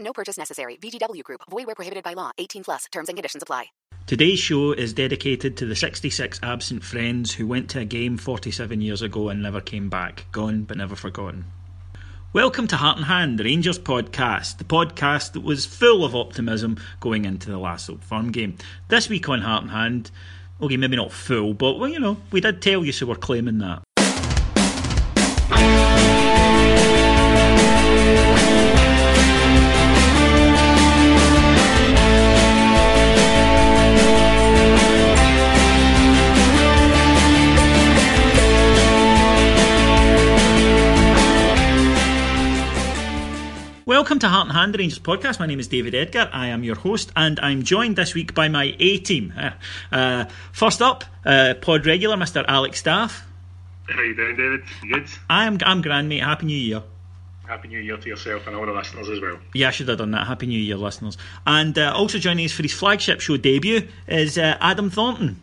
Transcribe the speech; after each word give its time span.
No 0.00 0.12
purchase 0.12 0.36
necessary. 0.36 0.76
VGW 0.76 1.22
Group. 1.22 1.42
Void 1.50 1.66
where 1.66 1.74
prohibited 1.74 2.04
by 2.04 2.14
law. 2.14 2.32
18 2.38 2.64
plus. 2.64 2.84
Terms 2.90 3.08
and 3.08 3.16
conditions 3.16 3.42
apply. 3.42 3.66
Today's 4.06 4.38
show 4.38 4.72
is 4.72 4.94
dedicated 4.94 5.56
to 5.58 5.66
the 5.66 5.76
66 5.76 6.40
absent 6.42 6.82
friends 6.82 7.34
who 7.34 7.46
went 7.46 7.68
to 7.70 7.80
a 7.80 7.84
game 7.84 8.16
47 8.16 8.80
years 8.80 9.02
ago 9.02 9.28
and 9.28 9.42
never 9.42 9.60
came 9.60 9.90
back. 9.90 10.24
Gone 10.32 10.62
but 10.62 10.78
never 10.78 10.96
forgotten. 10.96 11.44
Welcome 12.32 12.66
to 12.68 12.76
Heart 12.76 12.98
and 12.98 13.06
Hand, 13.06 13.38
the 13.38 13.44
Rangers 13.44 13.78
podcast, 13.78 14.58
the 14.58 14.64
podcast 14.64 15.32
that 15.32 15.42
was 15.42 15.66
full 15.66 16.04
of 16.04 16.14
optimism 16.14 16.78
going 17.00 17.24
into 17.24 17.50
the 17.50 17.58
last 17.58 17.90
Old 17.90 18.04
Firm 18.04 18.32
game. 18.32 18.56
This 18.88 19.08
week 19.08 19.28
on 19.28 19.40
Heart 19.40 19.62
and 19.62 19.70
Hand, 19.72 20.10
okay, 20.60 20.76
maybe 20.76 20.96
not 20.96 21.12
full, 21.12 21.54
but 21.54 21.78
well, 21.78 21.88
you 21.88 22.00
know, 22.00 22.16
we 22.30 22.40
did 22.40 22.62
tell 22.62 22.84
you, 22.84 22.92
so 22.92 23.06
we're 23.06 23.14
claiming 23.14 23.58
that. 23.58 23.82
Welcome 44.18 44.30
to 44.30 44.34
Heart 44.34 44.48
and 44.48 44.56
Hand, 44.56 44.74
the 44.74 44.78
Rangers 44.78 44.98
podcast. 44.98 45.38
My 45.38 45.46
name 45.46 45.60
is 45.60 45.68
David 45.68 45.94
Edgar. 45.94 46.28
I 46.32 46.48
am 46.48 46.64
your 46.64 46.74
host, 46.74 47.12
and 47.14 47.38
I'm 47.38 47.62
joined 47.62 47.94
this 47.94 48.14
week 48.16 48.34
by 48.34 48.48
my 48.48 48.74
A 48.80 48.98
team. 48.98 49.32
Uh, 49.92 50.24
first 50.50 50.82
up, 50.82 51.04
uh, 51.24 51.54
pod 51.60 51.86
regular, 51.86 52.16
Mr. 52.16 52.44
Alex 52.48 52.80
Staff. 52.80 53.24
How 53.88 54.02
you 54.02 54.16
doing, 54.16 54.34
David? 54.34 54.62
You 54.82 54.94
good? 54.94 55.08
I'm 55.30 55.58
I'm 55.64 55.82
grand, 55.82 56.08
mate. 56.08 56.24
Happy 56.24 56.46
New 56.46 56.58
Year. 56.58 56.82
Happy 57.46 57.68
New 57.68 57.78
Year 57.78 57.96
to 57.96 58.08
yourself 58.08 58.48
and 58.48 58.56
all 58.56 58.66
the 58.66 58.72
listeners 58.72 59.08
as 59.08 59.20
well. 59.20 59.38
Yeah, 59.54 59.68
I 59.68 59.70
should 59.70 59.86
have 59.86 59.98
done 59.98 60.10
that. 60.10 60.26
Happy 60.26 60.46
New 60.46 60.58
Year, 60.58 60.76
listeners. 60.76 61.16
And 61.46 61.78
uh, 61.78 61.92
also 61.94 62.18
joining 62.18 62.44
us 62.44 62.50
for 62.50 62.64
his 62.64 62.72
flagship 62.72 63.20
show 63.20 63.36
debut 63.36 63.86
is 64.08 64.36
uh, 64.36 64.56
Adam 64.60 64.90
Thornton. 64.90 65.40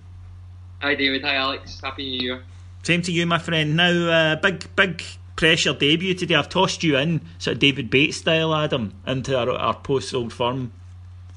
Hi, 0.81 0.95
David. 0.95 1.23
Hi, 1.23 1.35
Alex. 1.35 1.79
Happy 1.81 2.09
New 2.09 2.19
Year. 2.19 2.43
Same 2.83 3.01
to 3.03 3.13
you, 3.13 3.25
my 3.25 3.39
friend. 3.39 3.77
Now, 3.77 4.33
uh, 4.33 4.35
big 4.35 4.75
big 4.75 5.01
pressure 5.35 5.73
debut 5.73 6.13
today. 6.13 6.35
I've 6.35 6.49
tossed 6.49 6.83
you 6.83 6.97
in, 6.97 7.21
sort 7.37 7.55
of 7.55 7.59
David 7.59 7.89
Bates 7.89 8.17
style, 8.17 8.53
Adam, 8.53 8.93
into 9.05 9.37
our, 9.37 9.49
our 9.51 9.75
post 9.75 10.13
Old 10.13 10.31
Firm, 10.31 10.71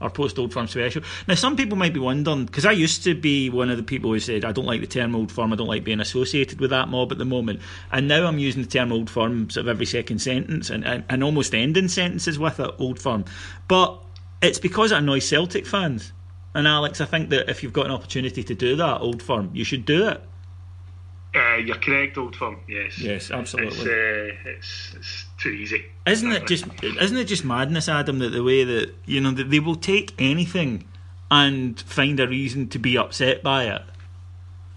our 0.00 0.10
post 0.10 0.38
Old 0.38 0.52
Firm 0.52 0.68
special. 0.68 1.02
Now, 1.26 1.34
some 1.34 1.56
people 1.56 1.76
might 1.76 1.92
be 1.92 2.00
wondering 2.00 2.46
because 2.46 2.64
I 2.64 2.72
used 2.72 3.04
to 3.04 3.14
be 3.14 3.50
one 3.50 3.70
of 3.70 3.76
the 3.76 3.82
people 3.82 4.12
who 4.12 4.20
said 4.20 4.44
I 4.44 4.52
don't 4.52 4.66
like 4.66 4.80
the 4.80 4.86
term 4.86 5.16
Old 5.16 5.32
Firm, 5.32 5.52
I 5.52 5.56
don't 5.56 5.66
like 5.66 5.84
being 5.84 6.00
associated 6.00 6.60
with 6.60 6.70
that 6.70 6.88
mob 6.88 7.12
at 7.12 7.18
the 7.18 7.24
moment, 7.24 7.60
and 7.90 8.06
now 8.06 8.26
I'm 8.26 8.38
using 8.38 8.62
the 8.62 8.68
term 8.68 8.92
Old 8.92 9.10
Firm 9.10 9.50
sort 9.50 9.66
of 9.66 9.68
every 9.68 9.86
second 9.86 10.20
sentence 10.20 10.70
and, 10.70 10.84
and, 10.84 11.04
and 11.08 11.24
almost 11.24 11.54
ending 11.54 11.88
sentences 11.88 12.38
with 12.38 12.60
it, 12.60 12.70
Old 12.78 13.00
Firm. 13.00 13.24
But 13.66 14.00
it's 14.40 14.58
because 14.58 14.92
it 14.92 14.98
annoys 14.98 15.28
Celtic 15.28 15.66
fans. 15.66 16.12
And 16.54 16.66
Alex, 16.66 17.00
I 17.00 17.04
think 17.04 17.30
that 17.30 17.50
if 17.50 17.62
you've 17.62 17.72
got 17.72 17.86
an 17.86 17.92
opportunity 17.92 18.42
to 18.42 18.54
do 18.54 18.76
that, 18.76 19.00
Old 19.00 19.22
Firm, 19.22 19.50
you 19.52 19.64
should 19.64 19.84
do 19.84 20.08
it. 20.08 20.22
Uh, 21.34 21.56
you're 21.56 21.76
correct, 21.76 22.16
Old 22.16 22.34
Firm. 22.34 22.60
Yes. 22.66 22.98
Yes, 22.98 23.30
absolutely. 23.30 23.78
It's, 23.78 23.86
uh, 23.86 24.50
it's, 24.50 24.94
it's 24.96 25.26
too 25.38 25.50
easy. 25.50 25.84
Isn't 26.06 26.32
it 26.32 26.46
just 26.46 26.64
isn't 26.82 27.16
it 27.16 27.24
just 27.24 27.44
madness, 27.44 27.88
Adam, 27.88 28.18
that 28.20 28.30
the 28.30 28.42
way 28.42 28.64
that 28.64 28.94
you 29.04 29.20
know 29.20 29.32
that 29.32 29.50
they 29.50 29.60
will 29.60 29.76
take 29.76 30.14
anything 30.18 30.88
and 31.30 31.78
find 31.80 32.18
a 32.18 32.26
reason 32.26 32.68
to 32.68 32.78
be 32.78 32.96
upset 32.96 33.42
by 33.42 33.64
it? 33.64 33.82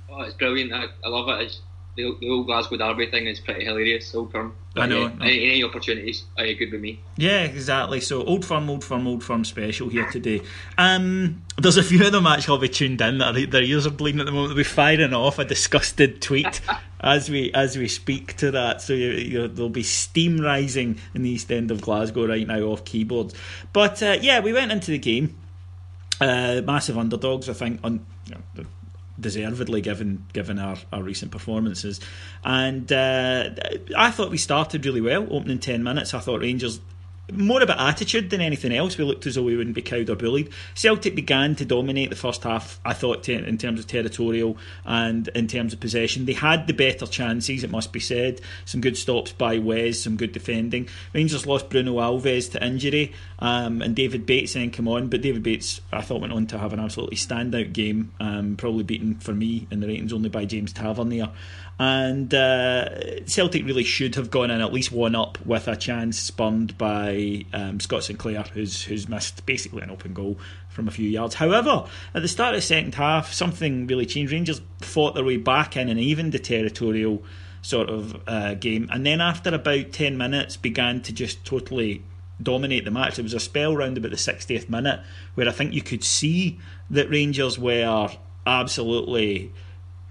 Oh, 0.10 0.22
it's 0.22 0.36
brilliant. 0.36 0.74
I, 0.74 0.88
I 1.06 1.10
love 1.10 1.30
it. 1.30 1.46
It's, 1.46 1.62
the, 1.96 2.16
the 2.20 2.30
old 2.30 2.46
Glasgow 2.46 2.78
Derby 2.78 3.08
thing 3.08 3.28
is 3.28 3.40
pretty 3.40 3.66
hilarious. 3.66 4.14
Old 4.16 4.32
firm. 4.32 4.56
I 4.76 4.86
know. 4.86 5.02
Yeah, 5.02 5.14
any, 5.22 5.52
any 5.52 5.64
opportunities, 5.64 6.24
are 6.38 6.46
good 6.54 6.72
with 6.72 6.80
me. 6.80 7.02
Yeah, 7.18 7.42
exactly. 7.42 8.00
So 8.00 8.24
old 8.24 8.46
firm, 8.46 8.70
old 8.70 8.84
firm, 8.84 9.06
old 9.06 9.24
firm 9.24 9.44
special 9.44 9.90
here 9.90 10.10
today. 10.10 10.42
Um, 10.78 11.42
there's 11.58 11.76
a 11.76 11.84
few 11.84 12.06
of 12.06 12.14
them 12.14 12.26
actually 12.26 12.54
will 12.54 12.62
be 12.62 12.70
tuned 12.70 13.02
in 13.02 13.18
that 13.18 13.36
are, 13.36 13.46
their 13.46 13.64
ears 13.64 13.86
are 13.86 13.92
bleeding 13.92 14.22
at 14.22 14.26
the 14.26 14.32
moment. 14.32 14.50
They'll 14.50 14.58
be 14.58 14.64
firing 14.64 15.14
off 15.14 15.40
a 15.40 15.46
disgusted 15.46 16.22
tweet 16.22 16.62
as 17.02 17.30
we 17.30 17.52
as 17.54 17.78
we 17.78 17.90
speak 17.90 18.38
to 18.38 18.52
that. 18.52 18.82
So 18.82 18.94
you, 18.94 19.12
you, 19.12 19.48
there'll 19.50 19.70
be 19.70 19.84
steam 19.84 20.40
rising 20.40 21.00
in 21.14 21.24
the 21.24 21.30
east 21.30 21.52
end 21.52 21.72
of 21.72 21.82
Glasgow 21.82 22.26
right 22.26 22.48
now 22.48 22.62
off 22.62 22.86
keyboards. 22.86 23.34
But 23.74 24.02
uh, 24.02 24.18
yeah, 24.22 24.40
we 24.40 24.54
went 24.54 24.72
into 24.72 24.92
the 24.92 25.00
game. 25.00 25.38
Uh, 26.22 26.62
massive 26.64 26.98
underdogs, 26.98 27.50
I 27.50 27.54
think. 27.54 27.82
On 27.84 28.06
you 28.28 28.36
know, 28.36 28.66
deservedly 29.20 29.82
given 29.82 30.26
given 30.34 30.60
our, 30.60 30.78
our 30.92 31.04
recent 31.04 31.32
performances. 31.32 32.00
And 32.44 32.92
uh, 32.92 33.50
I 33.96 34.12
thought 34.12 34.32
we 34.32 34.38
started 34.38 34.86
really 34.86 35.02
well, 35.02 35.28
opening 35.32 35.60
10 35.60 35.84
minutes. 35.84 36.14
I 36.14 36.20
thought 36.20 36.42
Rangers 36.42 36.80
more 37.32 37.62
about 37.62 37.80
attitude 37.80 38.30
than 38.30 38.42
anything 38.42 38.74
else. 38.74 38.98
We 38.98 39.04
looked 39.04 39.26
as 39.26 39.36
though 39.36 39.44
we 39.44 39.56
wouldn't 39.56 39.76
be 39.76 39.82
cowed 39.82 40.10
or 40.10 40.16
bullied. 40.16 40.50
Celtic 40.76 41.16
began 41.16 41.56
to 41.56 41.66
dominate 41.66 42.10
the 42.10 42.16
first 42.16 42.44
half, 42.44 42.80
I 42.86 42.94
thought, 42.94 43.28
in 43.30 43.58
terms 43.58 43.80
of 43.80 43.88
territorial 43.88 44.58
and 44.86 45.28
in 45.30 45.48
terms 45.48 45.74
of 45.74 45.80
possession. 45.80 46.26
They 46.26 46.34
had 46.34 46.68
the 46.68 46.74
better 46.74 47.06
chances, 47.06 47.64
it 47.64 47.72
must 47.72 47.92
be 47.92 48.00
said. 48.00 48.42
Some 48.66 48.82
good 48.82 48.98
stops 48.98 49.32
by 49.32 49.58
Wes, 49.58 50.00
some 50.02 50.18
good 50.18 50.32
defending. 50.32 50.88
Rangers 51.14 51.46
lost 51.46 51.70
Bruno 51.70 51.96
Alves 51.96 52.52
to 52.52 52.66
injury, 52.66 53.14
um, 53.40 53.82
and 53.82 53.96
David 53.96 54.26
Bates 54.26 54.54
then 54.54 54.72
come 54.72 54.88
on. 54.88 55.08
But 55.08 55.22
David 55.22 55.44
Bates, 55.44 55.82
I 55.92 56.02
thought, 56.02 56.22
went 56.22 56.34
on 56.34 56.48
to 56.48 56.60
have 56.60 56.74
an 56.74 56.80
absolutely 56.80 57.18
standout 57.18 57.74
game, 57.74 58.12
um, 58.20 58.56
probably 58.58 58.84
beaten 58.84 59.16
for 59.16 59.34
me 59.34 59.68
in 59.72 59.80
the 59.80 59.88
ratings 59.88 60.14
only 60.14 60.30
by 60.30 60.46
James 60.46 60.74
Tavernier 60.74 61.30
and 61.82 62.32
uh, 62.32 63.26
Celtic 63.26 63.66
really 63.66 63.84
should 63.84 64.14
have 64.14 64.30
gone 64.30 64.52
in 64.52 64.62
at 64.62 64.72
least 64.72 64.92
one 64.92 65.16
up 65.16 65.44
with 65.48 65.68
a 65.68 65.76
chance 65.76 66.20
spurned 66.20 66.78
by 66.78 67.12
um, 67.54 67.80
Scott 67.80 68.04
Sinclair, 68.04 68.44
who's 68.54 68.84
who's 68.84 69.08
missed 69.08 69.46
basically 69.46 69.82
an 69.82 69.90
open 69.90 70.14
goal 70.14 70.38
from 70.70 70.88
a 70.88 70.92
few 70.92 71.10
yards. 71.10 71.36
However, 71.36 71.86
at 72.14 72.22
the 72.22 72.28
start 72.28 72.56
of 72.56 72.60
the 72.60 72.66
second 72.66 72.96
half, 72.96 73.34
something 73.34 73.88
really 73.88 74.06
changed. 74.06 74.32
Rangers 74.32 74.62
fought 74.82 75.16
their 75.16 75.24
way 75.24 75.38
back 75.38 75.78
in 75.78 75.90
and 75.90 76.00
evened 76.00 76.32
the 76.32 76.40
territorial 76.40 77.24
sort 77.62 77.90
of 77.90 78.22
uh, 78.28 78.56
game, 78.56 78.90
and 78.92 79.06
then 79.06 79.22
after 79.22 79.54
about 79.54 79.92
ten 79.92 80.18
minutes, 80.18 80.58
began 80.58 81.02
to 81.02 81.14
just 81.14 81.46
totally 81.46 82.04
dominate 82.42 82.86
the 82.86 82.92
match. 82.92 83.16
There 83.16 83.24
was 83.24 83.34
a 83.34 83.40
spell 83.40 83.76
round 83.76 83.98
about 83.98 84.10
the 84.10 84.18
60th 84.18 84.68
minute 84.68 85.00
where 85.36 85.48
I 85.48 85.52
think 85.52 85.74
you 85.74 85.84
could 85.84 86.04
see 86.04 86.58
that 86.90 87.08
Rangers 87.08 87.60
were 87.60 88.10
absolutely 88.48 89.52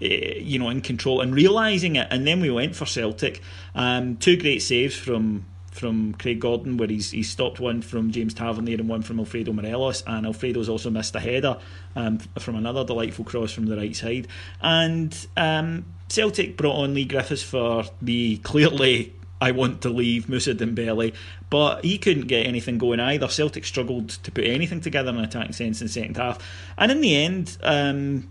Eh, 0.01 0.39
you 0.39 0.57
know, 0.57 0.69
in 0.69 0.81
control 0.81 1.21
and 1.21 1.33
realising 1.33 1.95
it. 1.95 2.07
And 2.09 2.25
then 2.25 2.41
we 2.41 2.49
went 2.49 2.75
for 2.75 2.87
Celtic. 2.87 3.39
Um, 3.75 4.17
two 4.17 4.35
great 4.35 4.63
saves 4.63 4.95
from 4.95 5.45
from 5.71 6.13
Craig 6.13 6.39
Gordon, 6.39 6.77
where 6.77 6.87
he's 6.87 7.11
he's 7.11 7.29
stopped 7.29 7.59
one 7.59 7.81
from 7.81 8.11
James 8.11 8.33
Tavernier 8.33 8.77
and 8.77 8.89
one 8.89 9.01
from 9.01 9.19
Alfredo 9.19 9.53
Morelos, 9.53 10.03
and 10.05 10.25
Alfredo's 10.25 10.69
also 10.69 10.89
missed 10.89 11.15
a 11.15 11.19
header 11.19 11.57
um, 11.95 12.19
from 12.39 12.55
another 12.55 12.83
delightful 12.83 13.25
cross 13.25 13.51
from 13.51 13.65
the 13.65 13.77
right 13.77 13.95
side. 13.95 14.27
And 14.61 15.15
um, 15.37 15.85
Celtic 16.09 16.57
brought 16.57 16.75
on 16.75 16.93
Leigh 16.93 17.05
Griffiths 17.05 17.43
for 17.43 17.85
the 18.01 18.37
clearly 18.37 19.13
I 19.39 19.51
want 19.51 19.81
to 19.81 19.89
leave 19.89 20.29
Moussa 20.29 20.53
Dembele, 20.53 21.15
but 21.49 21.83
he 21.83 21.97
couldn't 21.97 22.27
get 22.27 22.45
anything 22.45 22.77
going 22.77 22.99
either. 22.99 23.27
Celtic 23.27 23.65
struggled 23.65 24.09
to 24.09 24.31
put 24.31 24.43
anything 24.43 24.81
together 24.81 25.09
in 25.09 25.17
an 25.17 25.23
attacking 25.23 25.53
sense 25.53 25.81
in 25.81 25.87
the 25.87 25.93
second 25.93 26.17
half, 26.17 26.37
and 26.77 26.91
in 26.91 27.01
the 27.01 27.15
end. 27.15 27.57
Um, 27.63 28.29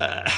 uh, 0.00 0.30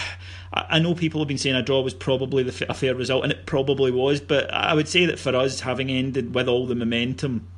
I 0.52 0.78
know 0.81 0.94
people 0.94 1.20
have 1.20 1.28
been 1.28 1.38
saying 1.38 1.56
a 1.56 1.62
draw 1.62 1.81
was 1.81 1.94
probably 1.94 2.43
the, 2.43 2.66
a 2.69 2.75
fair 2.75 2.94
result, 2.94 3.22
and 3.25 3.32
it 3.32 3.46
probably 3.46 3.90
was. 3.90 4.20
But 4.20 4.52
I 4.52 4.75
would 4.75 4.88
say 4.88 5.06
that 5.06 5.19
for 5.19 5.34
us, 5.34 5.60
having 5.60 5.90
ended 5.90 6.34
with 6.34 6.46
all 6.46 6.66
the 6.66 6.75
momentum, 6.75 7.49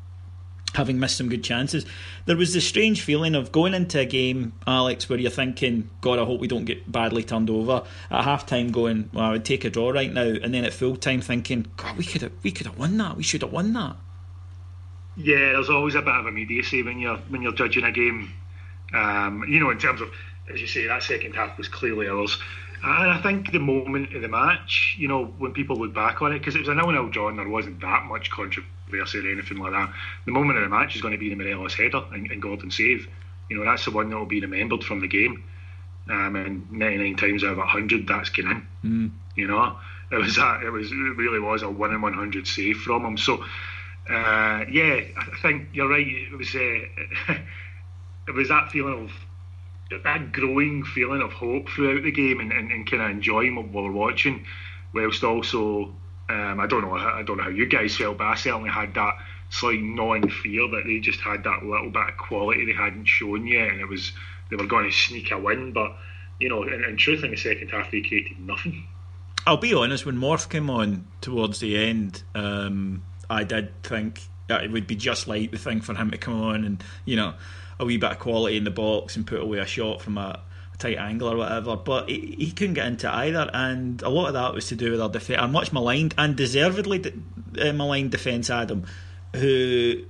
having 0.75 1.01
missed 1.01 1.17
some 1.17 1.29
good 1.29 1.43
chances, 1.43 1.85
there 2.27 2.37
was 2.37 2.55
this 2.55 2.67
strange 2.67 3.03
feeling 3.03 3.35
of 3.35 3.51
going 3.51 3.75
into 3.75 3.99
a 3.99 4.05
game, 4.05 4.53
Alex, 4.67 5.09
where 5.09 5.19
you're 5.19 5.31
thinking, 5.31 5.91
God, 6.03 6.21
I 6.21 6.25
hope 6.25 6.41
we 6.41 6.47
don't 6.47 6.67
get 6.67 6.91
badly 6.91 7.25
turned 7.25 7.51
over. 7.51 7.83
At 8.11 8.25
half 8.25 8.47
time, 8.47 8.71
going, 8.71 9.11
well, 9.13 9.25
I 9.25 9.31
would 9.33 9.45
take 9.45 9.65
a 9.65 9.71
draw 9.71 9.91
right 9.91 10.13
now, 10.13 10.23
and 10.23 10.55
then 10.55 10.65
at 10.65 10.73
full 10.73 10.97
time, 10.97 11.21
thinking, 11.21 11.67
God, 11.77 11.97
we 11.97 12.05
could 12.05 12.23
have, 12.23 12.33
we 12.45 12.53
could 12.53 12.67
have 12.67 12.79
won 12.79 12.97
that. 12.99 13.17
We 13.17 13.25
should 13.25 13.43
have 13.43 13.53
won 13.53 13.73
that. 13.73 13.97
Yeah, 15.17 15.53
there's 15.53 15.71
always 15.71 15.95
a 15.95 16.03
bit 16.03 16.15
of 16.15 16.27
immediacy 16.27 16.83
when 16.83 16.99
you're 16.99 17.19
when 17.29 17.41
you're 17.41 17.53
judging 17.53 17.85
a 17.85 17.93
game. 17.93 18.33
Um, 18.93 19.45
you 19.49 19.61
know, 19.61 19.71
in 19.71 19.79
terms 19.79 20.01
of, 20.01 20.11
as 20.53 20.61
you 20.61 20.67
say, 20.67 20.87
that 20.87 21.03
second 21.03 21.35
half 21.35 21.57
was 21.57 21.69
clearly 21.69 22.09
ours. 22.09 22.37
And 22.83 23.11
I 23.11 23.21
think 23.23 23.53
the 23.53 23.59
moment 23.59 24.15
of 24.15 24.23
the 24.23 24.29
match, 24.29 24.97
you 24.99 25.09
know, 25.09 25.27
when 25.39 25.53
people 25.53 25.77
look 25.77 25.95
back 25.95 26.21
on 26.23 26.33
it, 26.33 26.39
because 26.39 26.55
it 26.55 26.61
was 26.61 26.69
a 26.69 26.75
nil-nil 26.75 27.09
draw 27.09 27.29
and 27.29 27.39
there 27.39 27.49
wasn't 27.49 27.81
that 27.81 28.05
much 28.05 28.31
controversy 28.31 29.19
or 29.19 29.33
anything 29.33 29.59
like 29.59 29.73
that. 29.73 29.93
The 30.27 30.33
moment 30.33 30.59
of 30.59 30.65
the 30.65 30.71
match 30.71 30.95
is 30.95 31.03
going 31.03 31.13
to 31.13 31.19
be 31.19 31.31
the 31.31 31.37
Morelos 31.37 31.75
header 31.75 32.03
and, 32.13 32.31
and 32.31 32.43
Gordon 32.43 32.71
save. 32.71 33.09
You 33.49 33.59
know, 33.59 33.65
that's 33.65 33.85
the 33.85 33.91
one 33.91 34.11
that 34.11 34.17
will 34.17 34.27
be 34.27 34.41
remembered 34.41 34.85
from 34.85 35.01
the 35.01 35.09
game. 35.09 35.45
Um, 36.11 36.37
and 36.37 36.71
99 36.71 37.17
times 37.17 37.45
out 37.45 37.53
of 37.53 37.59
100, 37.59 38.07
that's 38.07 38.29
getting 38.29 38.51
in. 38.51 38.67
Mm. 38.85 39.11
You 39.37 39.47
know, 39.47 39.79
it 40.11 40.17
was 40.17 40.37
a, 40.39 40.61
it 40.65 40.71
was 40.71 40.93
it 40.93 40.95
really 40.95 41.41
was 41.41 41.63
a 41.63 41.71
one 41.71 41.95
in 41.95 42.03
100 42.03 42.47
save 42.47 42.77
from 42.79 43.05
him. 43.05 43.17
So, 43.17 43.43
uh, 44.09 44.65
yeah, 44.71 45.01
I 45.17 45.39
think 45.41 45.69
you're 45.73 45.89
right. 45.89 46.07
It 46.07 46.37
was 46.37 46.55
uh, 46.55 47.35
it 48.29 48.35
was 48.35 48.49
that 48.49 48.71
feeling 48.71 49.05
of 49.05 49.11
that 50.03 50.33
growing 50.33 50.85
feeling 50.85 51.23
of 51.23 51.33
hope 51.33 51.69
throughout 51.69 52.03
the 52.03 52.13
game 52.13 52.41
and, 52.41 52.53
and, 52.53 52.71
and 52.71 52.91
kind 52.91 53.03
of 53.03 53.11
enjoying 53.11 53.55
what 53.55 53.71
we're 53.73 53.93
watching, 53.93 54.47
whilst 54.93 55.25
also 55.25 55.95
um, 56.29 56.61
I 56.61 56.67
don't 56.67 56.83
know 56.83 56.95
I 56.95 57.23
don't 57.23 57.37
know 57.37 57.45
how 57.45 57.51
you 57.51 57.67
guys 57.67 57.97
felt, 57.97 58.19
but 58.19 58.27
I 58.27 58.35
certainly 58.35 58.71
had 58.71 58.95
that 58.95 59.19
slight 59.51 59.81
gnawing 59.81 60.29
fear 60.29 60.69
that 60.69 60.83
they 60.87 60.99
just 60.99 61.21
had 61.21 61.45
that 61.45 61.65
little 61.65 61.91
bit 61.91 62.09
of 62.09 62.17
quality 62.17 62.67
they 62.67 62.73
hadn't 62.73 63.07
shown 63.07 63.47
yet, 63.47 63.69
and 63.69 63.81
it 63.81 63.89
was 63.89 64.13
they 64.51 64.57
were 64.57 64.67
going 64.67 64.91
to 64.91 64.97
sneak 64.97 65.31
a 65.31 65.39
win, 65.39 65.73
but 65.73 65.97
you 66.41 66.49
know, 66.49 66.63
in, 66.65 66.85
in 66.85 66.97
truth, 66.97 67.25
in 67.25 67.31
the 67.31 67.37
second 67.37 67.71
half 67.71 67.91
they 67.91 68.01
created 68.03 68.39
nothing. 68.41 68.87
I'll 69.47 69.59
be 69.59 69.75
honest. 69.75 70.07
When 70.07 70.17
Morph 70.17 70.49
came 70.49 70.71
on 70.71 71.07
towards 71.21 71.61
the 71.61 71.77
end, 71.77 72.23
um, 72.35 73.03
I 73.29 73.45
did 73.45 73.83
think 73.83 74.23
it 74.49 74.71
would 74.71 74.87
be 74.87 74.97
just 74.97 75.29
like 75.29 75.51
the 75.51 75.59
thing 75.59 75.81
for 75.81 75.95
him 75.95 76.11
to 76.11 76.19
come 76.19 76.41
on 76.41 76.65
and 76.65 76.85
you 77.05 77.17
know 77.17 77.35
a 77.79 77.85
wee 77.85 77.97
bit 77.97 78.13
of 78.13 78.19
quality 78.19 78.57
in 78.57 78.65
the 78.65 78.71
box 78.71 79.17
and 79.17 79.27
put 79.27 79.41
away 79.41 79.59
a 79.59 79.67
shot 79.67 80.01
from 80.01 80.19
a, 80.19 80.41
a 80.73 80.77
tight 80.79 80.99
angle 80.99 81.31
or 81.31 81.37
whatever. 81.37 81.77
But 81.77 82.09
he, 82.09 82.37
he, 82.39 82.51
couldn't 82.53 82.75
get 82.75 82.87
into 82.87 83.13
either, 83.13 83.51
and 83.53 84.03
a 84.03 84.09
lot 84.09 84.29
of 84.29 84.35
that 84.35 84.55
was 84.55 84.69
to 84.69 84.77
do 84.77 84.91
with 84.91 85.01
our 85.01 85.09
defence, 85.09 85.41
our 85.41 85.49
much 85.49 85.73
maligned 85.73 86.15
and 86.17 86.37
deservedly 86.37 86.99
de- 86.99 87.13
uh, 87.61 87.73
maligned 87.73 88.11
defence, 88.11 88.51
Adam, 88.51 88.85
who 89.35 90.05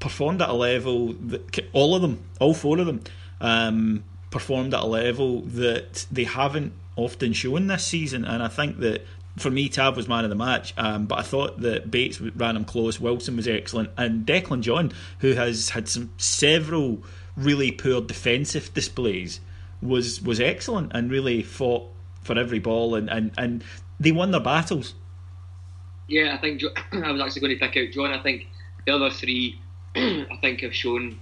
performed 0.00 0.42
at 0.42 0.48
a 0.48 0.54
level 0.54 1.14
that 1.14 1.64
all 1.72 1.94
of 1.94 2.02
them, 2.02 2.24
all 2.40 2.54
four 2.54 2.78
of 2.78 2.86
them, 2.86 3.02
um, 3.40 4.04
performed 4.30 4.74
at 4.74 4.80
a 4.80 4.86
level 4.86 5.42
that 5.42 6.06
they 6.10 6.24
haven't 6.24 6.72
often 6.96 7.32
shown 7.32 7.66
this 7.66 7.84
season, 7.84 8.24
and 8.24 8.42
I 8.42 8.48
think 8.48 8.78
that 8.80 9.04
for 9.36 9.50
me, 9.50 9.68
Tav 9.68 9.96
was 9.96 10.08
man 10.08 10.24
of 10.24 10.30
the 10.30 10.36
match, 10.36 10.74
um, 10.76 11.06
but 11.06 11.18
I 11.18 11.22
thought 11.22 11.60
that 11.60 11.90
Bates 11.90 12.20
ran 12.20 12.56
him 12.56 12.64
close. 12.64 13.00
Wilson 13.00 13.36
was 13.36 13.48
excellent, 13.48 13.90
and 13.96 14.24
Declan 14.24 14.60
John, 14.60 14.92
who 15.18 15.32
has 15.32 15.70
had 15.70 15.88
some 15.88 16.12
several 16.18 17.02
really 17.36 17.72
poor 17.72 18.00
defensive 18.00 18.72
displays, 18.74 19.40
was 19.82 20.22
was 20.22 20.40
excellent 20.40 20.92
and 20.94 21.10
really 21.10 21.42
fought 21.42 21.88
for 22.22 22.38
every 22.38 22.60
ball, 22.60 22.94
and 22.94 23.10
and, 23.10 23.32
and 23.36 23.64
they 23.98 24.12
won 24.12 24.30
their 24.30 24.40
battles. 24.40 24.94
Yeah, 26.06 26.34
I 26.34 26.38
think 26.38 26.62
I 26.92 27.10
was 27.10 27.20
actually 27.20 27.40
going 27.40 27.58
to 27.58 27.66
pick 27.68 27.76
out 27.76 27.92
John. 27.92 28.12
I 28.12 28.22
think 28.22 28.46
the 28.86 28.94
other 28.94 29.10
three, 29.10 29.58
I 29.96 30.38
think, 30.40 30.60
have 30.60 30.74
shown 30.74 31.18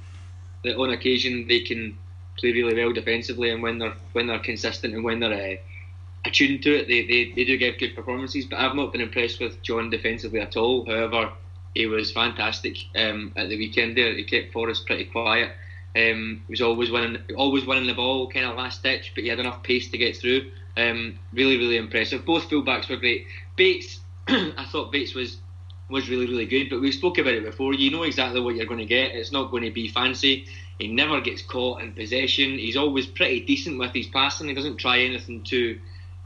that 0.64 0.76
on 0.76 0.91
occasion 0.91 1.47
they 1.49 1.61
can 1.61 1.97
play 2.38 2.53
really 2.53 2.75
well 2.75 2.93
defensively, 2.93 3.49
and 3.49 3.62
when 3.62 3.79
they're 3.79 3.94
when 4.12 4.26
they're 4.26 4.38
consistent 4.38 4.93
and 4.93 5.03
when 5.03 5.20
they're 5.20 5.55
uh, 5.55 5.71
attuned 6.24 6.62
to 6.62 6.74
it, 6.74 6.88
they, 6.88 7.06
they, 7.06 7.32
they 7.34 7.44
do 7.44 7.56
give 7.56 7.78
good 7.78 7.94
performances. 7.94 8.46
But 8.46 8.60
I've 8.60 8.76
not 8.76 8.92
been 8.92 9.00
impressed 9.00 9.40
with 9.40 9.62
John 9.62 9.90
defensively 9.90 10.40
at 10.40 10.56
all. 10.56 10.84
However, 10.86 11.32
he 11.74 11.86
was 11.86 12.12
fantastic 12.12 12.76
um, 12.96 13.32
at 13.36 13.48
the 13.48 13.56
weekend. 13.56 13.96
There, 13.96 14.14
he 14.14 14.24
kept 14.24 14.52
Forrest 14.52 14.86
pretty 14.86 15.06
quiet. 15.06 15.52
Um, 15.94 16.42
he 16.46 16.52
was 16.52 16.62
always 16.62 16.90
winning, 16.90 17.19
always 17.36 17.66
winning 17.66 17.86
the 17.86 17.94
ball, 17.94 18.28
kind 18.28 18.46
of 18.46 18.56
last 18.56 18.82
ditch, 18.82 19.12
but 19.14 19.24
he 19.24 19.28
had 19.28 19.40
enough 19.40 19.62
pace 19.62 19.90
to 19.90 19.98
get 19.98 20.16
through. 20.16 20.50
Um, 20.76 21.19
really, 21.32 21.58
really 21.58 21.76
impressive. 21.76 22.25
Both 22.25 22.48
fullbacks 22.48 22.88
were 22.88 22.96
great. 22.96 23.26
Bates, 23.56 24.00
I 24.28 24.66
thought 24.70 24.92
Bates 24.92 25.14
was 25.14 25.38
was 25.90 26.08
really, 26.08 26.26
really 26.26 26.46
good. 26.46 26.70
But 26.70 26.80
we 26.80 26.90
spoke 26.90 27.18
about 27.18 27.34
it 27.34 27.44
before. 27.44 27.75
You 27.75 27.90
know 27.90 28.04
exactly 28.04 28.40
what 28.40 28.54
you're 28.54 28.66
going 28.66 28.78
to 28.78 28.86
get. 28.86 29.14
It's 29.14 29.32
not 29.32 29.50
going 29.50 29.64
to 29.64 29.70
be 29.70 29.88
fancy. 29.88 30.46
He 30.78 30.88
never 30.88 31.20
gets 31.20 31.42
caught 31.42 31.82
in 31.82 31.92
possession. 31.92 32.58
He's 32.58 32.78
always 32.78 33.06
pretty 33.06 33.40
decent 33.44 33.78
with 33.78 33.92
his 33.92 34.06
passing. 34.06 34.48
He 34.48 34.54
doesn't 34.54 34.78
try 34.78 35.00
anything 35.00 35.42
too 35.42 35.78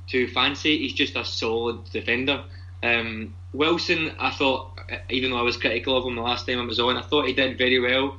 too 0.06 0.28
fancy. 0.28 0.78
He's 0.78 0.92
just 0.92 1.16
a 1.16 1.24
solid 1.24 1.84
defender. 1.90 2.44
Um, 2.82 3.34
Wilson, 3.52 4.12
I 4.18 4.30
thought, 4.30 4.78
even 5.10 5.30
though 5.30 5.38
I 5.38 5.42
was 5.42 5.56
critical 5.56 5.96
of 5.96 6.04
him 6.04 6.14
the 6.14 6.22
last 6.22 6.46
time 6.46 6.60
I 6.60 6.64
was 6.64 6.78
on, 6.78 6.96
I 6.96 7.02
thought 7.02 7.26
he 7.26 7.32
did 7.32 7.58
very 7.58 7.80
well. 7.80 8.16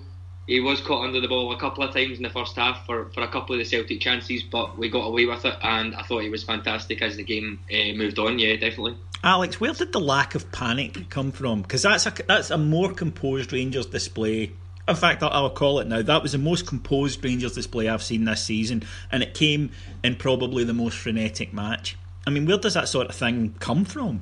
He 0.48 0.62
was 0.62 0.80
caught 0.80 1.04
under 1.04 1.19
the 1.19 1.28
ball 1.28 1.51
a 1.51 1.60
couple 1.60 1.84
of 1.84 1.94
times 1.94 2.18
in 2.18 2.24
the 2.24 2.30
first 2.30 2.56
half 2.56 2.86
for, 2.86 3.10
for 3.10 3.22
a 3.22 3.28
couple 3.28 3.54
of 3.54 3.60
the 3.60 3.66
Celtic 3.66 4.00
chances, 4.00 4.44
but 4.44 4.78
we 4.78 4.89
got 4.89 5.06
away 5.06 5.25
with 5.25 5.44
it, 5.44 5.56
and 5.62 5.94
I 5.94 6.04
thought 6.04 6.19
he 6.24 6.30
was 6.30 6.44
fantastic 6.44 7.01
as 7.01 7.18
the 7.18 7.24
game 7.24 7.60
uh, 7.72 7.94
moved 7.98 8.18
on. 8.18 8.40
Yeah, 8.40 8.54
definitely. 8.54 8.95
Alex, 9.24 9.60
where 9.60 9.74
did 9.74 9.92
the 9.92 10.00
lack 10.00 10.36
of 10.36 10.50
panic 10.51 11.10
come 11.10 11.31
from? 11.31 11.63
Because 11.63 11.81
that's 11.81 12.06
a 12.06 12.13
that's 12.28 12.50
a 12.50 12.57
more 12.57 12.94
composed 12.94 13.51
Rangers 13.51 13.88
display. 13.88 14.54
In 14.88 14.95
fact, 14.95 15.22
I'll 15.22 15.50
call 15.50 15.80
it 15.80 15.88
now. 15.88 16.01
That 16.01 16.24
was 16.24 16.31
the 16.31 16.38
most 16.38 16.66
composed 16.66 17.23
Rangers 17.23 17.54
display 17.54 17.90
I've 17.90 18.04
seen 18.04 18.23
this 18.23 18.44
season, 18.44 18.83
and 19.11 19.21
it 19.21 19.33
came 19.33 19.71
in 20.04 20.16
probably 20.16 20.64
the 20.64 20.73
most 20.73 20.97
frenetic 20.97 21.54
match. 21.54 21.97
I 22.26 22.30
mean, 22.30 22.45
where 22.45 22.57
does 22.57 22.73
that 22.76 22.88
sort 22.88 23.07
of 23.07 23.16
thing 23.16 23.56
come 23.59 23.83
from? 23.83 24.21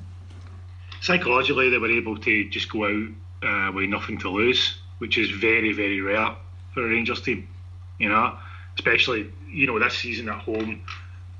Psychologically, 1.00 1.70
they 1.70 1.78
were 1.78 1.90
able 1.90 2.16
to 2.18 2.48
just 2.48 2.70
go 2.70 2.84
out 2.84 3.08
uh, 3.48 3.72
with 3.72 3.88
nothing 3.88 4.18
to 4.18 4.28
lose, 4.28 4.76
which 4.98 5.18
is 5.18 5.30
very, 5.30 5.72
very 5.72 6.00
rare 6.00 6.34
for 6.74 6.84
a 6.84 6.88
Rangers 6.88 7.20
team. 7.20 7.48
You 7.98 8.08
know, 8.08 8.36
especially 8.74 9.32
you 9.48 9.66
know 9.66 9.78
this 9.78 9.96
season 9.98 10.28
at 10.28 10.40
home 10.40 10.82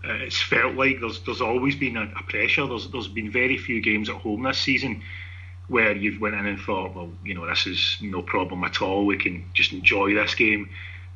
uh, 0.06 0.12
it's 0.14 0.40
felt 0.40 0.74
like 0.74 1.00
there's 1.00 1.20
there's 1.20 1.40
always 1.40 1.74
been 1.74 1.96
a, 1.96 2.02
a, 2.02 2.22
pressure. 2.24 2.66
There's 2.66 2.88
there's 2.90 3.08
been 3.08 3.30
very 3.30 3.58
few 3.58 3.80
games 3.80 4.08
at 4.08 4.16
home 4.16 4.42
this 4.44 4.58
season 4.58 5.02
where 5.68 5.92
you've 5.92 6.20
went 6.20 6.34
in 6.34 6.46
and 6.46 6.60
thought, 6.60 6.94
well, 6.94 7.10
you 7.24 7.34
know, 7.34 7.46
this 7.46 7.66
is 7.66 7.98
no 8.00 8.22
problem 8.22 8.62
at 8.64 8.80
all. 8.80 9.04
We 9.04 9.16
can 9.16 9.44
just 9.52 9.72
enjoy 9.72 10.14
this 10.14 10.34
game. 10.34 10.68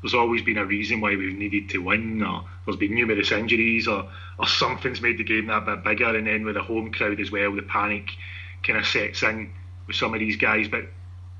There's 0.02 0.14
always 0.14 0.42
been 0.42 0.58
a 0.58 0.64
reason 0.64 1.00
why 1.00 1.14
we've 1.14 1.36
needed 1.36 1.68
to 1.70 1.78
win, 1.78 2.22
or 2.22 2.44
there's 2.64 2.78
been 2.78 2.94
numerous 2.94 3.32
injuries, 3.32 3.86
or 3.86 4.08
or 4.38 4.46
something's 4.46 5.02
made 5.02 5.18
the 5.18 5.24
game 5.24 5.46
that 5.46 5.66
bit 5.66 5.84
bigger. 5.84 6.16
And 6.16 6.26
then 6.26 6.44
with 6.44 6.54
the 6.54 6.62
home 6.62 6.90
crowd 6.90 7.20
as 7.20 7.30
well, 7.30 7.54
the 7.54 7.62
panic 7.62 8.08
kind 8.62 8.78
of 8.78 8.86
sets 8.86 9.22
in 9.22 9.52
with 9.86 9.96
some 9.96 10.14
of 10.14 10.20
these 10.20 10.36
guys. 10.36 10.68
But 10.68 10.86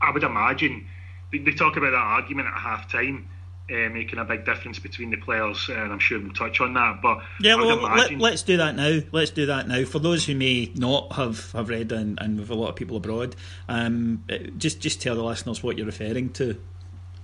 I 0.02 0.10
would 0.10 0.22
imagine 0.22 0.86
they, 1.32 1.38
they 1.38 1.52
talk 1.52 1.76
about 1.76 1.90
that 1.90 1.96
argument 1.96 2.48
at 2.48 2.54
half 2.54 2.90
time 2.92 3.28
uh, 3.70 3.88
making 3.88 4.18
a 4.18 4.24
big 4.24 4.44
difference 4.44 4.78
between 4.78 5.10
the 5.10 5.16
players, 5.16 5.68
and 5.68 5.92
I'm 5.92 5.98
sure 5.98 6.20
we'll 6.20 6.32
touch 6.32 6.60
on 6.60 6.74
that. 6.74 7.00
But 7.02 7.20
yeah, 7.40 7.54
well, 7.54 7.86
imagine... 7.86 8.18
let, 8.18 8.34
us 8.34 8.42
do 8.42 8.56
that 8.56 8.74
now. 8.74 9.00
Let's 9.12 9.30
do 9.30 9.46
that 9.46 9.68
now. 9.68 9.84
For 9.84 9.98
those 9.98 10.26
who 10.26 10.34
may 10.34 10.72
not 10.74 11.12
have, 11.12 11.52
have 11.52 11.68
read 11.68 11.92
and, 11.92 12.18
and 12.20 12.38
with 12.38 12.50
a 12.50 12.54
lot 12.54 12.68
of 12.68 12.76
people 12.76 12.96
abroad, 12.96 13.36
um, 13.68 14.24
uh, 14.30 14.38
just 14.58 14.80
just 14.80 15.00
tell 15.00 15.14
the 15.14 15.22
listeners 15.22 15.62
what 15.62 15.76
you're 15.76 15.86
referring 15.86 16.30
to. 16.30 16.60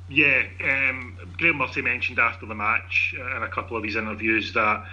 Yeah, 0.08 0.44
um, 0.62 1.18
Graeme 1.36 1.56
Murty 1.56 1.82
mentioned 1.82 2.20
after 2.20 2.46
the 2.46 2.54
match 2.54 3.14
uh, 3.18 3.36
in 3.38 3.42
a 3.42 3.48
couple 3.48 3.76
of 3.76 3.82
his 3.82 3.96
interviews 3.96 4.52
that 4.54 4.86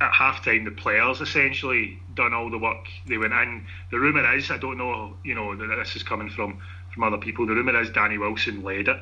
at 0.00 0.12
halftime 0.12 0.64
the 0.64 0.70
players 0.70 1.22
essentially 1.22 1.98
done 2.14 2.34
all 2.34 2.50
the 2.50 2.58
work. 2.58 2.86
They 3.06 3.16
went 3.16 3.32
in. 3.32 3.66
The 3.90 3.98
rumour 3.98 4.34
is, 4.34 4.50
I 4.50 4.58
don't 4.58 4.76
know, 4.76 5.16
you 5.24 5.34
know, 5.34 5.56
this 5.56 5.96
is 5.96 6.02
coming 6.02 6.28
from 6.28 6.58
from 6.92 7.02
other 7.02 7.16
people. 7.16 7.46
The 7.46 7.54
rumour 7.54 7.80
is 7.80 7.88
Danny 7.90 8.18
Wilson 8.18 8.62
led 8.62 8.88
it 8.88 9.00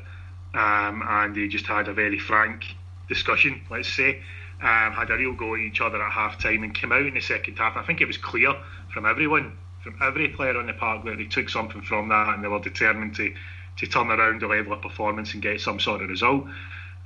um, 0.56 1.02
and 1.06 1.34
they 1.34 1.48
just 1.48 1.66
had 1.66 1.88
a 1.88 1.92
very 1.92 2.18
frank 2.18 2.64
discussion, 3.08 3.62
let's 3.70 3.88
say. 3.88 4.22
Um, 4.60 4.92
had 4.92 5.10
a 5.10 5.16
real 5.16 5.34
go 5.34 5.54
at 5.54 5.60
each 5.60 5.82
other 5.82 6.02
at 6.02 6.10
half 6.10 6.42
time 6.42 6.62
and 6.62 6.75
came 6.75 6.90
out 6.90 7.04
in 7.04 7.14
the 7.14 7.20
second 7.20 7.58
half. 7.58 7.76
I 7.76 7.84
think 7.84 8.00
it 8.00 8.06
was 8.06 8.16
clear 8.16 8.54
from 8.92 9.04
everyone 9.04 9.58
from 9.82 9.96
every 10.02 10.28
player 10.28 10.56
on 10.56 10.66
the 10.66 10.72
park 10.72 11.04
that 11.04 11.16
they 11.18 11.26
took 11.26 11.48
something 11.48 11.80
from 11.82 12.08
that 12.08 12.34
and 12.34 12.42
they 12.42 12.48
were 12.48 12.58
determined 12.58 13.14
to 13.14 13.32
to 13.76 13.86
turn 13.86 14.10
around 14.10 14.40
the 14.40 14.46
level 14.46 14.72
of 14.72 14.80
performance 14.80 15.34
and 15.34 15.42
get 15.42 15.60
some 15.60 15.78
sort 15.78 16.02
of 16.02 16.08
result. 16.08 16.44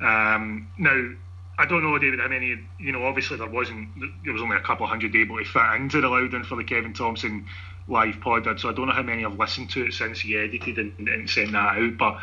Um, 0.00 0.68
now, 0.78 1.10
I 1.58 1.66
don't 1.66 1.82
know, 1.82 1.98
David, 1.98 2.20
how 2.20 2.28
many, 2.28 2.56
you 2.78 2.92
know, 2.92 3.04
obviously 3.04 3.36
there 3.36 3.48
wasn't, 3.48 3.88
there 4.24 4.32
was 4.32 4.40
only 4.40 4.56
a 4.56 4.60
couple 4.60 4.86
hundred 4.86 5.14
able 5.14 5.36
to 5.36 5.44
fit 5.44 5.62
into 5.76 6.00
the 6.00 6.08
Loudoun 6.08 6.44
for 6.44 6.54
the 6.56 6.64
Kevin 6.64 6.94
Thomson 6.94 7.44
live 7.88 8.20
pod, 8.20 8.46
so 8.60 8.68
I 8.68 8.72
don't 8.72 8.86
know 8.86 8.92
how 8.92 9.02
many 9.02 9.22
have 9.22 9.38
listened 9.38 9.70
to 9.70 9.84
it 9.86 9.92
since 9.92 10.20
he 10.20 10.36
edited 10.36 10.78
and, 10.78 11.08
and 11.08 11.28
sent 11.28 11.52
that 11.52 11.78
out. 11.78 11.98
But 11.98 12.18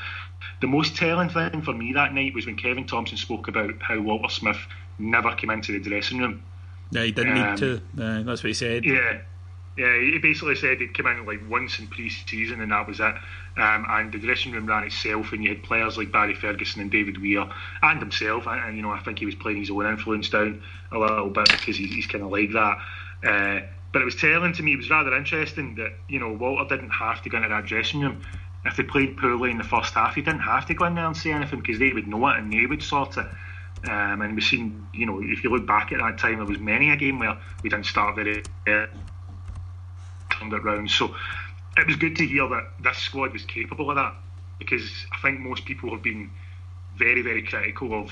the 0.61 0.67
most 0.67 0.95
telling 0.95 1.29
thing 1.29 1.61
for 1.61 1.73
me 1.73 1.93
that 1.93 2.13
night 2.13 2.33
was 2.33 2.45
when 2.45 2.55
Kevin 2.55 2.85
Thomson 2.85 3.17
spoke 3.17 3.47
about 3.47 3.81
how 3.81 3.99
Walter 3.99 4.29
Smith 4.29 4.59
never 4.99 5.33
came 5.35 5.49
into 5.49 5.73
the 5.73 5.89
dressing 5.89 6.19
room. 6.19 6.43
Yeah, 6.91 7.03
he 7.03 7.11
didn't 7.11 7.37
um, 7.37 7.49
need 7.49 7.57
to. 7.57 7.75
Uh, 8.01 8.23
that's 8.23 8.43
what 8.43 8.47
he 8.47 8.53
said. 8.53 8.85
Yeah, 8.85 9.19
yeah. 9.77 9.99
He 9.99 10.17
basically 10.19 10.55
said 10.55 10.79
he'd 10.79 10.95
come 10.95 11.07
in 11.07 11.25
like 11.25 11.41
once 11.49 11.79
in 11.79 11.87
pre-season 11.87 12.61
and 12.61 12.71
that 12.71 12.87
was 12.87 12.99
it. 12.99 13.15
Um, 13.57 13.85
and 13.89 14.11
the 14.11 14.19
dressing 14.19 14.51
room 14.51 14.67
ran 14.67 14.83
itself, 14.83 15.33
and 15.33 15.43
you 15.43 15.49
had 15.49 15.63
players 15.63 15.97
like 15.97 16.11
Barry 16.11 16.35
Ferguson 16.35 16.79
and 16.79 16.91
David 16.91 17.19
Weir, 17.19 17.49
and 17.81 17.99
himself. 17.99 18.45
And, 18.45 18.63
and 18.63 18.75
you 18.77 18.83
know, 18.83 18.91
I 18.91 18.99
think 18.99 19.19
he 19.19 19.25
was 19.25 19.35
playing 19.35 19.57
his 19.57 19.71
own 19.71 19.87
influence 19.87 20.29
down 20.29 20.61
a 20.91 20.97
little 20.97 21.31
bit 21.31 21.49
because 21.49 21.75
he's, 21.75 21.91
he's 21.91 22.07
kind 22.07 22.23
of 22.23 22.31
like 22.31 22.51
that. 22.51 22.77
Uh, 23.23 23.67
but 23.91 24.01
it 24.01 24.05
was 24.05 24.15
telling 24.15 24.53
to 24.53 24.63
me, 24.63 24.73
it 24.73 24.77
was 24.77 24.89
rather 24.89 25.15
interesting 25.15 25.75
that 25.75 25.93
you 26.07 26.19
know 26.19 26.31
Walter 26.31 26.75
didn't 26.75 26.91
have 26.91 27.21
to 27.23 27.29
go 27.29 27.37
into 27.37 27.49
that 27.49 27.65
dressing 27.65 28.01
room. 28.01 28.21
If 28.65 28.75
they 28.75 28.83
played 28.83 29.17
poorly 29.17 29.51
in 29.51 29.57
the 29.57 29.63
first 29.63 29.93
half, 29.93 30.15
he 30.15 30.21
didn't 30.21 30.41
have 30.41 30.65
to 30.67 30.73
go 30.73 30.85
in 30.85 30.95
there 30.95 31.05
and 31.05 31.15
say 31.15 31.31
anything 31.31 31.61
because 31.61 31.79
they 31.79 31.93
would 31.93 32.07
know 32.07 32.27
it 32.27 32.37
and 32.37 32.51
they 32.51 32.65
would 32.65 32.83
sort 32.83 33.17
it. 33.17 33.25
Um, 33.87 34.21
and 34.21 34.35
we've 34.35 34.43
seen, 34.43 34.87
you 34.93 35.05
know, 35.05 35.21
if 35.21 35.43
you 35.43 35.51
look 35.51 35.65
back 35.65 35.91
at 35.91 35.99
that 35.99 36.17
time, 36.17 36.37
there 36.37 36.45
was 36.45 36.59
many 36.59 36.89
a 36.89 36.95
game 36.95 37.19
where 37.19 37.37
we 37.63 37.69
didn't 37.69 37.85
start 37.85 38.15
very 38.15 38.43
uh, 38.67 38.87
turned 40.31 40.53
it 40.53 40.63
round. 40.63 40.89
So 40.89 41.15
it 41.77 41.87
was 41.87 41.95
good 41.95 42.15
to 42.17 42.25
hear 42.25 42.47
that 42.49 42.71
this 42.81 42.97
squad 42.97 43.33
was 43.33 43.45
capable 43.45 43.89
of 43.89 43.95
that 43.95 44.15
because 44.59 44.89
I 45.13 45.21
think 45.21 45.39
most 45.39 45.65
people 45.65 45.91
have 45.91 46.01
been 46.01 46.31
very, 46.97 47.21
very 47.21 47.43
critical 47.43 47.93
of 47.93 48.11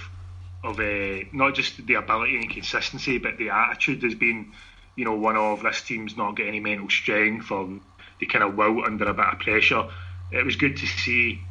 of 0.64 0.80
uh, 0.80 1.26
not 1.32 1.54
just 1.54 1.86
the 1.86 1.94
ability 1.94 2.38
and 2.38 2.50
consistency, 2.50 3.20
but 3.20 3.38
the 3.38 3.50
attitude 3.50 4.02
has 4.02 4.16
been, 4.16 4.52
you 4.96 5.06
know, 5.06 5.16
one 5.16 5.36
of 5.36 5.62
this 5.62 5.82
team's 5.82 6.16
not 6.16 6.36
got 6.36 6.48
any 6.48 6.60
mental 6.60 6.90
strength 6.90 7.52
or 7.52 7.70
they 8.20 8.26
kind 8.26 8.44
of 8.44 8.56
wilt 8.56 8.86
under 8.86 9.06
a 9.06 9.14
bit 9.14 9.26
of 9.26 9.40
pressure. 9.40 9.88
It 10.32 10.46
was 10.46 10.56
good 10.56 10.78
to 10.78 10.88
see 10.88 11.42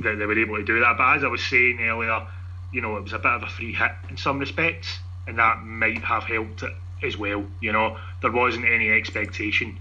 that 0.00 0.18
they 0.18 0.26
were 0.26 0.38
able 0.38 0.56
to 0.56 0.64
do 0.64 0.80
that. 0.80 0.96
But 0.96 1.16
as 1.16 1.24
I 1.24 1.28
was 1.28 1.44
saying 1.44 1.80
earlier, 1.80 2.26
you 2.72 2.80
know, 2.80 2.96
it 2.96 3.02
was 3.02 3.12
a 3.12 3.18
bit 3.18 3.32
of 3.32 3.42
a 3.42 3.46
free 3.48 3.72
hit 3.72 3.92
in 4.08 4.16
some 4.16 4.38
respects, 4.38 4.98
and 5.26 5.38
that 5.38 5.62
might 5.64 6.02
have 6.04 6.24
helped 6.24 6.62
it 6.62 6.72
as 7.02 7.16
well. 7.16 7.44
You 7.60 7.72
know, 7.72 7.98
there 8.22 8.32
wasn't 8.32 8.66
any 8.66 8.90
expectation 8.90 9.78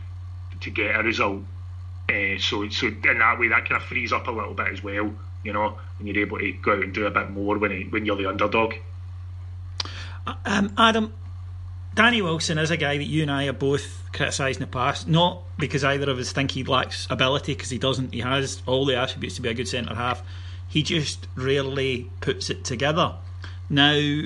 to 0.62 0.70
get 0.70 0.96
a 0.96 1.04
result. 1.04 1.44
Uh, 2.10 2.40
so, 2.40 2.68
so 2.70 2.88
in 2.88 3.02
that 3.20 3.40
way, 3.40 3.50
that 3.50 3.68
kind 3.68 3.82
of 3.82 3.88
frees 3.88 4.14
up 4.14 4.28
a 4.28 4.32
little 4.32 4.54
bit 4.54 4.68
as 4.68 4.84
well. 4.84 5.14
You 5.44 5.54
know, 5.54 5.78
and 6.00 6.08
you're 6.08 6.26
able 6.26 6.40
to 6.40 6.52
go 6.54 6.74
out 6.74 6.84
and 6.84 6.94
do 6.94 7.06
a 7.06 7.12
bit 7.12 7.30
more 7.30 7.58
when 7.58 7.72
it, 7.72 7.92
when 7.92 8.06
you're 8.06 8.16
the 8.16 8.28
underdog. 8.28 8.74
Um, 10.46 10.74
Adam, 10.78 11.14
Danny 11.98 12.22
Wilson 12.22 12.60
is 12.60 12.70
a 12.70 12.78
guy 12.78 12.96
that 12.96 13.06
you 13.06 13.24
and 13.24 13.32
I 13.32 13.46
have 13.46 13.58
both 13.58 14.04
criticised 14.14 14.62
in 14.62 14.68
the 14.68 14.72
past, 14.72 15.08
not 15.08 15.42
because 15.58 15.84
either 15.84 16.12
of 16.12 16.20
us 16.20 16.32
think 16.32 16.52
he 16.52 16.64
lacks 16.64 17.08
ability, 17.10 17.56
because 17.56 17.72
he 17.72 17.80
doesn't. 17.80 18.14
He 18.14 18.20
has 18.20 18.62
all 18.68 18.86
the 18.86 18.96
attributes 18.96 19.38
to 19.38 19.42
be 19.42 19.50
a 19.50 19.56
good 19.56 19.68
centre 19.68 19.96
half. 19.96 20.22
He 20.68 20.84
just 20.84 21.28
rarely 21.34 22.12
puts 22.22 22.52
it 22.52 22.64
together. 22.64 23.16
Now, 23.68 24.22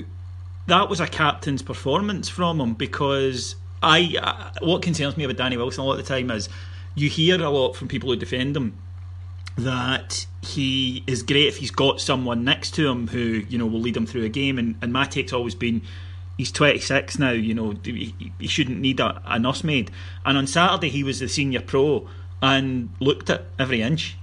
that 0.66 0.90
was 0.90 1.00
a 1.00 1.06
captain's 1.06 1.62
performance 1.62 2.28
from 2.28 2.60
him 2.60 2.74
because 2.74 3.56
I. 3.82 4.18
Uh, 4.20 4.50
what 4.60 4.82
concerns 4.82 5.16
me 5.16 5.24
about 5.24 5.38
Danny 5.38 5.56
Wilson 5.56 5.80
a 5.80 5.86
lot 5.86 5.98
of 5.98 6.06
the 6.06 6.14
time 6.14 6.30
is 6.30 6.50
you 6.94 7.08
hear 7.08 7.40
a 7.40 7.48
lot 7.48 7.72
from 7.72 7.88
people 7.88 8.10
who 8.10 8.16
defend 8.16 8.54
him 8.54 8.76
that 9.56 10.26
he 10.42 11.02
is 11.06 11.22
great 11.22 11.46
if 11.46 11.56
he's 11.56 11.70
got 11.70 12.02
someone 12.02 12.44
next 12.44 12.74
to 12.74 12.86
him 12.86 13.08
who 13.08 13.44
you 13.48 13.56
know 13.56 13.66
will 13.66 13.80
lead 13.80 13.96
him 13.96 14.04
through 14.04 14.24
a 14.24 14.28
game. 14.28 14.58
And, 14.58 14.74
and 14.82 14.92
my 14.92 15.06
take's 15.06 15.32
always 15.32 15.54
been 15.54 15.80
he's 16.42 16.50
26 16.50 17.20
now. 17.20 17.30
You 17.30 17.54
know 17.54 17.74
he, 17.84 18.14
he 18.38 18.46
shouldn't 18.48 18.80
need 18.80 18.98
a, 18.98 19.22
a 19.24 19.38
nursemaid. 19.38 19.90
And 20.26 20.36
on 20.36 20.46
Saturday 20.48 20.88
he 20.88 21.04
was 21.04 21.20
the 21.20 21.28
senior 21.28 21.60
pro 21.60 22.08
and 22.42 22.90
looked 22.98 23.30
at 23.30 23.44
every 23.58 23.80
inch. 23.80 24.16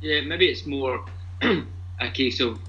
Yeah, 0.00 0.20
maybe 0.20 0.46
it's 0.46 0.66
more 0.66 1.04
a 2.00 2.10
case 2.12 2.40
of 2.40 2.60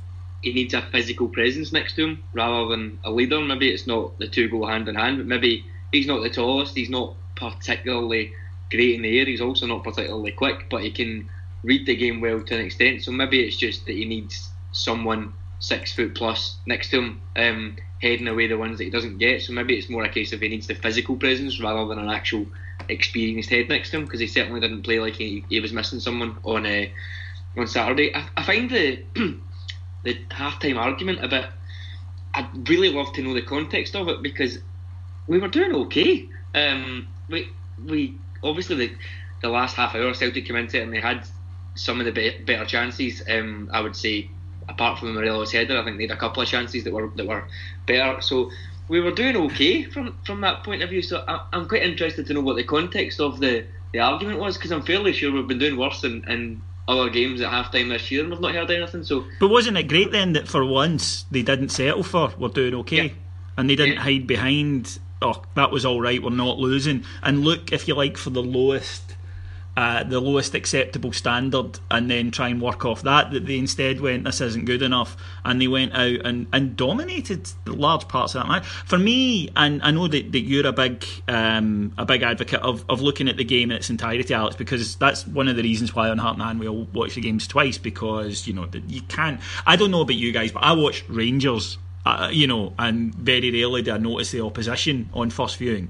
he 0.41 0.53
needs 0.53 0.73
a 0.73 0.81
physical 0.81 1.27
presence 1.27 1.71
next 1.71 1.95
to 1.95 2.05
him 2.05 2.23
rather 2.33 2.67
than 2.69 2.99
a 3.03 3.11
leader. 3.11 3.39
Maybe 3.39 3.69
it's 3.69 3.85
not 3.85 4.17
the 4.17 4.27
two 4.27 4.49
go 4.49 4.65
hand 4.65 4.89
in 4.89 4.95
hand, 4.95 5.17
but 5.17 5.27
maybe 5.27 5.65
he's 5.91 6.07
not 6.07 6.23
the 6.23 6.29
tallest. 6.29 6.75
He's 6.75 6.89
not 6.89 7.15
particularly 7.35 8.33
great 8.71 8.95
in 8.95 9.03
the 9.03 9.19
air. 9.19 9.25
He's 9.25 9.41
also 9.41 9.67
not 9.67 9.83
particularly 9.83 10.31
quick, 10.31 10.65
but 10.69 10.81
he 10.81 10.91
can 10.91 11.29
read 11.63 11.85
the 11.85 11.95
game 11.95 12.21
well 12.21 12.41
to 12.41 12.55
an 12.55 12.65
extent. 12.65 13.03
So 13.03 13.11
maybe 13.11 13.39
it's 13.41 13.55
just 13.55 13.85
that 13.85 13.93
he 13.93 14.05
needs 14.05 14.49
someone 14.71 15.33
six 15.63 15.93
foot 15.93 16.13
plus 16.13 16.57
next 16.65 16.89
to 16.89 16.97
him, 16.97 17.21
um, 17.37 17.77
heading 18.03 18.27
away 18.27 18.47
the 18.47 18.57
ones 18.57 18.77
that 18.77 18.83
he 18.83 18.89
doesn't 18.89 19.17
get. 19.17 19.41
So 19.41 19.53
maybe 19.53 19.77
it's 19.77 19.89
more 19.89 20.03
a 20.03 20.09
case 20.09 20.33
of 20.33 20.41
he 20.41 20.49
needs 20.49 20.67
the 20.67 20.75
physical 20.75 21.15
presence 21.15 21.59
rather 21.59 21.87
than 21.87 21.99
an 21.99 22.09
actual 22.09 22.45
experienced 22.89 23.49
head 23.49 23.69
next 23.69 23.91
to 23.91 23.97
him 23.97 24.05
because 24.05 24.19
he 24.19 24.27
certainly 24.27 24.59
didn't 24.59 24.83
play 24.83 24.99
like 24.99 25.15
he, 25.15 25.45
he 25.49 25.59
was 25.59 25.71
missing 25.71 26.01
someone 26.01 26.37
on 26.43 26.65
uh, 26.65 26.85
on 27.57 27.67
Saturday. 27.67 28.13
I, 28.13 28.27
I 28.35 28.43
find 28.43 28.69
the 28.69 29.03
the 30.03 30.15
halftime 30.29 30.77
argument 30.77 31.23
a 31.23 31.27
bit. 31.29 31.45
I'd 32.33 32.67
really 32.67 32.89
love 32.89 33.13
to 33.13 33.21
know 33.21 33.33
the 33.33 33.41
context 33.41 33.95
of 33.95 34.09
it 34.09 34.21
because 34.21 34.59
we 35.27 35.39
were 35.39 35.47
doing 35.47 35.73
okay. 35.85 36.27
Um, 36.53 37.07
we 37.29 37.47
we 37.85 38.15
obviously 38.43 38.75
the 38.75 38.95
the 39.41 39.49
last 39.49 39.75
half 39.75 39.95
hour 39.95 40.13
Celtic 40.13 40.45
came 40.45 40.57
into 40.57 40.79
it 40.79 40.83
and 40.83 40.93
they 40.93 40.99
had 40.99 41.25
some 41.75 41.99
of 41.99 42.05
the 42.05 42.11
be- 42.11 42.43
better 42.45 42.65
chances. 42.65 43.23
Um, 43.29 43.69
I 43.71 43.81
would 43.81 43.95
say, 43.95 44.29
apart 44.69 44.99
from 44.99 45.09
the 45.09 45.13
Morelos 45.13 45.51
header, 45.51 45.77
I 45.77 45.83
think 45.83 45.97
they 45.97 46.03
had 46.03 46.11
a 46.11 46.19
couple 46.19 46.41
of 46.41 46.47
chances 46.49 46.83
that 46.83 46.93
were 46.93 47.09
that 47.15 47.27
were 47.27 47.45
better. 47.85 48.21
So 48.21 48.51
we 48.87 48.99
were 48.99 49.11
doing 49.11 49.35
okay 49.37 49.83
from 49.83 50.17
from 50.25 50.41
that 50.41 50.63
point 50.63 50.81
of 50.83 50.89
view. 50.89 51.01
So 51.01 51.23
I, 51.27 51.45
am 51.53 51.67
quite 51.67 51.83
interested 51.83 52.25
to 52.27 52.33
know 52.33 52.41
what 52.41 52.55
the 52.55 52.63
context 52.63 53.19
of 53.19 53.39
the, 53.39 53.65
the 53.91 53.99
argument 53.99 54.39
was 54.39 54.57
because 54.57 54.71
I'm 54.71 54.83
fairly 54.83 55.13
sure 55.13 55.31
we've 55.31 55.47
been 55.47 55.59
doing 55.59 55.77
worse 55.77 56.03
in, 56.03 56.23
in 56.29 56.61
other 56.87 57.09
games 57.09 57.41
at 57.41 57.49
halftime 57.49 57.89
this 57.89 58.11
year 58.11 58.21
and 58.21 58.31
we've 58.31 58.41
not 58.41 58.53
heard 58.53 58.71
anything. 58.71 59.03
So, 59.03 59.25
but 59.39 59.47
wasn't 59.47 59.77
it 59.77 59.87
great 59.87 60.11
then 60.11 60.33
that 60.33 60.47
for 60.47 60.65
once 60.65 61.23
they 61.31 61.41
didn't 61.41 61.69
settle 61.69 62.03
for 62.03 62.33
we're 62.37 62.49
doing 62.49 62.75
okay, 62.75 63.05
yeah. 63.07 63.13
and 63.57 63.69
they 63.69 63.75
didn't 63.75 63.95
yeah. 63.95 64.01
hide 64.01 64.27
behind 64.27 64.99
oh 65.21 65.41
that 65.55 65.71
was 65.71 65.85
all 65.85 66.01
right 66.01 66.21
we're 66.21 66.29
not 66.29 66.57
losing 66.57 67.05
and 67.21 67.45
look 67.45 67.71
if 67.71 67.87
you 67.87 67.95
like 67.95 68.17
for 68.17 68.29
the 68.29 68.43
lowest 68.43 69.15
the 69.75 70.19
lowest 70.19 70.53
acceptable 70.53 71.11
standard 71.11 71.79
and 71.89 72.09
then 72.09 72.31
try 72.31 72.49
and 72.49 72.61
work 72.61 72.85
off 72.85 73.01
that. 73.03 73.31
That 73.31 73.45
they 73.45 73.57
instead 73.57 74.01
went, 74.01 74.23
this 74.23 74.41
isn't 74.41 74.65
good 74.65 74.81
enough, 74.81 75.17
and 75.43 75.61
they 75.61 75.67
went 75.67 75.93
out 75.93 76.25
and, 76.25 76.47
and 76.53 76.75
dominated 76.75 77.49
large 77.65 78.07
parts 78.07 78.35
of 78.35 78.43
that 78.43 78.47
match. 78.47 78.65
For 78.65 78.97
me, 78.97 79.49
and 79.55 79.81
I 79.81 79.91
know 79.91 80.07
that, 80.07 80.31
that 80.31 80.41
you're 80.41 80.67
a 80.67 80.73
big 80.73 81.05
um, 81.27 81.93
a 81.97 82.05
big 82.05 82.21
advocate 82.21 82.61
of, 82.61 82.85
of 82.89 83.01
looking 83.01 83.27
at 83.27 83.37
the 83.37 83.43
game 83.43 83.71
in 83.71 83.77
its 83.77 83.89
entirety, 83.89 84.33
Alex, 84.33 84.55
because 84.55 84.95
that's 84.97 85.25
one 85.25 85.47
of 85.47 85.55
the 85.55 85.63
reasons 85.63 85.95
why 85.95 86.09
on 86.09 86.19
Heart 86.19 86.35
and 86.35 86.43
Hand 86.43 86.59
we 86.59 86.67
all 86.67 86.87
watch 86.93 87.15
the 87.15 87.21
games 87.21 87.47
twice 87.47 87.77
because 87.77 88.47
you 88.47 88.53
know 88.53 88.67
you 88.87 89.01
can't. 89.03 89.39
I 89.65 89.75
don't 89.75 89.91
know 89.91 90.01
about 90.01 90.15
you 90.15 90.31
guys, 90.31 90.51
but 90.51 90.63
I 90.63 90.73
watch 90.73 91.03
Rangers. 91.09 91.77
Uh, 92.05 92.27
you 92.29 92.45
know, 92.47 92.73
and 92.77 93.15
very 93.15 93.49
rarely 93.49 93.81
do 93.81 93.93
I 93.93 93.97
notice 93.97 94.31
the 94.31 94.41
opposition 94.41 95.09
on 95.13 95.29
first 95.29 95.55
viewing 95.55 95.87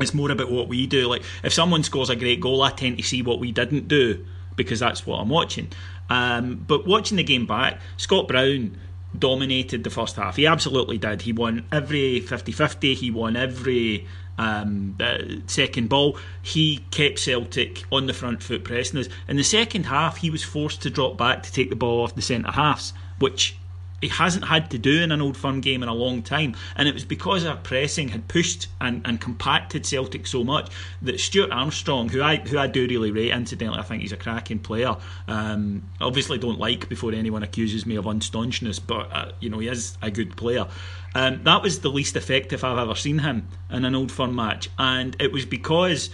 it's 0.00 0.14
more 0.14 0.30
about 0.30 0.50
what 0.50 0.68
we 0.68 0.86
do. 0.86 1.08
Like 1.08 1.22
if 1.42 1.52
someone 1.52 1.82
scores 1.82 2.10
a 2.10 2.16
great 2.16 2.40
goal, 2.40 2.62
I 2.62 2.70
tend 2.70 2.98
to 2.98 3.04
see 3.04 3.22
what 3.22 3.38
we 3.38 3.52
didn't 3.52 3.88
do 3.88 4.24
because 4.56 4.80
that's 4.80 5.06
what 5.06 5.18
I'm 5.18 5.28
watching. 5.28 5.68
Um, 6.10 6.64
but 6.66 6.86
watching 6.86 7.16
the 7.16 7.24
game 7.24 7.46
back, 7.46 7.80
Scott 7.96 8.28
Brown 8.28 8.78
dominated 9.18 9.84
the 9.84 9.90
first 9.90 10.16
half. 10.16 10.36
He 10.36 10.46
absolutely 10.46 10.98
did. 10.98 11.22
He 11.22 11.32
won 11.32 11.64
every 11.70 12.20
50-50. 12.20 12.94
He 12.94 13.10
won 13.10 13.36
every 13.36 14.06
um, 14.38 14.96
uh, 15.00 15.18
second 15.46 15.88
ball. 15.88 16.18
He 16.42 16.78
kept 16.90 17.18
Celtic 17.20 17.84
on 17.92 18.06
the 18.06 18.12
front 18.12 18.42
foot 18.42 18.64
pressing 18.64 19.00
us. 19.00 19.08
In 19.28 19.36
the 19.36 19.44
second 19.44 19.86
half, 19.86 20.18
he 20.18 20.30
was 20.30 20.42
forced 20.42 20.82
to 20.82 20.90
drop 20.90 21.16
back 21.16 21.42
to 21.44 21.52
take 21.52 21.70
the 21.70 21.76
ball 21.76 22.02
off 22.02 22.14
the 22.14 22.22
centre 22.22 22.50
halves, 22.50 22.92
which 23.18 23.56
he 24.04 24.10
hasn't 24.10 24.44
had 24.44 24.70
to 24.70 24.78
do 24.78 25.02
in 25.02 25.10
an 25.12 25.22
old 25.22 25.34
firm 25.34 25.62
game 25.62 25.82
in 25.82 25.88
a 25.88 25.94
long 25.94 26.22
time. 26.22 26.54
And 26.76 26.86
it 26.86 26.92
was 26.92 27.06
because 27.06 27.46
our 27.46 27.56
pressing 27.56 28.08
had 28.08 28.28
pushed 28.28 28.68
and, 28.78 29.00
and 29.06 29.18
compacted 29.18 29.86
Celtic 29.86 30.26
so 30.26 30.44
much 30.44 30.70
that 31.00 31.18
Stuart 31.18 31.50
Armstrong, 31.50 32.10
who 32.10 32.22
I 32.22 32.36
who 32.36 32.58
I 32.58 32.66
do 32.66 32.86
really 32.86 33.10
rate, 33.10 33.30
incidentally, 33.30 33.78
I 33.78 33.82
think 33.82 34.02
he's 34.02 34.12
a 34.12 34.18
cracking 34.18 34.58
player. 34.58 34.96
Um, 35.26 35.84
obviously, 36.02 36.36
don't 36.36 36.58
like 36.58 36.88
before 36.90 37.12
anyone 37.12 37.42
accuses 37.42 37.86
me 37.86 37.96
of 37.96 38.04
unstaunchness, 38.04 38.78
but 38.86 39.10
uh, 39.10 39.32
you 39.40 39.48
know 39.48 39.58
he 39.58 39.68
is 39.68 39.96
a 40.02 40.10
good 40.10 40.36
player. 40.36 40.66
Um, 41.14 41.42
that 41.44 41.62
was 41.62 41.80
the 41.80 41.90
least 41.90 42.16
effective 42.16 42.62
I've 42.62 42.78
ever 42.78 42.94
seen 42.94 43.20
him 43.20 43.48
in 43.70 43.84
an 43.84 43.94
old 43.94 44.12
firm 44.12 44.34
match, 44.34 44.68
and 44.78 45.16
it 45.18 45.32
was 45.32 45.46
because 45.46 46.10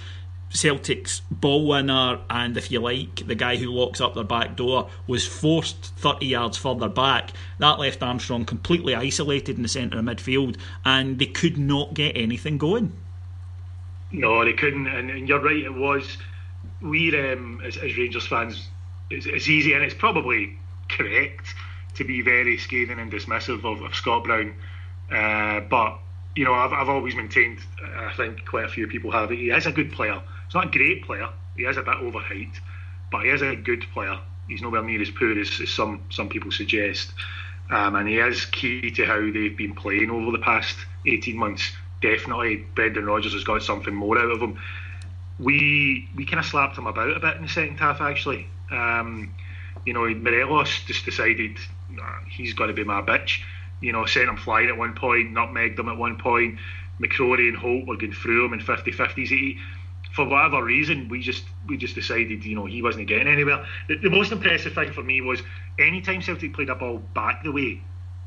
Celtic's 0.50 1.21
ball 1.30 1.66
winner 1.66 2.21
and, 2.28 2.57
if 2.57 2.71
you 2.71 2.80
like, 2.80 3.26
the 3.26 3.35
guy 3.35 3.57
who 3.57 3.66
locks 3.66 4.00
up 4.00 4.14
their 4.14 4.25
back 4.25 4.57
door 4.57 4.90
was 5.07 5.26
forced 5.26 5.92
30 5.97 6.26
yards 6.26 6.59
further 6.59 6.88
back. 6.88 7.30
That 7.59 7.78
left 7.78 8.02
Armstrong 8.02 8.45
completely 8.45 8.95
isolated 8.95 9.57
in 9.57 9.62
the 9.62 9.69
centre 9.69 9.99
of 9.99 10.04
midfield 10.04 10.57
and 10.85 11.19
they 11.19 11.26
could 11.26 11.57
not 11.57 11.95
get 11.95 12.16
anything 12.16 12.59
going. 12.59 12.92
No, 14.12 14.45
they 14.45 14.54
couldn't, 14.54 14.88
and, 14.88 15.09
and 15.11 15.28
you're 15.28 15.40
right. 15.40 15.64
It 15.64 15.75
was 15.75 16.19
we 16.80 17.16
um, 17.19 17.62
as, 17.64 17.76
as 17.76 17.97
Rangers 17.97 18.26
fans. 18.26 18.69
It's, 19.09 19.26
it's 19.26 19.49
easy, 19.49 19.73
and 19.73 19.85
it's 19.85 19.95
probably 19.95 20.57
correct 20.88 21.54
to 21.95 22.04
be 22.04 22.23
very 22.23 22.59
scathing 22.59 22.99
and 22.99 23.12
dismissive 23.12 23.64
of, 23.64 23.83
of 23.83 23.95
Scott 23.95 24.25
Brown. 24.25 24.54
Uh, 25.12 25.61
but 25.61 25.99
you 26.35 26.45
know, 26.45 26.54
I've, 26.54 26.73
I've 26.73 26.88
always 26.88 27.14
maintained. 27.14 27.59
I 27.97 28.12
think 28.16 28.47
quite 28.47 28.64
a 28.64 28.69
few 28.69 28.87
people 28.87 29.11
have. 29.12 29.30
He 29.30 29.50
is 29.50 29.66
a 29.66 29.73
good 29.73 29.92
player. 29.92 30.21
He's 30.50 30.57
not 30.57 30.66
a 30.66 30.78
great 30.78 31.04
player. 31.04 31.28
He 31.57 31.62
is 31.62 31.76
a 31.76 31.83
bit 31.83 31.95
overhyped, 31.95 32.59
but 33.12 33.23
he 33.23 33.30
is 33.30 33.40
a 33.40 33.54
good 33.54 33.87
player. 33.95 34.19
He's 34.49 34.62
nowhere 34.62 34.83
near 34.83 35.00
as 35.00 35.09
poor 35.09 35.38
as, 35.38 35.61
as 35.61 35.71
some 35.71 36.02
some 36.11 36.28
people 36.28 36.50
suggest. 36.50 37.12
Um, 37.71 37.95
and 37.95 38.09
he 38.09 38.19
is 38.19 38.47
key 38.47 38.90
to 38.90 39.07
how 39.07 39.21
they've 39.21 39.57
been 39.57 39.76
playing 39.76 40.11
over 40.11 40.33
the 40.33 40.42
past 40.42 40.76
18 41.07 41.37
months. 41.37 41.71
Definitely, 42.02 42.66
Brendan 42.75 43.07
Rodgers 43.07 43.33
has 43.33 43.45
got 43.45 43.62
something 43.62 43.95
more 43.95 44.19
out 44.19 44.33
of 44.33 44.40
him. 44.40 44.59
We 45.38 46.09
we 46.16 46.26
kind 46.26 46.40
of 46.40 46.47
slapped 46.47 46.76
him 46.76 46.88
about 46.88 47.16
a 47.16 47.21
bit 47.21 47.37
in 47.37 47.42
the 47.42 47.49
second 47.49 47.76
half, 47.76 48.00
actually. 48.00 48.49
Um, 48.73 49.33
you 49.87 49.92
know, 49.92 50.09
Morelos 50.09 50.83
just 50.85 51.04
decided 51.04 51.59
he's 52.28 52.54
got 52.54 52.66
to 52.66 52.73
be 52.73 52.83
my 52.83 53.02
bitch. 53.02 53.42
You 53.80 53.92
know, 53.92 54.04
sent 54.04 54.28
him 54.28 54.37
flying 54.37 54.69
at 54.69 54.76
one 54.76 54.95
point, 54.95 55.33
nutmegged 55.33 55.78
him 55.78 55.88
at 55.88 55.97
one 55.97 56.19
point. 56.19 56.59
McCrorie 57.00 57.49
and 57.49 57.57
Holt 57.57 57.87
were 57.87 57.97
going 57.97 58.12
through 58.12 58.45
him 58.45 58.52
in 58.52 58.61
50-50s. 58.61 59.28
He, 59.28 59.59
for 60.14 60.26
whatever 60.26 60.64
reason, 60.64 61.09
we 61.09 61.21
just 61.21 61.45
we 61.67 61.76
just 61.76 61.95
decided, 61.95 62.45
you 62.45 62.55
know, 62.55 62.67
he 62.67 62.83
wasn't 62.83 63.07
getting 63.07 63.29
anywhere. 63.29 63.64
The, 63.88 63.97
the 63.97 64.11
most 64.11 64.33
impressive 64.33 64.75
thing 64.75 64.93
for 64.93 65.02
me 65.02 65.21
was 65.21 65.43
anytime 65.79 66.23
Celtic 66.23 66.55
played 66.55 66.69
a 66.69 66.75
ball 66.75 66.99
back 66.99 67.45
the 67.45 67.52
way, 67.52 67.81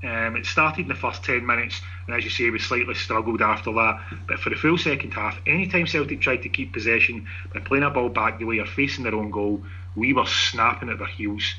um, 0.04 0.36
it 0.36 0.46
started 0.46 0.82
in 0.82 0.88
the 0.90 0.96
first 0.96 1.24
10 1.24 1.46
minutes, 1.46 1.80
and 2.08 2.16
as 2.16 2.26
you 2.26 2.30
say, 2.30 2.50
we 2.50 2.60
slightly 2.60 2.94
struggled 2.94 3.42
after 3.42 3.72
that. 3.74 4.02
But 4.28 4.40
for 4.40 4.50
the 4.50 4.58
full 4.58 4.78
second 4.78 5.12
half, 5.12 5.40
anytime 5.48 5.88
Celtic 5.88 6.20
tried 6.20 6.44
to 6.44 6.50
keep 6.50 6.74
possession 6.74 7.28
by 7.54 7.62
playing 7.62 7.84
a 7.84 7.90
ball 7.90 8.10
back 8.10 8.40
the 8.40 8.46
way 8.46 8.60
or 8.60 8.66
facing 8.66 9.06
their 9.06 9.16
own 9.16 9.32
goal, 9.32 9.64
we 9.96 10.12
were 10.12 10.26
snapping 10.26 10.90
at 10.90 11.00
their 11.00 11.08
heels. 11.08 11.56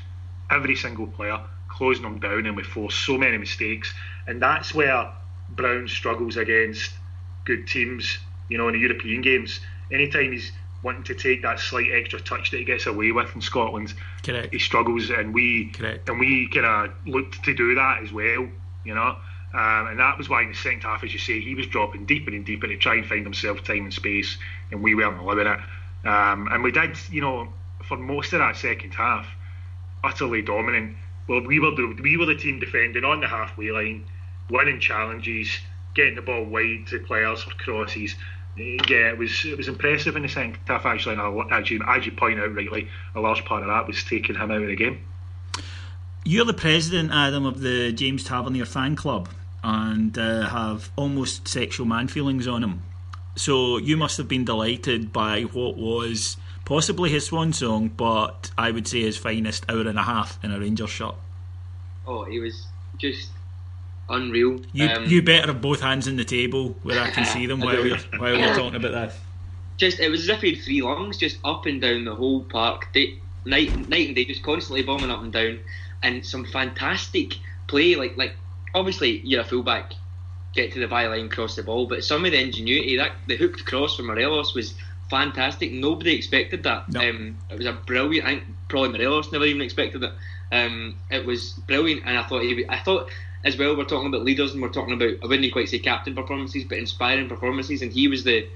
Every 0.51 0.75
single 0.75 1.07
player, 1.07 1.39
closing 1.69 2.03
them 2.03 2.19
down, 2.19 2.45
and 2.45 2.55
we 2.55 2.63
forced 2.63 3.03
so 3.03 3.17
many 3.17 3.37
mistakes. 3.37 3.91
And 4.27 4.39
that's 4.39 4.75
where 4.75 5.11
Brown 5.49 5.87
struggles 5.87 6.37
against 6.37 6.91
good 7.45 7.67
teams, 7.67 8.19
you 8.49 8.59
know, 8.59 8.67
in 8.67 8.73
the 8.73 8.79
European 8.79 9.21
games. 9.21 9.59
Anytime 9.91 10.31
he's 10.31 10.51
wanting 10.83 11.03
to 11.03 11.15
take 11.15 11.41
that 11.41 11.59
slight 11.59 11.91
extra 11.91 12.19
touch 12.19 12.51
that 12.51 12.57
he 12.57 12.63
gets 12.63 12.85
away 12.85 13.11
with 13.11 13.33
in 13.35 13.41
Scotland, 13.41 13.93
Correct. 14.23 14.53
he 14.53 14.59
struggles, 14.59 15.09
and 15.09 15.33
we 15.33 15.71
Correct. 15.71 16.07
and 16.09 16.19
we 16.19 16.47
kind 16.47 16.65
of 16.65 17.07
looked 17.07 17.43
to 17.45 17.53
do 17.53 17.75
that 17.75 18.03
as 18.03 18.11
well, 18.11 18.47
you 18.83 18.95
know. 18.95 19.17
Um, 19.53 19.87
and 19.87 19.99
that 19.99 20.17
was 20.17 20.27
why 20.27 20.41
in 20.41 20.49
the 20.49 20.55
second 20.55 20.81
half, 20.81 21.03
as 21.03 21.13
you 21.13 21.19
say, 21.19 21.39
he 21.39 21.55
was 21.55 21.65
dropping 21.67 22.05
deeper 22.05 22.29
and 22.31 22.45
deeper 22.45 22.67
to 22.67 22.77
try 22.77 22.95
and 22.95 23.05
find 23.05 23.23
himself 23.23 23.63
time 23.63 23.83
and 23.83 23.93
space, 23.93 24.37
and 24.71 24.83
we 24.83 24.95
weren't 24.95 25.17
allowing 25.19 25.47
it. 25.47 25.59
Um, 26.05 26.49
and 26.51 26.61
we 26.61 26.71
did, 26.71 26.97
you 27.09 27.21
know, 27.21 27.47
for 27.87 27.97
most 27.97 28.33
of 28.33 28.39
that 28.39 28.57
second 28.57 28.93
half, 28.93 29.27
utterly 30.03 30.41
dominant. 30.41 30.97
Well, 31.27 31.41
we 31.41 31.59
were 31.59 31.71
the 31.71 31.97
we 32.03 32.17
were 32.17 32.25
the 32.25 32.35
team 32.35 32.59
defending 32.59 33.05
on 33.05 33.21
the 33.21 33.27
halfway 33.27 33.71
line, 33.71 34.05
winning 34.49 34.79
challenges, 34.79 35.49
getting 35.95 36.15
the 36.15 36.21
ball 36.21 36.43
wide 36.43 36.85
to 36.87 36.99
players 36.99 37.41
for 37.43 37.51
crosses. 37.51 38.15
Yeah, 38.57 39.09
it 39.09 39.17
was 39.17 39.43
it 39.45 39.57
was 39.57 39.67
impressive 39.67 40.15
in 40.15 40.21
the 40.21 40.29
second 40.29 40.57
half 40.65 40.85
actually, 40.85 41.13
and 41.15 41.21
I- 41.21 41.59
as 41.59 41.69
you 41.69 41.81
as 41.87 42.05
you 42.05 42.11
point 42.13 42.39
out 42.39 42.55
rightly, 42.55 42.87
a 43.13 43.19
large 43.19 43.43
part 43.43 43.61
of 43.63 43.67
that 43.67 43.85
was 43.87 44.03
taking 44.03 44.35
him 44.35 44.49
out 44.51 44.61
of 44.61 44.67
the 44.67 44.75
game. 44.75 44.99
You're 46.23 46.45
the 46.45 46.53
president, 46.53 47.11
Adam, 47.11 47.45
of 47.45 47.59
the 47.59 47.91
James 47.91 48.23
Tavernier 48.23 48.65
fan 48.65 48.95
club 48.95 49.29
and 49.63 50.17
uh, 50.17 50.47
have 50.49 50.89
almost 50.95 51.47
sexual 51.47 51.85
man 51.85 52.07
feelings 52.07 52.47
on 52.47 52.63
him. 52.63 52.81
So 53.35 53.77
you 53.77 53.97
must 53.97 54.17
have 54.17 54.27
been 54.27 54.45
delighted 54.45 55.11
by 55.11 55.41
what 55.43 55.77
was 55.77 56.37
possibly 56.63 57.09
his 57.09 57.25
swan 57.25 57.51
song, 57.53 57.89
but 57.89 58.49
I 58.57 58.71
would 58.71 58.87
say 58.87 59.01
his 59.01 59.17
finest 59.17 59.69
hour 59.69 59.81
and 59.87 59.99
a 59.99 60.03
half 60.03 60.39
in 60.43 60.51
a 60.51 60.59
Rangers 60.59 60.89
shirt. 60.89 61.15
Oh, 62.07 62.23
he 62.23 62.39
was 62.39 62.67
just 62.97 63.29
unreal. 64.09 64.59
You 64.73 64.87
Um, 64.87 65.05
you 65.05 65.21
better 65.21 65.47
have 65.47 65.61
both 65.61 65.81
hands 65.81 66.07
on 66.07 66.15
the 66.15 66.25
table 66.25 66.75
where 66.83 67.01
I 67.01 67.09
can 67.09 67.25
see 67.33 67.45
them 67.45 67.59
while 67.59 67.85
you're 67.85 67.97
while 68.17 68.35
you're 68.35 68.55
talking 68.55 68.75
about 68.75 68.91
this. 68.91 69.19
just 69.77 69.99
it 69.99 70.09
was 70.09 70.21
as 70.21 70.29
if 70.29 70.41
he 70.41 70.53
had 70.55 70.63
three 70.63 70.81
lungs, 70.81 71.17
just 71.17 71.37
up 71.43 71.65
and 71.65 71.81
down 71.81 72.05
the 72.05 72.15
whole 72.15 72.43
park, 72.43 72.91
day, 72.93 73.19
night 73.45 73.89
night 73.89 74.07
and 74.07 74.15
day, 74.15 74.25
just 74.25 74.43
constantly 74.43 74.83
bombing 74.83 75.11
up 75.11 75.21
and 75.21 75.33
down, 75.33 75.59
and 76.03 76.25
some 76.25 76.45
fantastic 76.45 77.33
play. 77.67 77.95
Like 77.95 78.15
like 78.17 78.35
obviously 78.73 79.19
you're 79.23 79.41
a 79.41 79.45
fullback, 79.45 79.93
get 80.53 80.71
to 80.73 80.79
the 80.79 80.87
byline, 80.87 81.31
cross 81.31 81.55
the 81.55 81.63
ball, 81.63 81.87
but 81.87 82.03
some 82.03 82.25
of 82.25 82.31
the 82.31 82.41
ingenuity 82.41 82.97
that 82.97 83.11
the 83.27 83.37
hooked 83.37 83.65
cross 83.65 83.95
from 83.95 84.07
Morelos 84.07 84.53
was 84.53 84.73
fantastic. 85.09 85.71
Nobody 85.71 86.15
expected 86.15 86.63
that. 86.63 86.89
No. 86.89 86.99
Um, 87.01 87.37
it 87.49 87.57
was 87.57 87.67
a 87.67 87.73
brilliant. 87.73 88.27
I 88.27 88.29
think 88.35 88.43
probably 88.69 88.89
Morelos 88.89 89.31
never 89.31 89.45
even 89.45 89.61
expected 89.61 90.03
it. 90.03 90.11
Um, 90.51 90.95
it 91.09 91.25
was 91.25 91.53
brilliant, 91.67 92.03
and 92.05 92.17
I 92.17 92.23
thought 92.23 92.43
he, 92.43 92.65
I 92.69 92.79
thought 92.79 93.09
as 93.45 93.57
well. 93.57 93.77
We're 93.77 93.85
talking 93.85 94.07
about 94.07 94.23
leaders, 94.23 94.53
and 94.53 94.61
we're 94.61 94.69
talking 94.69 94.95
about 94.95 95.13
I 95.23 95.27
wouldn't 95.27 95.53
quite 95.53 95.69
say 95.69 95.79
captain 95.79 96.15
performances, 96.15 96.65
but 96.65 96.79
inspiring 96.79 97.29
performances, 97.29 97.81
and 97.81 97.93
he 97.93 98.07
was 98.07 98.23
the 98.23 98.47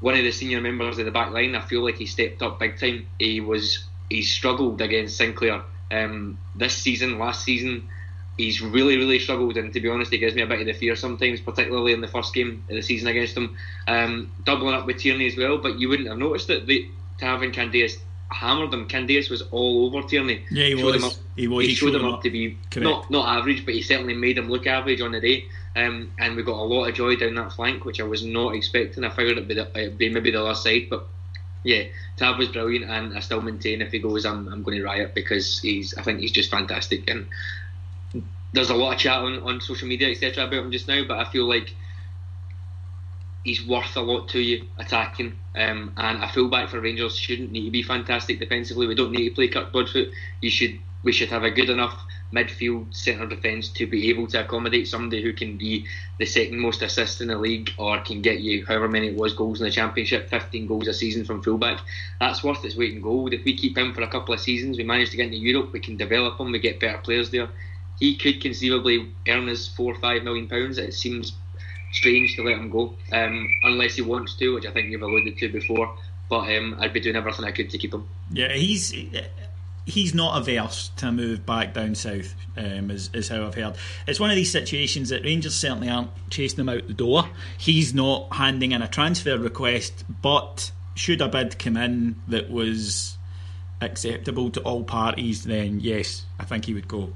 one 0.00 0.14
of 0.14 0.22
the 0.22 0.32
senior 0.32 0.60
members 0.60 0.98
of 0.98 1.06
the 1.06 1.10
back 1.10 1.30
line. 1.30 1.54
I 1.54 1.60
feel 1.60 1.84
like 1.84 1.96
he 1.96 2.06
stepped 2.06 2.42
up 2.42 2.58
big 2.58 2.78
time. 2.78 3.06
He 3.18 3.40
was 3.40 3.84
he 4.10 4.22
struggled 4.22 4.80
against 4.80 5.16
Sinclair 5.16 5.62
um, 5.90 6.38
this 6.54 6.76
season, 6.76 7.18
last 7.18 7.44
season. 7.44 7.88
He's 8.36 8.60
really, 8.60 8.96
really 8.96 9.18
struggled, 9.18 9.56
and 9.56 9.72
to 9.72 9.80
be 9.80 9.88
honest, 9.88 10.12
he 10.12 10.18
gives 10.18 10.34
me 10.34 10.42
a 10.42 10.46
bit 10.46 10.60
of 10.60 10.66
the 10.66 10.72
fear 10.72 10.94
sometimes, 10.94 11.40
particularly 11.40 11.92
in 11.92 12.00
the 12.00 12.06
first 12.06 12.32
game 12.34 12.62
of 12.68 12.76
the 12.76 12.82
season 12.82 13.08
against 13.08 13.36
him. 13.36 13.56
Um, 13.88 14.30
doubling 14.44 14.74
up 14.74 14.86
with 14.86 14.98
Tierney 14.98 15.26
as 15.26 15.36
well, 15.36 15.58
but 15.58 15.80
you 15.80 15.88
wouldn't 15.88 16.08
have 16.08 16.18
noticed 16.18 16.48
it. 16.50 16.66
The, 16.66 16.88
to 17.18 17.24
having 17.24 17.50
Candeias 17.50 17.98
hammered 18.30 18.72
him, 18.72 18.86
Candeias 18.88 19.30
was 19.30 19.42
all 19.50 19.86
over 19.86 20.06
Tierney. 20.06 20.44
Yeah, 20.50 20.66
he 20.66 20.76
Showed 20.76 20.84
was. 20.84 20.94
Him 20.96 21.04
up, 21.04 21.12
He 21.36 21.48
was. 21.48 21.64
He, 21.64 21.68
He 21.70 21.74
showed, 21.74 21.86
showed 21.86 21.94
him 21.96 22.00
him 22.02 22.08
up, 22.08 22.14
up. 22.14 22.22
to 22.22 22.30
be 22.30 22.58
Correct. 22.70 22.84
not 22.84 23.10
not 23.10 23.38
average, 23.38 23.64
but 23.64 23.74
he 23.74 23.82
certainly 23.82 24.14
made 24.14 24.38
him 24.38 24.48
look 24.50 24.66
average 24.66 25.00
on 25.00 25.12
the 25.12 25.20
day. 25.20 25.44
Um, 25.76 26.12
and 26.18 26.34
we 26.36 26.42
got 26.42 26.56
a 26.58 26.62
lot 26.64 26.86
of 26.86 26.94
joy 26.94 27.14
down 27.16 27.34
that 27.36 27.52
flank, 27.52 27.84
which 27.84 28.00
I 28.00 28.04
was 28.04 28.24
not 28.24 28.54
expecting. 28.54 29.04
I 29.04 29.10
figured 29.10 29.36
it'd 29.36 29.48
be, 29.48 29.54
the, 29.54 29.70
it'd 29.78 29.98
be 29.98 30.08
maybe 30.08 30.30
the 30.32 30.42
last 30.42 30.64
side, 30.64 30.88
but 30.90 31.06
yeah, 31.62 31.84
Tav 32.16 32.36
was 32.38 32.48
brilliant, 32.48 32.90
and 32.90 33.16
I 33.16 33.20
still 33.20 33.40
maintain 33.42 33.80
if 33.82 33.92
he 33.92 33.98
goes, 34.00 34.24
I'm, 34.26 34.48
I'm 34.48 34.62
going 34.62 34.78
to 34.78 34.84
riot 34.84 35.14
because 35.14 35.60
he's. 35.60 35.94
I 35.96 36.02
think 36.02 36.20
he's 36.20 36.32
just 36.32 36.50
fantastic, 36.50 37.08
and 37.08 37.26
there's 38.52 38.70
a 38.70 38.74
lot 38.74 38.94
of 38.94 38.98
chat 38.98 39.18
on, 39.18 39.38
on 39.42 39.60
social 39.60 39.86
media 39.86 40.08
etc 40.10 40.44
about 40.44 40.64
him 40.64 40.72
just 40.72 40.88
now, 40.88 41.04
but 41.06 41.18
I 41.18 41.30
feel 41.30 41.46
like 41.46 41.74
he's 43.48 43.66
worth 43.66 43.96
a 43.96 44.00
lot 44.00 44.28
to 44.28 44.40
you 44.40 44.66
attacking. 44.76 45.32
Um, 45.56 45.92
and 45.96 46.22
a 46.22 46.28
fullback 46.28 46.68
for 46.68 46.80
Rangers 46.80 47.16
shouldn't 47.16 47.50
need 47.50 47.64
to 47.64 47.70
be 47.70 47.82
fantastic 47.82 48.38
defensively. 48.38 48.86
We 48.86 48.94
don't 48.94 49.10
need 49.10 49.30
to 49.30 49.34
play 49.34 49.48
Kirk 49.48 49.72
Broadfoot. 49.72 50.10
You 50.42 50.50
should. 50.50 50.78
We 51.04 51.12
should 51.12 51.28
have 51.28 51.44
a 51.44 51.50
good 51.50 51.70
enough 51.70 51.96
midfield 52.34 52.94
centre 52.94 53.24
defence 53.24 53.68
to 53.70 53.86
be 53.86 54.10
able 54.10 54.26
to 54.26 54.44
accommodate 54.44 54.88
somebody 54.88 55.22
who 55.22 55.32
can 55.32 55.56
be 55.56 55.86
the 56.18 56.26
second 56.26 56.58
most 56.58 56.82
assist 56.82 57.20
in 57.20 57.28
the 57.28 57.38
league 57.38 57.70
or 57.78 58.00
can 58.00 58.20
get 58.20 58.40
you 58.40 58.66
however 58.66 58.88
many 58.88 59.06
it 59.06 59.16
was 59.16 59.32
goals 59.32 59.60
in 59.60 59.64
the 59.64 59.70
championship, 59.70 60.28
15 60.28 60.66
goals 60.66 60.88
a 60.88 60.92
season 60.92 61.24
from 61.24 61.40
fullback. 61.40 61.80
That's 62.18 62.42
worth 62.42 62.64
its 62.64 62.76
weight 62.76 62.94
in 62.94 63.00
gold. 63.00 63.32
If 63.32 63.44
we 63.44 63.56
keep 63.56 63.78
him 63.78 63.94
for 63.94 64.02
a 64.02 64.08
couple 64.08 64.34
of 64.34 64.40
seasons, 64.40 64.76
we 64.76 64.82
manage 64.82 65.10
to 65.10 65.16
get 65.16 65.26
into 65.26 65.38
Europe, 65.38 65.72
we 65.72 65.80
can 65.80 65.96
develop 65.96 66.38
him, 66.38 66.50
we 66.50 66.58
get 66.58 66.80
better 66.80 66.98
players 66.98 67.30
there. 67.30 67.48
He 68.00 68.16
could 68.16 68.42
conceivably 68.42 69.12
earn 69.28 69.48
us 69.48 69.68
four 69.68 69.92
or 69.92 70.00
five 70.00 70.24
million 70.24 70.48
pounds. 70.48 70.78
It 70.78 70.94
seems 70.94 71.32
strange 71.92 72.36
to 72.36 72.42
let 72.42 72.58
him 72.58 72.70
go, 72.70 72.94
um, 73.12 73.48
unless 73.62 73.96
he 73.96 74.02
wants 74.02 74.34
to, 74.36 74.54
which 74.54 74.66
I 74.66 74.70
think 74.70 74.90
you've 74.90 75.02
alluded 75.02 75.38
to 75.38 75.48
before. 75.48 75.96
But 76.28 76.54
um, 76.56 76.76
I'd 76.78 76.92
be 76.92 77.00
doing 77.00 77.16
everything 77.16 77.44
I 77.44 77.52
could 77.52 77.70
to 77.70 77.78
keep 77.78 77.94
him. 77.94 78.06
Yeah, 78.30 78.52
he's 78.52 78.94
he's 79.86 80.14
not 80.14 80.36
averse 80.36 80.90
to 80.96 81.10
move 81.10 81.46
back 81.46 81.72
down 81.72 81.94
south, 81.94 82.34
um, 82.56 82.90
is, 82.90 83.10
is 83.14 83.28
how 83.28 83.46
I've 83.46 83.54
heard. 83.54 83.76
It's 84.06 84.20
one 84.20 84.30
of 84.30 84.36
these 84.36 84.52
situations 84.52 85.08
that 85.08 85.24
Rangers 85.24 85.54
certainly 85.54 85.88
aren't 85.88 86.10
chasing 86.30 86.60
him 86.60 86.68
out 86.68 86.86
the 86.86 86.92
door. 86.92 87.28
He's 87.56 87.94
not 87.94 88.34
handing 88.34 88.72
in 88.72 88.82
a 88.82 88.88
transfer 88.88 89.38
request, 89.38 90.04
but 90.20 90.70
should 90.94 91.22
a 91.22 91.28
bid 91.28 91.58
come 91.58 91.76
in 91.76 92.16
that 92.28 92.50
was 92.50 93.16
acceptable 93.80 94.50
to 94.50 94.60
all 94.60 94.84
parties, 94.84 95.44
then 95.44 95.80
yes, 95.80 96.24
I 96.38 96.44
think 96.44 96.66
he 96.66 96.74
would 96.74 96.88
go. 96.88 97.12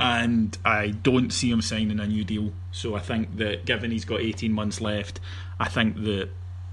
And 0.00 0.56
I 0.64 0.88
don't 0.88 1.30
see 1.30 1.50
him 1.50 1.60
signing 1.62 2.00
a 2.00 2.06
new 2.06 2.24
deal. 2.24 2.52
So 2.72 2.94
I 2.94 3.00
think 3.00 3.36
that 3.36 3.66
given 3.66 3.90
he's 3.90 4.04
got 4.04 4.20
18 4.20 4.52
months 4.52 4.80
left, 4.80 5.20
I 5.58 5.68
think 5.68 5.96
that 6.04 6.30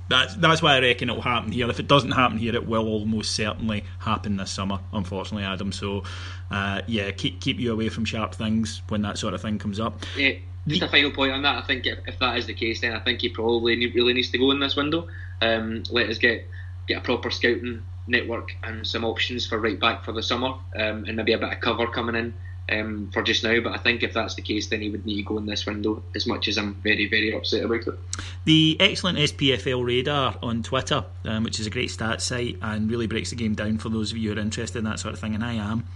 that's 0.09 0.35
that's 0.35 0.61
why 0.61 0.75
I 0.75 0.79
reckon 0.79 1.09
it'll 1.09 1.21
happen 1.21 1.51
here. 1.51 1.69
If 1.69 1.79
it 1.79 1.87
doesn't 1.87 2.11
happen 2.11 2.37
here, 2.37 2.55
it 2.55 2.65
will 2.65 2.87
almost 2.87 3.35
certainly 3.35 3.83
happen 3.99 4.37
this 4.37 4.51
summer. 4.51 4.79
Unfortunately, 4.93 5.43
Adam. 5.43 5.71
So, 5.71 6.03
uh, 6.49 6.81
yeah, 6.87 7.11
keep 7.11 7.41
keep 7.41 7.59
you 7.59 7.73
away 7.73 7.89
from 7.89 8.05
sharp 8.05 8.33
things 8.33 8.81
when 8.87 9.01
that 9.01 9.17
sort 9.17 9.33
of 9.33 9.41
thing 9.41 9.59
comes 9.59 9.79
up. 9.79 10.05
Yeah, 10.15 10.33
just 10.65 10.81
a 10.81 10.87
final 10.87 11.11
point 11.11 11.33
on 11.33 11.41
that. 11.41 11.61
I 11.61 11.67
think 11.67 11.85
if, 11.85 11.99
if 12.07 12.19
that 12.19 12.37
is 12.37 12.45
the 12.45 12.53
case, 12.53 12.81
then 12.81 12.93
I 12.93 12.99
think 12.99 13.21
he 13.21 13.29
probably 13.29 13.75
need, 13.75 13.95
really 13.95 14.13
needs 14.13 14.31
to 14.31 14.37
go 14.37 14.51
in 14.51 14.59
this 14.59 14.75
window. 14.75 15.07
Um, 15.41 15.83
let 15.91 16.09
us 16.09 16.17
get 16.17 16.47
get 16.87 16.99
a 16.99 17.01
proper 17.01 17.29
scouting 17.29 17.83
network 18.07 18.55
and 18.63 18.87
some 18.87 19.03
options 19.03 19.45
for 19.45 19.59
right 19.59 19.79
back 19.79 20.05
for 20.05 20.13
the 20.13 20.23
summer, 20.23 20.53
um, 20.75 21.03
and 21.05 21.17
maybe 21.17 21.33
a 21.33 21.37
bit 21.37 21.51
of 21.51 21.59
cover 21.59 21.87
coming 21.87 22.15
in 22.15 22.33
um, 22.69 23.09
for 23.13 23.23
just 23.23 23.43
now. 23.43 23.59
But 23.61 23.73
I 23.73 23.77
think 23.77 24.03
if 24.03 24.13
that's 24.13 24.35
the 24.35 24.41
case, 24.41 24.67
then 24.67 24.81
he 24.81 24.89
would 24.89 25.05
need 25.05 25.17
to 25.17 25.23
go 25.23 25.37
in 25.37 25.45
this 25.45 25.65
window. 25.65 26.03
As 26.15 26.27
much 26.27 26.47
as 26.47 26.57
I'm 26.57 26.75
very 26.75 27.07
very 27.07 27.33
upset 27.33 27.63
about 27.63 27.87
it. 27.87 27.99
The 28.45 28.77
excellent 28.79 29.17
SPFL 29.19 29.85
Radar 29.85 30.35
on 30.41 30.63
Twitter, 30.63 31.05
um, 31.25 31.43
which 31.43 31.59
is 31.59 31.67
a 31.67 31.69
great 31.69 31.89
stats 31.89 32.21
site 32.21 32.57
and 32.61 32.89
really 32.89 33.07
breaks 33.07 33.29
the 33.29 33.35
game 33.35 33.55
down 33.55 33.77
for 33.77 33.89
those 33.89 34.11
of 34.11 34.17
you 34.17 34.31
who 34.31 34.37
are 34.37 34.41
interested 34.41 34.79
in 34.79 34.85
that 34.85 34.99
sort 34.99 35.13
of 35.13 35.19
thing, 35.19 35.35
and 35.35 35.43
I 35.43 35.53
am, 35.53 35.87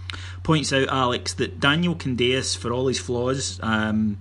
points 0.42 0.72
out 0.72 0.88
Alex 0.88 1.34
that 1.34 1.60
Daniel 1.60 1.94
Candeias, 1.94 2.56
for 2.56 2.72
all 2.72 2.88
his 2.88 2.98
flaws, 2.98 3.58
um, 3.62 4.18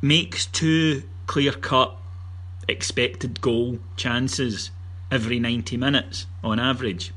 makes 0.00 0.46
two 0.46 1.02
clear 1.26 1.52
cut 1.52 1.94
expected 2.68 3.40
goal 3.40 3.78
chances 3.96 4.70
every 5.10 5.38
90 5.38 5.76
minutes 5.76 6.26
on 6.44 6.60
average, 6.60 7.12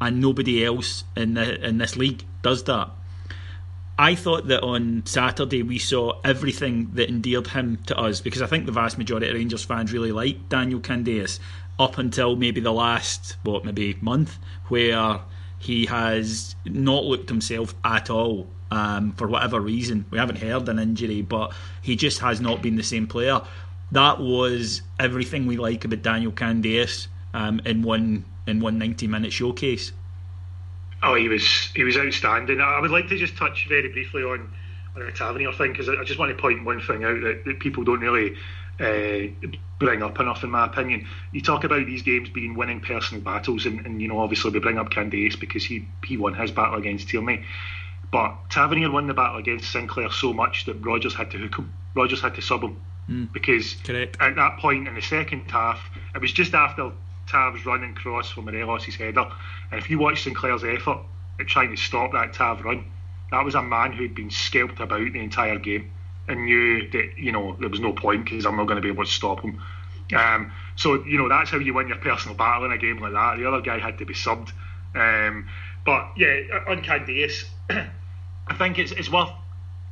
and 0.00 0.20
nobody 0.20 0.64
else 0.64 1.04
in 1.16 1.34
the 1.34 1.64
in 1.66 1.78
this 1.78 1.96
league 1.96 2.24
does 2.42 2.64
that. 2.64 2.90
I 3.98 4.14
thought 4.14 4.48
that 4.48 4.62
on 4.62 5.02
Saturday 5.06 5.62
we 5.62 5.78
saw 5.78 6.20
everything 6.22 6.90
that 6.94 7.08
endeared 7.08 7.46
him 7.46 7.78
to 7.86 7.98
us 7.98 8.20
because 8.20 8.42
I 8.42 8.46
think 8.46 8.66
the 8.66 8.72
vast 8.72 8.98
majority 8.98 9.28
of 9.28 9.34
Rangers 9.34 9.64
fans 9.64 9.92
really 9.92 10.12
like 10.12 10.50
Daniel 10.50 10.80
Candeias 10.80 11.40
up 11.78 11.96
until 11.96 12.36
maybe 12.36 12.60
the 12.60 12.72
last 12.72 13.36
what 13.42 13.64
maybe 13.64 13.96
month 14.02 14.38
where 14.68 15.20
he 15.58 15.86
has 15.86 16.54
not 16.66 17.04
looked 17.04 17.30
himself 17.30 17.74
at 17.84 18.10
all 18.10 18.46
um, 18.70 19.12
for 19.12 19.28
whatever 19.28 19.60
reason. 19.60 20.04
We 20.10 20.18
haven't 20.18 20.36
heard 20.36 20.68
an 20.68 20.78
injury, 20.78 21.22
but 21.22 21.54
he 21.80 21.96
just 21.96 22.18
has 22.18 22.40
not 22.40 22.60
been 22.60 22.76
the 22.76 22.82
same 22.82 23.06
player. 23.06 23.40
That 23.92 24.20
was 24.20 24.82
everything 24.98 25.46
we 25.46 25.56
like 25.56 25.84
about 25.86 26.02
Daniel 26.02 26.32
Candeias 26.32 27.08
um, 27.32 27.60
in 27.64 27.82
one 27.82 28.26
in 28.46 28.60
one 28.60 28.78
ninety 28.78 29.06
minute 29.06 29.32
showcase. 29.32 29.92
Oh, 31.02 31.14
he 31.14 31.28
was 31.28 31.70
he 31.74 31.84
was 31.84 31.96
outstanding. 31.96 32.60
I 32.60 32.80
would 32.80 32.90
like 32.90 33.08
to 33.08 33.18
just 33.18 33.36
touch 33.36 33.66
very 33.68 33.88
briefly 33.88 34.22
on 34.22 34.52
on 34.94 35.04
the 35.04 35.12
Tavernier 35.12 35.52
thing 35.52 35.72
because 35.72 35.88
I 35.88 36.04
just 36.04 36.18
want 36.18 36.34
to 36.34 36.40
point 36.40 36.64
one 36.64 36.80
thing 36.80 37.04
out 37.04 37.20
that, 37.20 37.42
that 37.44 37.60
people 37.60 37.84
don't 37.84 38.00
really 38.00 38.36
uh, 38.80 39.48
bring 39.78 40.02
up 40.02 40.18
enough, 40.20 40.42
in 40.42 40.50
my 40.50 40.66
opinion. 40.66 41.06
You 41.32 41.40
talk 41.40 41.64
about 41.64 41.86
these 41.86 42.02
games 42.02 42.28
being 42.30 42.54
winning 42.54 42.80
personal 42.80 43.22
battles, 43.22 43.66
and, 43.66 43.84
and 43.86 44.00
you 44.00 44.08
know 44.08 44.18
obviously 44.18 44.50
we 44.50 44.60
bring 44.60 44.78
up 44.78 44.90
Candeias 44.90 45.38
because 45.38 45.64
he 45.64 45.86
he 46.04 46.16
won 46.16 46.34
his 46.34 46.50
battle 46.50 46.76
against 46.76 47.08
Tierney. 47.08 47.44
But 48.10 48.34
Tavernier 48.50 48.90
won 48.90 49.06
the 49.06 49.14
battle 49.14 49.38
against 49.38 49.70
Sinclair 49.70 50.10
so 50.10 50.32
much 50.32 50.64
that 50.66 50.74
Rodgers 50.74 51.14
had 51.14 51.30
to 51.32 51.38
hook 51.38 51.56
him. 51.56 51.72
Rodgers 51.94 52.20
had 52.20 52.34
to 52.36 52.42
sub 52.42 52.62
him 52.62 52.80
mm. 53.10 53.32
because 53.32 53.74
Correct. 53.84 54.16
at 54.20 54.36
that 54.36 54.58
point 54.58 54.86
in 54.86 54.94
the 54.94 55.02
second 55.02 55.50
half, 55.50 55.80
it 56.14 56.20
was 56.20 56.32
just 56.32 56.54
after 56.54 56.92
Tav's 57.26 57.66
run 57.66 57.82
and 57.82 57.96
cross 57.96 58.30
for 58.30 58.42
Morelos' 58.42 58.94
header. 58.94 59.26
And 59.70 59.80
if 59.80 59.90
you 59.90 59.98
watch 59.98 60.22
Sinclair's 60.22 60.64
effort 60.64 61.00
at 61.40 61.46
trying 61.46 61.70
to 61.70 61.76
stop 61.76 62.12
that 62.12 62.32
Tav 62.32 62.64
run, 62.64 62.84
that 63.30 63.44
was 63.44 63.54
a 63.54 63.62
man 63.62 63.92
who'd 63.92 64.14
been 64.14 64.30
scalped 64.30 64.80
about 64.80 65.12
the 65.12 65.20
entire 65.20 65.58
game 65.58 65.90
and 66.28 66.44
knew 66.44 66.88
that 66.90 67.18
you 67.18 67.32
know 67.32 67.56
there 67.60 67.68
was 67.68 67.80
no 67.80 67.92
point 67.92 68.24
because 68.24 68.46
I'm 68.46 68.56
not 68.56 68.66
going 68.66 68.76
to 68.76 68.82
be 68.82 68.88
able 68.88 69.04
to 69.04 69.10
stop 69.10 69.40
him. 69.40 69.60
Um, 70.16 70.52
so 70.76 71.04
you 71.04 71.18
know 71.18 71.28
that's 71.28 71.50
how 71.50 71.58
you 71.58 71.74
win 71.74 71.88
your 71.88 71.98
personal 71.98 72.36
battle 72.36 72.64
in 72.64 72.72
a 72.72 72.78
game 72.78 72.98
like 72.98 73.12
that. 73.12 73.38
The 73.38 73.46
other 73.46 73.60
guy 73.60 73.78
had 73.78 73.98
to 73.98 74.06
be 74.06 74.14
subbed. 74.14 74.52
Um, 74.94 75.48
but 75.84 76.12
yeah, 76.16 76.64
on 76.68 76.82
Candeias, 76.82 77.44
I 77.70 78.54
think 78.56 78.78
it's 78.78 78.92
it's 78.92 79.10
worth 79.10 79.30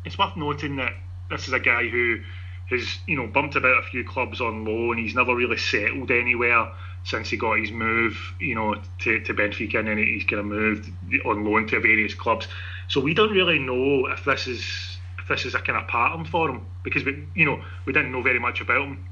it's 0.05 0.19
worth 0.19 0.37
noting 0.37 0.77
that 0.77 0.93
this 1.31 1.47
is 1.49 1.53
a 1.53 1.61
guy 1.61 1.89
who 1.89 2.21
has 2.71 2.99
you 3.07 3.17
know 3.17 3.27
bumped 3.27 3.57
about 3.57 3.79
a 3.79 3.83
few 3.83 4.05
clubs 4.05 4.41
on 4.41 4.65
loan. 4.65 4.99
He's 4.99 5.15
never 5.15 5.35
really 5.35 5.57
settled 5.57 6.11
anywhere 6.11 6.69
since 7.05 7.29
he 7.29 7.37
got 7.37 7.59
his 7.59 7.71
move, 7.71 8.19
you 8.41 8.55
know, 8.55 8.75
to, 9.01 9.21
to 9.21 9.35
Benfica, 9.35 9.79
and 9.79 9.89
then 9.89 9.99
he's 9.99 10.25
kind 10.25 10.41
of 10.41 10.47
moved 10.47 10.91
on 11.25 11.45
loan 11.45 11.67
to 11.69 11.81
various 11.81 12.15
clubs. 12.15 12.49
So 12.89 13.01
we 13.01 13.15
don't 13.15 13.33
really 13.33 13.59
know 13.59 14.07
if 14.07 14.25
this 14.25 14.47
is 14.47 14.99
if 15.19 15.29
this 15.29 15.45
is 15.45 15.55
a 15.55 15.61
kind 15.61 15.79
of 15.79 15.89
pattern 15.89 16.25
for 16.25 16.51
him 16.51 16.67
because 16.83 17.05
we, 17.05 17.27
you 17.35 17.47
know, 17.47 17.63
we 17.87 17.93
didn't 17.93 18.13
know 18.13 18.23
very 18.23 18.39
much 18.39 18.61
about 18.61 18.83
him 18.83 19.07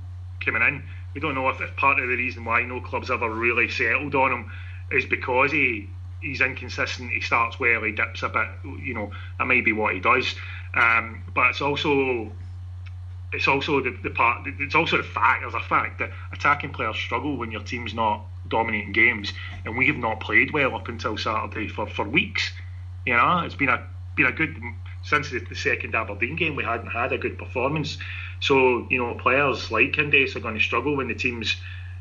coming 0.44 0.62
in. 0.62 0.82
We 1.14 1.20
don't 1.20 1.34
know 1.34 1.48
if, 1.48 1.60
if 1.60 1.74
part 1.76 1.98
of 1.98 2.08
the 2.08 2.16
reason 2.16 2.44
why 2.44 2.62
no 2.62 2.80
clubs 2.80 3.10
ever 3.10 3.30
really 3.30 3.68
settled 3.68 4.14
on 4.14 4.32
him 4.32 4.50
is 4.90 5.04
because 5.06 5.52
he 5.52 5.88
he's 6.22 6.40
inconsistent. 6.40 7.10
He 7.10 7.20
starts 7.20 7.60
well, 7.60 7.82
he 7.82 7.92
dips 7.92 8.22
a 8.22 8.28
bit. 8.28 8.48
You 8.82 8.94
know, 8.94 9.10
that 9.38 9.46
may 9.46 9.60
be 9.60 9.72
what 9.72 9.94
he 9.94 10.00
does. 10.00 10.34
Um, 10.74 11.22
but 11.34 11.50
it's 11.50 11.60
also 11.60 12.32
it's 13.32 13.48
also 13.48 13.80
the, 13.80 13.96
the 14.02 14.10
part. 14.10 14.46
It's 14.60 14.74
also 14.74 14.98
the 14.98 15.02
fact. 15.02 15.42
There's 15.42 15.54
a 15.54 15.60
fact 15.60 15.98
that 16.00 16.10
attacking 16.32 16.72
players 16.72 16.96
struggle 16.96 17.36
when 17.36 17.50
your 17.50 17.62
team's 17.62 17.94
not 17.94 18.24
dominating 18.48 18.92
games, 18.92 19.32
and 19.64 19.76
we 19.76 19.86
have 19.86 19.96
not 19.96 20.20
played 20.20 20.52
well 20.52 20.74
up 20.74 20.88
until 20.88 21.16
Saturday 21.16 21.68
for, 21.68 21.86
for 21.86 22.06
weeks. 22.06 22.50
You 23.06 23.14
know, 23.14 23.40
it's 23.40 23.54
been 23.54 23.70
a 23.70 23.86
been 24.16 24.26
a 24.26 24.32
good 24.32 24.56
since 25.02 25.30
the, 25.30 25.40
the 25.40 25.54
second 25.54 25.94
Aberdeen 25.94 26.36
game. 26.36 26.56
We 26.56 26.64
hadn't 26.64 26.90
had 26.90 27.12
a 27.12 27.18
good 27.18 27.38
performance, 27.38 27.96
so 28.40 28.86
you 28.90 28.98
know 28.98 29.14
players 29.14 29.70
like 29.70 29.92
Candeias 29.92 30.36
are 30.36 30.40
going 30.40 30.54
to 30.54 30.60
struggle 30.60 30.96
when 30.96 31.08
the 31.08 31.14
team's 31.14 31.56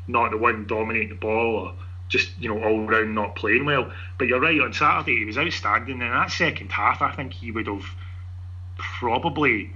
not 0.06 0.32
the 0.32 0.36
one 0.36 0.66
dominating 0.66 1.10
the 1.10 1.14
ball 1.14 1.56
or 1.56 1.74
just 2.08 2.30
you 2.38 2.48
know 2.48 2.62
all 2.62 2.84
round 2.84 3.14
not 3.14 3.36
playing 3.36 3.64
well. 3.64 3.90
But 4.18 4.28
you're 4.28 4.40
right. 4.40 4.60
On 4.60 4.72
Saturday 4.72 5.18
he 5.20 5.24
was 5.24 5.38
outstanding. 5.38 6.02
In 6.02 6.10
that 6.10 6.30
second 6.30 6.70
half, 6.70 7.00
I 7.00 7.12
think 7.12 7.32
he 7.32 7.50
would 7.50 7.68
have 7.68 7.86
probably 8.76 9.70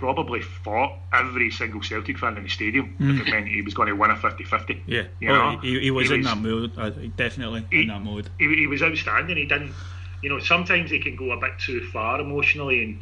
probably 0.00 0.40
fought 0.40 0.98
every 1.12 1.50
single 1.50 1.82
Celtic 1.82 2.18
fan 2.18 2.36
in 2.38 2.42
the 2.42 2.48
stadium 2.48 2.96
mm. 2.98 3.20
if 3.20 3.26
it 3.26 3.30
meant 3.30 3.46
he 3.46 3.60
was 3.60 3.74
going 3.74 3.88
to 3.88 3.94
win 3.94 4.10
a 4.10 4.14
50-50. 4.14 4.80
Yeah, 4.86 5.04
you 5.20 5.30
oh, 5.30 5.58
he, 5.62 5.78
he, 5.78 5.90
was 5.90 6.08
he 6.08 6.14
in 6.14 6.20
was, 6.20 6.28
that 6.28 6.38
mood. 6.38 6.72
Uh, 6.76 6.90
definitely 7.16 7.66
he, 7.70 7.82
in 7.82 7.88
that 7.88 8.02
mood. 8.02 8.30
He, 8.38 8.54
he 8.56 8.66
was 8.66 8.82
outstanding. 8.82 9.36
He 9.36 9.44
didn't, 9.44 9.74
you 10.22 10.30
know, 10.30 10.40
sometimes 10.40 10.90
he 10.90 10.98
can 11.00 11.16
go 11.16 11.32
a 11.32 11.36
bit 11.36 11.52
too 11.58 11.86
far 11.92 12.18
emotionally 12.18 12.82
and 12.82 12.98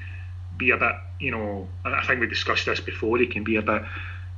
be 0.58 0.70
a 0.70 0.76
bit, 0.76 0.92
you 1.20 1.30
know. 1.30 1.68
I 1.84 2.04
think 2.04 2.20
we 2.20 2.26
discussed 2.26 2.66
this 2.66 2.80
before. 2.80 3.16
He 3.18 3.28
can 3.28 3.44
be 3.44 3.56
a 3.56 3.62
bit 3.62 3.82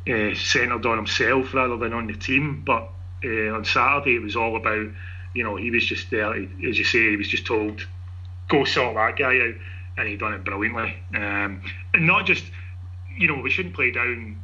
uh, 0.09 0.35
centred 0.35 0.85
on 0.85 0.99
himself 0.99 1.55
rather 1.55 1.79
than 1.79 1.94
on 1.94 2.07
the 2.07 2.14
team. 2.14 2.62
But 2.64 2.90
uh, 3.25 3.55
on 3.55 3.64
Saturday, 3.64 4.16
it 4.16 4.23
was 4.23 4.37
all 4.37 4.57
about, 4.57 4.87
you 5.35 5.44
know, 5.44 5.57
he 5.57 5.70
was 5.70 5.87
just 5.87 6.11
there. 6.11 6.35
As 6.35 6.79
you 6.79 6.85
say, 6.85 7.11
he 7.11 7.16
was 7.16 7.29
just 7.29 7.46
told, 7.46 7.87
"Go 8.49 8.64
sort 8.64 8.96
that 8.96 9.16
guy 9.16 9.40
out." 9.40 9.55
And 9.96 10.09
he 10.09 10.16
done 10.16 10.35
it 10.35 10.44
brilliantly. 10.44 10.94
Um, 11.14 11.62
and 11.94 12.07
not 12.07 12.26
just, 12.26 12.44
you 13.16 13.29
know, 13.29 13.40
we 13.40 13.50
shouldn't 13.50 13.74
play 13.74 13.90
down 13.90 14.42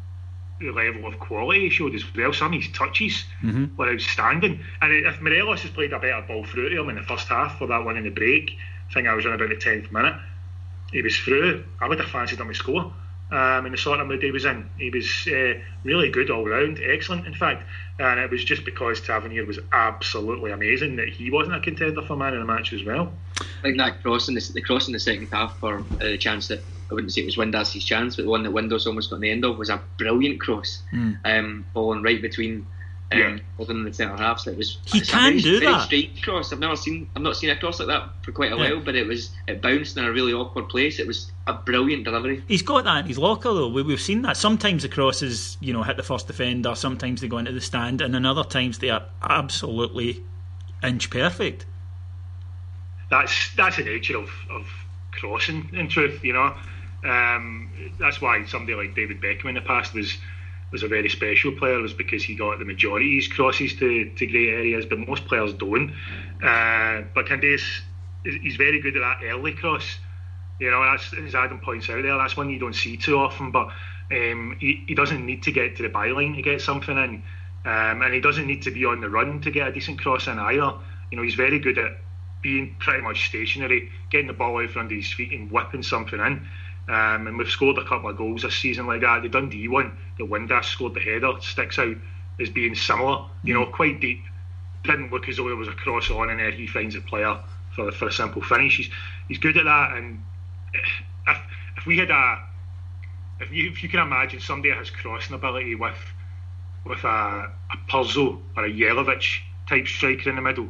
the 0.60 0.70
level 0.70 1.06
of 1.06 1.18
quality 1.18 1.60
he 1.60 1.70
showed 1.70 1.94
as 1.94 2.02
well. 2.14 2.32
Some 2.32 2.54
of 2.54 2.62
his 2.62 2.72
touches 2.72 3.24
mm-hmm. 3.42 3.76
were 3.76 3.92
outstanding. 3.92 4.60
And 4.80 4.92
if 4.92 5.20
Morelos 5.20 5.62
has 5.62 5.70
played 5.70 5.92
a 5.92 5.98
better 5.98 6.24
ball 6.26 6.44
through 6.44 6.70
to 6.70 6.80
him 6.80 6.88
in 6.88 6.96
the 6.96 7.02
first 7.02 7.28
half 7.28 7.58
for 7.58 7.66
that 7.66 7.84
one 7.84 7.96
in 7.96 8.04
the 8.04 8.10
break, 8.10 8.52
I 8.90 8.92
think 8.92 9.08
I 9.08 9.14
was 9.14 9.26
in 9.26 9.32
about 9.32 9.48
the 9.48 9.56
10th 9.56 9.92
minute, 9.92 10.14
he 10.92 11.02
was 11.02 11.16
through. 11.18 11.64
I 11.80 11.88
would 11.88 12.00
have 12.00 12.08
fancied 12.08 12.40
him 12.40 12.48
to 12.48 12.54
score. 12.54 12.92
Um, 13.28 13.66
in 13.66 13.72
the 13.72 13.78
sort 13.78 13.98
of 13.98 14.06
mood 14.06 14.22
he 14.22 14.30
was 14.30 14.44
in, 14.44 14.70
he 14.78 14.88
was 14.88 15.26
uh, 15.26 15.60
really 15.82 16.10
good 16.10 16.30
all 16.30 16.44
round, 16.44 16.78
excellent 16.80 17.26
in 17.26 17.34
fact. 17.34 17.64
And 17.98 18.20
it 18.20 18.30
was 18.30 18.44
just 18.44 18.64
because 18.64 19.00
Tavernier 19.00 19.44
was 19.44 19.58
absolutely 19.72 20.52
amazing 20.52 20.96
that 20.96 21.08
he 21.08 21.30
wasn't 21.30 21.56
a 21.56 21.60
contender 21.60 22.02
for 22.02 22.14
man 22.14 22.34
in 22.34 22.40
the 22.40 22.46
match 22.46 22.72
as 22.72 22.84
well. 22.84 23.12
I 23.40 23.62
think 23.62 23.78
that 23.78 24.02
cross 24.02 24.28
in 24.28 24.34
the, 24.34 24.50
the 24.54 24.60
cross 24.60 24.86
in 24.86 24.92
the 24.92 25.00
second 25.00 25.26
half 25.32 25.58
for 25.58 25.78
uh, 25.78 25.82
the 25.98 26.18
chance 26.18 26.46
that 26.48 26.60
I 26.90 26.94
wouldn't 26.94 27.12
say 27.12 27.22
it 27.22 27.24
was 27.24 27.36
Windass's 27.36 27.84
chance, 27.84 28.14
but 28.14 28.26
the 28.26 28.30
one 28.30 28.44
that 28.44 28.52
Windass 28.52 28.86
almost 28.86 29.10
got 29.10 29.16
in 29.16 29.22
the 29.22 29.30
end 29.30 29.44
of 29.44 29.58
was 29.58 29.70
a 29.70 29.80
brilliant 29.98 30.40
cross, 30.40 30.82
mm. 30.92 31.18
um, 31.24 31.64
falling 31.74 32.02
right 32.02 32.22
between 32.22 32.66
um, 33.12 33.18
yeah. 33.18 33.38
other 33.60 33.72
than 33.72 33.84
the 33.84 33.92
centre 33.92 34.16
half. 34.16 34.40
So 34.40 34.50
it 34.50 34.58
was. 34.58 34.78
He 34.84 35.00
can 35.00 35.32
very, 35.32 35.42
do 35.42 35.60
very 35.60 35.72
that. 35.72 35.86
Straight 35.86 36.22
cross. 36.22 36.52
I've 36.52 36.58
never 36.58 36.76
seen. 36.76 37.08
I've 37.14 37.22
not 37.22 37.36
seen 37.36 37.50
a 37.50 37.56
cross 37.56 37.78
like 37.78 37.88
that 37.88 38.10
for 38.22 38.32
quite 38.32 38.52
a 38.52 38.56
yeah. 38.56 38.72
while. 38.72 38.80
But 38.80 38.96
it 38.96 39.06
was. 39.06 39.30
It 39.46 39.62
bounced 39.62 39.96
in 39.96 40.04
a 40.04 40.12
really 40.12 40.32
awkward 40.32 40.68
place. 40.68 40.98
It 40.98 41.06
was 41.06 41.30
a 41.46 41.54
brilliant 41.54 42.04
delivery. 42.04 42.42
He's 42.48 42.62
got 42.62 42.84
that 42.84 42.98
in 42.98 43.06
his 43.06 43.18
locker 43.18 43.52
though. 43.52 43.68
We, 43.68 43.88
have 43.90 44.00
seen 44.00 44.22
that. 44.22 44.36
Sometimes 44.36 44.82
the 44.82 44.88
crosses, 44.88 45.56
you 45.60 45.72
know, 45.72 45.82
hit 45.84 45.96
the 45.96 46.02
first 46.02 46.26
defender. 46.26 46.74
Sometimes 46.74 47.20
they 47.20 47.28
go 47.28 47.38
into 47.38 47.52
the 47.52 47.60
stand, 47.60 48.00
and 48.00 48.12
then 48.12 48.26
other 48.26 48.44
times 48.44 48.78
they 48.78 48.90
are 48.90 49.04
absolutely 49.22 50.24
inch 50.82 51.08
perfect. 51.10 51.64
That's 53.08 53.54
that's 53.54 53.76
the 53.76 53.84
nature 53.84 54.18
of, 54.18 54.30
of 54.50 54.66
crossing. 55.12 55.70
In 55.72 55.88
truth, 55.88 56.24
you 56.24 56.32
know. 56.32 56.54
Um, 57.04 57.70
that's 58.00 58.20
why 58.20 58.44
somebody 58.46 58.74
like 58.74 58.96
David 58.96 59.20
Beckham 59.20 59.50
in 59.50 59.54
the 59.54 59.60
past 59.60 59.94
was 59.94 60.16
was 60.76 60.82
a 60.82 60.88
very 60.88 61.08
special 61.08 61.52
player 61.52 61.80
was 61.80 61.94
because 61.94 62.22
he 62.22 62.34
got 62.34 62.58
the 62.58 62.64
majority 62.66 63.16
of 63.16 63.24
his 63.24 63.32
crosses 63.32 63.74
to, 63.76 64.10
to 64.10 64.26
great 64.26 64.50
areas, 64.50 64.84
but 64.84 64.98
most 65.08 65.24
players 65.24 65.54
don't. 65.54 65.90
Uh, 66.42 67.02
but 67.14 67.24
Candeias, 67.24 67.64
he's 68.24 68.56
very 68.56 68.78
good 68.82 68.94
at 68.94 69.00
that 69.00 69.24
early 69.24 69.52
cross. 69.52 69.96
You 70.60 70.70
know, 70.70 70.82
that's 70.84 71.14
as 71.14 71.34
Adam 71.34 71.60
points 71.60 71.88
out 71.88 72.02
there. 72.02 72.18
That's 72.18 72.36
one 72.36 72.50
you 72.50 72.58
don't 72.58 72.74
see 72.74 72.98
too 72.98 73.16
often. 73.18 73.52
But 73.52 73.68
um, 74.10 74.58
he, 74.60 74.84
he 74.86 74.94
doesn't 74.94 75.24
need 75.24 75.42
to 75.44 75.52
get 75.52 75.76
to 75.76 75.82
the 75.82 75.88
byline 75.88 76.36
to 76.36 76.42
get 76.42 76.60
something 76.60 76.96
in, 76.96 77.22
um, 77.64 78.02
and 78.02 78.12
he 78.12 78.20
doesn't 78.20 78.46
need 78.46 78.62
to 78.62 78.70
be 78.70 78.84
on 78.84 79.00
the 79.00 79.08
run 79.08 79.40
to 79.40 79.50
get 79.50 79.68
a 79.68 79.72
decent 79.72 79.98
cross 79.98 80.26
in 80.26 80.38
either. 80.38 80.74
You 81.10 81.16
know, 81.16 81.22
he's 81.22 81.36
very 81.36 81.58
good 81.58 81.78
at 81.78 81.92
being 82.42 82.76
pretty 82.78 83.02
much 83.02 83.28
stationary, 83.28 83.90
getting 84.10 84.26
the 84.26 84.34
ball 84.34 84.62
out 84.62 84.70
from 84.70 84.82
under 84.82 84.94
his 84.94 85.10
feet 85.10 85.32
and 85.32 85.50
whipping 85.50 85.82
something 85.82 86.20
in. 86.20 86.46
Um, 86.88 87.26
and 87.26 87.36
we've 87.36 87.48
scored 87.48 87.78
a 87.78 87.84
couple 87.84 88.10
of 88.10 88.16
goals 88.16 88.42
this 88.42 88.56
season 88.56 88.86
like 88.86 89.00
that. 89.00 89.22
The 89.22 89.28
Dundee 89.28 89.68
one, 89.68 89.96
the 90.18 90.24
Windass 90.24 90.66
scored 90.66 90.94
the 90.94 91.00
header, 91.00 91.32
sticks 91.40 91.78
out 91.78 91.96
as 92.38 92.48
being 92.50 92.74
similar, 92.74 93.24
you 93.42 93.54
know, 93.54 93.66
quite 93.66 94.00
deep. 94.00 94.22
Didn't 94.84 95.10
look 95.10 95.28
as 95.28 95.38
though 95.38 95.48
there 95.48 95.56
was 95.56 95.68
a 95.68 95.72
cross 95.72 96.10
on 96.10 96.30
in 96.30 96.36
there. 96.36 96.52
He 96.52 96.68
finds 96.68 96.94
a 96.94 97.00
player, 97.00 97.38
for 97.76 97.92
for 97.92 98.08
a 98.08 98.12
simple 98.12 98.42
finish. 98.42 98.76
He's 98.76 98.90
he's 99.28 99.38
good 99.38 99.56
at 99.56 99.64
that, 99.64 99.96
and 99.96 100.22
if 101.26 101.38
if 101.76 101.86
we 101.86 101.98
had 101.98 102.10
a 102.10 102.42
if 103.40 103.52
you 103.52 103.70
if 103.70 103.82
you 103.82 103.88
can 103.88 104.00
imagine 104.00 104.40
somebody 104.40 104.70
that 104.70 104.78
has 104.78 104.90
crossing 104.90 105.34
ability 105.34 105.74
with 105.74 105.98
with 106.84 107.04
a 107.04 107.52
a 107.72 107.76
Prso 107.88 108.40
or 108.56 108.64
a 108.64 108.70
Jelavic 108.70 109.40
type 109.68 109.86
striker 109.86 110.30
in 110.30 110.36
the 110.36 110.42
middle, 110.42 110.68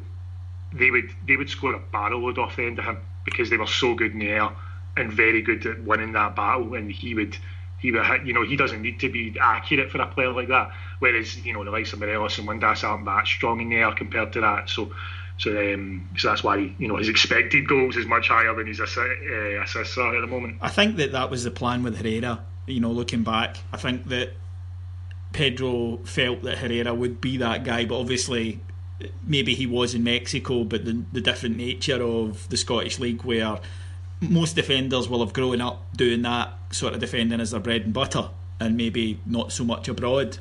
they 0.73 0.91
would 0.91 1.11
they 1.27 1.37
would 1.37 1.51
score 1.51 1.75
a 1.75 1.79
barrel 1.79 2.21
load 2.21 2.39
off 2.39 2.57
the 2.57 2.65
end 2.65 2.79
of 2.79 2.85
him 2.85 2.99
because 3.25 3.51
they 3.51 3.57
were 3.57 3.67
so 3.67 3.95
good 3.95 4.13
in 4.13 4.19
the 4.19 4.29
air 4.29 4.51
and 4.97 5.13
very 5.13 5.43
good 5.43 5.65
at 5.67 5.83
winning 5.83 6.13
that 6.13 6.37
battle, 6.37 6.75
and 6.75 6.91
he 6.91 7.15
would 7.15 7.37
he 7.79 7.93
would 7.93 8.05
you 8.25 8.33
know 8.33 8.45
he 8.45 8.57
doesn't 8.57 8.83
need 8.83 9.01
to 9.01 9.11
be 9.11 9.37
accurate 9.41 9.91
for 9.91 10.01
a 10.01 10.07
player 10.07 10.33
like 10.33 10.49
that. 10.49 10.71
Whereas 10.99 11.45
you 11.45 11.53
know 11.53 11.65
the 11.65 11.71
likes 11.71 11.93
of 11.93 12.01
Morelos 12.01 12.39
and 12.39 12.49
Windass 12.49 12.85
aren't 12.85 13.05
that 13.05 13.27
strong 13.27 13.61
in 13.61 13.69
the 13.69 13.77
air 13.77 13.93
compared 13.93 14.33
to 14.35 14.41
that. 14.41 14.69
So 14.69 14.93
so 15.39 15.51
um, 15.75 16.09
so 16.17 16.29
that's 16.29 16.43
why 16.43 16.57
you 16.79 16.89
know 16.89 16.97
his 16.97 17.09
expected 17.09 17.69
goals 17.69 17.97
is 17.97 18.07
much 18.07 18.29
higher 18.29 18.55
than 18.55 18.67
his 18.67 18.81
assi- 18.81 19.59
uh, 19.59 19.63
assists 19.63 19.99
are 19.99 20.17
at 20.17 20.21
the 20.21 20.27
moment. 20.27 20.59
I 20.61 20.69
think 20.69 20.97
that 20.97 21.13
that 21.13 21.31
was 21.31 21.45
the 21.45 21.51
plan 21.51 21.83
with 21.83 21.99
Herrera. 21.99 22.45
You 22.67 22.81
know, 22.81 22.91
looking 22.91 23.23
back, 23.23 23.59
I 23.73 23.77
think 23.77 24.09
that 24.09 24.31
Pedro 25.33 25.99
felt 25.99 26.43
that 26.43 26.59
Herrera 26.59 26.95
would 26.95 27.21
be 27.21 27.37
that 27.37 27.63
guy, 27.63 27.85
but 27.85 28.01
obviously 28.01 28.61
maybe 29.23 29.55
he 29.55 29.67
was 29.67 29.95
in 29.95 30.03
Mexico, 30.03 30.65
but 30.65 30.85
the, 30.85 31.05
the 31.13 31.21
different 31.21 31.57
nature 31.57 32.03
of 32.03 32.49
the 32.49 32.57
Scottish 32.57 32.99
League 32.99 33.23
where 33.23 33.59
most 34.21 34.57
defenders 34.57 35.09
will 35.09 35.21
have 35.21 35.33
grown 35.33 35.61
up 35.61 35.85
doing 35.95 36.23
that 36.23 36.53
sort 36.71 36.95
of 36.95 37.01
defending 37.01 37.41
as 37.41 37.51
their 37.51 37.61
bread 37.61 37.83
and 37.83 37.95
butter 37.95 38.31
and 38.59 38.77
maybe 38.77 39.21
not 39.27 39.53
so 39.53 39.65
much 39.65 39.89
abroad. 39.89 40.39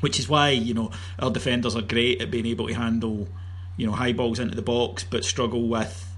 Which 0.00 0.18
is 0.18 0.28
why, 0.28 0.50
you 0.50 0.74
know, 0.74 0.90
our 1.18 1.30
defenders 1.30 1.76
are 1.76 1.82
great 1.82 2.20
at 2.20 2.30
being 2.30 2.46
able 2.46 2.66
to 2.66 2.74
handle, 2.74 3.28
you 3.76 3.86
know, 3.86 3.92
high 3.92 4.12
balls 4.12 4.40
into 4.40 4.56
the 4.56 4.62
box 4.62 5.04
but 5.08 5.24
struggle 5.24 5.68
with 5.68 6.11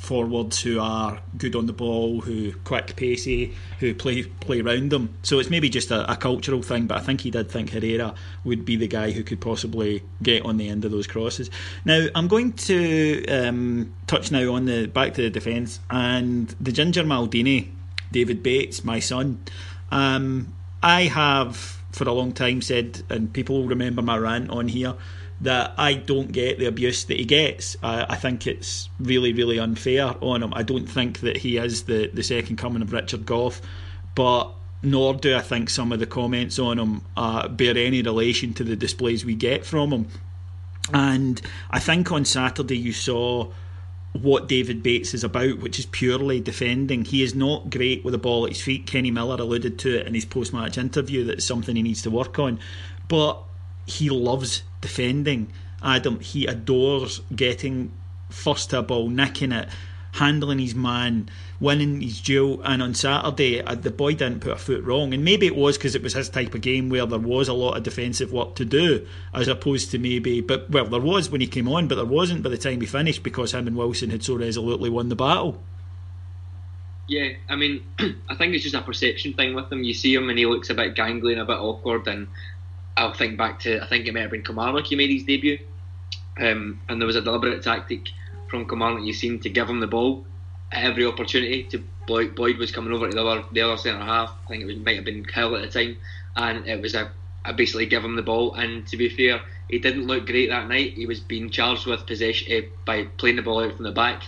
forwards 0.00 0.62
who 0.62 0.80
are 0.80 1.20
good 1.36 1.54
on 1.54 1.66
the 1.66 1.72
ball, 1.74 2.22
who 2.22 2.52
quick, 2.64 2.96
pacey, 2.96 3.54
who 3.78 3.94
play 3.94 4.22
play 4.22 4.60
around 4.60 4.90
them. 4.90 5.14
So 5.22 5.38
it's 5.38 5.50
maybe 5.50 5.68
just 5.68 5.90
a, 5.90 6.10
a, 6.10 6.16
cultural 6.16 6.62
thing, 6.62 6.86
but 6.86 6.96
I 6.96 7.00
think 7.00 7.20
he 7.20 7.30
did 7.30 7.50
think 7.50 7.70
Herrera 7.70 8.14
would 8.42 8.64
be 8.64 8.76
the 8.76 8.88
guy 8.88 9.10
who 9.10 9.22
could 9.22 9.40
possibly 9.40 10.02
get 10.22 10.44
on 10.44 10.56
the 10.56 10.68
end 10.68 10.86
of 10.86 10.90
those 10.90 11.06
crosses. 11.06 11.50
Now 11.84 12.06
I'm 12.14 12.28
going 12.28 12.54
to 12.54 13.26
um, 13.26 13.92
touch 14.06 14.32
now 14.32 14.54
on 14.54 14.64
the 14.64 14.86
back 14.86 15.14
to 15.14 15.22
the 15.22 15.30
defence 15.30 15.80
and 15.90 16.48
the 16.60 16.72
Ginger 16.72 17.04
Maldini, 17.04 17.68
David 18.10 18.42
Bates, 18.42 18.82
my 18.82 19.00
son. 19.00 19.44
Um, 19.90 20.54
I 20.82 21.02
have 21.02 21.56
for 21.92 22.08
a 22.08 22.12
long 22.12 22.32
time 22.32 22.62
said, 22.62 23.02
and 23.10 23.32
people 23.32 23.66
remember 23.66 24.00
my 24.00 24.16
rant 24.16 24.48
on 24.50 24.68
here 24.68 24.94
that 25.42 25.72
I 25.78 25.94
don't 25.94 26.32
get 26.32 26.58
the 26.58 26.66
abuse 26.66 27.04
that 27.04 27.18
he 27.18 27.24
gets. 27.24 27.76
I, 27.82 28.06
I, 28.10 28.16
think 28.16 28.46
it's 28.46 28.90
really, 28.98 29.32
really 29.32 29.58
unfair 29.58 30.14
on 30.20 30.42
him. 30.42 30.52
I 30.54 30.62
don't 30.62 30.86
think 30.86 31.20
that 31.20 31.38
he 31.38 31.56
is 31.56 31.84
the, 31.84 32.10
the 32.12 32.22
second 32.22 32.56
coming 32.56 32.82
of 32.82 32.92
Richard 32.92 33.24
Gough, 33.24 33.60
but 34.14 34.50
nor 34.82 35.14
do 35.14 35.34
I 35.34 35.40
think 35.40 35.70
some 35.70 35.92
of 35.92 35.98
the 35.98 36.06
comments 36.06 36.58
on 36.58 36.78
him 36.78 37.02
uh, 37.16 37.48
bear 37.48 37.76
any 37.76 38.02
relation 38.02 38.54
to 38.54 38.64
the 38.64 38.76
displays 38.76 39.24
we 39.24 39.34
get 39.34 39.64
from 39.64 39.92
him. 39.92 40.08
And 40.92 41.40
I 41.70 41.78
think 41.78 42.10
on 42.12 42.24
Saturday 42.24 42.78
you 42.78 42.92
saw 42.92 43.50
what 44.12 44.48
David 44.48 44.82
Bates 44.82 45.14
is 45.14 45.22
about, 45.22 45.58
which 45.58 45.78
is 45.78 45.86
purely 45.86 46.40
defending. 46.40 47.04
He 47.04 47.22
is 47.22 47.34
not 47.34 47.70
great 47.70 48.04
with 48.04 48.12
the 48.12 48.18
ball 48.18 48.44
at 48.44 48.52
his 48.52 48.62
feet. 48.62 48.86
Kenny 48.86 49.10
Miller 49.10 49.36
alluded 49.36 49.78
to 49.80 50.00
it 50.00 50.06
in 50.06 50.14
his 50.14 50.24
post 50.24 50.52
match 50.52 50.78
interview 50.78 51.24
that 51.24 51.34
it's 51.34 51.46
something 51.46 51.76
he 51.76 51.82
needs 51.82 52.02
to 52.02 52.10
work 52.10 52.38
on. 52.38 52.58
But 53.08 53.40
he 53.86 54.10
loves 54.10 54.62
defending. 54.80 55.52
Adam, 55.82 56.20
he 56.20 56.46
adores 56.46 57.20
getting 57.34 57.92
first 58.28 58.70
to 58.70 58.78
a 58.78 58.82
ball, 58.82 59.08
nicking 59.08 59.52
it, 59.52 59.68
handling 60.12 60.58
his 60.58 60.74
man, 60.74 61.28
winning 61.58 62.00
his 62.00 62.20
duel. 62.20 62.60
And 62.64 62.82
on 62.82 62.94
Saturday, 62.94 63.62
uh, 63.62 63.74
the 63.74 63.90
boy 63.90 64.14
didn't 64.14 64.40
put 64.40 64.52
a 64.52 64.56
foot 64.56 64.84
wrong. 64.84 65.14
And 65.14 65.24
maybe 65.24 65.46
it 65.46 65.56
was 65.56 65.76
because 65.76 65.94
it 65.94 66.02
was 66.02 66.14
his 66.14 66.28
type 66.28 66.54
of 66.54 66.60
game 66.60 66.88
where 66.88 67.06
there 67.06 67.18
was 67.18 67.48
a 67.48 67.54
lot 67.54 67.76
of 67.76 67.82
defensive 67.82 68.32
work 68.32 68.54
to 68.56 68.64
do, 68.64 69.06
as 69.32 69.48
opposed 69.48 69.90
to 69.92 69.98
maybe, 69.98 70.40
but 70.40 70.70
well, 70.70 70.86
there 70.86 71.00
was 71.00 71.30
when 71.30 71.40
he 71.40 71.46
came 71.46 71.68
on, 71.68 71.88
but 71.88 71.96
there 71.96 72.04
wasn't 72.04 72.42
by 72.42 72.50
the 72.50 72.58
time 72.58 72.80
he 72.80 72.86
finished 72.86 73.22
because 73.22 73.52
him 73.52 73.66
and 73.66 73.76
Wilson 73.76 74.10
had 74.10 74.22
so 74.22 74.34
resolutely 74.34 74.90
won 74.90 75.08
the 75.08 75.16
battle. 75.16 75.60
Yeah, 77.08 77.30
I 77.48 77.56
mean, 77.56 77.82
I 78.28 78.36
think 78.36 78.54
it's 78.54 78.62
just 78.62 78.76
a 78.76 78.82
perception 78.82 79.32
thing 79.32 79.54
with 79.54 79.70
him. 79.70 79.82
You 79.82 79.94
see 79.94 80.14
him 80.14 80.30
and 80.30 80.38
he 80.38 80.46
looks 80.46 80.70
a 80.70 80.74
bit 80.74 80.94
gangly 80.94 81.32
and 81.32 81.40
a 81.40 81.44
bit 81.44 81.58
awkward, 81.58 82.06
and 82.06 82.28
I'll 82.96 83.14
think 83.14 83.38
back 83.38 83.60
to 83.60 83.82
I 83.82 83.86
think 83.86 84.06
it 84.06 84.12
may 84.12 84.20
have 84.20 84.30
been 84.30 84.42
Kilmarnock 84.42 84.86
he 84.86 84.96
made 84.96 85.10
his 85.10 85.24
debut, 85.24 85.58
um, 86.38 86.80
and 86.88 87.00
there 87.00 87.06
was 87.06 87.16
a 87.16 87.22
deliberate 87.22 87.62
tactic 87.62 88.08
from 88.48 88.68
Kilmarnock 88.68 89.04
you 89.04 89.12
seen 89.12 89.40
to 89.40 89.48
give 89.48 89.68
him 89.68 89.80
the 89.80 89.86
ball 89.86 90.24
at 90.72 90.84
every 90.84 91.06
opportunity. 91.06 91.64
To 91.64 91.82
Boyd, 92.06 92.34
Boyd 92.34 92.58
was 92.58 92.72
coming 92.72 92.92
over 92.92 93.08
to 93.08 93.14
the 93.14 93.24
other 93.24 93.44
the 93.52 93.62
other 93.62 93.76
centre 93.76 94.04
half. 94.04 94.32
I 94.44 94.48
think 94.48 94.62
it 94.62 94.66
was, 94.66 94.76
might 94.76 94.96
have 94.96 95.04
been 95.04 95.24
Hill 95.24 95.56
at 95.56 95.62
the 95.62 95.68
time, 95.68 95.96
and 96.36 96.66
it 96.66 96.80
was 96.80 96.94
a, 96.94 97.10
a 97.44 97.52
basically 97.52 97.86
give 97.86 98.04
him 98.04 98.16
the 98.16 98.22
ball. 98.22 98.54
And 98.54 98.86
to 98.88 98.96
be 98.96 99.08
fair, 99.08 99.40
he 99.68 99.78
didn't 99.78 100.06
look 100.06 100.26
great 100.26 100.50
that 100.50 100.68
night. 100.68 100.94
He 100.94 101.06
was 101.06 101.20
being 101.20 101.50
charged 101.50 101.86
with 101.86 102.06
possession 102.06 102.52
uh, 102.52 102.66
by 102.84 103.04
playing 103.04 103.36
the 103.36 103.42
ball 103.42 103.64
out 103.64 103.76
from 103.76 103.84
the 103.84 103.92
back. 103.92 104.24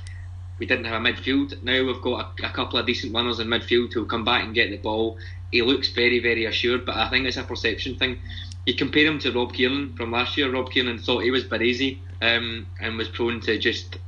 We 0.59 0.66
didn't 0.66 0.85
have 0.85 1.03
a 1.03 1.05
midfield. 1.05 1.61
Now 1.62 1.85
we've 1.85 2.01
got 2.01 2.38
a, 2.40 2.46
a 2.46 2.51
couple 2.51 2.79
of 2.79 2.87
decent 2.87 3.12
runners 3.12 3.40
in 3.40 3.48
midfield 3.48 3.92
who'll 3.92 4.05
come 4.05 4.25
back 4.25 4.44
and 4.44 4.55
get 4.55 4.70
the 4.70 4.77
ball. 4.77 5.18
He 5.51 5.61
looks 5.61 5.90
very, 5.90 6.20
very 6.20 6.44
assured, 6.44 6.87
but 6.87 6.96
I 6.96 7.11
think 7.11 7.27
it's 7.27 7.37
a 7.37 7.42
perception 7.42 7.96
thing 7.96 8.18
you 8.66 8.75
compare 8.75 9.07
him 9.07 9.18
to 9.20 9.33
Rob 9.33 9.53
Kiernan 9.53 9.94
from 9.96 10.12
last 10.12 10.37
year. 10.37 10.51
Rob 10.51 10.70
Kiernan 10.70 10.98
thought 10.98 11.20
he 11.20 11.31
was 11.31 11.44
Baresi 11.44 11.98
um, 12.20 12.66
and 12.81 12.96
was 12.96 13.09
prone 13.09 13.40
to 13.40 13.59
just 13.59 13.98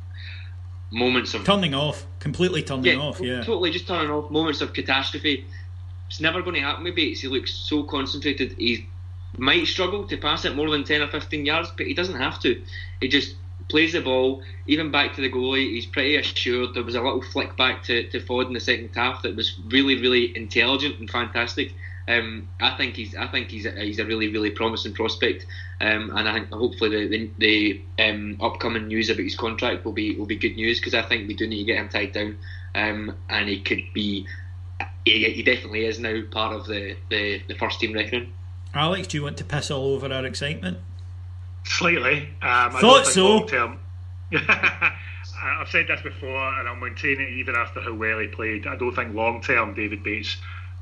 moments 0.90 1.34
of 1.34 1.44
turning 1.44 1.74
off, 1.74 2.06
completely 2.20 2.62
turning 2.62 2.98
yeah, 2.98 3.04
off. 3.04 3.20
Yeah, 3.20 3.42
totally 3.42 3.70
just 3.70 3.86
turning 3.86 4.10
off. 4.10 4.30
Moments 4.30 4.60
of 4.60 4.72
catastrophe. 4.72 5.44
It's 6.08 6.20
never 6.20 6.42
going 6.42 6.54
to 6.54 6.60
happen 6.60 6.84
with 6.84 6.94
Bates. 6.94 7.20
He 7.20 7.28
looks 7.28 7.52
so 7.52 7.82
concentrated. 7.82 8.54
He 8.58 8.86
might 9.36 9.66
struggle 9.66 10.06
to 10.06 10.16
pass 10.16 10.44
it 10.44 10.54
more 10.54 10.70
than 10.70 10.84
ten 10.84 11.02
or 11.02 11.08
fifteen 11.08 11.44
yards, 11.44 11.72
but 11.76 11.86
he 11.86 11.94
doesn't 11.94 12.20
have 12.20 12.38
to. 12.40 12.62
He 13.00 13.08
just 13.08 13.34
plays 13.68 13.94
the 13.94 14.00
ball, 14.00 14.42
even 14.66 14.90
back 14.90 15.14
to 15.14 15.20
the 15.20 15.30
goalie. 15.30 15.70
He's 15.70 15.86
pretty 15.86 16.16
assured. 16.16 16.74
There 16.74 16.84
was 16.84 16.94
a 16.94 17.00
little 17.00 17.22
flick 17.22 17.56
back 17.56 17.82
to, 17.84 18.08
to 18.10 18.20
Fod 18.20 18.46
in 18.46 18.52
the 18.52 18.60
second 18.60 18.90
half 18.94 19.22
that 19.22 19.34
was 19.34 19.58
really, 19.66 20.00
really 20.00 20.36
intelligent 20.36 21.00
and 21.00 21.10
fantastic. 21.10 21.72
Um, 22.06 22.48
I 22.60 22.76
think 22.76 22.96
he's 22.96 23.16
I 23.16 23.26
think 23.28 23.48
he's 23.48 23.64
a, 23.64 23.70
he's 23.70 23.98
a 23.98 24.04
really 24.04 24.28
really 24.28 24.50
promising 24.50 24.92
prospect, 24.92 25.46
um, 25.80 26.10
and 26.14 26.28
I 26.28 26.34
think 26.34 26.50
hopefully 26.50 27.08
the 27.08 27.30
the, 27.38 27.82
the 27.96 28.08
um, 28.10 28.36
upcoming 28.40 28.88
news 28.88 29.08
about 29.08 29.22
his 29.22 29.36
contract 29.36 29.84
will 29.84 29.92
be 29.92 30.14
will 30.16 30.26
be 30.26 30.36
good 30.36 30.56
news 30.56 30.80
because 30.80 30.94
I 30.94 31.02
think 31.02 31.28
we 31.28 31.34
do 31.34 31.46
need 31.46 31.58
to 31.58 31.64
get 31.64 31.78
him 31.78 31.88
tied 31.88 32.12
down, 32.12 32.36
um, 32.74 33.16
and 33.30 33.48
he 33.48 33.60
could 33.60 33.82
be 33.94 34.26
he, 35.04 35.24
he, 35.30 35.42
definitely 35.42 35.84
is 35.84 35.98
now 35.98 36.22
part 36.30 36.54
of 36.54 36.66
the, 36.66 36.96
the, 37.10 37.42
the 37.48 37.54
first 37.54 37.80
team 37.80 37.92
reckoning. 37.92 38.32
Alex, 38.72 39.06
do 39.06 39.18
you 39.18 39.22
want 39.22 39.36
to 39.38 39.44
piss 39.44 39.70
all 39.70 39.94
over 39.94 40.12
our 40.12 40.24
excitement? 40.24 40.78
Slightly. 41.64 42.30
Um, 42.42 42.72
Thought 42.72 43.06
so. 43.06 43.76
I've 44.36 45.68
said 45.68 45.86
this 45.88 46.00
before, 46.02 46.58
and 46.58 46.68
I'll 46.68 46.76
maintain 46.76 47.20
it 47.20 47.28
even 47.30 47.54
after 47.54 47.80
how 47.80 47.94
well 47.94 48.18
he 48.18 48.28
played. 48.28 48.66
I 48.66 48.76
don't 48.76 48.94
think 48.94 49.14
long 49.14 49.42
term 49.42 49.74
David 49.74 50.02
Bates 50.02 50.36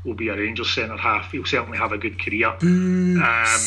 will 0.05 0.15
be 0.15 0.29
a 0.29 0.37
Rangers 0.37 0.75
centre 0.75 0.97
half. 0.97 1.31
He'll 1.31 1.45
certainly 1.45 1.79
have 1.79 1.93
a 1.93 1.99
good 1.99 2.21
career. 2.21 2.49
Um, 2.49 3.61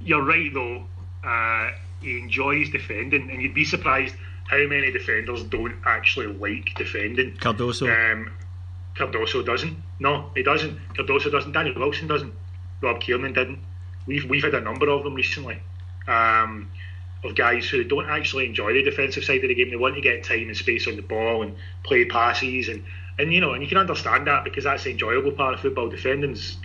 you're 0.00 0.22
right 0.22 0.52
though. 0.52 0.84
Uh, 1.22 1.70
he 2.00 2.18
enjoys 2.18 2.70
defending, 2.70 3.30
and 3.30 3.40
you'd 3.40 3.54
be 3.54 3.64
surprised 3.64 4.14
how 4.46 4.58
many 4.66 4.92
defenders 4.92 5.42
don't 5.44 5.74
actually 5.86 6.26
like 6.26 6.74
defending. 6.76 7.32
Cardoso. 7.36 7.88
Um, 7.88 8.32
Cardoso 8.94 9.44
doesn't. 9.44 9.76
No, 9.98 10.30
he 10.34 10.42
doesn't. 10.42 10.78
Cardoso 10.94 11.32
doesn't. 11.32 11.52
Daniel 11.52 11.74
Wilson 11.78 12.06
doesn't. 12.06 12.32
Rob 12.82 13.00
Kiernan 13.00 13.32
didn't. 13.32 13.58
We've 14.06 14.24
we've 14.28 14.44
had 14.44 14.54
a 14.54 14.60
number 14.60 14.88
of 14.90 15.04
them 15.04 15.14
recently. 15.14 15.58
Um, 16.06 16.70
of 17.24 17.34
guys 17.34 17.66
who 17.68 17.84
don't 17.84 18.08
actually 18.08 18.44
enjoy 18.46 18.74
the 18.74 18.82
defensive 18.82 19.24
side 19.24 19.42
of 19.42 19.48
the 19.48 19.54
game. 19.54 19.70
They 19.70 19.76
want 19.76 19.94
to 19.94 20.00
get 20.00 20.24
time 20.24 20.48
and 20.48 20.56
space 20.56 20.86
on 20.86 20.96
the 20.96 21.02
ball 21.02 21.42
and 21.42 21.56
play 21.82 22.04
passes 22.04 22.68
and 22.68 22.84
and 23.18 23.32
you 23.32 23.40
know, 23.40 23.52
and 23.52 23.62
you 23.62 23.68
can 23.68 23.78
understand 23.78 24.26
that 24.26 24.44
because 24.44 24.64
that's 24.64 24.84
the 24.84 24.90
enjoyable 24.90 25.32
part 25.32 25.54
of 25.54 25.60
football. 25.60 25.88
Defending's 25.88 26.56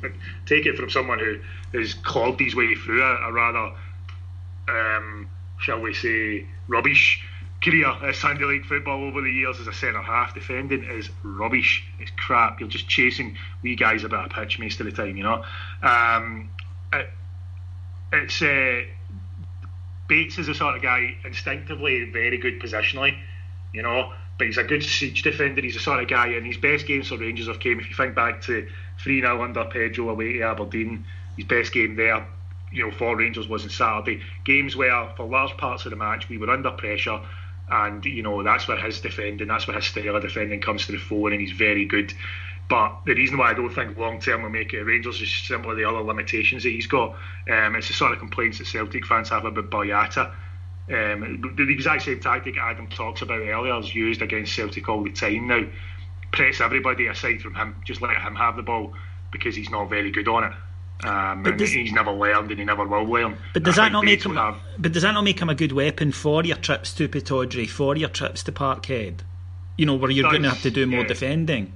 take 0.46 0.66
it 0.66 0.76
from 0.76 0.90
someone 0.90 1.20
who 1.20 1.40
has 1.78 1.94
clogged 1.94 2.40
his 2.40 2.56
way 2.56 2.76
through 2.76 3.04
a, 3.04 3.30
a 3.30 3.32
rather, 3.32 3.74
um, 4.68 5.30
shall 5.60 5.80
we 5.80 5.94
say, 5.94 6.48
rubbish 6.68 7.24
career 7.62 7.88
at 7.88 8.16
Sunday 8.16 8.46
League 8.46 8.66
football 8.66 9.04
over 9.04 9.22
the 9.22 9.32
years 9.32 9.60
as 9.60 9.68
a 9.68 9.74
centre 9.74 10.02
half. 10.02 10.34
Defending 10.34 10.84
is 10.84 11.10
rubbish. 11.24 11.84
It's 12.00 12.12
crap. 12.18 12.60
You're 12.60 12.70
just 12.70 12.88
chasing 12.88 13.38
wee 13.62 13.76
guys 13.76 14.04
about 14.04 14.32
a 14.32 14.34
pitch 14.34 14.60
most 14.60 14.80
of 14.80 14.86
the 14.86 14.92
time. 14.92 15.18
You 15.18 15.24
know, 15.24 15.44
um, 15.84 16.50
it, 16.94 17.10
it's 18.14 18.42
uh, 18.42 18.84
Bates 20.08 20.40
is 20.40 20.48
the 20.48 20.56
sort 20.56 20.76
of 20.76 20.82
guy 20.82 21.16
instinctively 21.24 22.10
very 22.10 22.38
good 22.38 22.60
positionally. 22.60 23.18
You 23.74 23.84
know, 23.84 24.14
but 24.40 24.48
he's 24.48 24.58
a 24.58 24.64
good 24.64 24.84
siege 24.84 25.22
defender. 25.22 25.62
He's 25.62 25.76
the 25.76 25.80
sort 25.80 26.02
of 26.02 26.10
guy, 26.10 26.30
and 26.30 26.46
his 26.46 26.58
best 26.58 26.88
games 26.88 27.10
for 27.10 27.18
Rangers 27.18 27.48
have 27.48 27.60
came. 27.60 27.80
If 27.80 27.90
you 27.90 27.96
think 27.96 28.16
back 28.16 28.42
to 28.44 28.68
3 29.04 29.22
0 29.22 29.44
under 29.44 29.66
Pedro 29.66 30.10
away 30.10 30.34
to 30.34 30.42
Aberdeen, 30.42 31.06
his 31.38 31.46
best 31.46 31.72
game 31.72 31.96
there, 31.96 32.26
you 32.72 32.86
know, 32.86 32.92
for 32.92 33.16
Rangers 33.16 33.48
was 33.48 33.64
on 33.64 33.70
Saturday. 33.70 34.24
Games 34.46 34.76
where, 34.76 35.10
for 35.16 35.28
large 35.28 35.56
parts 35.58 35.86
of 35.86 35.92
the 35.92 35.98
match, 35.98 36.28
we 36.30 36.40
were 36.40 36.50
under 36.50 36.72
pressure 36.72 37.22
and 37.72 38.04
you 38.06 38.24
know 38.24 38.44
that's 38.44 38.68
where 38.68 38.78
his 38.78 39.00
defending, 39.00 39.48
that's 39.48 39.68
where 39.68 39.76
his 39.76 39.86
style 39.86 40.16
of 40.16 40.22
defending 40.22 40.60
comes 40.60 40.86
to 40.86 40.92
the 40.92 40.98
fore, 40.98 41.32
and 41.32 41.40
he's 41.40 41.52
very 41.52 41.86
good. 41.86 42.14
But 42.70 43.02
the 43.06 43.16
reason 43.16 43.38
why 43.38 43.52
I 43.52 43.54
don't 43.54 43.74
think 43.74 43.98
long 43.98 44.20
term 44.20 44.44
will 44.44 44.50
make 44.50 44.74
it 44.74 44.84
Rangers 44.84 45.22
is 45.22 45.34
simply 45.34 45.76
the 45.76 45.86
other 45.86 46.02
limitations 46.02 46.64
that 46.64 46.70
he's 46.70 46.88
got. 46.88 47.16
Um, 47.50 47.76
it's 47.76 47.88
the 47.88 47.94
sort 47.94 48.12
of 48.12 48.20
complaints 48.20 48.60
that 48.60 48.68
Celtic 48.68 49.06
fans 49.06 49.30
have 49.30 49.46
about 49.46 49.70
Boyata. 49.70 50.32
Um, 50.90 51.54
the 51.56 51.72
exact 51.72 52.04
same 52.04 52.20
tactic 52.20 52.58
Adam 52.58 52.88
talks 52.88 53.22
about 53.22 53.40
earlier 53.40 53.80
is 53.80 53.94
used 53.94 54.22
against 54.22 54.56
Celtic 54.56 54.90
all 54.90 55.04
the 55.04 55.12
time 55.12 55.48
now. 55.48 55.64
Press 56.32 56.62
everybody 56.62 57.08
aside 57.08 57.42
from 57.42 57.56
him, 57.56 57.76
just 57.86 58.02
let 58.02 58.18
him 58.18 58.36
have 58.36 58.56
the 58.56 58.64
ball 58.64 58.94
because 59.32 59.56
he's 59.56 59.70
not 59.70 59.90
very 59.90 60.12
good 60.12 60.28
on 60.28 60.46
it. 60.46 60.54
Um, 61.02 61.46
and 61.46 61.58
does, 61.58 61.72
he's 61.72 61.94
never 61.94 62.12
learned, 62.12 62.50
and 62.52 62.60
he 62.60 62.66
never 62.66 62.86
will 62.86 63.06
learn. 63.06 63.38
But 63.54 63.64
does 63.64 63.78
that 63.78 63.92
not 63.92 64.04
make 64.04 64.26
him? 64.26 64.36
Have, 64.36 64.58
but 64.78 64.92
does 64.92 65.04
that 65.04 65.14
not 65.14 65.24
make 65.24 65.40
him 65.40 65.50
a 65.50 65.56
good 65.56 65.72
weapon 65.72 66.12
for 66.12 66.44
your 66.44 66.58
trips 66.58 66.94
to 66.96 67.08
Pittodrie, 67.08 67.70
for 67.70 67.96
your 67.96 68.10
trips 68.10 68.44
to 68.44 68.52
Parkhead? 68.52 69.22
You 69.78 69.86
know, 69.86 69.96
where 69.96 70.12
you're 70.12 70.24
does, 70.24 70.34
going 70.34 70.44
to 70.44 70.50
have 70.50 70.62
to 70.64 70.72
do 70.72 70.86
more 70.86 71.02
yeah. 71.02 71.08
defending. 71.08 71.74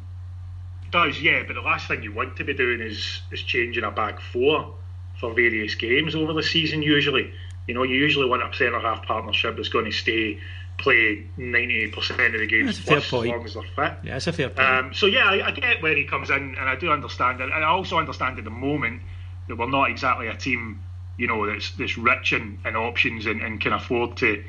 Does 0.92 1.22
yeah, 1.22 1.44
but 1.48 1.54
the 1.54 1.62
last 1.62 1.88
thing 1.88 2.04
you 2.04 2.12
want 2.12 2.36
to 2.36 2.44
be 2.44 2.54
doing 2.54 2.82
is 2.82 3.22
is 3.32 3.42
changing 3.42 3.84
a 3.86 3.92
back 3.92 4.20
four 4.20 4.76
for 5.20 5.34
various 5.34 5.76
games 5.76 6.16
over 6.16 6.34
the 6.34 6.44
season. 6.44 6.82
Usually, 6.82 7.32
you 7.68 7.74
know, 7.74 7.84
you 7.84 7.96
usually 7.96 8.28
want 8.28 8.44
a 8.44 8.56
centre 8.56 8.80
half 8.80 9.06
partnership 9.06 9.56
that's 9.56 9.70
going 9.70 9.86
to 9.86 9.92
stay 9.92 10.40
play 10.78 11.26
90% 11.38 12.34
of 12.34 12.40
the 12.40 12.48
games 12.48 12.80
plus, 12.80 13.06
as 13.06 13.14
long 13.14 13.46
as 13.46 13.54
they're 13.54 13.64
fit. 13.64 13.98
Yeah, 14.04 14.16
it's 14.16 14.28
a 14.28 14.34
fair 14.34 14.50
point. 14.50 14.68
Um, 14.68 14.94
so, 14.94 15.06
yeah, 15.06 15.26
I, 15.26 15.48
I, 15.48 15.52
get 15.52 15.84
where 15.84 15.96
he 15.96 16.06
comes 16.06 16.30
in, 16.30 16.56
and 16.56 16.70
I 16.70 16.76
do 16.76 16.92
understand 16.92 17.42
it. 17.42 17.52
And 17.54 17.64
I 17.64 17.68
also 17.68 17.98
understand 17.98 18.40
at 18.40 18.44
the 18.44 18.50
moment 18.50 19.02
that 19.48 19.58
we're 19.58 19.70
not 19.70 19.92
exactly 19.92 20.28
a 20.28 20.36
team, 20.36 20.82
you 21.18 21.28
know, 21.28 21.46
that's, 21.46 21.72
that's 21.72 21.98
rich 21.98 22.34
in, 22.34 22.60
in 22.66 22.76
options 22.76 23.28
and, 23.28 23.42
and 23.42 23.62
can 23.62 23.74
afford 23.74 24.18
to 24.18 24.44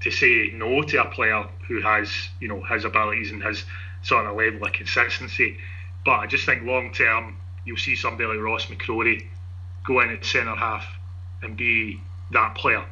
to 0.00 0.12
say 0.12 0.50
no 0.54 0.82
to 0.82 1.02
a 1.02 1.10
player 1.10 1.44
who 1.66 1.80
has, 1.82 2.28
you 2.40 2.46
know, 2.46 2.62
his 2.62 2.84
abilities 2.84 3.32
and 3.32 3.42
his 3.42 3.64
sort 4.02 4.26
of 4.26 4.32
a 4.32 4.38
level 4.38 4.64
of 4.64 4.72
consistency. 4.72 5.58
But 6.04 6.20
I 6.20 6.26
just 6.26 6.46
think 6.46 6.62
long 6.62 6.92
term, 6.92 7.36
you'll 7.64 7.78
see 7.78 7.96
somebody 7.96 8.28
like 8.28 8.38
Ross 8.38 8.66
McCrorie 8.66 9.26
go 9.84 10.00
in 10.00 10.10
at 10.10 10.24
centre 10.24 10.54
half 10.54 10.86
and 11.42 11.56
be 11.56 12.00
that 12.32 12.54
player, 12.54 12.84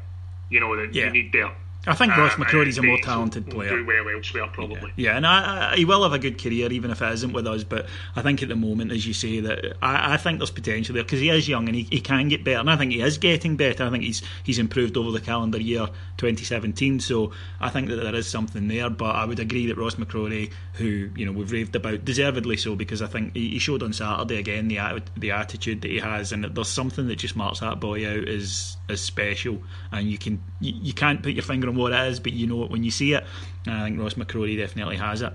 you 0.50 0.60
know, 0.60 0.76
that 0.76 0.94
yeah. 0.94 1.06
you 1.06 1.10
need 1.10 1.32
there. 1.32 1.52
I 1.86 1.94
think 1.94 2.16
Ross 2.16 2.34
um, 2.34 2.42
McCrorie's 2.42 2.78
a 2.78 2.82
more 2.82 2.98
talented 2.98 3.48
player. 3.48 3.70
Do 3.70 3.86
well 3.86 4.08
elsewhere, 4.08 4.48
probably. 4.48 4.92
Yeah, 4.96 5.10
yeah 5.10 5.16
and 5.16 5.26
I, 5.26 5.72
I, 5.72 5.76
he 5.76 5.84
will 5.84 6.02
have 6.02 6.12
a 6.12 6.18
good 6.18 6.42
career, 6.42 6.70
even 6.72 6.90
if 6.90 7.00
it 7.00 7.12
isn't 7.12 7.32
with 7.32 7.46
us. 7.46 7.62
But 7.62 7.86
I 8.16 8.22
think 8.22 8.42
at 8.42 8.48
the 8.48 8.56
moment, 8.56 8.90
as 8.90 9.06
you 9.06 9.14
say, 9.14 9.40
that 9.40 9.76
I, 9.80 10.14
I 10.14 10.16
think 10.16 10.38
there's 10.38 10.50
potential 10.50 10.94
there 10.94 11.04
because 11.04 11.20
he 11.20 11.30
is 11.30 11.48
young 11.48 11.68
and 11.68 11.76
he, 11.76 11.84
he 11.84 12.00
can 12.00 12.28
get 12.28 12.42
better. 12.42 12.58
And 12.58 12.70
I 12.70 12.76
think 12.76 12.92
he 12.92 13.00
is 13.00 13.18
getting 13.18 13.56
better. 13.56 13.84
I 13.84 13.90
think 13.90 14.02
he's 14.02 14.22
he's 14.42 14.58
improved 14.58 14.96
over 14.96 15.12
the 15.12 15.20
calendar 15.20 15.60
year 15.60 15.86
2017. 16.16 17.00
So 17.00 17.32
I 17.60 17.70
think 17.70 17.88
that 17.88 17.96
there 17.96 18.14
is 18.14 18.26
something 18.26 18.66
there. 18.66 18.90
But 18.90 19.14
I 19.14 19.24
would 19.24 19.38
agree 19.38 19.66
that 19.66 19.76
Ross 19.76 19.94
McCrorie, 19.94 20.52
who 20.74 21.10
you 21.14 21.24
know 21.24 21.32
we've 21.32 21.52
raved 21.52 21.76
about, 21.76 22.04
deservedly 22.04 22.56
so, 22.56 22.74
because 22.74 23.00
I 23.00 23.06
think 23.06 23.34
he, 23.34 23.50
he 23.50 23.58
showed 23.60 23.82
on 23.84 23.92
Saturday 23.92 24.38
again 24.38 24.66
the 24.66 25.02
the 25.16 25.30
attitude 25.30 25.82
that 25.82 25.90
he 25.90 25.98
has, 25.98 26.32
and 26.32 26.44
there's 26.44 26.68
something 26.68 27.06
that 27.06 27.16
just 27.16 27.36
marks 27.36 27.60
that 27.60 27.78
boy 27.78 28.08
out 28.08 28.26
as 28.26 28.76
as 28.88 29.00
special. 29.00 29.62
And 29.92 30.10
you 30.10 30.18
can 30.18 30.42
you, 30.60 30.72
you 30.74 30.92
can't 30.92 31.22
put 31.22 31.32
your 31.32 31.44
finger 31.44 31.68
on 31.68 31.75
what 31.76 31.92
it 31.92 32.08
is, 32.08 32.20
but 32.20 32.32
you 32.32 32.46
know 32.46 32.64
it 32.64 32.70
when 32.70 32.84
you 32.84 32.90
see 32.90 33.12
it. 33.12 33.24
And 33.66 33.74
I 33.74 33.84
think 33.84 34.00
Ross 34.00 34.14
McCrorie 34.14 34.56
definitely 34.56 34.96
has 34.96 35.22
it. 35.22 35.32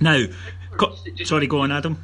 Now, 0.00 0.24
co- 0.76 0.96
sorry, 1.24 1.46
go 1.46 1.60
on, 1.60 1.72
Adam. 1.72 2.02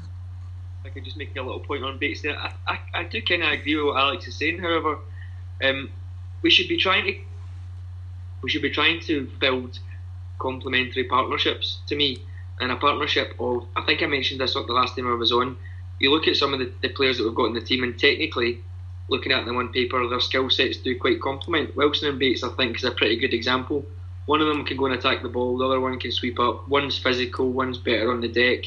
I 0.84 0.90
could 0.90 1.04
just 1.04 1.16
make 1.16 1.36
a 1.36 1.42
little 1.42 1.60
point 1.60 1.84
on 1.84 1.98
Bates 1.98 2.22
there. 2.22 2.38
I, 2.38 2.52
I, 2.66 2.78
I 2.94 3.04
do 3.04 3.20
kind 3.22 3.42
of 3.42 3.52
agree 3.52 3.76
with 3.76 3.86
what 3.86 3.96
Alex 3.96 4.26
is 4.26 4.36
saying. 4.36 4.58
However, 4.58 4.98
um, 5.62 5.90
we 6.42 6.50
should 6.50 6.68
be 6.68 6.76
trying 6.76 7.04
to 7.06 7.18
we 8.42 8.50
should 8.50 8.62
be 8.62 8.70
trying 8.70 9.00
to 9.00 9.28
build 9.40 9.80
complementary 10.38 11.04
partnerships. 11.04 11.78
To 11.88 11.96
me, 11.96 12.22
and 12.60 12.72
a 12.72 12.76
partnership 12.76 13.34
of 13.38 13.66
I 13.76 13.82
think 13.82 14.02
I 14.02 14.06
mentioned 14.06 14.40
this 14.40 14.54
the 14.54 14.60
last 14.60 14.96
time 14.96 15.10
I 15.10 15.14
was 15.14 15.32
on. 15.32 15.56
You 15.98 16.12
look 16.12 16.28
at 16.28 16.36
some 16.36 16.52
of 16.52 16.60
the, 16.60 16.72
the 16.80 16.90
players 16.90 17.18
that 17.18 17.24
we've 17.24 17.34
got 17.34 17.46
in 17.46 17.54
the 17.54 17.60
team, 17.60 17.82
and 17.82 17.98
technically 17.98 18.60
looking 19.08 19.32
at 19.32 19.44
them 19.44 19.56
on 19.56 19.72
paper, 19.72 20.06
their 20.08 20.20
skill 20.20 20.50
sets 20.50 20.78
do 20.78 20.98
quite 20.98 21.20
complement. 21.20 21.74
Wilson 21.76 22.08
and 22.08 22.18
Bates, 22.18 22.44
I 22.44 22.50
think, 22.50 22.76
is 22.76 22.84
a 22.84 22.90
pretty 22.90 23.16
good 23.16 23.34
example. 23.34 23.84
One 24.26 24.40
of 24.40 24.48
them 24.48 24.64
can 24.64 24.76
go 24.76 24.86
and 24.86 24.94
attack 24.94 25.22
the 25.22 25.28
ball, 25.28 25.56
the 25.56 25.64
other 25.64 25.80
one 25.80 25.98
can 25.98 26.12
sweep 26.12 26.38
up. 26.38 26.68
One's 26.68 26.98
physical, 26.98 27.50
one's 27.50 27.78
better 27.78 28.12
on 28.12 28.20
the 28.20 28.28
deck. 28.28 28.64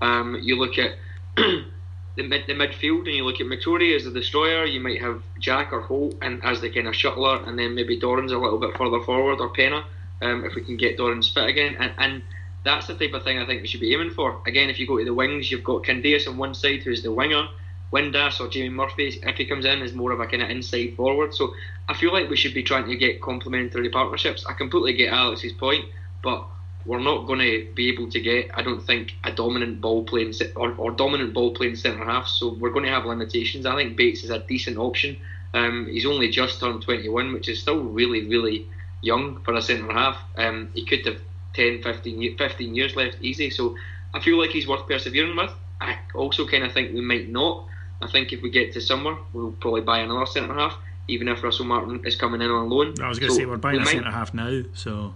Um, 0.00 0.36
you 0.42 0.56
look 0.56 0.76
at 0.76 0.96
the 1.36 2.22
mid 2.22 2.46
the 2.46 2.54
midfield 2.54 3.06
and 3.06 3.14
you 3.14 3.24
look 3.24 3.40
at 3.40 3.46
McCrorie 3.46 3.94
as 3.94 4.04
the 4.04 4.10
destroyer, 4.10 4.64
you 4.64 4.80
might 4.80 5.00
have 5.00 5.22
Jack 5.38 5.72
or 5.72 5.80
Holt 5.80 6.16
and 6.20 6.44
as 6.44 6.60
the 6.60 6.70
kind 6.70 6.88
of 6.88 6.94
shuttler, 6.94 7.46
and 7.46 7.58
then 7.58 7.74
maybe 7.74 7.98
Dorrans 7.98 8.32
a 8.32 8.38
little 8.38 8.58
bit 8.58 8.76
further 8.76 9.00
forward 9.00 9.40
or 9.40 9.50
Penna, 9.50 9.84
um, 10.20 10.44
if 10.44 10.54
we 10.54 10.62
can 10.62 10.76
get 10.76 10.98
Dorrans 10.98 11.32
fit 11.32 11.48
again. 11.48 11.76
And, 11.78 11.92
and 11.98 12.22
that's 12.64 12.86
the 12.86 12.94
type 12.94 13.12
of 13.12 13.22
thing 13.22 13.38
I 13.38 13.46
think 13.46 13.62
we 13.62 13.68
should 13.68 13.80
be 13.80 13.94
aiming 13.94 14.10
for. 14.10 14.40
Again, 14.46 14.70
if 14.70 14.78
you 14.78 14.86
go 14.86 14.98
to 14.98 15.04
the 15.04 15.14
wings, 15.14 15.50
you've 15.50 15.64
got 15.64 15.84
Candeias 15.84 16.26
on 16.26 16.38
one 16.38 16.54
side, 16.54 16.82
who's 16.82 17.02
the 17.02 17.12
winger. 17.12 17.46
Windass 17.94 18.40
or 18.40 18.48
Jamie 18.48 18.70
Murphy, 18.70 19.20
if 19.22 19.36
he 19.36 19.46
comes 19.46 19.64
in, 19.64 19.80
is 19.80 19.92
more 19.92 20.10
of 20.10 20.18
a 20.18 20.26
kind 20.26 20.42
of 20.42 20.50
inside 20.50 20.96
forward. 20.96 21.32
So 21.32 21.54
I 21.88 21.94
feel 21.94 22.12
like 22.12 22.28
we 22.28 22.36
should 22.36 22.54
be 22.54 22.64
trying 22.64 22.88
to 22.88 22.96
get 22.96 23.22
complementary 23.22 23.88
partnerships. 23.88 24.44
I 24.46 24.54
completely 24.54 24.94
get 24.94 25.12
Alex's 25.12 25.52
point, 25.52 25.84
but 26.22 26.44
we're 26.86 26.98
not 26.98 27.26
going 27.26 27.38
to 27.38 27.68
be 27.74 27.88
able 27.90 28.10
to 28.10 28.20
get, 28.20 28.50
I 28.52 28.62
don't 28.62 28.82
think, 28.82 29.14
a 29.22 29.30
dominant 29.30 29.80
ball 29.80 30.04
playing 30.04 30.34
or, 30.56 30.74
or 30.74 30.90
dominant 30.90 31.32
ball 31.32 31.54
playing 31.54 31.76
centre 31.76 32.04
half. 32.04 32.26
So 32.26 32.54
we're 32.54 32.72
going 32.72 32.84
to 32.84 32.90
have 32.90 33.06
limitations. 33.06 33.64
I 33.64 33.76
think 33.76 33.96
Bates 33.96 34.24
is 34.24 34.30
a 34.30 34.40
decent 34.40 34.76
option. 34.76 35.16
Um, 35.54 35.86
he's 35.86 36.04
only 36.04 36.30
just 36.30 36.58
turned 36.58 36.82
21, 36.82 37.32
which 37.32 37.48
is 37.48 37.60
still 37.60 37.80
really, 37.80 38.26
really 38.26 38.66
young 39.02 39.40
for 39.44 39.54
a 39.54 39.62
centre 39.62 39.92
half. 39.92 40.18
Um, 40.36 40.70
he 40.74 40.84
could 40.84 41.06
have 41.06 41.20
10, 41.54 41.82
15, 41.82 42.36
15 42.36 42.74
years 42.74 42.96
left 42.96 43.18
easy. 43.22 43.50
So 43.50 43.76
I 44.12 44.20
feel 44.20 44.36
like 44.38 44.50
he's 44.50 44.66
worth 44.66 44.86
persevering 44.88 45.36
with. 45.36 45.52
I 45.80 45.98
also 46.14 46.46
kind 46.46 46.64
of 46.64 46.72
think 46.72 46.92
we 46.92 47.00
might 47.00 47.28
not. 47.28 47.66
I 48.04 48.10
think 48.10 48.32
if 48.32 48.42
we 48.42 48.50
get 48.50 48.72
to 48.74 48.80
summer, 48.80 49.16
we'll 49.32 49.52
probably 49.52 49.80
buy 49.80 50.00
another 50.00 50.26
centre 50.26 50.54
half, 50.54 50.76
even 51.08 51.28
if 51.28 51.42
Russell 51.42 51.64
Martin 51.64 52.06
is 52.06 52.16
coming 52.16 52.42
in 52.42 52.50
on 52.50 52.68
loan. 52.68 52.94
I 53.00 53.08
was 53.08 53.18
going 53.18 53.30
to 53.30 53.34
so 53.34 53.40
say 53.40 53.46
we're 53.46 53.56
buying 53.56 53.78
we 53.78 53.82
a 53.82 53.86
centre 53.86 54.10
half 54.10 54.34
now, 54.34 54.62
so 54.74 55.14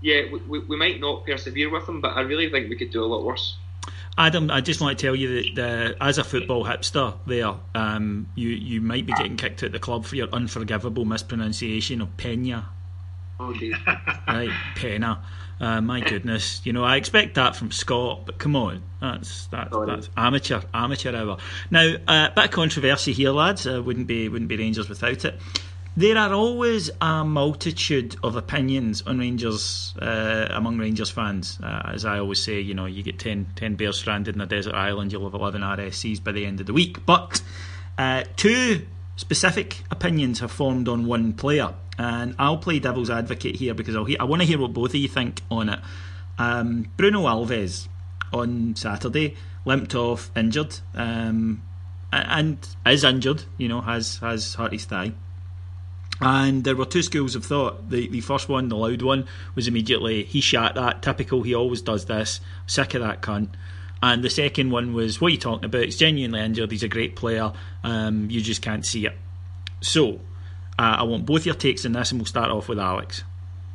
yeah, 0.00 0.22
we, 0.30 0.60
we 0.60 0.76
might 0.76 1.00
not 1.00 1.26
persevere 1.26 1.70
with 1.70 1.88
him, 1.88 2.00
but 2.00 2.16
I 2.16 2.20
really 2.20 2.50
think 2.50 2.70
we 2.70 2.76
could 2.76 2.90
do 2.90 3.02
a 3.02 3.06
lot 3.06 3.24
worse. 3.24 3.56
Adam, 4.16 4.50
I 4.50 4.60
just 4.60 4.80
want 4.80 4.98
to 4.98 5.06
tell 5.06 5.14
you 5.14 5.54
that 5.54 5.96
uh, 6.00 6.04
as 6.04 6.18
a 6.18 6.24
football 6.24 6.64
hipster, 6.64 7.14
there, 7.26 7.54
um, 7.74 8.28
you 8.34 8.48
you 8.50 8.80
might 8.80 9.06
be 9.06 9.12
getting 9.12 9.36
kicked 9.36 9.62
out 9.62 9.68
of 9.68 9.72
the 9.72 9.78
club 9.78 10.04
for 10.04 10.16
your 10.16 10.28
unforgivable 10.28 11.04
mispronunciation 11.04 12.00
of 12.00 12.16
Pena. 12.16 12.68
Oh 13.38 13.52
dear. 13.52 13.76
right, 14.26 14.50
Pena. 14.74 15.24
Uh, 15.60 15.80
my 15.80 16.00
goodness, 16.00 16.60
you 16.64 16.72
know 16.72 16.84
I 16.84 16.96
expect 16.96 17.34
that 17.34 17.56
from 17.56 17.72
Scott, 17.72 18.26
but 18.26 18.38
come 18.38 18.54
on, 18.54 18.82
that's 19.00 19.46
that's, 19.46 19.76
that's 19.86 20.10
amateur 20.16 20.60
amateur 20.72 21.16
hour. 21.16 21.38
Now, 21.70 21.94
uh, 22.06 22.30
bit 22.30 22.44
of 22.44 22.50
controversy 22.52 23.12
here, 23.12 23.30
lads. 23.30 23.66
Uh, 23.66 23.82
wouldn't 23.84 24.06
be 24.06 24.28
wouldn't 24.28 24.48
be 24.48 24.56
Rangers 24.56 24.88
without 24.88 25.24
it. 25.24 25.34
There 25.98 26.16
are 26.16 26.32
always 26.32 26.92
a 27.00 27.24
multitude 27.24 28.14
of 28.22 28.36
opinions 28.36 29.02
on 29.02 29.18
Rangers 29.18 29.94
uh, 30.00 30.46
among 30.50 30.78
Rangers 30.78 31.10
fans. 31.10 31.58
Uh, 31.60 31.90
as 31.92 32.04
I 32.04 32.20
always 32.20 32.40
say, 32.40 32.60
you 32.60 32.72
know, 32.72 32.86
you 32.86 33.02
get 33.02 33.18
10, 33.18 33.48
10 33.56 33.74
bears 33.74 33.98
stranded 33.98 34.36
in 34.36 34.40
a 34.40 34.46
desert 34.46 34.76
island, 34.76 35.10
you'll 35.10 35.24
have 35.24 35.34
11 35.34 35.60
RSCs 35.60 36.22
by 36.22 36.30
the 36.30 36.46
end 36.46 36.60
of 36.60 36.66
the 36.66 36.72
week. 36.72 37.04
But 37.04 37.42
uh, 37.98 38.22
two 38.36 38.86
specific 39.16 39.82
opinions 39.90 40.38
have 40.38 40.52
formed 40.52 40.86
on 40.86 41.06
one 41.06 41.32
player. 41.32 41.74
And 41.98 42.34
I'll 42.38 42.58
play 42.58 42.78
devil's 42.78 43.10
advocate 43.10 43.56
here 43.56 43.74
because 43.74 43.96
I'll 43.96 44.06
I 44.20 44.24
want 44.24 44.40
to 44.40 44.46
hear 44.46 44.58
what 44.58 44.72
both 44.72 44.90
of 44.90 44.96
you 44.96 45.08
think 45.08 45.42
on 45.50 45.68
it. 45.68 45.80
Um, 46.38 46.88
Bruno 46.96 47.22
Alves 47.24 47.88
on 48.32 48.76
Saturday 48.76 49.36
limped 49.64 49.94
off 49.94 50.30
injured 50.36 50.78
um, 50.94 51.62
and 52.12 52.66
is 52.86 53.02
injured, 53.02 53.44
you 53.56 53.68
know, 53.68 53.80
has, 53.80 54.18
has 54.18 54.54
hurt 54.54 54.72
his 54.72 54.84
thigh. 54.84 55.12
And 56.20 56.64
there 56.64 56.76
were 56.76 56.84
two 56.84 57.02
schools 57.02 57.34
of 57.36 57.44
thought. 57.44 57.90
The 57.90 58.08
the 58.08 58.20
first 58.20 58.48
one, 58.48 58.68
the 58.68 58.76
loud 58.76 59.02
one, 59.02 59.26
was 59.54 59.68
immediately 59.68 60.24
he 60.24 60.40
shot 60.40 60.74
that. 60.74 61.02
Typical, 61.02 61.42
he 61.42 61.54
always 61.54 61.80
does 61.80 62.06
this. 62.06 62.40
Sick 62.66 62.94
of 62.94 63.02
that 63.02 63.22
cunt. 63.22 63.50
And 64.02 64.22
the 64.22 64.30
second 64.30 64.70
one 64.70 64.94
was, 64.94 65.20
what 65.20 65.28
are 65.28 65.30
you 65.30 65.38
talking 65.38 65.64
about? 65.64 65.84
He's 65.84 65.96
genuinely 65.96 66.40
injured. 66.40 66.70
He's 66.70 66.82
a 66.82 66.88
great 66.88 67.16
player. 67.16 67.52
Um, 67.82 68.30
you 68.30 68.40
just 68.40 68.62
can't 68.62 68.86
see 68.86 69.06
it. 69.06 69.16
So, 69.80 70.20
uh, 70.78 70.96
I 70.98 71.02
want 71.02 71.26
both 71.26 71.46
your 71.46 71.54
takes 71.54 71.84
on 71.84 71.92
this, 71.92 72.10
and 72.10 72.20
we'll 72.20 72.26
start 72.26 72.50
off 72.50 72.68
with 72.68 72.78
Alex. 72.78 73.24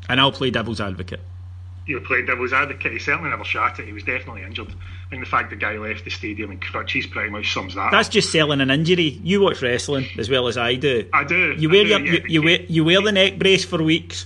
And 0.09 0.19
I'll 0.19 0.31
play 0.31 0.51
devil's 0.51 0.81
advocate 0.81 1.21
you 1.85 1.99
know, 1.99 2.05
played 2.05 2.27
devil's 2.27 2.53
advocate. 2.53 2.93
He 2.93 2.99
certainly 2.99 3.29
never 3.29 3.43
shot 3.43 3.79
it. 3.79 3.85
He 3.85 3.93
was 3.93 4.03
definitely 4.03 4.43
injured. 4.43 4.69
I 4.69 5.09
think 5.09 5.23
the 5.23 5.29
fact 5.29 5.49
the 5.49 5.55
guy 5.55 5.77
left 5.77 6.05
the 6.05 6.11
stadium 6.11 6.51
in 6.51 6.59
crutches 6.59 7.05
pretty 7.07 7.29
much 7.29 7.53
sums 7.53 7.75
that. 7.75 7.91
That's 7.91 8.07
up. 8.07 8.13
just 8.13 8.31
selling 8.31 8.61
an 8.61 8.71
injury. 8.71 9.19
You 9.23 9.41
watch 9.41 9.61
wrestling 9.61 10.05
as 10.17 10.29
well 10.29 10.47
as 10.47 10.57
I 10.57 10.75
do. 10.75 11.07
I 11.11 11.23
do. 11.23 11.53
You 11.57 11.69
wear 11.69 11.83
do, 11.83 11.89
your, 11.89 11.99
yeah, 11.99 12.11
you, 12.11 12.21
you 12.27 12.43
wear 12.43 12.61
you 12.61 12.85
wear 12.85 13.01
the 13.01 13.11
neck 13.11 13.37
brace 13.37 13.65
for 13.65 13.83
weeks. 13.83 14.25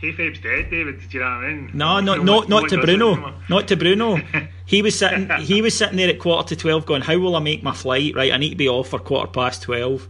Kayfabe's 0.00 0.40
dead, 0.40 0.70
David. 0.70 1.00
Do 1.00 1.06
you 1.10 1.20
know 1.20 1.26
what 1.26 1.44
I 1.44 1.48
mean? 1.48 1.70
No, 1.72 2.00
no, 2.00 2.14
no, 2.16 2.22
not, 2.22 2.48
not 2.48 2.68
to 2.68 2.80
Bruno. 2.80 3.34
Not 3.48 3.68
to 3.68 3.76
Bruno. 3.76 4.20
he 4.66 4.82
was 4.82 4.96
sitting. 4.98 5.28
He 5.40 5.62
was 5.62 5.76
sitting 5.76 5.96
there 5.96 6.10
at 6.10 6.20
quarter 6.20 6.50
to 6.50 6.56
twelve, 6.56 6.86
going, 6.86 7.02
"How 7.02 7.18
will 7.18 7.34
I 7.34 7.40
make 7.40 7.62
my 7.62 7.72
flight? 7.72 8.14
Right, 8.14 8.32
I 8.32 8.36
need 8.36 8.50
to 8.50 8.56
be 8.56 8.68
off 8.68 8.88
for 8.88 8.98
quarter 8.98 9.30
past 9.30 9.62
12. 9.62 10.08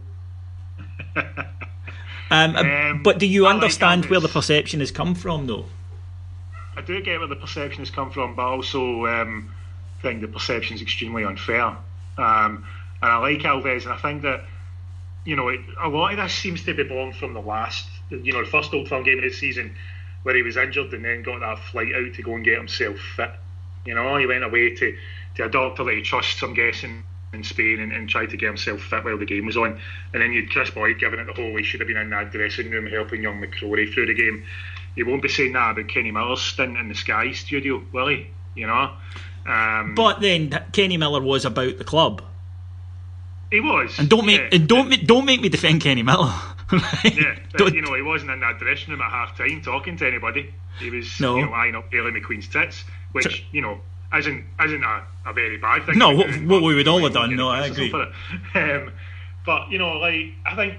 um, 2.31 2.55
um, 2.55 3.03
but 3.03 3.19
do 3.19 3.25
you 3.25 3.45
I 3.45 3.53
understand 3.53 4.03
like 4.03 4.11
where 4.11 4.19
the 4.19 4.27
perception 4.27 4.79
has 4.79 4.91
come 4.91 5.15
from, 5.15 5.47
though? 5.47 5.65
I 6.75 6.81
do 6.81 7.01
get 7.01 7.19
where 7.19 7.27
the 7.27 7.35
perception 7.35 7.79
has 7.79 7.89
come 7.89 8.11
from, 8.11 8.35
but 8.35 8.43
I 8.43 8.49
also 8.51 9.05
um, 9.07 9.53
think 10.01 10.21
the 10.21 10.27
perception 10.27 10.75
is 10.75 10.81
extremely 10.81 11.23
unfair. 11.23 11.75
Um, 12.17 12.65
and 13.01 13.11
I 13.11 13.17
like 13.17 13.39
Alves, 13.39 13.83
and 13.83 13.93
I 13.93 13.97
think 13.97 14.21
that 14.23 14.43
you 15.25 15.35
know 15.35 15.49
it, 15.49 15.61
a 15.81 15.89
lot 15.89 16.11
of 16.11 16.17
this 16.17 16.33
seems 16.33 16.63
to 16.65 16.73
be 16.73 16.83
born 16.83 17.13
from 17.13 17.33
the 17.33 17.41
last, 17.41 17.87
you 18.09 18.33
know, 18.33 18.43
the 18.43 18.49
first 18.49 18.73
Old 18.73 18.87
Firm 18.87 19.03
game 19.03 19.17
of 19.17 19.23
the 19.23 19.31
season 19.31 19.75
where 20.23 20.35
he 20.35 20.41
was 20.41 20.57
injured 20.57 20.93
and 20.93 21.05
then 21.05 21.23
got 21.23 21.39
that 21.39 21.57
flight 21.57 21.93
out 21.95 22.13
to 22.13 22.21
go 22.21 22.35
and 22.35 22.43
get 22.43 22.57
himself 22.57 22.97
fit. 23.15 23.31
You 23.85 23.95
know, 23.95 24.17
he 24.17 24.25
went 24.25 24.43
away 24.43 24.75
to, 24.75 24.97
to 25.35 25.45
a 25.45 25.49
doctor 25.49 25.85
that 25.85 25.93
he 25.93 26.01
trusts, 26.01 26.41
I'm 26.41 26.53
guessing, 26.53 27.03
in 27.37 27.43
Spain 27.43 27.79
and, 27.79 27.91
and 27.91 28.09
tried 28.09 28.31
to 28.31 28.37
get 28.37 28.47
himself 28.47 28.81
fit 28.81 29.05
while 29.05 29.17
the 29.17 29.25
game 29.25 29.45
was 29.45 29.55
on. 29.57 29.79
And 30.13 30.21
then 30.21 30.33
you 30.33 30.41
had 30.41 30.49
Kris 30.49 30.71
Boyd 30.71 30.99
giving 30.99 31.19
it 31.19 31.25
the 31.25 31.33
whole 31.33 31.55
he 31.55 31.63
should 31.63 31.79
have 31.79 31.87
been 31.87 31.97
in 31.97 32.09
that 32.09 32.31
dressing 32.31 32.69
room 32.69 32.87
helping 32.87 33.21
young 33.21 33.41
McCrorie 33.41 33.93
through 33.93 34.07
the 34.07 34.13
game. 34.13 34.45
He 34.95 35.03
won't 35.03 35.21
be 35.21 35.29
saying 35.29 35.53
that 35.53 35.71
about 35.71 35.87
Kenny 35.87 36.11
Miller's 36.11 36.41
stint 36.41 36.77
in 36.77 36.89
the 36.89 36.95
Sky 36.95 37.31
studio, 37.31 37.83
will 37.91 38.07
he? 38.07 38.27
You 38.55 38.67
know? 38.67 38.91
Um, 39.45 39.95
but 39.95 40.19
then 40.19 40.49
Kenny 40.73 40.97
Miller 40.97 41.21
was 41.21 41.45
about 41.45 41.77
the 41.77 41.83
club. 41.83 42.21
He 43.51 43.61
was, 43.61 43.97
and 43.97 44.09
don't 44.09 44.25
make 44.25 44.41
yeah. 44.41 44.49
and 44.51 44.67
don't 44.67 45.07
don't 45.07 45.25
make 45.25 45.39
me 45.39 45.47
defend 45.47 45.79
Kenny 45.79 46.03
Miller. 46.03 46.33
right? 46.71 47.15
Yeah, 47.15 47.39
but, 47.57 47.73
you 47.73 47.81
know 47.81 47.93
he 47.93 48.01
wasn't 48.01 48.31
in 48.31 48.41
that 48.41 48.59
dressing 48.59 48.91
room 48.91 49.01
at 49.01 49.09
half 49.09 49.37
time 49.37 49.61
talking 49.61 49.95
to 49.97 50.07
anybody. 50.07 50.53
He 50.79 50.89
was 50.89 51.19
no. 51.21 51.37
you 51.37 51.45
know 51.45 51.53
eyeing 51.53 51.75
up 51.75 51.89
Hayley 51.89 52.11
McQueen's 52.11 52.49
tits, 52.49 52.83
which 53.13 53.45
you 53.53 53.61
know 53.61 53.79
isn't 54.15 54.45
isn't 54.63 54.83
a, 54.83 55.03
a 55.25 55.33
very 55.33 55.57
bad 55.57 55.85
thing. 55.85 55.97
No, 55.97 56.15
what, 56.15 56.29
what 56.43 56.63
we 56.63 56.75
would 56.75 56.87
all 56.87 56.99
have 56.99 57.13
done. 57.13 57.35
No, 57.35 57.49
I 57.49 57.67
agree. 57.67 57.93
Um, 58.53 58.91
but 59.45 59.69
you 59.69 59.77
know, 59.77 59.93
like 59.93 60.33
I 60.45 60.55
think 60.55 60.77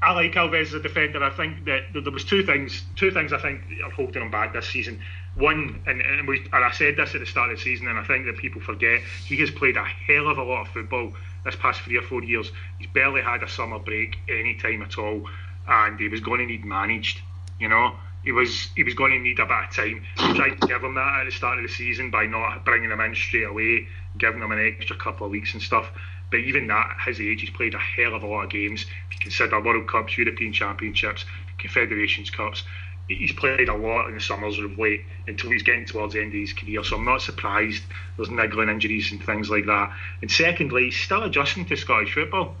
I 0.00 0.12
like 0.12 0.32
Alves 0.34 0.62
as 0.62 0.74
a 0.74 0.80
defender. 0.80 1.22
I 1.22 1.30
think 1.30 1.64
that 1.64 1.82
there 1.92 2.12
was 2.12 2.24
two 2.24 2.42
things. 2.44 2.84
Two 2.96 3.10
things 3.10 3.32
I 3.32 3.38
think 3.38 3.62
are 3.84 3.90
holding 3.90 4.22
him 4.22 4.30
back 4.30 4.52
this 4.52 4.68
season. 4.68 5.00
One, 5.34 5.80
and, 5.86 6.00
and, 6.00 6.26
we, 6.26 6.40
and 6.52 6.64
I 6.64 6.70
said 6.72 6.96
this 6.96 7.14
at 7.14 7.20
the 7.20 7.26
start 7.26 7.50
of 7.52 7.58
the 7.58 7.62
season, 7.62 7.86
and 7.86 7.98
I 7.98 8.02
think 8.02 8.26
that 8.26 8.36
people 8.38 8.60
forget 8.60 9.00
he 9.24 9.36
has 9.36 9.50
played 9.50 9.76
a 9.76 9.84
hell 9.84 10.28
of 10.28 10.38
a 10.38 10.42
lot 10.42 10.66
of 10.66 10.72
football 10.72 11.12
this 11.44 11.54
past 11.56 11.80
three 11.82 11.96
or 11.96 12.02
four 12.02 12.24
years. 12.24 12.50
He's 12.78 12.88
barely 12.90 13.22
had 13.22 13.42
a 13.42 13.48
summer 13.48 13.78
break 13.78 14.16
any 14.28 14.54
time 14.54 14.82
at 14.82 14.98
all, 14.98 15.28
and 15.68 15.98
he 15.98 16.08
was 16.08 16.20
going 16.20 16.40
to 16.40 16.46
need 16.46 16.64
managed. 16.64 17.20
You 17.60 17.68
know, 17.68 17.94
he 18.24 18.32
was 18.32 18.68
he 18.74 18.82
was 18.82 18.94
going 18.94 19.12
to 19.12 19.18
need 19.18 19.38
a 19.38 19.46
bit 19.46 19.68
of 19.68 19.74
time. 19.74 20.04
We 20.18 20.34
tried 20.34 20.60
to 20.60 20.66
give 20.66 20.82
him 20.82 20.94
that 20.94 21.20
at 21.20 21.24
the 21.24 21.32
start 21.32 21.58
of 21.58 21.62
the 21.62 21.72
season 21.72 22.10
by 22.10 22.26
not 22.26 22.64
bringing 22.64 22.90
him 22.90 23.00
in 23.00 23.14
straight 23.14 23.44
away, 23.44 23.88
giving 24.16 24.42
him 24.42 24.52
an 24.52 24.74
extra 24.76 24.96
couple 24.96 25.26
of 25.26 25.32
weeks 25.32 25.54
and 25.54 25.62
stuff. 25.62 25.90
But 26.30 26.40
even 26.40 26.66
that, 26.66 26.98
his 27.06 27.20
age, 27.20 27.40
he's 27.40 27.50
played 27.50 27.74
a 27.74 27.78
hell 27.78 28.14
of 28.14 28.22
a 28.22 28.26
lot 28.26 28.44
of 28.44 28.50
games. 28.50 28.82
If 28.82 29.14
you 29.14 29.20
consider 29.20 29.60
World 29.60 29.88
Cups, 29.88 30.18
European 30.18 30.52
Championships, 30.52 31.24
Confederations 31.58 32.30
Cups, 32.30 32.64
he's 33.08 33.32
played 33.32 33.68
a 33.68 33.74
lot 33.74 34.08
in 34.08 34.14
the 34.14 34.20
summers 34.20 34.58
of 34.58 34.78
late 34.78 35.04
until 35.26 35.50
he's 35.50 35.62
getting 35.62 35.86
towards 35.86 36.14
the 36.14 36.20
end 36.20 36.28
of 36.28 36.40
his 36.40 36.52
career. 36.52 36.84
So 36.84 36.96
I'm 36.96 37.04
not 37.04 37.22
surprised 37.22 37.82
there's 38.16 38.30
niggling 38.30 38.68
injuries 38.68 39.10
and 39.10 39.24
things 39.24 39.48
like 39.48 39.66
that. 39.66 39.96
And 40.20 40.30
secondly, 40.30 40.84
he's 40.84 41.00
still 41.00 41.22
adjusting 41.22 41.64
to 41.66 41.76
Scottish 41.76 42.12
football. 42.12 42.54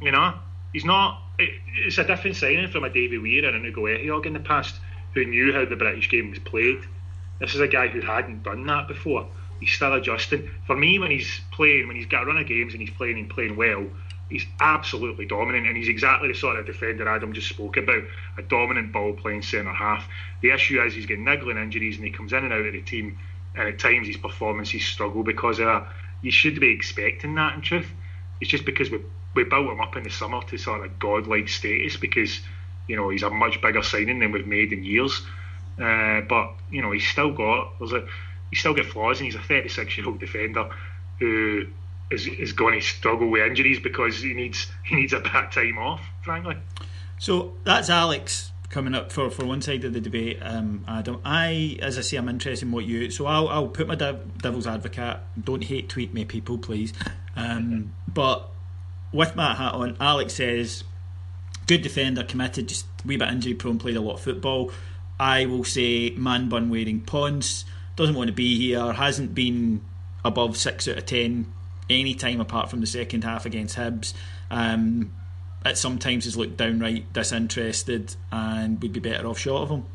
You 0.00 0.12
know, 0.12 0.34
he's 0.72 0.84
not. 0.84 1.22
It's 1.38 1.98
a 1.98 2.04
different 2.04 2.36
signing 2.36 2.68
from 2.68 2.84
a 2.84 2.90
Davy 2.90 3.18
Weir 3.18 3.46
and 3.46 3.64
a 3.64 3.68
Ugo 3.68 3.82
Ehiogu 3.82 4.26
in 4.26 4.32
the 4.34 4.40
past, 4.40 4.74
who 5.16 5.24
knew 5.24 5.50
how 5.50 5.64
the 5.64 5.76
British 5.76 6.10
game 6.10 6.28
was 6.28 6.38
played. 6.38 6.78
This 7.40 7.54
is 7.54 7.60
a 7.60 7.66
guy 7.66 7.88
who 7.88 8.02
hadn't 8.02 8.42
done 8.42 8.66
that 8.66 8.86
before. 8.86 9.26
He's 9.60 9.72
still 9.72 9.94
adjusting. 9.94 10.50
For 10.66 10.76
me, 10.76 10.98
when 10.98 11.10
he's 11.10 11.40
playing, 11.52 11.88
when 11.88 11.96
he's 11.96 12.06
got 12.06 12.24
a 12.24 12.26
run 12.26 12.36
of 12.36 12.46
games 12.46 12.74
and 12.74 12.82
he's 12.82 12.94
playing 12.94 13.18
and 13.18 13.30
playing 13.30 13.56
well, 13.56 13.86
he's 14.28 14.44
absolutely 14.60 15.24
dominant, 15.24 15.66
and 15.66 15.74
he's 15.74 15.88
exactly 15.88 16.28
the 16.28 16.34
sort 16.34 16.58
of 16.58 16.66
defender 16.66 17.08
Adam 17.08 17.32
just 17.32 17.48
spoke 17.48 17.78
about 17.78 18.02
a 18.36 18.42
dominant 18.42 18.92
ball 18.92 19.14
playing 19.14 19.40
centre 19.40 19.72
half. 19.72 20.06
The 20.42 20.50
issue 20.50 20.82
is 20.82 20.94
he's 20.94 21.06
getting 21.06 21.24
niggling 21.24 21.56
injuries 21.56 21.96
and 21.96 22.04
he 22.04 22.10
comes 22.10 22.34
in 22.34 22.44
and 22.44 22.52
out 22.52 22.66
of 22.66 22.72
the 22.74 22.82
team, 22.82 23.18
and 23.54 23.68
at 23.68 23.78
times 23.78 24.06
his 24.06 24.18
performances 24.18 24.84
struggle 24.84 25.22
because 25.22 25.58
of 25.60 25.66
that. 25.66 25.88
You 26.20 26.30
should 26.30 26.60
be 26.60 26.72
expecting 26.72 27.36
that 27.36 27.54
in 27.54 27.62
truth. 27.62 27.90
It's 28.42 28.50
just 28.50 28.66
because 28.66 28.90
we, 28.90 29.00
we 29.34 29.44
built 29.44 29.72
him 29.72 29.80
up 29.80 29.96
in 29.96 30.02
the 30.02 30.10
summer 30.10 30.42
to 30.42 30.58
sort 30.58 30.84
of 30.84 30.98
godlike 30.98 31.48
status 31.48 31.96
because 31.96 32.42
you 32.88 32.96
know 32.96 33.08
he's 33.08 33.22
a 33.22 33.30
much 33.30 33.60
bigger 33.60 33.82
signing 33.82 34.18
than 34.18 34.32
we've 34.32 34.46
made 34.46 34.72
in 34.72 34.84
years. 34.84 35.22
Uh, 35.80 36.22
but 36.22 36.52
you 36.70 36.82
know 36.82 36.90
he's 36.92 37.06
still 37.06 37.32
got 37.32 37.78
there's 37.78 37.92
a 37.92 38.06
he's 38.50 38.60
still 38.60 38.74
got 38.74 38.86
flaws, 38.86 39.18
and 39.18 39.26
he's 39.26 39.34
a 39.34 39.42
36 39.42 39.96
year 39.98 40.06
old 40.06 40.18
defender 40.18 40.70
who 41.18 41.66
is, 42.10 42.26
is 42.26 42.52
going 42.52 42.78
to 42.78 42.86
struggle 42.86 43.28
with 43.28 43.42
injuries 43.42 43.80
because 43.80 44.22
he 44.22 44.32
needs 44.32 44.66
he 44.84 44.96
needs 44.96 45.12
a 45.12 45.18
of 45.18 45.50
time 45.50 45.78
off, 45.78 46.00
frankly. 46.22 46.56
So 47.18 47.54
that's 47.64 47.90
Alex 47.90 48.52
coming 48.68 48.94
up 48.94 49.12
for, 49.12 49.30
for 49.30 49.44
one 49.44 49.62
side 49.62 49.84
of 49.84 49.92
the 49.92 50.00
debate. 50.00 50.38
Um, 50.42 50.84
Adam, 50.86 51.20
I 51.24 51.78
as 51.80 51.98
I 51.98 52.02
say, 52.02 52.16
I'm 52.16 52.28
interested 52.28 52.66
in 52.66 52.72
what 52.72 52.84
you. 52.84 53.10
So 53.10 53.26
I'll 53.26 53.48
I'll 53.48 53.68
put 53.68 53.86
my 53.86 53.94
dev, 53.94 54.38
devil's 54.38 54.66
advocate. 54.66 55.18
Don't 55.42 55.64
hate 55.64 55.88
tweet 55.88 56.12
me, 56.14 56.24
people, 56.24 56.58
please. 56.58 56.92
Um, 57.36 57.92
but 58.08 58.48
with 59.12 59.36
my 59.36 59.54
hat 59.54 59.74
on, 59.74 59.96
Alex 60.00 60.34
says, 60.34 60.84
good 61.66 61.82
defender, 61.82 62.22
committed, 62.24 62.68
just 62.68 62.86
a 63.04 63.06
wee 63.06 63.16
bit 63.16 63.28
injury 63.28 63.54
prone, 63.54 63.78
played 63.78 63.96
a 63.96 64.00
lot 64.00 64.14
of 64.14 64.20
football. 64.20 64.70
I 65.18 65.46
will 65.46 65.64
say 65.64 66.10
man 66.10 66.48
bun 66.48 66.68
wearing 66.70 67.00
Ponce 67.00 67.64
doesn't 67.96 68.14
want 68.14 68.28
to 68.28 68.34
be 68.34 68.58
here, 68.58 68.92
hasn't 68.92 69.34
been 69.34 69.80
above 70.24 70.56
six 70.56 70.86
out 70.88 70.98
of 70.98 71.06
ten 71.06 71.52
any 71.88 72.14
time 72.14 72.40
apart 72.40 72.70
from 72.70 72.80
the 72.80 72.86
second 72.86 73.24
half 73.24 73.46
against 73.46 73.76
Hibs. 73.76 74.12
Um, 74.50 75.12
at 75.64 75.76
sometimes 75.76 76.24
has 76.24 76.36
looked 76.36 76.56
downright 76.56 77.12
disinterested 77.12 78.14
and 78.30 78.80
would 78.82 78.92
be 78.92 79.00
better 79.00 79.26
off 79.26 79.38
short 79.38 79.62
of 79.62 79.70
him. 79.70 79.86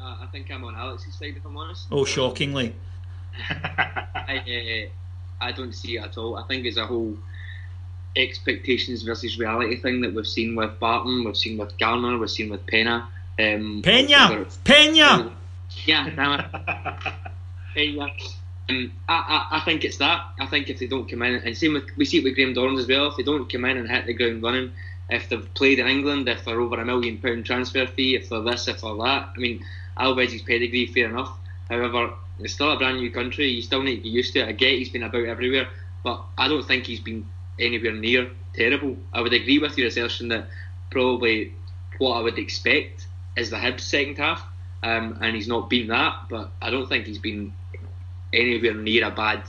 Uh, 0.00 0.16
I 0.20 0.26
think 0.32 0.50
I'm 0.50 0.64
on 0.64 0.74
Alex's 0.74 1.14
side 1.14 1.34
if 1.36 1.44
I'm 1.44 1.56
honest. 1.56 1.86
Oh, 1.90 2.04
shockingly. 2.04 2.74
I, 3.48 4.88
uh, 5.40 5.44
I 5.44 5.52
don't 5.52 5.72
see 5.72 5.96
it 5.96 6.02
at 6.02 6.18
all. 6.18 6.36
I 6.36 6.42
think 6.48 6.66
it's 6.66 6.76
a 6.76 6.86
whole 6.86 7.16
expectations 8.16 9.02
versus 9.02 9.38
reality 9.38 9.80
thing 9.80 10.00
that 10.02 10.14
we've 10.14 10.26
seen 10.26 10.54
with 10.54 10.78
Barton, 10.78 11.24
we've 11.24 11.36
seen 11.36 11.58
with 11.58 11.78
Garner, 11.78 12.18
we've 12.18 12.30
seen 12.30 12.50
with 12.50 12.66
Pena. 12.66 13.08
Um, 13.38 13.82
Pena! 13.82 14.46
Pena! 14.64 15.32
Yeah, 15.86 16.10
damn 16.10 16.40
it. 16.40 16.46
Pena. 17.74 18.08
Um, 18.68 18.92
I, 19.08 19.14
I, 19.50 19.56
I 19.58 19.60
think 19.60 19.84
it's 19.84 19.96
that. 19.98 20.24
I 20.38 20.46
think 20.46 20.68
if 20.70 20.78
they 20.78 20.86
don't 20.86 21.08
come 21.08 21.22
in, 21.22 21.34
and 21.34 21.56
same 21.56 21.74
with 21.74 21.84
we 21.96 22.04
see 22.04 22.18
it 22.18 22.24
with 22.24 22.34
Graham 22.34 22.54
Dorrans 22.54 22.80
as 22.80 22.86
well. 22.86 23.08
If 23.08 23.16
they 23.16 23.22
don't 23.22 23.50
come 23.50 23.64
in 23.64 23.76
and 23.76 23.88
hit 23.88 24.06
the 24.06 24.14
ground 24.14 24.42
running, 24.42 24.72
if 25.08 25.28
they've 25.28 25.54
played 25.54 25.78
in 25.78 25.88
England, 25.88 26.28
if 26.28 26.44
they're 26.44 26.60
over 26.60 26.80
a 26.80 26.84
million 26.84 27.18
pound 27.18 27.44
transfer 27.44 27.86
fee, 27.86 28.14
if 28.14 28.28
they're 28.28 28.42
this, 28.42 28.68
if 28.68 28.82
they're 28.82 28.94
that. 28.94 29.30
I 29.34 29.38
mean, 29.38 29.64
Alves' 29.98 30.46
pedigree, 30.46 30.86
fair 30.86 31.10
enough. 31.10 31.36
However, 31.68 32.14
it's 32.38 32.54
still 32.54 32.72
a 32.72 32.78
brand 32.78 32.98
new 32.98 33.10
country. 33.10 33.48
You 33.48 33.62
still 33.62 33.82
need 33.82 33.96
to 33.96 34.02
get 34.02 34.12
used 34.12 34.32
to 34.34 34.40
it. 34.40 34.48
I 34.48 34.52
get 34.52 34.78
he's 34.78 34.90
been 34.90 35.02
about 35.02 35.24
everywhere, 35.24 35.68
but 36.04 36.22
I 36.38 36.48
don't 36.48 36.66
think 36.66 36.86
he's 36.86 37.00
been 37.00 37.26
anywhere 37.58 37.92
near 37.92 38.30
terrible. 38.54 38.96
I 39.12 39.20
would 39.20 39.32
agree 39.32 39.58
with 39.58 39.76
your 39.78 39.88
assertion 39.88 40.28
that 40.28 40.48
probably 40.90 41.52
what 41.98 42.12
I 42.12 42.20
would 42.20 42.38
expect 42.38 43.06
is 43.36 43.50
the 43.50 43.56
Hibs 43.56 43.80
second 43.80 44.18
half, 44.18 44.42
um, 44.82 45.18
and 45.20 45.34
he's 45.34 45.48
not 45.48 45.70
been 45.70 45.88
that. 45.88 46.28
But 46.28 46.50
I 46.60 46.70
don't 46.70 46.88
think 46.88 47.06
he's 47.06 47.18
been 47.18 47.52
anywhere 48.32 48.74
near 48.74 49.06
a 49.06 49.10
bad. 49.10 49.42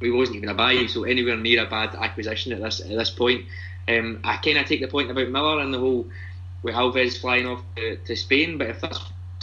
He 0.00 0.10
wasn't 0.10 0.36
even 0.36 0.50
a 0.50 0.54
buy, 0.54 0.86
so 0.86 1.04
anywhere 1.04 1.36
near 1.36 1.64
a 1.64 1.70
bad 1.70 1.94
acquisition 1.94 2.52
at 2.52 2.60
this 2.60 2.80
at 2.80 2.88
this 2.88 3.10
point. 3.10 3.46
Um, 3.88 4.20
I 4.24 4.36
kind 4.38 4.58
of 4.58 4.66
take 4.66 4.80
the 4.80 4.88
point 4.88 5.10
about 5.10 5.28
Miller 5.28 5.60
and 5.60 5.72
the 5.72 5.78
whole 5.78 6.06
with 6.62 6.74
Alves 6.74 7.20
flying 7.20 7.46
off 7.46 7.62
to, 7.76 7.96
to 7.96 8.16
Spain, 8.16 8.58
but 8.58 8.68
if 8.68 8.80
that's 8.80 9.00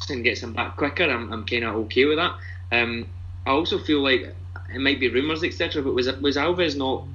and 0.09 0.23
gets 0.23 0.43
him 0.43 0.53
back 0.53 0.75
quicker, 0.75 1.05
I'm, 1.05 1.31
I'm 1.31 1.45
kind 1.45 1.63
of 1.63 1.75
okay 1.75 2.05
with 2.05 2.17
that. 2.17 2.35
Um, 2.71 3.07
I 3.45 3.51
also 3.51 3.77
feel 3.77 4.01
like 4.01 4.35
it 4.73 4.79
might 4.79 4.99
be 4.99 5.09
rumours, 5.09 5.43
etc. 5.43 5.81
But 5.81 5.93
was 5.93 6.11
was 6.17 6.35
Alves 6.35 6.75
not 6.75 7.05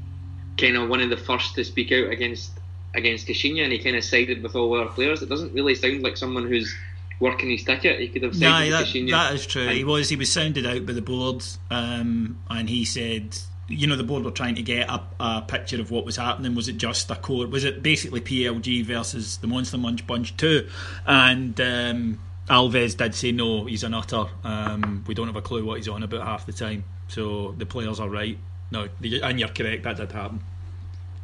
kind 0.59 0.77
of 0.77 0.89
one 0.89 1.01
of 1.01 1.11
the 1.11 1.17
first 1.17 1.55
to 1.55 1.65
speak 1.65 1.93
out 1.93 2.11
against 2.11 2.51
against 2.95 3.27
Caixinha, 3.27 3.63
and 3.65 3.73
he 3.73 3.79
kind 3.79 3.97
of 3.97 4.05
sided 4.05 4.43
with 4.43 4.55
all 4.55 4.79
our 4.79 4.89
players? 4.89 5.23
It 5.23 5.29
doesn't 5.29 5.53
really 5.53 5.75
sound 5.75 6.03
like 6.03 6.17
someone 6.17 6.47
who's 6.47 6.75
working 7.21 7.51
his 7.51 7.65
ticket. 7.65 8.01
He 8.01 8.09
could 8.09 8.23
have 8.23 8.35
sided 8.35 8.51
no, 8.51 8.61
with 8.61 8.71
that, 8.71 8.87
Caixinha. 8.87 9.11
that 9.11 9.35
is 9.35 9.47
true. 9.47 9.63
And- 9.63 9.73
He 9.73 9.85
was 9.85 10.09
he 10.09 10.17
was 10.17 10.33
sounded 10.33 10.67
out 10.67 10.87
by 10.87 10.93
the 10.93 11.03
board, 11.03 11.45
um, 11.71 12.39
and 12.51 12.69
he 12.69 12.85
said, 12.85 13.37
you 13.69 13.87
know, 13.87 13.97
the 13.97 14.05
board 14.05 14.25
were 14.25 14.31
trying 14.31 14.55
to 14.55 14.63
get 14.63 14.89
a, 14.89 15.03
a 15.21 15.43
picture 15.47 15.81
of 15.81 15.91
what 15.91 16.05
was 16.05 16.17
happening. 16.17 16.55
Was 16.55 16.69
it 16.69 16.79
just 16.79 17.11
a 17.11 17.17
core? 17.17 17.47
Was 17.47 17.65
it 17.65 17.83
basically 17.83 18.21
PLG 18.21 18.85
versus 18.85 19.37
the 19.39 19.47
Monster 19.47 19.79
Munch 19.79 20.07
Bunch 20.07 20.37
two? 20.37 20.69
And 21.07 21.61
um, 21.61 22.19
Alves 22.49 22.97
did 22.97 23.15
say 23.15 23.33
no. 23.33 23.67
He's 23.67 23.85
an 23.85 23.93
utter. 23.95 24.27
Um, 24.43 25.05
we 25.07 25.15
don't 25.15 25.27
have 25.27 25.37
a 25.37 25.43
clue 25.43 25.65
what 25.65 25.77
he's 25.77 25.89
on 25.89 26.03
about 26.03 26.23
half 26.27 26.47
the 26.47 26.53
time. 26.53 26.85
So 27.09 27.55
the 27.59 27.67
players 27.67 28.01
are 28.01 28.09
right. 28.09 28.39
No, 28.71 28.89
and 29.23 29.41
you're 29.41 29.49
correct. 29.49 29.83
That 29.85 29.97
did 29.97 30.13
happen. 30.13 30.41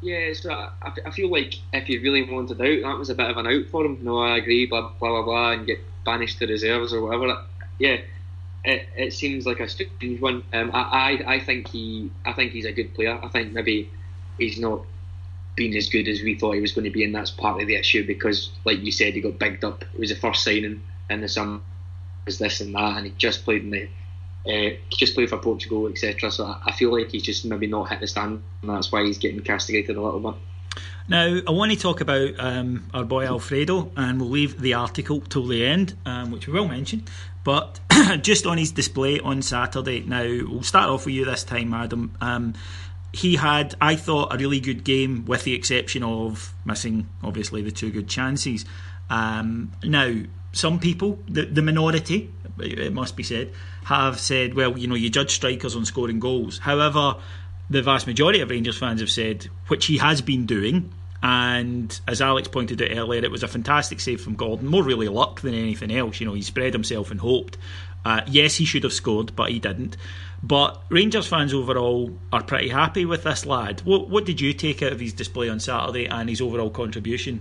Yeah, 0.00 0.32
so 0.34 0.52
I, 0.52 0.92
I 1.06 1.10
feel 1.10 1.30
like 1.30 1.54
if 1.72 1.86
he 1.86 1.98
really 1.98 2.30
wanted 2.30 2.60
out, 2.60 2.90
that 2.90 2.98
was 2.98 3.10
a 3.10 3.14
bit 3.14 3.30
of 3.30 3.36
an 3.36 3.46
out 3.46 3.66
for 3.70 3.84
him. 3.84 3.98
No, 4.02 4.18
I 4.18 4.36
agree, 4.36 4.66
blah 4.66 4.92
blah 5.00 5.10
blah, 5.10 5.22
blah 5.22 5.52
and 5.52 5.66
get 5.66 5.78
banished 6.04 6.38
to 6.38 6.46
reserves 6.46 6.92
or 6.92 7.02
whatever. 7.02 7.42
Yeah, 7.78 7.98
it, 8.64 8.88
it 8.96 9.12
seems 9.12 9.46
like 9.46 9.60
a 9.60 9.68
strange 9.68 10.20
one. 10.20 10.42
Um, 10.52 10.70
I, 10.74 11.24
I 11.26 11.34
I 11.34 11.40
think 11.40 11.68
he 11.68 12.10
I 12.24 12.32
think 12.32 12.52
he's 12.52 12.66
a 12.66 12.72
good 12.72 12.94
player. 12.94 13.18
I 13.22 13.28
think 13.28 13.52
maybe 13.52 13.90
he's 14.38 14.58
not 14.58 14.84
been 15.56 15.74
as 15.76 15.88
good 15.88 16.08
as 16.08 16.22
we 16.22 16.34
thought 16.34 16.54
he 16.54 16.60
was 16.60 16.72
going 16.72 16.84
to 16.84 16.90
be, 16.90 17.04
and 17.04 17.14
that's 17.14 17.30
part 17.30 17.60
of 17.60 17.66
the 17.66 17.76
issue 17.76 18.06
because, 18.06 18.50
like 18.64 18.82
you 18.82 18.92
said, 18.92 19.14
he 19.14 19.20
got 19.20 19.38
bigged 19.38 19.64
up. 19.64 19.82
It 19.82 20.00
was 20.00 20.10
the 20.10 20.16
first 20.16 20.44
signing 20.44 20.82
in 21.08 21.20
the 21.20 21.28
summer. 21.28 21.60
was 22.26 22.38
this 22.38 22.60
and 22.60 22.74
that, 22.74 22.96
and 22.96 23.06
he 23.06 23.12
just 23.16 23.44
played 23.44 23.62
in 23.62 23.70
the 23.70 23.88
uh, 24.46 24.76
just 24.90 25.14
played 25.14 25.30
for 25.30 25.38
Portugal, 25.38 25.88
etc. 25.88 26.30
So 26.30 26.44
I, 26.44 26.60
I 26.66 26.72
feel 26.72 26.92
like 26.92 27.10
he's 27.10 27.22
just 27.22 27.44
maybe 27.44 27.66
not 27.66 27.88
hit 27.88 28.00
the 28.00 28.06
stand, 28.06 28.42
and 28.62 28.70
that's 28.70 28.92
why 28.92 29.04
he's 29.04 29.18
getting 29.18 29.40
castigated 29.40 29.96
a 29.96 30.02
little 30.02 30.20
bit. 30.20 30.34
Now, 31.06 31.38
I 31.46 31.50
want 31.50 31.70
to 31.70 31.78
talk 31.78 32.00
about 32.00 32.30
um, 32.38 32.86
our 32.94 33.04
boy 33.04 33.26
Alfredo, 33.26 33.92
and 33.96 34.20
we'll 34.20 34.30
leave 34.30 34.60
the 34.60 34.74
article 34.74 35.20
till 35.20 35.46
the 35.46 35.64
end, 35.64 35.96
um, 36.06 36.30
which 36.30 36.46
we 36.46 36.54
will 36.54 36.68
mention. 36.68 37.04
But 37.44 37.78
just 38.22 38.46
on 38.46 38.56
his 38.56 38.72
display 38.72 39.20
on 39.20 39.42
Saturday, 39.42 40.00
now 40.00 40.22
we'll 40.22 40.62
start 40.62 40.88
off 40.88 41.04
with 41.04 41.14
you 41.14 41.26
this 41.26 41.44
time, 41.44 41.74
Adam. 41.74 42.16
Um, 42.20 42.54
he 43.12 43.36
had, 43.36 43.74
I 43.80 43.96
thought, 43.96 44.34
a 44.34 44.38
really 44.38 44.60
good 44.60 44.82
game, 44.82 45.26
with 45.26 45.44
the 45.44 45.52
exception 45.52 46.02
of 46.02 46.54
missing, 46.64 47.08
obviously, 47.22 47.62
the 47.62 47.70
two 47.70 47.90
good 47.90 48.08
chances. 48.08 48.64
Um, 49.10 49.72
now, 49.84 50.22
some 50.52 50.80
people, 50.80 51.18
the, 51.28 51.44
the 51.44 51.62
minority, 51.62 52.32
it 52.58 52.92
must 52.92 53.14
be 53.14 53.22
said, 53.22 53.52
have 53.84 54.18
said, 54.18 54.54
well, 54.54 54.76
you 54.78 54.86
know, 54.86 54.94
you 54.94 55.10
judge 55.10 55.34
strikers 55.34 55.76
on 55.76 55.84
scoring 55.84 56.20
goals. 56.20 56.58
However, 56.58 57.16
the 57.70 57.82
vast 57.82 58.06
majority 58.06 58.40
of 58.40 58.50
Rangers 58.50 58.78
fans 58.78 59.00
have 59.00 59.10
said, 59.10 59.48
which 59.68 59.86
he 59.86 59.98
has 59.98 60.20
been 60.20 60.46
doing. 60.46 60.92
And 61.22 61.98
as 62.06 62.20
Alex 62.20 62.48
pointed 62.48 62.82
out 62.82 62.96
earlier, 62.96 63.24
it 63.24 63.30
was 63.30 63.42
a 63.42 63.48
fantastic 63.48 64.00
save 64.00 64.20
from 64.20 64.34
Gordon. 64.34 64.66
More 64.66 64.82
really 64.82 65.08
luck 65.08 65.40
than 65.40 65.54
anything 65.54 65.90
else. 65.90 66.20
You 66.20 66.26
know, 66.26 66.34
he 66.34 66.42
spread 66.42 66.74
himself 66.74 67.10
and 67.10 67.20
hoped. 67.20 67.56
Uh, 68.04 68.20
yes, 68.26 68.56
he 68.56 68.66
should 68.66 68.82
have 68.82 68.92
scored, 68.92 69.34
but 69.34 69.50
he 69.50 69.58
didn't. 69.58 69.96
But 70.42 70.82
Rangers 70.90 71.26
fans 71.26 71.54
overall 71.54 72.18
are 72.30 72.42
pretty 72.42 72.68
happy 72.68 73.06
with 73.06 73.22
this 73.22 73.46
lad. 73.46 73.80
What, 73.84 74.10
what 74.10 74.26
did 74.26 74.42
you 74.42 74.52
take 74.52 74.82
out 74.82 74.92
of 74.92 75.00
his 75.00 75.14
display 75.14 75.48
on 75.48 75.60
Saturday 75.60 76.06
and 76.06 76.28
his 76.28 76.42
overall 76.42 76.68
contribution? 76.68 77.40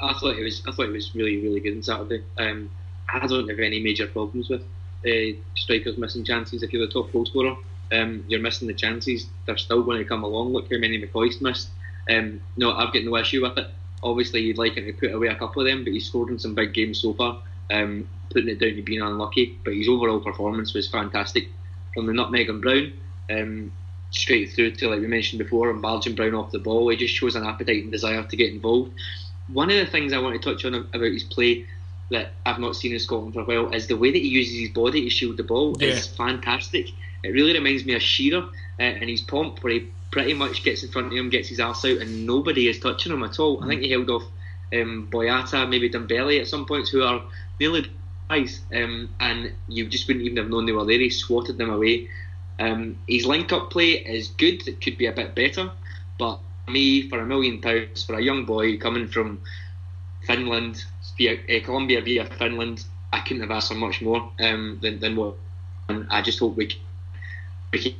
I 0.00 0.12
thought 0.12 0.38
it 0.38 0.44
was 0.44 0.62
I 0.66 0.70
thought 0.70 0.86
it 0.86 0.92
was 0.92 1.12
really 1.16 1.38
really 1.38 1.58
good 1.58 1.74
on 1.74 1.82
Saturday. 1.82 2.22
Um, 2.36 2.70
I 3.12 3.26
don't 3.26 3.48
have 3.48 3.58
any 3.58 3.80
major 3.80 4.06
problems 4.06 4.48
with 4.48 4.62
uh, 5.06 5.36
strikers 5.56 5.98
missing 5.98 6.24
chances. 6.24 6.62
If 6.62 6.72
you're 6.72 6.86
the 6.86 6.92
top 6.92 7.12
goal 7.12 7.26
scorer, 7.26 7.56
um, 7.92 8.24
you're 8.28 8.40
missing 8.40 8.68
the 8.68 8.74
chances. 8.74 9.26
They're 9.46 9.58
still 9.58 9.82
going 9.82 9.98
to 9.98 10.04
come 10.04 10.24
along. 10.24 10.52
Look 10.52 10.70
how 10.70 10.78
many 10.78 11.00
McCoist 11.00 11.40
missed. 11.40 11.70
Um, 12.10 12.40
no, 12.56 12.72
I've 12.72 12.92
got 12.92 13.04
no 13.04 13.16
issue 13.16 13.42
with 13.42 13.58
it. 13.58 13.68
Obviously, 14.02 14.40
you'd 14.40 14.58
like 14.58 14.74
him 14.74 14.86
to 14.86 14.92
put 14.92 15.12
away 15.12 15.28
a 15.28 15.36
couple 15.36 15.62
of 15.62 15.68
them, 15.68 15.84
but 15.84 15.92
he's 15.92 16.06
scored 16.06 16.30
in 16.30 16.38
some 16.38 16.54
big 16.54 16.72
games 16.72 17.00
so 17.00 17.14
far. 17.14 17.42
Um, 17.70 18.08
putting 18.30 18.48
it 18.48 18.60
down 18.60 18.76
to 18.76 18.82
being 18.82 19.02
unlucky, 19.02 19.58
but 19.64 19.74
his 19.74 19.88
overall 19.88 20.20
performance 20.20 20.74
was 20.74 20.88
fantastic. 20.88 21.48
From 21.94 22.06
the 22.06 22.12
nutmeg 22.12 22.48
and 22.48 22.62
Brown, 22.62 22.92
um, 23.30 23.72
straight 24.10 24.52
through 24.52 24.72
to 24.72 24.88
like 24.88 25.00
we 25.00 25.06
mentioned 25.06 25.38
before, 25.38 25.70
and 25.70 25.82
Belgian 25.82 26.14
Brown 26.14 26.34
off 26.34 26.52
the 26.52 26.58
ball, 26.58 26.88
he 26.88 26.96
just 26.96 27.14
shows 27.14 27.36
an 27.36 27.44
appetite 27.44 27.82
and 27.82 27.92
desire 27.92 28.22
to 28.22 28.36
get 28.36 28.52
involved. 28.52 28.92
One 29.48 29.70
of 29.70 29.76
the 29.76 29.86
things 29.86 30.12
I 30.12 30.18
want 30.18 30.40
to 30.40 30.54
touch 30.54 30.64
on 30.64 30.74
about 30.74 31.00
his 31.02 31.24
play 31.24 31.66
that 32.10 32.32
I've 32.46 32.58
not 32.58 32.76
seen 32.76 32.92
in 32.92 32.98
Scotland 32.98 33.34
for 33.34 33.40
a 33.40 33.44
while 33.44 33.72
is 33.74 33.86
the 33.86 33.96
way 33.96 34.10
that 34.10 34.18
he 34.18 34.28
uses 34.28 34.58
his 34.58 34.70
body 34.70 35.02
to 35.02 35.10
shield 35.10 35.36
the 35.36 35.42
ball 35.42 35.76
Yeah. 35.78 35.88
is 35.88 36.06
fantastic. 36.06 36.88
It 37.22 37.30
really 37.30 37.52
reminds 37.52 37.84
me 37.84 37.94
of 37.94 38.02
Shearer 38.02 38.42
uh, 38.78 38.82
and 38.82 39.08
his 39.10 39.20
pomp, 39.20 39.62
where 39.62 39.74
he 39.74 39.88
pretty 40.10 40.34
much 40.34 40.62
gets 40.64 40.82
in 40.82 40.90
front 40.90 41.08
of 41.08 41.12
him, 41.12 41.28
gets 41.28 41.48
his 41.48 41.60
arse 41.60 41.84
out, 41.84 41.98
and 41.98 42.26
nobody 42.26 42.68
is 42.68 42.78
touching 42.78 43.12
him 43.12 43.22
at 43.24 43.38
all. 43.38 43.62
I 43.62 43.66
think 43.66 43.82
he 43.82 43.90
held 43.90 44.08
off 44.08 44.22
um, 44.72 45.08
Boyata, 45.10 45.68
maybe 45.68 45.90
Dembele 45.90 46.40
at 46.40 46.46
some 46.46 46.64
points, 46.64 46.90
who 46.90 47.02
are 47.02 47.22
nearly 47.60 47.90
guys, 48.28 48.60
um, 48.74 49.10
and 49.20 49.52
you 49.68 49.86
just 49.88 50.06
wouldn't 50.08 50.24
even 50.24 50.36
have 50.38 50.48
known 50.48 50.66
they 50.66 50.72
were 50.72 50.84
there. 50.84 50.98
He 50.98 51.10
swatted 51.10 51.58
them 51.58 51.70
away. 51.70 52.08
Um, 52.58 52.98
his 53.06 53.26
link-up 53.26 53.70
play 53.70 53.92
is 53.92 54.28
good. 54.28 54.66
It 54.66 54.80
could 54.80 54.96
be 54.98 55.06
a 55.06 55.12
bit 55.12 55.34
better, 55.34 55.70
but 56.18 56.38
for 56.64 56.70
me, 56.70 57.08
for 57.08 57.20
a 57.20 57.26
million 57.26 57.60
pounds, 57.60 58.04
for 58.04 58.14
a 58.14 58.22
young 58.22 58.44
boy 58.44 58.78
coming 58.78 59.08
from 59.08 59.40
Finland, 60.28 60.84
via 61.16 61.32
uh, 61.32 61.64
Colombia 61.64 62.00
via 62.02 62.24
Finland, 62.26 62.84
I 63.12 63.20
couldn't 63.20 63.42
have 63.42 63.50
asked 63.50 63.68
for 63.68 63.78
much 63.78 64.00
more 64.02 64.30
um, 64.38 64.78
than, 64.82 65.00
than 65.00 65.16
what. 65.16 65.34
And 65.88 66.06
I 66.10 66.22
just 66.22 66.38
hope 66.38 66.54
we 66.56 66.66
can, 66.66 66.80
we 67.72 67.78
can 67.82 67.94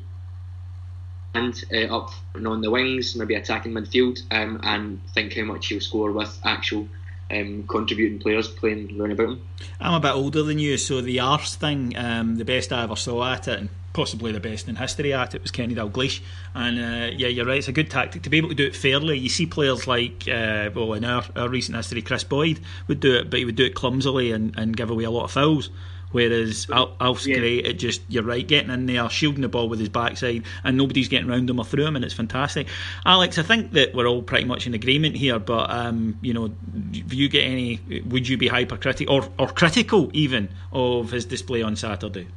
and 1.35 1.65
uh, 1.73 1.97
up 1.97 2.11
and 2.35 2.47
on 2.47 2.61
the 2.61 2.71
wings, 2.71 3.17
maybe 3.17 3.35
attacking 3.35 3.73
midfield, 3.73 4.21
um, 4.31 4.61
and 4.63 5.01
think 5.15 5.35
how 5.35 5.45
much 5.45 5.69
he'll 5.69 5.81
score 5.81 6.13
with 6.13 6.39
actual 6.45 6.89
um, 7.31 7.65
contributing 7.69 8.19
players 8.19 8.49
playing 8.49 8.99
round 8.99 9.13
about 9.13 9.29
him. 9.29 9.43
I'm 9.81 9.95
a 9.95 10.01
bit 10.01 10.13
older 10.13 10.43
than 10.43 10.59
you, 10.59 10.77
so 10.79 11.01
the 11.01 11.21
arse 11.21 11.55
thing, 11.55 11.97
um, 11.97 12.37
the 12.37 12.45
best 12.45 12.73
I 12.73 12.83
ever 12.85 12.97
saw 12.97 13.33
at 13.33 13.49
it, 13.49 13.69
possibly 13.99 14.31
the 14.31 14.39
best 14.39 14.69
in 14.69 14.77
history 14.77 15.13
at 15.13 15.35
it, 15.35 15.43
was 15.43 15.51
Kenny 15.51 15.75
Dalglish. 15.75 16.21
And 16.55 16.79
uh, 16.79 17.11
yeah, 17.17 17.27
you're 17.27 17.45
right, 17.45 17.59
it's 17.59 17.67
a 17.67 17.73
good 17.73 17.91
tactic 17.91 18.23
to 18.23 18.31
be 18.31 18.37
able 18.39 18.49
to 18.49 18.55
do 18.55 18.65
it 18.65 18.77
fairly. 18.77 19.19
You 19.19 19.29
see 19.29 19.45
players 19.45 19.89
like, 19.89 20.29
uh, 20.29 20.71
well, 20.73 20.93
in 20.93 21.05
our, 21.05 21.25
our 21.35 21.49
recent 21.49 21.77
history, 21.77 22.01
Kris 22.01 22.23
Boyd 22.23 22.61
would 22.87 23.01
do 23.01 23.17
it, 23.17 23.29
but 23.29 23.41
he 23.41 23.45
would 23.45 23.57
do 23.57 23.65
it 23.65 23.75
clumsily 23.75 24.31
and, 24.31 24.57
and 24.57 24.77
give 24.77 24.89
away 24.89 25.03
a 25.03 25.11
lot 25.11 25.25
of 25.25 25.33
fouls. 25.33 25.69
Whereas 26.13 26.69
Al- 26.71 26.97
Alf's 27.01 27.27
Yeah. 27.27 27.39
great 27.39 27.67
at 27.67 27.77
just 27.79 28.01
you're 28.09 28.23
right, 28.23 28.47
getting 28.47 28.71
in 28.71 28.87
there, 28.87 29.11
shielding 29.11 29.43
the 29.43 29.49
ball 29.49 29.69
with 29.69 29.81
his 29.81 29.89
backside, 29.89 30.45
and 30.63 30.77
nobody's 30.77 31.09
getting 31.09 31.27
round 31.27 31.51
him 31.51 31.59
or 31.59 31.65
through 31.67 31.85
him, 31.85 31.97
and 31.97 32.05
it's 32.05 32.15
fantastic. 32.15 32.69
Alex, 33.05 33.37
I 33.37 33.43
think 33.43 33.73
that 33.73 33.95
we're 33.95 34.07
all 34.07 34.23
pretty 34.23 34.45
much 34.45 34.67
in 34.67 34.73
agreement 34.75 35.17
here, 35.17 35.39
but 35.41 35.69
um, 35.71 36.19
you 36.23 36.33
know, 36.33 36.49
do 36.49 37.17
you 37.17 37.29
get 37.29 37.45
any? 37.45 37.81
Would 38.07 38.27
you 38.29 38.39
be 38.39 38.47
hypercritical 38.49 39.13
or 39.15 39.29
or 39.39 39.49
critical 39.49 40.09
even 40.15 40.49
of 40.73 41.11
his 41.11 41.27
display 41.27 41.63
on 41.63 41.75
Saturday? 41.77 42.29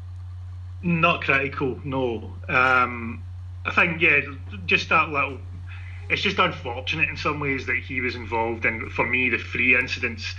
Not 0.84 1.24
critical, 1.24 1.80
no. 1.84 2.34
Um, 2.50 3.24
I 3.66 3.72
think, 3.72 4.02
yeah, 4.02 4.22
just 4.66 4.90
that 4.90 5.10
little. 5.10 5.38
It's 6.10 6.22
just 6.22 6.40
unfortunate 6.40 7.08
in 7.08 7.16
some 7.16 7.40
ways 7.40 7.66
that 7.68 7.78
he 7.78 8.02
was 8.02 8.16
involved 8.16 8.66
And 8.66 8.92
For 8.92 9.06
me, 9.06 9.30
the 9.30 9.38
three 9.38 9.78
incidents, 9.78 10.36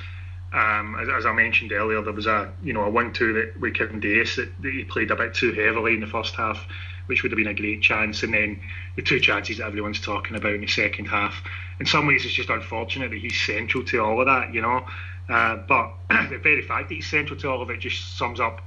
um, 0.53 0.97
as, 1.01 1.09
as 1.09 1.25
I 1.25 1.33
mentioned 1.33 1.73
earlier, 1.73 2.03
there 2.03 2.13
was 2.13 2.27
a 2.27 2.53
you 2.63 2.73
know 2.73 2.83
a 2.83 2.91
one-two 2.91 3.33
that 3.35 3.61
with 3.61 3.75
Kevin 3.75 4.01
Dace 4.01 4.37
that, 4.37 4.51
that 4.63 4.73
he 4.73 4.85
played 4.85 5.11
a 5.11 5.17
bit 5.17 5.35
too 5.35 5.53
heavily 5.53 5.95
in 5.95 6.01
the 6.01 6.07
first 6.07 6.35
half, 6.35 6.67
which 7.07 7.23
would 7.23 7.33
have 7.33 7.39
been 7.39 7.47
a 7.47 7.55
great 7.55 7.81
chance, 7.81 8.23
and 8.23 8.35
then 8.35 8.61
the 8.97 9.03
two 9.03 9.21
chances 9.21 9.59
that 9.59 9.67
everyone's 9.67 10.01
talking 10.01 10.37
about 10.37 10.53
in 10.53 10.61
the 10.61 10.67
second 10.67 11.07
half. 11.07 11.43
In 11.81 11.87
some 11.87 12.07
ways, 12.07 12.25
it's 12.25 12.35
just 12.35 12.51
unfortunate 12.51 13.11
that 13.11 13.19
he's 13.19 13.41
central 13.41 13.85
to 13.85 13.99
all 14.01 14.21
of 14.21 14.27
that, 14.27 14.53
you 14.53 14.61
know. 14.61 14.85
Uh, 15.29 15.57
but 15.57 15.95
the 16.31 16.39
very 16.39 16.63
fact 16.63 16.89
that 16.89 16.97
he's 16.97 17.07
central 17.07 17.39
to 17.39 17.49
all 17.49 17.63
of 17.63 17.71
it 17.71 17.79
just 17.79 18.19
sums 18.19 18.41
up 18.41 18.61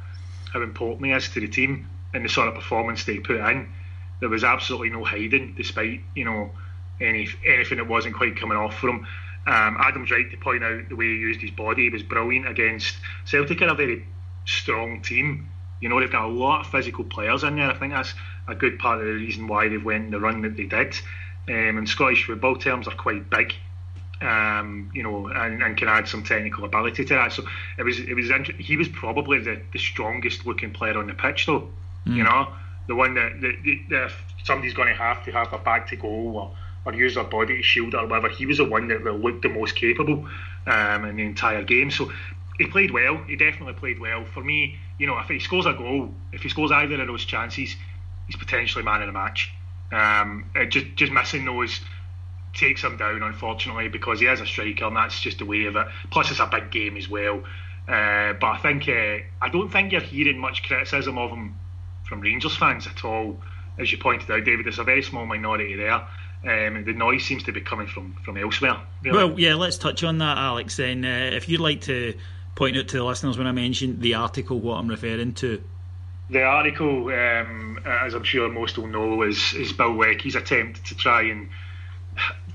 how 0.55 0.61
important 0.61 1.05
he 1.05 1.11
is 1.11 1.27
to 1.27 1.41
the 1.41 1.49
team 1.49 1.89
and 2.13 2.23
the 2.23 2.29
sort 2.29 2.47
of 2.47 2.55
performance 2.55 3.03
they 3.03 3.19
put 3.19 3.41
in. 3.41 3.67
There 4.21 4.29
was 4.29 4.45
absolutely 4.45 4.89
no 4.89 5.03
hiding, 5.03 5.53
despite 5.55 6.01
you 6.15 6.23
know 6.23 6.51
any 7.01 7.27
anything 7.45 7.77
that 7.77 7.87
wasn't 7.87 8.15
quite 8.15 8.39
coming 8.39 8.57
off 8.57 8.79
for 8.79 8.89
him. 8.89 9.05
Um, 9.45 9.77
Adam's 9.79 10.09
right 10.09 10.31
to 10.31 10.37
point 10.37 10.63
out 10.63 10.87
the 10.87 10.95
way 10.95 11.05
he 11.07 11.17
used 11.17 11.41
his 11.41 11.51
body. 11.51 11.83
He 11.83 11.89
was 11.89 12.03
brilliant 12.03 12.47
against 12.47 12.95
Celtic, 13.25 13.61
are 13.61 13.67
a 13.67 13.75
very 13.75 14.07
strong 14.45 15.01
team. 15.01 15.49
You 15.81 15.89
know 15.89 15.99
they've 15.99 16.09
got 16.09 16.23
a 16.23 16.27
lot 16.27 16.61
of 16.61 16.71
physical 16.71 17.03
players 17.03 17.43
in 17.43 17.57
there. 17.57 17.69
I 17.69 17.77
think 17.77 17.91
that's 17.91 18.13
a 18.47 18.55
good 18.55 18.79
part 18.79 19.01
of 19.01 19.05
the 19.05 19.11
reason 19.11 19.47
why 19.47 19.67
they've 19.67 19.83
went 19.83 20.11
the 20.11 20.21
run 20.21 20.41
that 20.43 20.55
they 20.55 20.63
did. 20.63 20.97
Um, 21.49 21.85
Scottish 21.85 22.25
football 22.25 22.55
terms, 22.55 22.87
are 22.87 22.95
quite 22.95 23.29
big 23.29 23.53
um, 24.21 24.91
you 24.93 25.03
know, 25.03 25.27
and, 25.27 25.61
and 25.61 25.77
can 25.77 25.87
add 25.87 26.07
some 26.07 26.23
technical 26.23 26.65
ability 26.65 27.05
to 27.05 27.13
that. 27.15 27.33
So 27.33 27.43
it 27.77 27.83
was, 27.83 27.99
it 27.99 28.13
was, 28.13 28.29
he 28.57 28.77
was 28.77 28.87
probably 28.87 29.39
the, 29.39 29.61
the 29.73 29.79
strongest 29.79 30.45
looking 30.45 30.71
player 30.71 30.97
on 30.97 31.07
the 31.07 31.13
pitch, 31.13 31.45
though. 31.45 31.69
You 32.05 32.23
know, 32.23 32.47
the 32.87 32.95
one 32.95 33.15
that, 33.15 33.41
that, 33.41 33.55
that 33.89 34.05
if 34.05 34.23
somebody's 34.43 34.75
going 34.75 34.89
to 34.89 34.95
have 34.95 35.25
to 35.25 35.31
have 35.31 35.51
a 35.53 35.57
back 35.57 35.87
to 35.89 35.95
goal 35.95 36.37
or, 36.37 36.55
or 36.85 36.93
use 36.93 37.15
their 37.15 37.23
body 37.23 37.57
to 37.57 37.63
shield 37.63 37.95
or 37.95 38.05
whatever, 38.05 38.29
he 38.29 38.45
was 38.45 38.57
the 38.57 38.65
one 38.65 38.87
that, 38.89 39.03
that 39.03 39.13
looked 39.13 39.41
the 39.41 39.49
most 39.49 39.75
capable 39.75 40.27
um, 40.67 41.05
in 41.05 41.15
the 41.15 41.23
entire 41.23 41.63
game. 41.63 41.89
So 41.89 42.11
he 42.57 42.67
played 42.67 42.91
well. 42.91 43.17
He 43.27 43.35
definitely 43.35 43.73
played 43.73 43.99
well. 43.99 44.23
For 44.23 44.43
me, 44.43 44.77
you 44.99 45.07
know, 45.07 45.17
if 45.19 45.27
he 45.27 45.39
scores 45.39 45.65
a 45.65 45.73
goal, 45.73 46.13
if 46.31 46.43
he 46.43 46.49
scores 46.49 46.71
either 46.71 47.01
of 47.01 47.07
those 47.07 47.25
chances, 47.25 47.75
he's 48.27 48.35
potentially 48.37 48.83
man 48.83 49.01
of 49.01 49.07
the 49.07 49.13
match. 49.13 49.51
Um, 49.91 50.45
just 50.69 50.95
just 50.95 51.11
missing 51.11 51.45
those 51.45 51.79
takes 52.55 52.83
him 52.83 52.97
down, 52.97 53.21
unfortunately, 53.21 53.87
because 53.89 54.19
he 54.19 54.25
is 54.25 54.41
a 54.41 54.45
striker, 54.45 54.85
and 54.85 54.95
that's 54.95 55.19
just 55.19 55.39
the 55.39 55.45
way 55.45 55.65
of 55.65 55.75
it. 55.75 55.87
Plus, 56.11 56.31
it's 56.31 56.39
a 56.39 56.47
big 56.47 56.71
game 56.71 56.97
as 56.97 57.09
well. 57.09 57.43
Uh, 57.87 58.33
but 58.33 58.47
I 58.47 58.59
think 58.61 58.89
uh, 58.89 59.19
I 59.41 59.49
don't 59.51 59.69
think 59.69 59.91
you're 59.91 60.01
hearing 60.01 60.39
much 60.39 60.63
criticism 60.63 61.17
of 61.19 61.29
him 61.29 61.55
from 62.07 62.21
Rangers 62.21 62.55
fans 62.57 62.87
at 62.87 63.05
all. 63.05 63.39
As 63.77 63.91
you 63.91 63.97
pointed 63.97 64.31
out, 64.31 64.43
David, 64.43 64.65
there's 64.65 64.79
a 64.79 64.83
very 64.83 65.03
small 65.03 65.25
minority 65.25 65.75
there. 65.75 66.01
Um, 66.43 66.83
the 66.85 66.93
noise 66.93 67.23
seems 67.25 67.43
to 67.43 67.51
be 67.51 67.61
coming 67.61 67.87
from, 67.87 68.15
from 68.23 68.37
elsewhere. 68.37 68.77
Really. 69.03 69.17
Well, 69.17 69.39
yeah, 69.39 69.55
let's 69.55 69.77
touch 69.77 70.03
on 70.03 70.19
that, 70.19 70.37
Alex. 70.37 70.77
Then, 70.77 71.03
uh, 71.03 71.31
if 71.33 71.49
you'd 71.49 71.59
like 71.59 71.81
to 71.81 72.15
point 72.55 72.77
out 72.77 72.87
to 72.87 72.97
the 72.97 73.03
listeners 73.03 73.37
when 73.37 73.47
I 73.47 73.51
mentioned 73.51 74.01
the 74.01 74.15
article, 74.15 74.59
what 74.59 74.75
I'm 74.75 74.87
referring 74.87 75.33
to. 75.35 75.61
the 76.29 76.43
article, 76.43 77.07
um, 77.07 77.79
as 77.85 78.13
I'm 78.13 78.23
sure 78.23 78.49
most 78.49 78.77
will 78.77 78.87
know, 78.87 79.23
is, 79.23 79.53
is 79.53 79.73
Bill 79.73 79.95
Leckie's 79.95 80.35
attempt 80.35 80.85
to 80.85 80.95
try 80.95 81.23
and. 81.23 81.49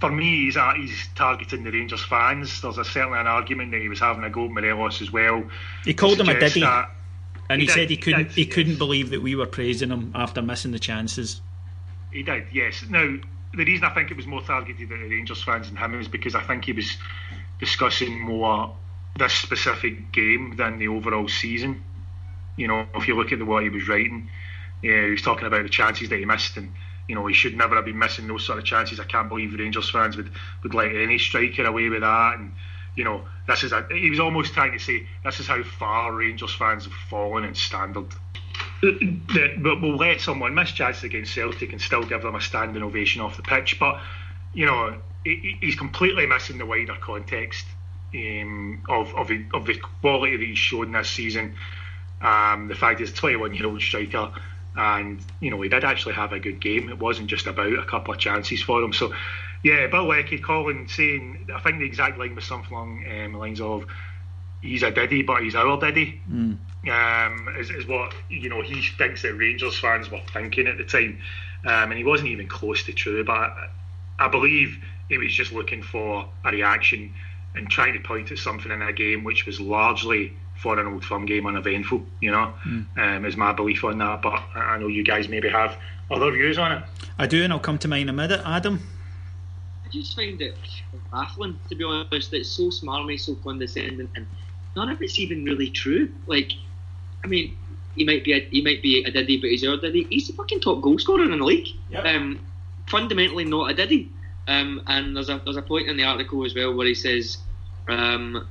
For 0.00 0.10
me, 0.10 0.44
he's, 0.44 0.56
uh, 0.56 0.72
he's 0.74 1.08
targeting 1.14 1.64
the 1.64 1.70
Rangers 1.70 2.02
fans. 2.02 2.62
There's 2.62 2.78
a, 2.78 2.84
certainly 2.84 3.18
an 3.18 3.26
argument 3.26 3.72
that 3.72 3.80
he 3.80 3.88
was 3.88 4.00
having 4.00 4.24
a 4.24 4.30
go 4.30 4.46
at 4.46 4.50
Morelos 4.50 5.02
as 5.02 5.12
well. 5.12 5.44
He 5.84 5.92
called 5.92 6.18
him 6.18 6.28
a 6.28 6.40
diddy, 6.40 6.62
and 6.62 7.60
he, 7.60 7.66
he 7.66 7.72
said 7.72 7.88
did, 7.88 7.90
he 7.90 7.94
he 7.96 8.00
couldn't 8.00 8.22
did, 8.28 8.32
he 8.32 8.42
yes. 8.44 8.54
couldn't 8.54 8.78
believe 8.78 9.10
that 9.10 9.22
we 9.22 9.34
were 9.34 9.46
praising 9.46 9.90
him 9.90 10.12
after 10.14 10.40
missing 10.40 10.72
the 10.72 10.78
chances. 10.78 11.40
He 12.12 12.22
did, 12.22 12.46
yes. 12.52 12.82
Now, 12.88 13.16
the 13.52 13.64
reason 13.64 13.84
I 13.84 13.94
think 13.94 14.10
it 14.10 14.16
was 14.16 14.26
more 14.26 14.42
targeted 14.42 14.90
at 14.90 14.98
the 14.98 15.08
Rangers 15.08 15.42
fans 15.42 15.68
than 15.68 15.76
him 15.76 16.00
is 16.00 16.08
because 16.08 16.34
I 16.34 16.42
think 16.42 16.64
he 16.64 16.72
was 16.72 16.96
discussing 17.58 18.20
more 18.20 18.74
this 19.18 19.32
specific 19.32 20.12
game 20.12 20.56
than 20.56 20.78
the 20.78 20.88
overall 20.88 21.28
season. 21.28 21.82
You 22.56 22.68
know, 22.68 22.86
if 22.94 23.08
you 23.08 23.16
look 23.16 23.32
at 23.32 23.38
the 23.38 23.44
what 23.44 23.62
he 23.62 23.68
was 23.68 23.88
writing, 23.88 24.30
yeah, 24.82 25.04
he 25.04 25.10
was 25.10 25.22
talking 25.22 25.46
about 25.46 25.62
the 25.62 25.68
chances 25.68 26.08
that 26.08 26.18
he 26.18 26.24
missed, 26.24 26.56
and 26.56 26.72
you 27.10 27.16
know 27.16 27.26
he 27.26 27.34
should 27.34 27.56
never 27.56 27.74
have 27.74 27.84
been 27.84 27.98
missing 27.98 28.28
those 28.28 28.46
sort 28.46 28.60
of 28.60 28.64
chances. 28.64 29.00
I 29.00 29.04
can't 29.04 29.28
believe 29.28 29.58
Rangers 29.58 29.90
fans 29.90 30.16
would 30.16 30.30
would 30.62 30.74
let 30.74 30.94
any 30.94 31.18
striker 31.18 31.64
away 31.64 31.88
with 31.88 32.02
that, 32.02 32.38
and 32.38 32.52
you 32.94 33.02
know 33.02 33.24
this 33.48 33.64
is 33.64 33.72
a, 33.72 33.84
he 33.90 34.08
was 34.10 34.20
almost 34.20 34.54
trying 34.54 34.70
to 34.70 34.78
say 34.78 35.08
this 35.24 35.40
is 35.40 35.48
how 35.48 35.60
far 35.64 36.14
Rangers 36.14 36.54
fans 36.54 36.84
have 36.84 36.92
fallen 36.92 37.42
in 37.42 37.56
standard. 37.56 38.06
But 38.80 39.82
we'll 39.82 39.96
let 39.96 40.20
someone 40.20 40.54
miss 40.54 40.70
chances 40.70 41.02
against 41.02 41.34
Celtic 41.34 41.72
and 41.72 41.82
still 41.82 42.04
give 42.04 42.22
them 42.22 42.36
a 42.36 42.40
standing 42.40 42.82
ovation 42.84 43.22
off 43.22 43.36
the 43.36 43.42
pitch. 43.42 43.80
But 43.80 44.00
you 44.54 44.66
know 44.66 44.96
he's 45.24 45.74
completely 45.74 46.26
missing 46.26 46.58
the 46.58 46.66
wider 46.66 46.94
context 46.94 47.66
um, 48.14 48.82
of 48.88 49.12
of 49.16 49.26
the, 49.26 49.46
of 49.52 49.66
the 49.66 49.80
quality 50.00 50.36
that 50.36 50.46
he's 50.46 50.58
shown 50.58 50.92
this 50.92 51.10
season. 51.10 51.56
Um, 52.20 52.68
the 52.68 52.76
fact 52.76 53.00
he's 53.00 53.10
a 53.10 53.14
21 53.14 53.54
year 53.54 53.66
old 53.66 53.82
striker, 53.82 54.32
and 54.76 55.20
you 55.40 55.50
know 55.50 55.60
he 55.60 55.68
did 55.68 55.84
actually 55.84 56.14
have 56.14 56.32
a 56.32 56.40
good 56.40 56.60
game. 56.60 56.88
It 56.88 56.98
wasn't 56.98 57.28
just 57.28 57.46
about 57.46 57.72
a 57.72 57.84
couple 57.84 58.14
of 58.14 58.20
chances 58.20 58.62
for 58.62 58.82
him. 58.82 58.92
So, 58.92 59.12
yeah, 59.62 59.86
Bill 59.88 60.06
Leckie, 60.06 60.38
Colin 60.38 60.88
saying, 60.88 61.48
I 61.54 61.60
think 61.60 61.78
the 61.78 61.84
exact 61.84 62.18
line 62.18 62.34
was 62.34 62.44
something 62.44 62.72
along 62.72 63.04
um, 63.06 63.32
the 63.32 63.38
lines 63.38 63.60
of, 63.60 63.86
"He's 64.62 64.82
a 64.82 64.90
diddy, 64.90 65.22
but 65.22 65.42
he's 65.42 65.54
our 65.54 65.78
diddy." 65.78 66.20
Mm. 66.30 66.58
Um, 66.88 67.56
is, 67.58 67.70
is 67.70 67.86
what 67.86 68.14
you 68.28 68.48
know 68.48 68.62
he 68.62 68.82
thinks 68.82 69.22
that 69.22 69.34
Rangers 69.34 69.78
fans 69.78 70.10
were 70.10 70.22
thinking 70.32 70.66
at 70.66 70.78
the 70.78 70.84
time, 70.84 71.20
um, 71.64 71.90
and 71.90 71.94
he 71.94 72.04
wasn't 72.04 72.30
even 72.30 72.48
close 72.48 72.84
to 72.84 72.92
true. 72.92 73.24
But 73.24 73.32
I, 73.32 73.68
I 74.18 74.28
believe 74.28 74.82
he 75.08 75.18
was 75.18 75.34
just 75.34 75.52
looking 75.52 75.82
for 75.82 76.28
a 76.44 76.50
reaction 76.50 77.12
and 77.54 77.68
trying 77.68 77.94
to 77.94 78.00
point 78.00 78.30
at 78.30 78.38
something 78.38 78.70
in 78.70 78.80
a 78.80 78.92
game 78.92 79.24
which 79.24 79.44
was 79.44 79.60
largely 79.60 80.32
for 80.62 80.78
an 80.78 80.86
old 80.86 81.04
firm 81.04 81.24
game 81.24 81.46
uneventful, 81.46 82.04
you 82.20 82.30
know, 82.30 82.52
mm. 82.66 82.84
um, 82.98 83.24
is 83.24 83.36
my 83.36 83.52
belief 83.52 83.82
on 83.82 83.98
that. 83.98 84.20
But 84.22 84.42
I 84.54 84.78
know 84.78 84.88
you 84.88 85.02
guys 85.02 85.28
maybe 85.28 85.48
have 85.48 85.76
other 86.10 86.30
views 86.30 86.58
on 86.58 86.72
it. 86.72 86.84
I 87.18 87.26
do, 87.26 87.42
and 87.42 87.52
I'll 87.52 87.58
come 87.58 87.78
to 87.78 87.88
mine 87.88 88.02
in 88.02 88.08
a 88.10 88.12
minute. 88.12 88.42
Adam? 88.44 88.80
I 89.84 89.88
just 89.88 90.14
find 90.14 90.40
it 90.40 90.56
baffling, 91.10 91.58
to 91.68 91.74
be 91.74 91.84
honest. 91.84 92.32
It's 92.34 92.50
so 92.50 92.64
smarmy, 92.64 93.18
so 93.18 93.34
condescending, 93.36 94.08
and 94.14 94.26
none 94.76 94.90
of 94.90 95.00
it's 95.00 95.18
even 95.18 95.44
really 95.44 95.70
true. 95.70 96.12
Like, 96.26 96.52
I 97.24 97.26
mean, 97.26 97.56
he 97.96 98.04
might 98.04 98.22
be 98.22 98.32
a, 98.34 98.40
he 98.40 98.62
might 98.62 98.82
be 98.82 99.02
a 99.04 99.10
diddy, 99.10 99.40
but 99.40 99.50
he's 99.50 99.66
our 99.66 99.78
diddy. 99.78 100.06
He's 100.10 100.26
the 100.26 100.34
fucking 100.34 100.60
top 100.60 100.82
goal 100.82 100.98
scorer 100.98 101.24
in 101.24 101.30
the 101.30 101.44
league. 101.44 101.68
Yep. 101.90 102.04
Um, 102.04 102.40
fundamentally 102.86 103.44
not 103.44 103.70
a 103.70 103.74
diddy. 103.74 104.10
Um, 104.46 104.82
and 104.86 105.16
there's 105.16 105.28
a 105.28 105.40
there's 105.44 105.56
a 105.56 105.62
point 105.62 105.88
in 105.88 105.96
the 105.96 106.04
article 106.04 106.44
as 106.44 106.54
well 106.54 106.74
where 106.74 106.86
he 106.86 106.94
says, 106.94 107.38
um, 107.88 108.46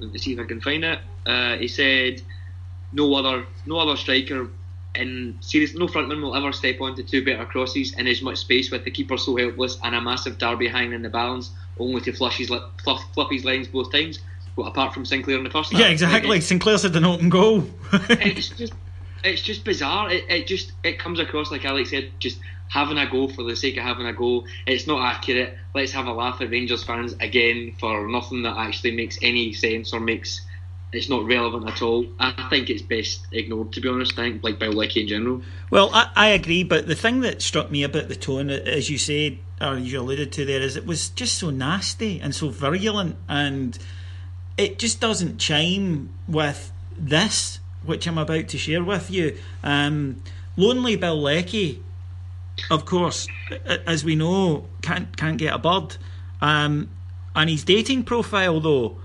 let 0.00 0.12
me 0.12 0.18
see 0.18 0.32
if 0.32 0.40
I 0.40 0.44
can 0.44 0.60
find 0.60 0.84
it. 0.84 0.98
Uh, 1.26 1.56
he 1.56 1.68
said, 1.68 2.22
no 2.92 3.14
other 3.14 3.46
no 3.66 3.78
other 3.78 3.96
striker 3.96 4.48
in 4.96 5.38
serious 5.40 5.74
no 5.74 5.86
frontman 5.86 6.20
will 6.20 6.34
ever 6.34 6.52
step 6.52 6.80
onto 6.80 7.02
two 7.02 7.24
better 7.24 7.44
crosses 7.44 7.94
in 7.94 8.06
as 8.08 8.22
much 8.22 8.38
space 8.38 8.70
with 8.70 8.84
the 8.84 8.90
keeper 8.90 9.16
so 9.16 9.36
helpless 9.36 9.78
and 9.84 9.94
a 9.94 10.00
massive 10.00 10.38
derby 10.38 10.66
hanging 10.66 10.92
in 10.92 11.02
the 11.02 11.08
balance, 11.08 11.50
only 11.78 12.00
to 12.00 12.12
flush 12.12 12.38
his 12.38 12.48
fluff, 12.82 13.04
flip 13.14 13.28
his 13.30 13.44
lines 13.44 13.68
both 13.68 13.92
times. 13.92 14.20
But 14.56 14.62
apart 14.64 14.92
from 14.92 15.04
Sinclair 15.04 15.38
in 15.38 15.44
the 15.44 15.50
first 15.50 15.72
yeah, 15.72 15.88
exactly. 15.88 16.40
Sinclair 16.40 16.76
said 16.76 16.96
an 16.96 17.04
open 17.04 17.28
goal. 17.28 17.64
it's 17.92 18.48
just 18.48 18.72
it's 19.24 19.42
just 19.42 19.64
bizarre. 19.64 20.10
It, 20.10 20.24
it 20.28 20.46
just 20.46 20.72
it 20.82 20.98
comes 20.98 21.20
across 21.20 21.50
like 21.50 21.64
Alex 21.64 21.90
said, 21.90 22.10
just 22.18 22.38
having 22.68 22.98
a 22.98 23.10
go 23.10 23.28
for 23.28 23.42
the 23.42 23.56
sake 23.56 23.76
of 23.76 23.82
having 23.82 24.06
a 24.06 24.12
go. 24.12 24.44
It's 24.66 24.86
not 24.86 25.04
accurate. 25.04 25.56
Let's 25.74 25.92
have 25.92 26.06
a 26.06 26.12
laugh 26.12 26.40
at 26.40 26.50
Rangers 26.50 26.84
fans 26.84 27.14
again 27.20 27.74
for 27.78 28.08
nothing 28.08 28.42
that 28.44 28.56
actually 28.56 28.92
makes 28.92 29.18
any 29.22 29.52
sense 29.52 29.92
or 29.92 30.00
makes 30.00 30.40
it's 30.92 31.08
not 31.08 31.24
relevant 31.24 31.68
at 31.68 31.82
all. 31.82 32.04
I 32.18 32.48
think 32.50 32.68
it's 32.68 32.82
best 32.82 33.26
ignored, 33.32 33.72
to 33.74 33.80
be 33.80 33.88
honest. 33.88 34.18
I 34.18 34.22
think, 34.22 34.42
like 34.42 34.58
by 34.58 34.66
Leckie 34.66 35.02
in 35.02 35.08
general. 35.08 35.42
Well, 35.70 35.90
I, 35.92 36.10
I 36.16 36.28
agree, 36.28 36.64
but 36.64 36.88
the 36.88 36.96
thing 36.96 37.20
that 37.20 37.42
struck 37.42 37.70
me 37.70 37.84
about 37.84 38.08
the 38.08 38.16
tone, 38.16 38.50
as 38.50 38.90
you 38.90 38.98
said, 38.98 39.38
or 39.60 39.76
you 39.78 40.00
alluded 40.00 40.32
to 40.32 40.44
there, 40.44 40.60
is 40.60 40.76
it 40.76 40.86
was 40.86 41.10
just 41.10 41.38
so 41.38 41.50
nasty 41.50 42.20
and 42.20 42.34
so 42.34 42.48
virulent, 42.48 43.16
and 43.28 43.78
it 44.58 44.78
just 44.78 45.00
doesn't 45.00 45.38
chime 45.38 46.10
with 46.26 46.72
this, 46.98 47.60
which 47.90 48.08
I'm 48.08 48.16
about 48.16 48.48
to 48.48 48.56
share 48.56 48.82
with 48.82 49.10
you. 49.10 49.36
Um, 49.62 50.22
Lonely 50.56 50.96
Bill 50.96 51.20
Leckie 51.20 51.82
of 52.70 52.84
course, 52.84 53.28
as 53.86 54.04
we 54.04 54.16
know, 54.16 54.66
can't 54.82 55.16
can't 55.16 55.38
get 55.38 55.54
a 55.54 55.58
bird. 55.58 55.96
Um, 56.40 56.90
and 57.34 57.48
his 57.48 57.64
dating 57.64 58.04
profile, 58.04 58.60
though, 58.60 58.98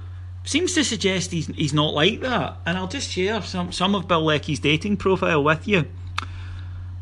seems 0.44 0.74
to 0.74 0.84
suggest 0.84 1.32
he's 1.32 1.48
he's 1.48 1.74
not 1.74 1.94
like 1.94 2.22
that. 2.22 2.58
And 2.66 2.78
I'll 2.78 2.88
just 2.88 3.10
share 3.10 3.42
some 3.42 3.72
some 3.72 3.96
of 3.96 4.08
Bill 4.08 4.24
Leckie's 4.24 4.60
dating 4.60 4.98
profile 4.98 5.44
with 5.44 5.68
you. 5.68 5.86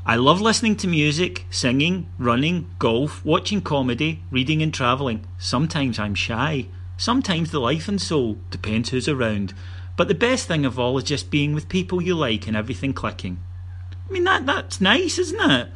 I 0.05 0.17
love 0.17 0.41
listening 0.41 0.75
to 0.77 0.87
music, 0.87 1.45
singing, 1.49 2.09
running, 2.17 2.69
golf, 2.77 3.23
watching 3.23 3.61
comedy, 3.61 4.21
reading 4.29 4.61
and 4.61 4.73
travelling. 4.73 5.25
Sometimes 5.37 5.97
I'm 5.97 6.13
shy. 6.13 6.67
Sometimes 6.97 7.51
the 7.51 7.59
life 7.59 7.87
and 7.87 8.01
soul 8.01 8.37
depends 8.51 8.89
who's 8.89 9.07
around. 9.07 9.53
But 9.95 10.07
the 10.07 10.15
best 10.15 10.47
thing 10.47 10.65
of 10.65 10.79
all 10.79 10.97
is 10.97 11.03
just 11.03 11.29
being 11.29 11.53
with 11.53 11.69
people 11.69 12.01
you 12.01 12.15
like 12.15 12.47
and 12.47 12.57
everything 12.57 12.93
clicking. 12.93 13.39
I 14.09 14.11
mean 14.11 14.23
that 14.23 14.45
that's 14.45 14.81
nice, 14.81 15.19
isn't 15.19 15.51
it? 15.51 15.69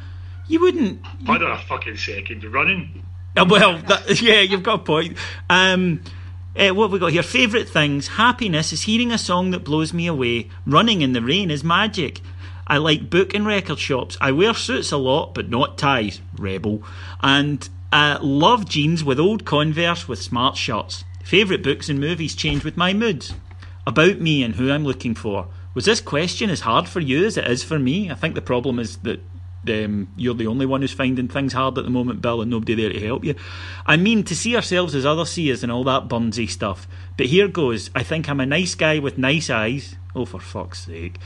You 0.48 0.62
wouldn't. 0.62 1.06
Hold 1.26 1.44
on 1.44 1.52
a 1.52 1.62
fucking 1.62 1.98
second. 1.98 2.42
You're 2.42 2.52
running. 2.52 3.04
Uh, 3.36 3.46
well, 3.48 3.78
that, 3.80 4.22
yeah, 4.22 4.42
you've 4.42 4.64
got 4.64 4.82
a 4.82 4.84
point. 4.84 5.18
Um, 5.50 6.02
uh, 6.56 6.70
what 6.70 6.86
have 6.86 6.92
we 6.92 7.00
got 7.00 7.12
here? 7.12 7.24
Favourite 7.24 7.70
things. 7.70 8.08
Happiness 8.08 8.74
is 8.74 8.84
hearing 8.84 9.12
a 9.12 9.18
song 9.18 9.52
that 9.52 9.64
blows 9.64 9.94
me 9.94 10.08
away. 10.08 10.50
Running 10.66 11.02
in 11.02 11.14
the 11.14 11.22
rain 11.22 11.52
is 11.52 11.64
magic. 11.64 12.22
I 12.66 12.78
like 12.78 13.10
book 13.10 13.34
and 13.34 13.46
record 13.46 13.80
shops. 13.80 14.18
I 14.20 14.32
wear 14.32 14.54
suits 14.54 14.92
a 14.92 14.98
lot, 14.98 15.34
but 15.34 15.50
not 15.50 15.78
ties. 15.78 16.20
Rebel. 16.38 16.84
And 17.22 17.68
uh, 17.92 18.18
love 18.22 18.68
jeans 18.68 19.04
with 19.04 19.20
old 19.20 19.46
Converse 19.46 20.08
with 20.08 20.22
smart 20.22 20.58
shirts. 20.58 21.04
Favourite 21.24 21.62
books 21.62 21.90
and 21.90 22.00
movies 22.00 22.36
change 22.36 22.64
with 22.64 22.76
my 22.76 22.94
moods. 22.94 23.34
About 23.88 24.20
me 24.20 24.44
and 24.44 24.54
who 24.54 24.70
I'm 24.70 24.84
looking 24.84 25.16
for. 25.16 25.48
Was 25.74 25.86
this 25.86 26.02
question 26.02 26.50
as 26.50 26.60
hard 26.60 26.90
for 26.90 27.00
you 27.00 27.26
as 27.26 27.38
it 27.38 27.48
is 27.48 27.64
for 27.64 27.80
me? 27.80 28.12
I 28.12 28.16
think 28.16 28.36
the 28.36 28.42
problem 28.42 28.80
is 28.80 28.98
that 28.98 29.22
um, 29.70 30.10
you're 30.18 30.34
the 30.34 30.48
only 30.48 30.66
one 30.66 30.82
who's 30.82 30.92
finding 30.92 31.30
things 31.30 31.54
hard 31.54 31.78
at 31.78 31.86
the 31.86 31.90
moment, 31.90 32.22
Bill, 32.22 32.42
and 32.42 32.52
nobody 32.52 32.76
there 32.76 32.92
to 32.92 33.00
help 33.00 33.24
you. 33.24 33.36
I 33.86 33.96
mean, 33.96 34.26
to 34.26 34.36
see 34.36 34.58
ourselves 34.58 34.94
as 34.94 35.06
others 35.06 35.32
see 35.32 35.52
us 35.54 35.64
and 35.64 35.72
all 35.72 35.86
that 35.86 36.10
bunsy 36.10 36.50
stuff. 36.50 36.86
But 37.16 37.28
here 37.28 37.48
goes. 37.48 37.90
I 37.96 38.04
think 38.04 38.30
I'm 38.30 38.42
a 38.42 38.46
nice 38.46 38.76
guy 38.76 39.00
with 39.00 39.18
nice 39.18 39.50
eyes. 39.50 39.96
Oh, 40.14 40.26
for 40.26 40.42
fuck's 40.42 40.86
sake. 40.86 41.18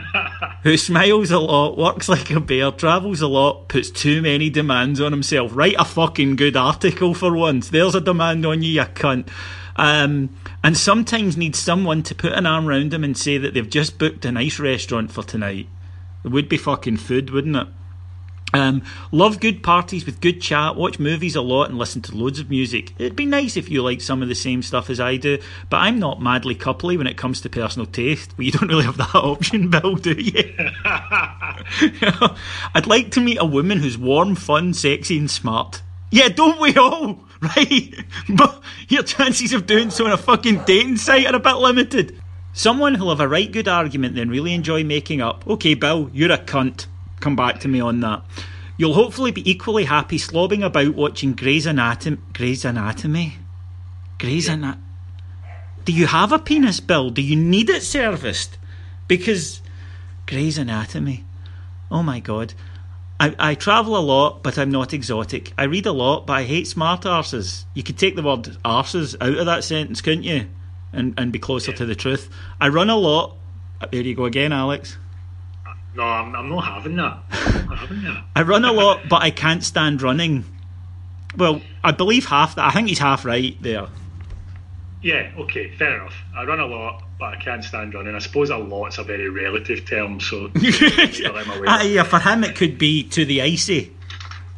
who 0.64 0.76
smiles 0.76 1.30
a 1.30 1.38
lot, 1.38 1.78
works 1.78 2.08
like 2.08 2.30
a 2.30 2.40
bear, 2.40 2.72
travels 2.72 3.20
a 3.20 3.28
lot, 3.28 3.68
puts 3.68 3.90
too 3.90 4.22
many 4.22 4.50
demands 4.50 5.00
on 5.00 5.12
himself. 5.12 5.52
Write 5.54 5.76
a 5.78 5.84
fucking 5.84 6.34
good 6.34 6.56
article 6.56 7.14
for 7.14 7.36
once. 7.36 7.68
There's 7.68 7.94
a 7.94 8.00
demand 8.00 8.44
on 8.44 8.62
you, 8.62 8.72
you 8.72 8.80
cunt. 8.86 9.28
Um, 9.76 10.30
and 10.62 10.76
sometimes 10.76 11.36
need 11.36 11.56
someone 11.56 12.02
to 12.04 12.14
put 12.14 12.32
an 12.32 12.46
arm 12.46 12.68
around 12.68 12.90
them 12.90 13.04
and 13.04 13.16
say 13.16 13.38
that 13.38 13.54
they've 13.54 13.68
just 13.68 13.98
booked 13.98 14.24
a 14.24 14.32
nice 14.32 14.58
restaurant 14.58 15.10
for 15.10 15.22
tonight. 15.22 15.68
It 16.24 16.28
would 16.28 16.48
be 16.48 16.56
fucking 16.56 16.98
food, 16.98 17.30
wouldn't 17.30 17.56
it? 17.56 17.66
Um, 18.54 18.82
love 19.10 19.40
good 19.40 19.62
parties 19.62 20.04
with 20.04 20.20
good 20.20 20.42
chat, 20.42 20.76
watch 20.76 20.98
movies 20.98 21.34
a 21.34 21.40
lot, 21.40 21.70
and 21.70 21.78
listen 21.78 22.02
to 22.02 22.14
loads 22.14 22.38
of 22.38 22.50
music. 22.50 22.92
It'd 22.98 23.16
be 23.16 23.24
nice 23.24 23.56
if 23.56 23.70
you 23.70 23.82
liked 23.82 24.02
some 24.02 24.22
of 24.22 24.28
the 24.28 24.34
same 24.34 24.62
stuff 24.62 24.90
as 24.90 25.00
I 25.00 25.16
do, 25.16 25.38
but 25.70 25.78
I'm 25.78 25.98
not 25.98 26.20
madly 26.20 26.54
coupley 26.54 26.98
when 26.98 27.06
it 27.06 27.16
comes 27.16 27.40
to 27.40 27.48
personal 27.48 27.86
taste. 27.86 28.36
Well, 28.36 28.44
you 28.44 28.52
don't 28.52 28.68
really 28.68 28.84
have 28.84 28.98
that 28.98 29.14
option, 29.14 29.70
Bill, 29.70 29.96
do 29.96 30.12
you? 30.12 30.54
I'd 32.74 32.86
like 32.86 33.10
to 33.12 33.20
meet 33.20 33.38
a 33.40 33.46
woman 33.46 33.78
who's 33.78 33.96
warm, 33.96 34.34
fun, 34.34 34.74
sexy, 34.74 35.18
and 35.18 35.30
smart. 35.30 35.82
Yeah, 36.10 36.28
don't 36.28 36.60
we 36.60 36.76
all? 36.76 37.24
Right? 37.56 37.94
But 38.28 38.62
your 38.88 39.02
chances 39.02 39.52
of 39.52 39.66
doing 39.66 39.90
so 39.90 40.06
on 40.06 40.12
a 40.12 40.16
fucking 40.16 40.62
dating 40.64 40.98
site 40.98 41.26
are 41.26 41.34
a 41.34 41.40
bit 41.40 41.56
limited. 41.56 42.20
Someone 42.52 42.94
who'll 42.94 43.10
have 43.10 43.20
a 43.20 43.26
right 43.26 43.50
good 43.50 43.66
argument 43.66 44.14
then 44.14 44.28
really 44.28 44.54
enjoy 44.54 44.84
making 44.84 45.20
up. 45.20 45.44
Okay, 45.48 45.74
Bill, 45.74 46.08
you're 46.12 46.30
a 46.30 46.38
cunt. 46.38 46.86
Come 47.18 47.34
back 47.34 47.60
to 47.60 47.68
me 47.68 47.80
on 47.80 48.00
that. 48.00 48.22
You'll 48.76 48.94
hopefully 48.94 49.32
be 49.32 49.48
equally 49.50 49.84
happy 49.84 50.18
slobbing 50.18 50.64
about 50.64 50.94
watching 50.94 51.32
Grey's 51.34 51.66
Anatomy. 51.66 52.18
Grey's 52.32 52.64
Anatomy? 52.64 53.38
Grey's 54.18 54.46
yeah. 54.46 54.54
Anatomy. 54.54 54.84
Do 55.84 55.92
you 55.92 56.06
have 56.06 56.30
a 56.30 56.38
penis, 56.38 56.78
Bill? 56.78 57.10
Do 57.10 57.22
you 57.22 57.34
need 57.36 57.68
it 57.70 57.82
serviced? 57.82 58.56
Because 59.08 59.62
Grey's 60.26 60.58
Anatomy. 60.58 61.24
Oh 61.90 62.02
my 62.02 62.20
god. 62.20 62.54
I, 63.22 63.34
I 63.50 63.54
travel 63.54 63.96
a 63.96 64.00
lot, 64.00 64.42
but 64.42 64.58
I'm 64.58 64.70
not 64.70 64.92
exotic. 64.92 65.52
I 65.56 65.64
read 65.64 65.86
a 65.86 65.92
lot, 65.92 66.26
but 66.26 66.34
I 66.34 66.42
hate 66.44 66.66
smart 66.66 67.02
arses. 67.02 67.64
You 67.74 67.82
could 67.82 67.96
take 67.96 68.16
the 68.16 68.22
word 68.22 68.56
arses 68.64 69.14
out 69.20 69.38
of 69.38 69.46
that 69.46 69.64
sentence, 69.64 70.00
couldn't 70.00 70.24
you? 70.24 70.46
and, 70.92 71.14
and 71.16 71.32
be 71.32 71.38
closer 71.38 71.70
yeah. 71.70 71.78
to 71.78 71.86
the 71.86 71.94
truth. 71.94 72.30
I 72.60 72.68
run 72.68 72.90
a 72.90 72.96
lot. 72.96 73.36
Uh, 73.80 73.86
there 73.90 74.02
you 74.02 74.14
go 74.14 74.26
again, 74.26 74.52
Alex. 74.52 74.98
No, 75.94 76.02
I'm, 76.02 76.34
I'm 76.34 76.48
not 76.48 76.64
having 76.64 76.96
that. 76.96 77.18
I'm 77.30 77.68
not 77.68 77.78
having 77.78 78.02
that. 78.02 78.24
I 78.36 78.42
run 78.42 78.64
a 78.64 78.72
lot, 78.72 79.08
but 79.08 79.22
I 79.22 79.30
can't 79.30 79.62
stand 79.62 80.00
running. 80.00 80.44
Well, 81.36 81.60
I 81.82 81.92
believe 81.92 82.26
half 82.26 82.54
that. 82.54 82.66
I 82.66 82.70
think 82.70 82.88
he's 82.88 82.98
half 82.98 83.24
right 83.24 83.56
there. 83.62 83.88
Yeah, 85.02 85.32
okay, 85.36 85.70
fair 85.76 85.96
enough. 85.96 86.14
I 86.36 86.44
run 86.44 86.60
a 86.60 86.66
lot, 86.66 87.02
but 87.18 87.34
I 87.34 87.36
can't 87.36 87.64
stand 87.64 87.92
running. 87.92 88.14
I 88.14 88.20
suppose 88.20 88.50
a 88.50 88.56
lot's 88.56 88.98
a 88.98 89.04
very 89.04 89.28
relative 89.28 89.84
term, 89.84 90.20
so 90.20 90.50
yeah, 90.60 92.02
for 92.04 92.20
him 92.20 92.44
it 92.44 92.54
could 92.54 92.78
be 92.78 93.02
to 93.08 93.24
the 93.24 93.42
icy. 93.42 93.92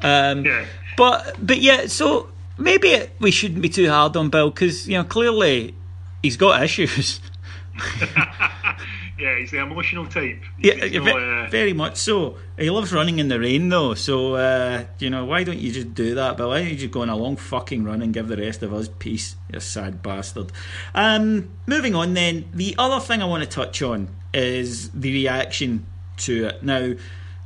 Um, 0.02 0.44
yeah. 0.44 0.66
But 0.96 1.36
but 1.44 1.60
yeah, 1.60 1.86
so 1.86 2.28
maybe 2.58 2.94
we 3.20 3.30
shouldn't 3.30 3.62
be 3.62 3.70
too 3.70 3.88
hard 3.88 4.16
on 4.16 4.28
Bill 4.28 4.50
because 4.50 4.86
you 4.86 4.98
know 4.98 5.04
clearly 5.04 5.74
he's 6.22 6.36
got 6.36 6.62
issues. 6.62 7.20
yeah, 9.18 9.38
he's 9.38 9.50
the 9.50 9.58
emotional 9.58 10.06
type. 10.06 10.42
Yeah, 10.58 10.74
no, 10.98 11.18
uh... 11.18 11.48
very 11.48 11.72
much 11.72 11.96
so. 11.96 12.36
He 12.58 12.70
loves 12.70 12.92
running 12.92 13.18
in 13.18 13.28
the 13.28 13.38
rain 13.38 13.68
though, 13.68 13.94
so 13.94 14.34
uh, 14.34 14.84
you 14.98 15.10
know 15.10 15.24
why 15.24 15.44
don't 15.44 15.58
you 15.58 15.72
just 15.72 15.94
do 15.94 16.14
that, 16.16 16.36
Bill? 16.36 16.48
Why 16.48 16.60
don't 16.60 16.70
you 16.70 16.76
just 16.76 16.92
go 16.92 17.02
on 17.02 17.08
a 17.08 17.16
long 17.16 17.36
fucking 17.36 17.84
run 17.84 18.02
and 18.02 18.12
give 18.12 18.28
the 18.28 18.36
rest 18.36 18.62
of 18.62 18.74
us 18.74 18.88
peace? 18.98 19.36
You 19.52 19.60
sad 19.60 20.02
bastard. 20.02 20.50
Um, 20.94 21.50
moving 21.66 21.94
on 21.94 22.14
then, 22.14 22.48
the 22.52 22.74
other 22.78 23.00
thing 23.00 23.22
I 23.22 23.26
want 23.26 23.44
to 23.44 23.48
touch 23.48 23.82
on 23.82 24.08
is 24.32 24.90
the 24.90 25.12
reaction 25.12 25.86
to 26.18 26.46
it. 26.46 26.62
Now, 26.62 26.94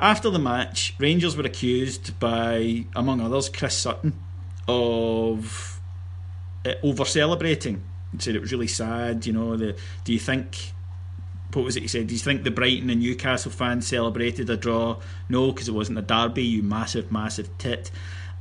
after 0.01 0.31
the 0.31 0.39
match, 0.39 0.95
Rangers 0.99 1.37
were 1.37 1.45
accused 1.45 2.19
by, 2.21 2.87
among 2.95 3.21
others, 3.21 3.49
Chris 3.49 3.77
Sutton 3.77 4.19
of 4.67 5.81
uh, 6.65 6.75
over 6.83 7.05
celebrating. 7.05 7.83
He 8.13 8.19
said 8.21 8.37
it 8.37 8.41
was 8.41 8.53
really 8.53 8.69
sad. 8.69 9.27
You 9.27 9.33
know, 9.33 9.57
the, 9.57 9.77
do 10.05 10.13
you 10.13 10.19
think 10.19 10.73
what 11.59 11.65
was 11.65 11.77
it 11.77 11.83
he 11.83 11.89
said? 11.89 12.07
Do 12.07 12.15
you 12.15 12.21
think 12.21 12.45
the 12.45 12.53
Brighton 12.53 12.89
and 12.89 13.01
Newcastle 13.01 13.51
fans 13.51 13.85
celebrated 13.85 14.49
a 14.49 14.57
draw? 14.57 15.01
No, 15.29 15.51
because 15.51 15.69
it 15.69 15.75
wasn't 15.75 15.99
a 15.99 16.03
derby, 16.03 16.45
you 16.45 16.63
massive, 16.63 17.11
massive 17.11 17.51
tit. 17.59 17.91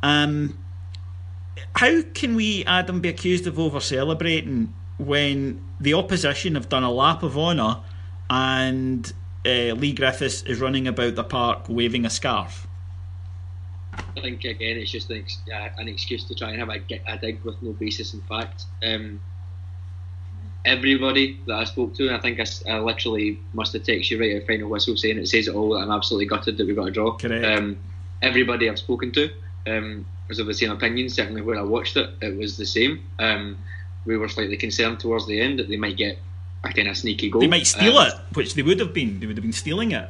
Um, 0.03 0.59
how 1.75 2.03
can 2.13 2.35
we, 2.35 2.63
Adam, 2.65 3.01
be 3.01 3.09
accused 3.09 3.47
of 3.47 3.57
over 3.57 3.79
celebrating 3.79 4.71
when 4.99 5.65
the 5.79 5.95
opposition 5.95 6.53
have 6.53 6.69
done 6.69 6.83
a 6.83 6.91
lap 6.91 7.23
of 7.23 7.35
honour 7.35 7.81
and 8.29 9.11
uh, 9.43 9.73
Leigh 9.73 9.93
Griffiths 9.93 10.43
is 10.43 10.61
running 10.61 10.87
about 10.87 11.15
the 11.15 11.23
park 11.23 11.65
waving 11.67 12.05
a 12.05 12.11
scarf? 12.11 12.67
I 13.93 14.21
think 14.21 14.43
again, 14.43 14.77
it's 14.77 14.91
just 14.91 15.09
an, 15.09 15.17
ex- 15.17 15.41
an 15.77 15.87
excuse 15.87 16.23
to 16.25 16.35
try 16.35 16.51
and 16.51 16.59
have 16.59 16.69
a, 16.69 16.83
a 17.07 17.17
dig 17.17 17.43
with 17.43 17.63
no 17.63 17.71
basis 17.73 18.13
in 18.13 18.21
fact. 18.21 18.65
Um, 18.83 19.19
everybody 20.65 21.39
that 21.47 21.55
I 21.55 21.63
spoke 21.63 21.95
to, 21.95 22.13
I 22.13 22.19
think 22.19 22.39
I, 22.39 22.45
I 22.71 22.79
literally 22.79 23.39
must 23.53 23.73
have 23.73 23.83
texted 23.83 24.11
you 24.11 24.19
right 24.19 24.35
at 24.35 24.47
final 24.47 24.69
whistle 24.69 24.97
saying 24.97 25.17
it 25.17 25.27
says 25.27 25.47
it 25.47 25.55
all. 25.55 25.77
I'm 25.77 25.91
absolutely 25.91 26.25
gutted 26.25 26.57
that 26.57 26.67
we 26.67 26.73
got 26.73 26.87
a 26.87 26.91
draw. 26.91 27.17
Correct. 27.17 27.45
Um, 27.45 27.77
everybody 28.21 28.69
I've 28.69 28.79
spoken 28.79 29.11
to 29.13 29.29
um, 29.65 30.05
was 30.27 30.39
of 30.39 30.47
the 30.47 30.53
same 30.53 30.71
opinion. 30.71 31.09
Certainly, 31.09 31.41
when 31.41 31.57
I 31.57 31.63
watched 31.63 31.97
it, 31.97 32.09
it 32.21 32.37
was 32.37 32.57
the 32.57 32.65
same. 32.65 33.03
Um, 33.19 33.57
we 34.05 34.17
were 34.17 34.29
slightly 34.29 34.57
concerned 34.57 34.99
towards 34.99 35.27
the 35.27 35.39
end 35.39 35.59
that 35.59 35.67
they 35.67 35.77
might 35.77 35.97
get 35.97 36.17
a 36.63 36.73
kind 36.73 36.87
of 36.87 36.97
sneaky 36.97 37.29
goal. 37.29 37.41
They 37.41 37.47
might 37.47 37.67
steal 37.67 37.97
um, 37.97 38.07
it, 38.07 38.13
which 38.33 38.53
they 38.53 38.61
would 38.61 38.79
have 38.79 38.93
been. 38.93 39.19
They 39.19 39.27
would 39.27 39.37
have 39.37 39.43
been 39.43 39.53
stealing 39.53 39.91
it. 39.91 40.09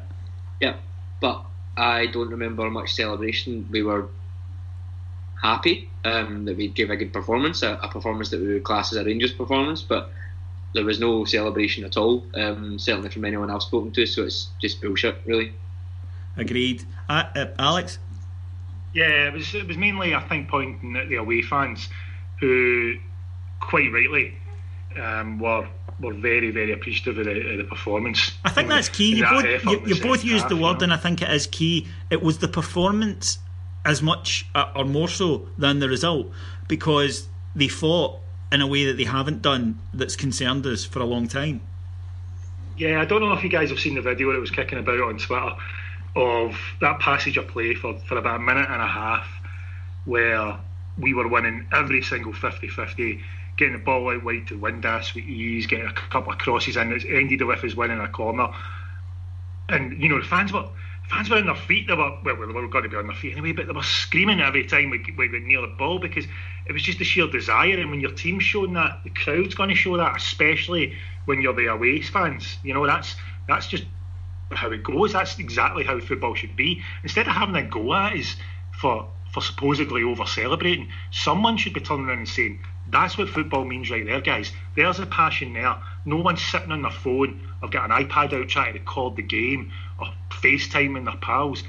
Yeah, 0.59 0.75
but 1.19 1.43
I 1.75 2.07
don't 2.07 2.29
remember 2.29 2.69
much 2.69 2.93
celebration. 2.93 3.67
We 3.71 3.83
were 3.83 4.09
happy 5.41 5.89
um, 6.03 6.45
that 6.45 6.57
we 6.57 6.67
gave 6.67 6.89
a 6.89 6.95
good 6.95 7.13
performance, 7.13 7.61
a, 7.61 7.79
a, 7.83 7.87
performance 7.87 8.29
that 8.29 8.39
we 8.39 8.53
would 8.53 8.63
class 8.63 8.91
as 8.91 8.97
a 8.97 9.03
Rangers 9.03 9.33
performance, 9.33 9.81
but 9.81 10.11
there 10.77 10.85
was 10.85 10.99
no 10.99 11.25
celebration 11.25 11.83
at 11.83 11.97
all, 11.97 12.23
um, 12.35 12.77
certainly 12.77 13.09
from 13.09 13.25
anyone 13.25 13.49
I've 13.49 13.63
spoken 13.63 13.91
to. 13.93 14.05
So 14.05 14.23
it's 14.23 14.49
just 14.61 14.79
bullshit, 14.79 15.17
really. 15.25 15.51
Agreed, 16.37 16.83
uh, 17.09 17.23
uh, 17.35 17.47
Alex. 17.57 17.97
Yeah, 18.93 19.27
it 19.27 19.33
was 19.33 19.53
it 19.55 19.67
was 19.67 19.75
mainly 19.77 20.13
I 20.13 20.21
think 20.21 20.49
pointing 20.49 20.95
at 20.95 21.09
the 21.09 21.15
away 21.15 21.41
fans, 21.41 21.89
who 22.39 22.95
quite 23.59 23.91
rightly 23.91 24.37
um, 25.01 25.39
were 25.39 25.67
were 25.99 26.13
very 26.13 26.51
very 26.51 26.71
appreciative 26.71 27.17
of 27.17 27.25
the, 27.25 27.51
of 27.53 27.57
the 27.57 27.63
performance. 27.63 28.31
I 28.45 28.51
think 28.51 28.69
that's 28.69 28.89
key. 28.89 29.15
You 29.15 29.23
that 29.23 29.63
both 29.63 29.65
you, 29.65 29.95
you 29.95 30.01
both 30.01 30.23
used 30.23 30.43
half, 30.43 30.49
the 30.49 30.55
word, 30.55 30.73
you 30.73 30.73
know? 30.77 30.83
and 30.83 30.93
I 30.93 30.97
think 30.97 31.23
it 31.23 31.31
is 31.31 31.47
key. 31.47 31.87
It 32.11 32.21
was 32.21 32.37
the 32.37 32.47
performance 32.47 33.39
as 33.83 34.03
much 34.03 34.45
uh, 34.53 34.71
or 34.75 34.85
more 34.85 35.07
so 35.07 35.47
than 35.57 35.79
the 35.79 35.89
result 35.89 36.31
because 36.67 37.27
they 37.55 37.67
fought 37.67 38.19
in 38.51 38.61
a 38.61 38.67
way 38.67 38.85
that 38.85 38.97
they 38.97 39.03
haven't 39.03 39.41
done 39.41 39.79
that's 39.93 40.15
concerned 40.15 40.65
us 40.65 40.85
for 40.85 40.99
a 40.99 41.05
long 41.05 41.27
time. 41.27 41.61
Yeah, 42.77 43.01
I 43.01 43.05
don't 43.05 43.21
know 43.21 43.33
if 43.33 43.43
you 43.43 43.49
guys 43.49 43.69
have 43.69 43.79
seen 43.79 43.95
the 43.95 44.01
video 44.01 44.31
that 44.31 44.39
was 44.39 44.51
kicking 44.51 44.77
about 44.77 44.99
on 44.99 45.17
Twitter 45.17 45.55
of 46.15 46.57
that 46.81 46.99
passage 46.99 47.37
of 47.37 47.47
play 47.47 47.73
for, 47.73 47.97
for 47.99 48.17
about 48.17 48.37
a 48.37 48.39
minute 48.39 48.69
and 48.69 48.81
a 48.81 48.87
half 48.87 49.27
where 50.05 50.57
we 50.97 51.13
were 51.13 51.27
winning 51.27 51.67
every 51.71 52.01
single 52.01 52.33
50 52.33 52.67
50, 52.67 53.19
getting 53.57 53.73
the 53.73 53.79
ball 53.79 54.09
out 54.09 54.23
wide 54.23 54.47
to 54.47 54.57
Windass 54.57 55.13
with 55.13 55.25
ease, 55.25 55.67
getting 55.67 55.87
a 55.87 55.93
couple 55.93 56.31
of 56.31 56.37
crosses 56.37 56.77
in. 56.77 56.91
It 56.91 57.05
ended 57.05 57.41
with 57.41 57.63
us 57.63 57.75
winning 57.75 57.99
a 57.99 58.07
corner. 58.07 58.49
And, 59.69 60.01
you 60.01 60.09
know, 60.09 60.19
the 60.19 60.27
fans 60.27 60.53
were 60.53 60.67
fans 61.09 61.29
were 61.29 61.37
on 61.37 61.45
their 61.45 61.55
feet. 61.55 61.87
They 61.87 61.93
were 61.93 62.17
well, 62.23 62.35
they 62.35 62.53
were 62.53 62.67
going 62.67 62.83
to 62.83 62.89
be 62.89 62.97
on 62.97 63.07
their 63.07 63.15
feet 63.15 63.33
anyway, 63.33 63.53
but 63.53 63.67
they 63.67 63.73
were 63.73 63.83
screaming 63.83 64.41
every 64.41 64.65
time 64.65 64.89
we, 64.89 65.03
we 65.17 65.29
went 65.29 65.45
near 65.45 65.61
the 65.61 65.67
ball 65.67 65.99
because 65.99 66.25
it 66.65 66.71
was 66.71 66.83
just 66.83 66.99
the 66.99 67.05
sheer 67.05 67.27
desire. 67.27 67.79
And 67.79 67.91
when 67.91 68.01
your 68.01 68.11
team's 68.11 68.43
showing 68.43 68.73
that, 68.73 69.01
the 69.03 69.09
crowd's 69.09 69.55
going 69.55 69.69
to 69.69 69.75
show 69.75 69.97
that, 69.97 70.17
especially 70.17 70.95
when 71.25 71.41
you're 71.41 71.53
the 71.53 71.67
away 71.67 72.01
fans. 72.01 72.57
You 72.63 72.73
know, 72.73 72.85
that's 72.85 73.15
that's 73.47 73.67
just 73.67 73.85
how 74.51 74.71
it 74.71 74.83
goes. 74.83 75.13
That's 75.13 75.37
exactly 75.39 75.83
how 75.83 75.99
football 75.99 76.35
should 76.35 76.55
be. 76.55 76.81
Instead 77.03 77.27
of 77.27 77.33
having 77.33 77.55
a 77.55 77.63
go 77.63 77.93
at 77.93 78.15
is 78.15 78.35
for 78.79 79.09
for 79.31 79.41
supposedly 79.41 80.03
over 80.03 80.25
celebrating, 80.25 80.89
someone 81.11 81.57
should 81.57 81.73
be 81.73 81.81
turning 81.81 82.07
around 82.07 82.19
and 82.19 82.29
saying, 82.29 82.59
that's 82.89 83.17
what 83.17 83.29
football 83.29 83.65
means 83.65 83.91
right 83.91 84.05
there, 84.05 84.21
guys. 84.21 84.51
There's 84.75 84.99
a 84.99 85.05
passion 85.05 85.53
there. 85.53 85.75
No 86.05 86.17
one's 86.17 86.41
sitting 86.41 86.71
on 86.71 86.81
their 86.81 86.91
phone. 86.91 87.41
I've 87.61 87.71
got 87.71 87.89
an 87.89 88.05
iPad 88.05 88.33
out 88.33 88.47
trying 88.47 88.73
to 88.73 88.79
record 88.79 89.17
the 89.17 89.23
game 89.23 89.71
FaceTiming 90.41 91.05
their 91.05 91.17
pals. 91.17 91.63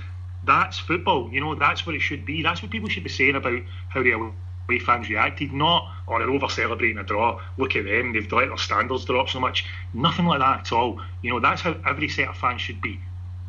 That's 0.45 0.79
football. 0.79 1.31
You 1.33 1.41
know, 1.41 1.55
that's 1.55 1.87
what 1.87 1.95
it 1.95 2.01
should 2.01 2.25
be. 2.25 2.43
That's 2.43 2.62
what 2.62 2.71
people 2.71 2.89
should 2.89 3.05
be 3.05 3.11
saying 3.11 3.37
about 3.37 3.61
how 3.89 4.03
the 4.03 4.12
away 4.12 4.79
fans 4.79 5.09
reacted. 5.09 5.53
Not, 5.53 5.91
oh, 6.07 6.19
they're 6.19 6.31
over 6.31 6.49
celebrating 6.49 6.99
a 6.99 7.05
draw. 7.05 7.41
Look 7.57 7.77
at 7.77 7.85
them. 7.85 8.12
They've 8.12 8.31
let 8.33 8.49
their 8.49 8.57
standards 8.57 9.05
drop 9.05 9.29
so 9.29 9.41
much. 9.41 9.64
Nothing 9.93 10.27
like 10.27 10.41
that 10.41 10.61
at 10.61 10.73
all. 10.73 11.01
You 11.23 11.31
know, 11.31 11.41
that's 11.41 11.62
how 11.62 11.77
every 11.87 12.09
set 12.09 12.29
of 12.29 12.37
fans 12.37 12.61
should 12.61 12.81
be. 12.81 13.01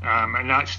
Um, 0.02 0.36
and 0.36 0.50
that's 0.50 0.78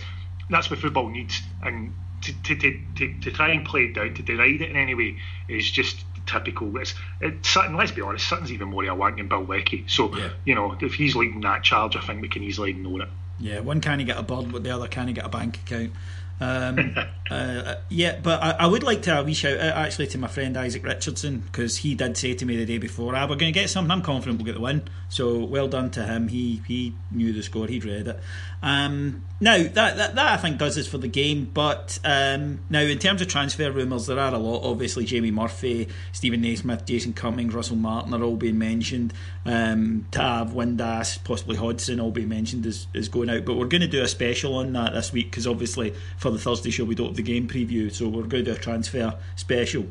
that's 0.48 0.70
what 0.70 0.80
football 0.80 1.08
needs. 1.08 1.40
And 1.62 1.94
to, 2.22 2.42
to, 2.42 2.56
to, 2.56 2.80
to, 2.96 3.20
to 3.20 3.30
try 3.30 3.50
and 3.50 3.64
play 3.64 3.84
it 3.84 3.94
down, 3.94 4.14
to 4.14 4.22
deride 4.22 4.60
it 4.60 4.70
in 4.70 4.76
any 4.76 4.94
way, 4.94 5.16
is 5.48 5.70
just 5.70 6.04
typical. 6.26 6.76
It's, 6.78 6.94
it's 7.20 7.48
Sutton. 7.48 7.76
Let's 7.76 7.92
be 7.92 8.02
honest, 8.02 8.28
Sutton's 8.28 8.52
even 8.52 8.68
more 8.68 8.84
of 8.84 8.90
a 8.90 8.94
wank 8.94 9.16
than 9.16 9.28
Bill 9.28 9.44
Leckie. 9.44 9.84
So 9.88 10.14
yeah. 10.14 10.30
you 10.44 10.54
know, 10.54 10.76
if 10.80 10.94
he's 10.94 11.16
leading 11.16 11.40
that 11.42 11.62
charge, 11.62 11.96
I 11.96 12.00
think 12.00 12.20
we 12.20 12.28
can 12.28 12.42
easily 12.42 12.70
ignore 12.70 13.02
it. 13.02 13.08
Yeah, 13.40 13.60
one 13.60 13.80
can't 13.80 14.04
get 14.04 14.18
a 14.18 14.22
bird, 14.22 14.52
but 14.52 14.62
the 14.62 14.70
other 14.70 14.86
can't 14.86 15.14
get 15.14 15.24
a 15.24 15.28
bank 15.28 15.58
account. 15.58 15.92
Um, 16.40 16.94
uh, 17.30 17.76
yeah, 17.88 18.18
but 18.22 18.42
I, 18.42 18.50
I, 18.60 18.66
would 18.66 18.82
like 18.82 19.02
to 19.02 19.10
have 19.10 19.24
a 19.24 19.26
wee 19.26 19.34
shout 19.34 19.58
out 19.58 19.76
actually 19.76 20.06
to 20.08 20.18
my 20.18 20.26
friend 20.26 20.56
Isaac 20.56 20.84
Richardson 20.84 21.40
because 21.40 21.78
he 21.78 21.94
did 21.94 22.16
say 22.16 22.34
to 22.34 22.46
me 22.46 22.56
the 22.56 22.64
day 22.64 22.78
before, 22.78 23.14
"Ah, 23.14 23.22
we're 23.22 23.36
going 23.36 23.52
to 23.52 23.58
get 23.58 23.68
something. 23.68 23.90
I'm 23.90 24.02
confident 24.02 24.38
we'll 24.38 24.46
get 24.46 24.54
the 24.54 24.60
win." 24.60 24.88
So 25.08 25.38
well 25.44 25.68
done 25.68 25.90
to 25.92 26.04
him. 26.04 26.28
He 26.28 26.62
he 26.66 26.94
knew 27.10 27.32
the 27.32 27.42
score. 27.42 27.66
He'd 27.66 27.84
read 27.84 28.08
it. 28.08 28.20
Um, 28.62 29.22
now 29.40 29.56
that, 29.56 29.96
that 29.96 30.14
that 30.14 30.18
I 30.18 30.36
think 30.36 30.58
does 30.58 30.74
this 30.74 30.86
for 30.86 30.98
the 30.98 31.08
game. 31.08 31.50
But 31.52 31.98
um, 32.04 32.60
now 32.68 32.80
in 32.80 32.98
terms 32.98 33.22
of 33.22 33.28
transfer 33.28 33.72
rumours, 33.72 34.06
there 34.06 34.18
are 34.18 34.34
a 34.34 34.38
lot. 34.38 34.62
Obviously, 34.62 35.04
Jamie 35.04 35.30
Murphy, 35.30 35.88
Steven 36.12 36.42
Naismith, 36.42 36.84
Jason 36.84 37.14
Cummings, 37.14 37.54
Russell 37.54 37.76
Martin 37.76 38.12
are 38.14 38.22
all 38.22 38.36
being 38.36 38.58
mentioned. 38.58 39.14
Um, 39.44 40.06
Tav, 40.10 40.50
Windass, 40.50 41.22
possibly 41.24 41.56
Hodgson 41.56 42.00
all 42.00 42.10
being 42.10 42.28
mentioned 42.28 42.66
as, 42.66 42.86
as 42.94 43.08
going 43.08 43.30
out. 43.30 43.44
But 43.44 43.56
we're 43.56 43.66
going 43.66 43.80
to 43.80 43.88
do 43.88 44.02
a 44.02 44.08
special 44.08 44.56
on 44.56 44.72
that 44.74 44.92
this 44.92 45.12
week 45.12 45.30
because 45.30 45.46
obviously 45.46 45.94
for 46.18 46.30
the 46.30 46.38
Thursday 46.38 46.70
show 46.70 46.84
we 46.84 46.94
don't 46.94 47.08
have 47.08 47.16
the 47.16 47.22
game 47.22 47.48
preview, 47.48 47.92
so 47.92 48.08
we're 48.08 48.22
going 48.22 48.44
to 48.44 48.52
do 48.52 48.52
a 48.52 48.56
transfer 48.56 49.18
special. 49.36 49.86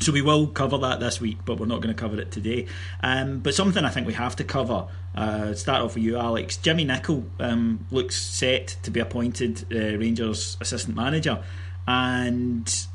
So 0.00 0.12
we 0.12 0.22
will 0.22 0.46
cover 0.46 0.78
that 0.78 1.00
this 1.00 1.20
week, 1.20 1.38
but 1.44 1.58
we're 1.58 1.66
not 1.66 1.80
going 1.80 1.94
to 1.94 2.00
cover 2.00 2.20
it 2.20 2.30
today. 2.30 2.66
Um, 3.02 3.40
but 3.40 3.54
something 3.54 3.84
I 3.84 3.90
think 3.90 4.06
we 4.06 4.14
have 4.14 4.36
to 4.36 4.44
cover. 4.44 4.86
Uh, 5.18 5.52
start 5.52 5.82
off 5.82 5.96
with 5.96 6.04
you, 6.04 6.16
Alex. 6.16 6.58
Jimmy 6.58 6.86
Nicholl 6.86 7.24
um, 7.40 7.84
looks 7.90 8.14
set 8.14 8.76
to 8.84 8.90
be 8.92 9.00
appointed 9.00 9.64
uh, 9.72 9.98
Rangers 9.98 10.56
assistant 10.60 10.94
manager, 10.94 11.42
and 11.88 12.86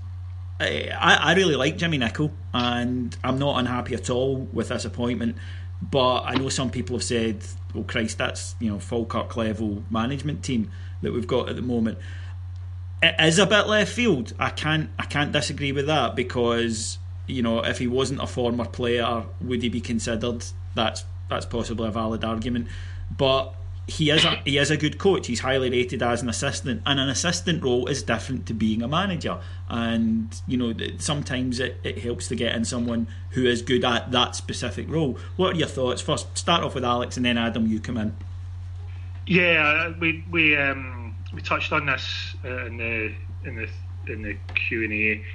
I, 0.57 0.87
I 1.19 1.33
really 1.35 1.57
like 1.57 1.75
Jimmy 1.75 1.99
Nicholl, 1.99 2.31
and 2.53 3.13
I'm 3.25 3.37
not 3.39 3.59
unhappy 3.59 3.93
at 3.95 4.09
all 4.09 4.37
with 4.37 4.69
this 4.69 4.85
appointment. 4.85 5.35
But 5.81 6.21
I 6.21 6.35
know 6.35 6.47
some 6.47 6.69
people 6.69 6.95
have 6.95 7.03
said, 7.03 7.43
"Oh 7.75 7.83
Christ, 7.83 8.19
that's 8.19 8.55
you 8.61 8.71
know 8.71 8.79
Falkirk 8.79 9.35
level 9.35 9.83
management 9.89 10.45
team 10.45 10.71
that 11.01 11.11
we've 11.11 11.27
got 11.27 11.49
at 11.49 11.57
the 11.57 11.61
moment." 11.61 11.97
it 13.01 13.15
is 13.19 13.37
a 13.37 13.45
bit 13.45 13.67
left 13.67 13.91
field. 13.91 14.31
I 14.39 14.49
can't 14.49 14.89
I 14.97 15.03
can't 15.03 15.33
disagree 15.33 15.73
with 15.73 15.87
that 15.87 16.15
because 16.15 16.99
you 17.27 17.41
know 17.41 17.59
if 17.65 17.79
he 17.79 17.87
wasn't 17.87 18.21
a 18.21 18.27
former 18.27 18.63
player, 18.63 19.25
would 19.41 19.61
he 19.61 19.67
be 19.67 19.81
considered? 19.81 20.45
That's 20.73 21.03
that's 21.29 21.45
possibly 21.45 21.87
a 21.87 21.91
valid 21.91 22.23
argument, 22.23 22.67
but 23.15 23.55
he 23.87 24.09
is 24.09 24.23
a, 24.23 24.41
he 24.45 24.57
is 24.57 24.71
a 24.71 24.77
good 24.77 24.97
coach. 24.97 25.27
He's 25.27 25.41
highly 25.41 25.69
rated 25.69 26.01
as 26.01 26.21
an 26.21 26.29
assistant, 26.29 26.81
and 26.85 26.99
an 26.99 27.09
assistant 27.09 27.63
role 27.63 27.87
is 27.87 28.01
different 28.03 28.45
to 28.47 28.53
being 28.53 28.81
a 28.81 28.87
manager. 28.87 29.39
And 29.69 30.33
you 30.47 30.57
know, 30.57 30.73
sometimes 30.99 31.59
it, 31.59 31.77
it 31.83 31.99
helps 31.99 32.27
to 32.29 32.35
get 32.35 32.55
in 32.55 32.65
someone 32.65 33.07
who 33.31 33.45
is 33.45 33.61
good 33.61 33.83
at 33.83 34.11
that 34.11 34.35
specific 34.35 34.89
role. 34.89 35.17
What 35.35 35.55
are 35.55 35.57
your 35.57 35.67
thoughts? 35.67 36.01
First, 36.01 36.37
start 36.37 36.63
off 36.63 36.75
with 36.75 36.85
Alex, 36.85 37.17
and 37.17 37.25
then 37.25 37.37
Adam, 37.37 37.67
you 37.67 37.79
come 37.79 37.97
in. 37.97 38.15
Yeah, 39.25 39.93
we 39.99 40.23
we 40.31 40.57
um, 40.57 41.15
we 41.33 41.41
touched 41.41 41.73
on 41.73 41.85
this 41.85 42.35
uh, 42.45 42.65
in 42.65 42.77
the 42.77 43.13
in 43.45 43.55
the 43.55 43.69
in 44.11 44.21
the 44.21 44.37
Q 44.55 44.83
and 44.83 44.93
A 44.93 45.25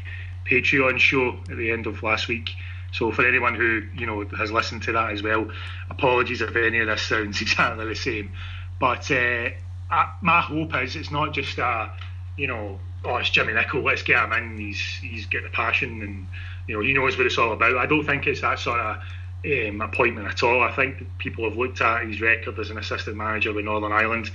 Patreon 0.49 0.99
show 0.99 1.36
at 1.51 1.57
the 1.57 1.70
end 1.70 1.86
of 1.86 2.03
last 2.03 2.28
week. 2.28 2.51
So 2.93 3.12
for 3.12 3.26
anyone 3.26 3.55
who 3.55 3.82
you 3.97 4.07
know 4.07 4.24
has 4.39 4.51
listened 4.51 4.82
to 4.84 4.93
that 4.93 5.12
as 5.12 5.22
well, 5.22 5.51
apologies 5.91 6.41
if 6.41 6.55
any 6.57 6.78
of 6.78 6.86
this 6.86 7.03
sounds 7.03 7.41
exactly 7.43 7.86
the 7.86 7.95
same. 7.95 8.32
But 8.80 9.11
uh, 9.11 9.51
I, 9.91 10.12
my 10.22 10.41
hope 10.41 10.74
is 10.82 10.97
it's 10.97 11.11
not 11.11 11.32
just 11.32 11.59
a 11.59 11.93
you 12.36 12.47
know 12.47 12.78
oh 13.05 13.16
it's 13.16 13.30
Jimmy 13.30 13.53
Nicholl 13.53 13.84
let's 13.84 14.03
get 14.03 14.24
him 14.24 14.32
in 14.32 14.59
he's 14.59 14.80
he's 14.80 15.26
got 15.26 15.43
the 15.43 15.51
passion 15.51 16.03
and 16.03 16.26
you 16.66 16.74
know 16.74 16.82
he 16.82 16.93
knows 16.93 17.16
what 17.16 17.26
it's 17.26 17.39
all 17.39 17.53
about. 17.53 17.76
I 17.76 17.86
don't 17.86 18.05
think 18.05 18.26
it's 18.26 18.41
that 18.41 18.59
sort 18.59 18.80
of 18.80 18.97
um, 19.45 19.80
appointment 19.80 20.26
at 20.26 20.43
all. 20.43 20.62
I 20.62 20.72
think 20.72 21.07
people 21.18 21.45
have 21.45 21.57
looked 21.57 21.80
at 21.80 22.07
his 22.07 22.20
record 22.20 22.59
as 22.59 22.70
an 22.70 22.78
assistant 22.78 23.16
manager 23.16 23.53
with 23.53 23.64
Northern 23.64 23.93
Ireland. 23.93 24.30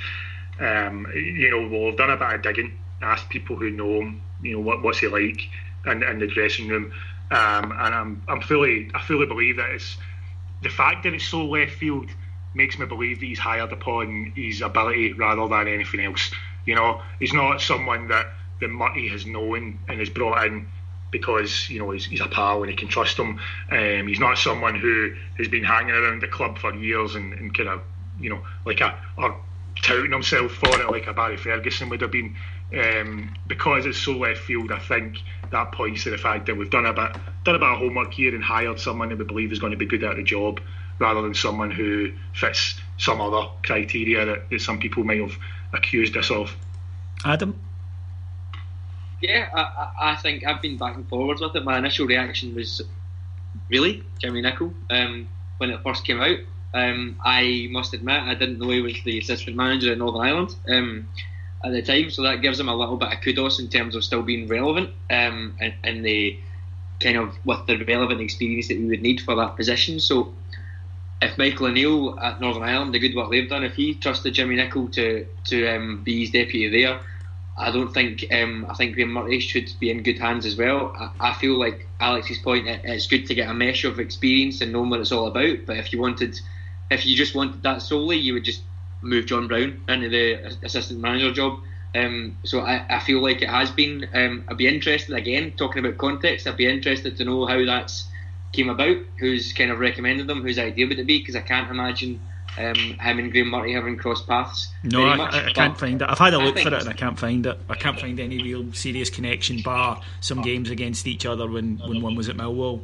Um, 0.59 1.07
you 1.13 1.49
know, 1.49 1.67
we'll 1.67 1.87
have 1.87 1.97
done 1.97 2.11
a 2.11 2.17
bit 2.17 2.33
of 2.33 2.41
digging, 2.41 2.77
asked 3.01 3.29
people 3.29 3.55
who 3.55 3.69
know 3.69 4.01
him, 4.01 4.21
you 4.41 4.53
know, 4.53 4.59
what, 4.59 4.81
what's 4.81 4.99
he 4.99 5.07
like 5.07 5.41
in, 5.85 6.03
in 6.03 6.19
the 6.19 6.27
dressing 6.27 6.67
room. 6.67 6.93
Um, 7.34 7.71
and 7.71 7.95
I'm, 7.95 8.23
I'm 8.27 8.41
fully, 8.41 8.91
I 8.93 9.01
fully 9.01 9.25
believe 9.25 9.57
that 9.57 9.71
it's 9.71 9.97
the 10.61 10.69
fact 10.69 11.03
that 11.03 11.13
it's 11.13 11.27
so 11.27 11.45
left 11.45 11.71
field 11.71 12.09
makes 12.53 12.77
me 12.77 12.86
believe 12.86 13.19
that 13.19 13.25
he's 13.25 13.39
hired 13.39 13.71
upon 13.71 14.34
his 14.36 14.61
ability 14.61 15.13
rather 15.13 15.47
than 15.47 15.67
anything 15.67 16.01
else. 16.01 16.31
You 16.65 16.75
know, 16.75 17.01
he's 17.19 17.34
not 17.34 17.59
someone 17.59 18.07
that 18.09 18.27
that 18.61 18.69
Murty 18.69 19.07
has 19.09 19.25
known 19.25 19.79
and 19.88 19.99
has 19.99 20.09
brought 20.09 20.45
in 20.45 20.67
because 21.11 21.69
you 21.69 21.79
know 21.79 21.91
he's, 21.91 22.05
he's 22.05 22.21
a 22.21 22.27
pal 22.27 22.61
and 22.61 22.69
he 22.69 22.75
can 22.75 22.88
trust 22.88 23.17
him. 23.17 23.39
Um, 23.71 24.07
he's 24.07 24.19
not 24.19 24.38
someone 24.38 24.75
who 24.75 25.13
has 25.38 25.47
been 25.47 25.63
hanging 25.63 25.95
around 25.95 26.21
the 26.21 26.27
club 26.27 26.59
for 26.59 26.73
years 26.75 27.15
and, 27.15 27.34
and 27.34 27.55
kind 27.55 27.69
of 27.69 27.81
you 28.19 28.29
know 28.29 28.43
like 28.65 28.81
a 28.81 28.97
or 29.17 29.41
touting 29.81 30.11
himself 30.11 30.51
for 30.51 30.79
it 30.79 30.89
like 30.91 31.07
a 31.07 31.13
Barry 31.13 31.38
Ferguson 31.38 31.89
would 31.89 32.01
have 32.01 32.11
been. 32.11 32.36
Um, 32.74 33.34
because 33.45 33.86
it's 33.86 33.99
so 33.99 34.13
left 34.13 34.39
field, 34.39 34.71
I 34.71 34.80
think 34.80 35.17
that 35.51 35.71
points 35.71 36.03
to 36.03 36.09
the 36.09 36.17
fact 36.17 36.47
that 36.47 36.57
we've 36.57 36.69
done 36.69 36.86
a 36.86 36.93
bit 36.93 37.13
done 37.43 37.55
a 37.55 37.59
bit 37.59 37.67
of 37.67 37.78
homework 37.78 38.13
here 38.13 38.34
and 38.34 38.43
hired 38.43 38.80
someone 38.80 39.09
that 39.09 39.17
we 39.17 39.26
believe 39.26 39.51
is 39.51 39.59
going 39.59 39.71
to 39.71 39.78
be 39.78 39.86
good 39.86 40.03
at 40.03 40.15
the 40.15 40.24
job, 40.24 40.59
rather 40.99 41.21
than 41.21 41.34
someone 41.34 41.69
who 41.69 42.11
fits 42.34 42.80
some 42.97 43.21
other 43.21 43.47
criteria 43.63 44.26
that, 44.26 44.49
that 44.49 44.61
some 44.61 44.80
people 44.80 45.03
might 45.03 45.21
have 45.21 45.38
accused 45.74 46.17
us 46.17 46.32
of. 46.32 46.55
Adam. 47.26 47.59
Yeah, 49.21 49.47
I, 49.53 50.11
I 50.11 50.15
think 50.15 50.45
I've 50.45 50.61
been 50.61 50.78
back 50.78 50.95
and 50.95 51.07
forwards 51.07 51.41
with 51.41 51.55
it. 51.55 51.63
My 51.63 51.78
initial 51.78 52.05
reaction 52.05 52.55
was 52.55 52.82
really 53.69 54.03
Jimmy 54.19 54.41
Nicholl 54.41 54.74
um, 54.89 55.30
when 55.57 55.69
it 55.69 55.82
first 55.84 56.05
came 56.05 56.19
out. 56.21 56.39
Um, 56.74 57.17
I 57.24 57.67
must 57.71 57.93
admit 57.93 58.24
I 58.24 58.34
didn't 58.34 58.59
know 58.59 58.69
he 58.69 58.82
was 58.82 58.95
the 59.05 59.19
assistant 59.19 59.55
manager 59.55 59.93
in 59.93 59.99
Northern 59.99 60.21
Ireland 60.21 60.55
um, 60.67 61.07
at 61.64 61.72
the 61.72 61.82
time, 61.82 62.09
so 62.09 62.24
that 62.24 62.41
gives 62.41 62.59
him 62.59 62.70
a 62.70 62.76
little 62.76 62.97
bit 62.97 63.14
of 63.14 63.22
kudos 63.22 63.59
in 63.59 63.70
terms 63.70 63.95
of 63.95 64.03
still 64.03 64.22
being 64.22 64.47
relevant 64.47 64.89
um, 65.09 65.55
and, 65.59 65.74
and 65.84 66.05
the 66.05 66.38
kind 66.99 67.18
of 67.18 67.34
with 67.45 67.66
the 67.68 67.84
relevant 67.86 68.22
experience 68.22 68.68
that 68.68 68.78
we 68.78 68.86
would 68.86 69.01
need 69.01 69.22
for 69.22 69.36
that 69.36 69.55
position. 69.55 69.99
So 69.99 70.34
if 71.22 71.38
Michael 71.38 71.68
O'Neill 71.68 72.20
at 72.20 72.41
Northern 72.41 72.64
Ireland, 72.64 72.93
the 72.93 72.99
good 72.99 73.16
work 73.16 73.32
they've 73.32 73.49
done, 73.49 73.64
if 73.64 73.76
he 73.76 73.95
trusted 73.95 74.34
Jimmy 74.34 74.55
Nicholl 74.57 74.91
to 74.93 75.26
to 75.45 75.68
um, 75.68 76.03
be 76.03 76.22
his 76.22 76.32
deputy 76.32 76.70
there, 76.70 76.99
I 77.57 77.72
don't 77.72 77.93
think 77.93 78.26
um, 78.32 78.66
I 78.70 78.74
think 78.74 78.95
Graeme 78.95 79.11
Murty 79.11 79.39
should 79.39 79.72
be 79.80 79.89
in 79.89 80.03
good 80.03 80.20
hands 80.20 80.45
as 80.45 80.55
well. 80.55 80.93
I, 80.97 81.32
I 81.32 81.34
feel 81.34 81.57
like 81.57 81.88
Alex's 81.99 82.39
point, 82.39 82.68
it, 82.68 82.82
it's 82.84 83.07
good 83.07 83.28
to 83.28 83.36
get 83.36 83.49
a 83.49 83.53
mesh 83.53 83.86
of 83.86 83.99
experience 83.99 84.61
and 84.61 84.74
know 84.74 84.84
what 84.84 84.99
it's 84.99 85.11
all 85.11 85.28
about. 85.28 85.66
But 85.66 85.78
if 85.78 85.93
you 85.93 85.99
wanted, 85.99 86.39
if 86.91 87.05
you 87.05 87.16
just 87.16 87.36
wanted 87.36 87.64
that 87.64 87.82
solely, 87.82 88.18
you 88.18 88.34
would 88.34 88.43
just 88.43 88.64
move 89.03 89.25
John 89.25 89.47
Brown 89.47 89.81
into 89.87 90.09
the 90.09 90.55
assistant 90.63 90.99
manager 90.99 91.31
job. 91.31 91.59
Um, 91.95 92.37
so 92.43 92.61
I, 92.61 92.85
I 92.89 92.99
feel 92.99 93.21
like 93.21 93.41
it 93.41 93.49
has 93.49 93.69
been. 93.69 94.07
Um, 94.13 94.45
I'd 94.47 94.57
be 94.57 94.67
interested 94.67 95.15
again 95.15 95.53
talking 95.57 95.85
about 95.85 95.99
context. 95.99 96.47
I'd 96.47 96.57
be 96.57 96.67
interested 96.67 97.17
to 97.17 97.25
know 97.25 97.45
how 97.45 97.63
that's 97.65 98.07
came 98.53 98.69
about, 98.69 98.97
who's 99.17 99.51
kind 99.51 99.71
of 99.71 99.79
recommended 99.79 100.27
them, 100.27 100.41
whose 100.41 100.59
idea 100.59 100.87
would 100.87 100.99
it 100.99 101.07
be? 101.07 101.19
Because 101.19 101.35
I 101.35 101.41
can't 101.41 101.69
imagine 101.69 102.19
um, 102.57 102.75
him 102.75 103.19
and 103.19 103.31
Graeme 103.31 103.49
Murty 103.49 103.73
having 103.73 103.97
crossed 103.97 104.27
paths. 104.27 104.69
No, 104.83 105.03
I, 105.05 105.15
much, 105.15 105.33
I, 105.33 105.47
I 105.47 105.51
can't 105.51 105.77
find 105.77 106.01
it. 106.01 106.07
I've 106.07 106.19
had 106.19 106.33
a 106.33 106.37
look 106.37 106.57
for 106.57 106.67
it 106.67 106.81
and 106.81 106.89
I 106.89 106.93
can't 106.93 107.17
find 107.17 107.45
it. 107.45 107.59
I 107.67 107.75
can't 107.75 107.99
find 107.99 108.19
any 108.19 108.41
real 108.41 108.71
serious 108.73 109.09
connection, 109.09 109.61
bar 109.61 110.01
some 110.21 110.41
games 110.41 110.69
against 110.69 111.07
each 111.07 111.25
other 111.25 111.49
when, 111.49 111.79
when 111.79 112.01
one 112.01 112.15
was 112.15 112.29
at 112.29 112.37
Millwall. 112.37 112.81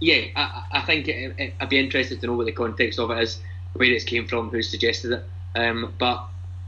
Yeah, 0.00 0.24
I, 0.34 0.64
I 0.72 0.80
think 0.80 1.06
it, 1.06 1.34
it, 1.38 1.54
I'd 1.60 1.68
be 1.68 1.78
interested 1.78 2.20
to 2.20 2.26
know 2.26 2.34
what 2.34 2.46
the 2.46 2.52
context 2.52 2.98
of 2.98 3.10
it 3.10 3.22
is, 3.22 3.40
where 3.74 3.92
it's 3.92 4.04
came 4.04 4.26
from, 4.26 4.50
who 4.50 4.62
suggested 4.62 5.12
it. 5.12 5.24
Um, 5.54 5.94
but 5.98 6.26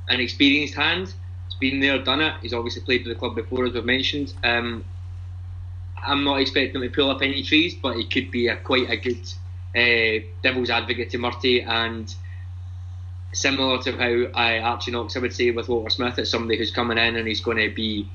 an 0.08 0.20
experienced 0.20 0.74
hand, 0.74 1.12
he's 1.48 1.58
been 1.58 1.80
there, 1.80 1.98
done 1.98 2.20
it. 2.20 2.34
He's 2.42 2.52
obviously 2.52 2.82
played 2.82 3.02
for 3.02 3.08
the 3.08 3.14
club 3.14 3.34
before, 3.34 3.66
as 3.66 3.72
we've 3.72 3.84
mentioned. 3.84 4.32
Um, 4.44 4.84
I'm 6.04 6.24
not 6.24 6.40
expecting 6.40 6.80
him 6.80 6.88
to 6.88 6.94
pull 6.94 7.10
up 7.10 7.22
any 7.22 7.42
trees, 7.42 7.74
but 7.74 7.96
he 7.96 8.06
could 8.06 8.30
be 8.30 8.48
a 8.48 8.56
quite 8.56 8.88
a 8.90 8.96
good 8.96 9.28
uh, 9.74 10.24
devil's 10.42 10.70
advocate 10.70 11.10
to 11.10 11.18
Murty 11.18 11.62
and 11.62 12.14
similar 13.32 13.82
to 13.82 13.92
how 13.92 14.38
I 14.38 14.60
Archie 14.60 14.92
Knox 14.92 15.16
I 15.16 15.20
would 15.20 15.34
say 15.34 15.50
with 15.50 15.68
Walter 15.68 15.90
Smith, 15.90 16.18
it's 16.18 16.30
somebody 16.30 16.56
who's 16.56 16.70
coming 16.70 16.96
in 16.96 17.16
and 17.16 17.28
he's 17.28 17.40
going 17.40 17.58
to 17.58 17.74
be 17.74 18.08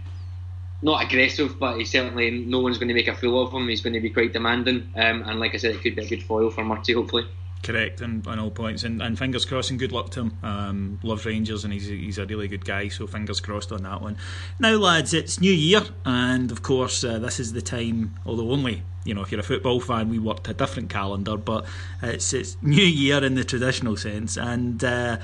not 0.81 1.03
aggressive, 1.03 1.59
but 1.59 1.77
he's 1.77 1.91
certainly 1.91 2.31
no 2.31 2.59
one's 2.59 2.77
going 2.77 2.87
to 2.87 2.93
make 2.93 3.07
a 3.07 3.15
fool 3.15 3.45
of 3.45 3.53
him. 3.53 3.67
He's 3.67 3.81
going 3.81 3.93
to 3.93 3.99
be 3.99 4.09
quite 4.09 4.33
demanding, 4.33 4.91
um, 4.95 5.23
and 5.23 5.39
like 5.39 5.53
I 5.53 5.57
said, 5.57 5.75
it 5.75 5.81
could 5.81 5.95
be 5.95 6.05
a 6.05 6.09
good 6.09 6.23
foil 6.23 6.49
for 6.49 6.63
Murty, 6.63 6.93
hopefully. 6.93 7.27
Correct, 7.63 8.01
and 8.01 8.25
on 8.25 8.39
all 8.39 8.49
points, 8.49 8.83
and, 8.83 9.01
and 9.03 9.19
fingers 9.19 9.45
crossed, 9.45 9.69
and 9.69 9.77
good 9.77 9.91
luck 9.91 10.09
to 10.11 10.21
him. 10.21 10.37
Um, 10.41 10.99
loves 11.03 11.25
Rangers, 11.25 11.63
and 11.63 11.71
he's 11.71 11.85
he's 11.85 12.17
a 12.17 12.25
really 12.25 12.47
good 12.47 12.65
guy. 12.65 12.87
So 12.87 13.05
fingers 13.05 13.39
crossed 13.39 13.71
on 13.71 13.83
that 13.83 14.01
one. 14.01 14.17
Now, 14.59 14.77
lads, 14.77 15.13
it's 15.13 15.39
New 15.39 15.53
Year, 15.53 15.83
and 16.03 16.51
of 16.51 16.63
course, 16.63 17.03
uh, 17.03 17.19
this 17.19 17.39
is 17.39 17.53
the 17.53 17.61
time. 17.61 18.15
Although 18.25 18.49
only 18.49 18.81
you 19.03 19.13
know, 19.13 19.21
if 19.21 19.31
you're 19.31 19.39
a 19.39 19.43
football 19.43 19.79
fan, 19.79 20.09
we 20.09 20.19
worked 20.19 20.47
a 20.47 20.53
different 20.53 20.89
calendar, 20.89 21.37
but 21.37 21.65
it's 22.01 22.33
it's 22.33 22.57
New 22.61 22.83
Year 22.83 23.23
in 23.23 23.35
the 23.35 23.43
traditional 23.43 23.97
sense, 23.97 24.37
and 24.37 24.83
uh, 24.83 25.17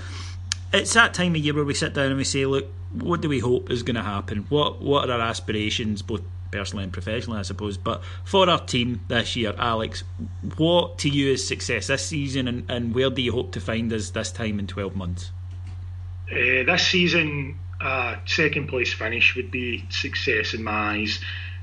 it's 0.74 0.94
that 0.94 1.14
time 1.14 1.36
of 1.36 1.42
year 1.42 1.54
where 1.54 1.66
we 1.66 1.74
sit 1.74 1.94
down 1.94 2.08
and 2.08 2.18
we 2.18 2.24
say, 2.24 2.46
look, 2.46 2.68
what 2.92 3.22
do 3.22 3.30
we 3.30 3.40
hope 3.40 3.70
is 3.70 3.84
going 3.84 3.96
to 3.96 4.04
happen? 4.04 4.46
What 4.50 4.82
what 4.82 5.10
are 5.10 5.20
our 5.20 5.28
aspirations, 5.28 6.02
both 6.02 6.22
personally 6.52 6.84
and 6.84 6.94
professionally, 6.94 7.40
I 7.40 7.44
suppose. 7.44 7.78
But 7.78 8.04
for 8.24 8.50
our 8.50 8.60
team 8.60 9.02
this 9.08 9.36
year, 9.36 9.54
Alex, 9.58 10.04
what 10.58 10.98
to 11.00 11.10
you 11.10 11.32
is 11.32 11.48
success 11.48 11.88
this 11.88 12.06
season, 12.06 12.48
and, 12.48 12.70
and 12.70 12.96
where 12.96 13.10
do 13.10 13.22
you 13.22 13.32
hope 13.32 13.52
to 13.54 13.62
find 13.62 13.92
us 13.94 14.12
this 14.12 14.32
time 14.32 14.60
in 14.60 14.68
12 14.68 14.96
months? 14.96 15.32
Uh, 16.32 16.64
this 16.64 16.88
season, 16.88 17.58
uh, 17.80 18.18
second 18.26 18.68
place 18.68 18.94
finish 18.94 19.36
would 19.36 19.52
be 19.52 19.86
success 19.90 20.54
in 20.54 20.64
my 20.64 20.72
eyes. 20.72 21.20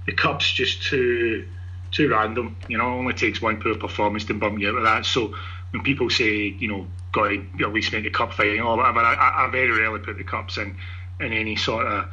The 0.07 0.12
cup's 0.12 0.51
just 0.51 0.82
too 0.82 1.47
too 1.91 2.09
random. 2.11 2.57
You 2.68 2.78
know, 2.78 2.87
it 2.87 2.99
only 2.99 3.14
takes 3.14 3.41
one 3.41 3.61
poor 3.61 3.76
performance 3.76 4.24
to 4.24 4.35
bump 4.35 4.59
you 4.59 4.70
out 4.70 4.76
of 4.76 4.82
that. 4.82 5.07
So 5.07 5.35
when 5.70 5.82
people 5.82 6.11
say, 6.11 6.47
you 6.59 6.68
know, 6.68 6.87
got 7.12 7.28
to 7.28 7.47
at 7.61 7.72
least 7.72 7.93
make 7.93 8.05
the 8.05 8.11
cup 8.11 8.32
final 8.32 8.68
or 8.68 8.76
whatever, 8.76 9.01
I, 9.01 9.47
I 9.47 9.51
very 9.51 9.70
rarely 9.70 10.01
put 10.01 10.18
the 10.18 10.24
cups 10.24 10.59
in 10.59 10.76
in 11.20 11.32
any 11.32 11.57
sort 11.57 11.87
of 11.87 12.09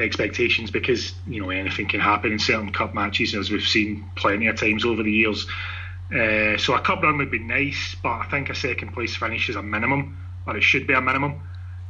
expectations 0.00 0.70
because 0.70 1.12
you 1.26 1.40
know 1.40 1.50
anything 1.50 1.88
can 1.88 2.00
happen 2.00 2.32
in 2.32 2.38
certain 2.38 2.72
cup 2.72 2.94
matches 2.94 3.34
as 3.34 3.50
we've 3.50 3.62
seen 3.62 4.04
plenty 4.16 4.46
of 4.46 4.56
times 4.56 4.84
over 4.84 5.02
the 5.02 5.12
years. 5.12 5.46
Uh, 6.12 6.58
so 6.58 6.74
a 6.74 6.80
cup 6.80 7.02
run 7.02 7.18
would 7.18 7.30
be 7.30 7.38
nice, 7.38 7.94
but 8.02 8.10
I 8.10 8.26
think 8.30 8.50
a 8.50 8.54
second 8.54 8.92
place 8.92 9.14
finish 9.16 9.48
is 9.48 9.56
a 9.56 9.62
minimum, 9.62 10.18
or 10.46 10.56
it 10.56 10.62
should 10.62 10.86
be 10.86 10.94
a 10.94 11.00
minimum. 11.00 11.40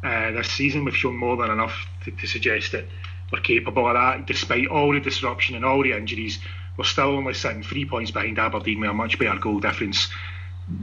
Uh, 0.04 0.32
this 0.32 0.50
season 0.50 0.84
we've 0.84 0.96
shown 0.96 1.16
more 1.16 1.36
than 1.36 1.50
enough 1.50 1.86
to, 2.04 2.10
to, 2.10 2.26
suggest 2.26 2.72
that 2.72 2.84
we're 3.30 3.40
capable 3.40 3.86
of 3.86 3.94
that, 3.94 4.26
despite 4.26 4.66
all 4.68 4.92
the 4.92 5.00
disruption 5.00 5.54
and 5.54 5.64
all 5.64 5.82
the 5.82 5.92
injuries. 5.92 6.38
We're 6.76 6.84
still 6.84 7.16
only 7.16 7.34
sitting 7.34 7.62
three 7.62 7.84
points 7.84 8.10
behind 8.10 8.38
Aberdeen 8.38 8.80
with 8.80 8.90
a 8.90 8.94
much 8.94 9.18
better 9.18 9.38
goal 9.38 9.60
difference. 9.60 10.08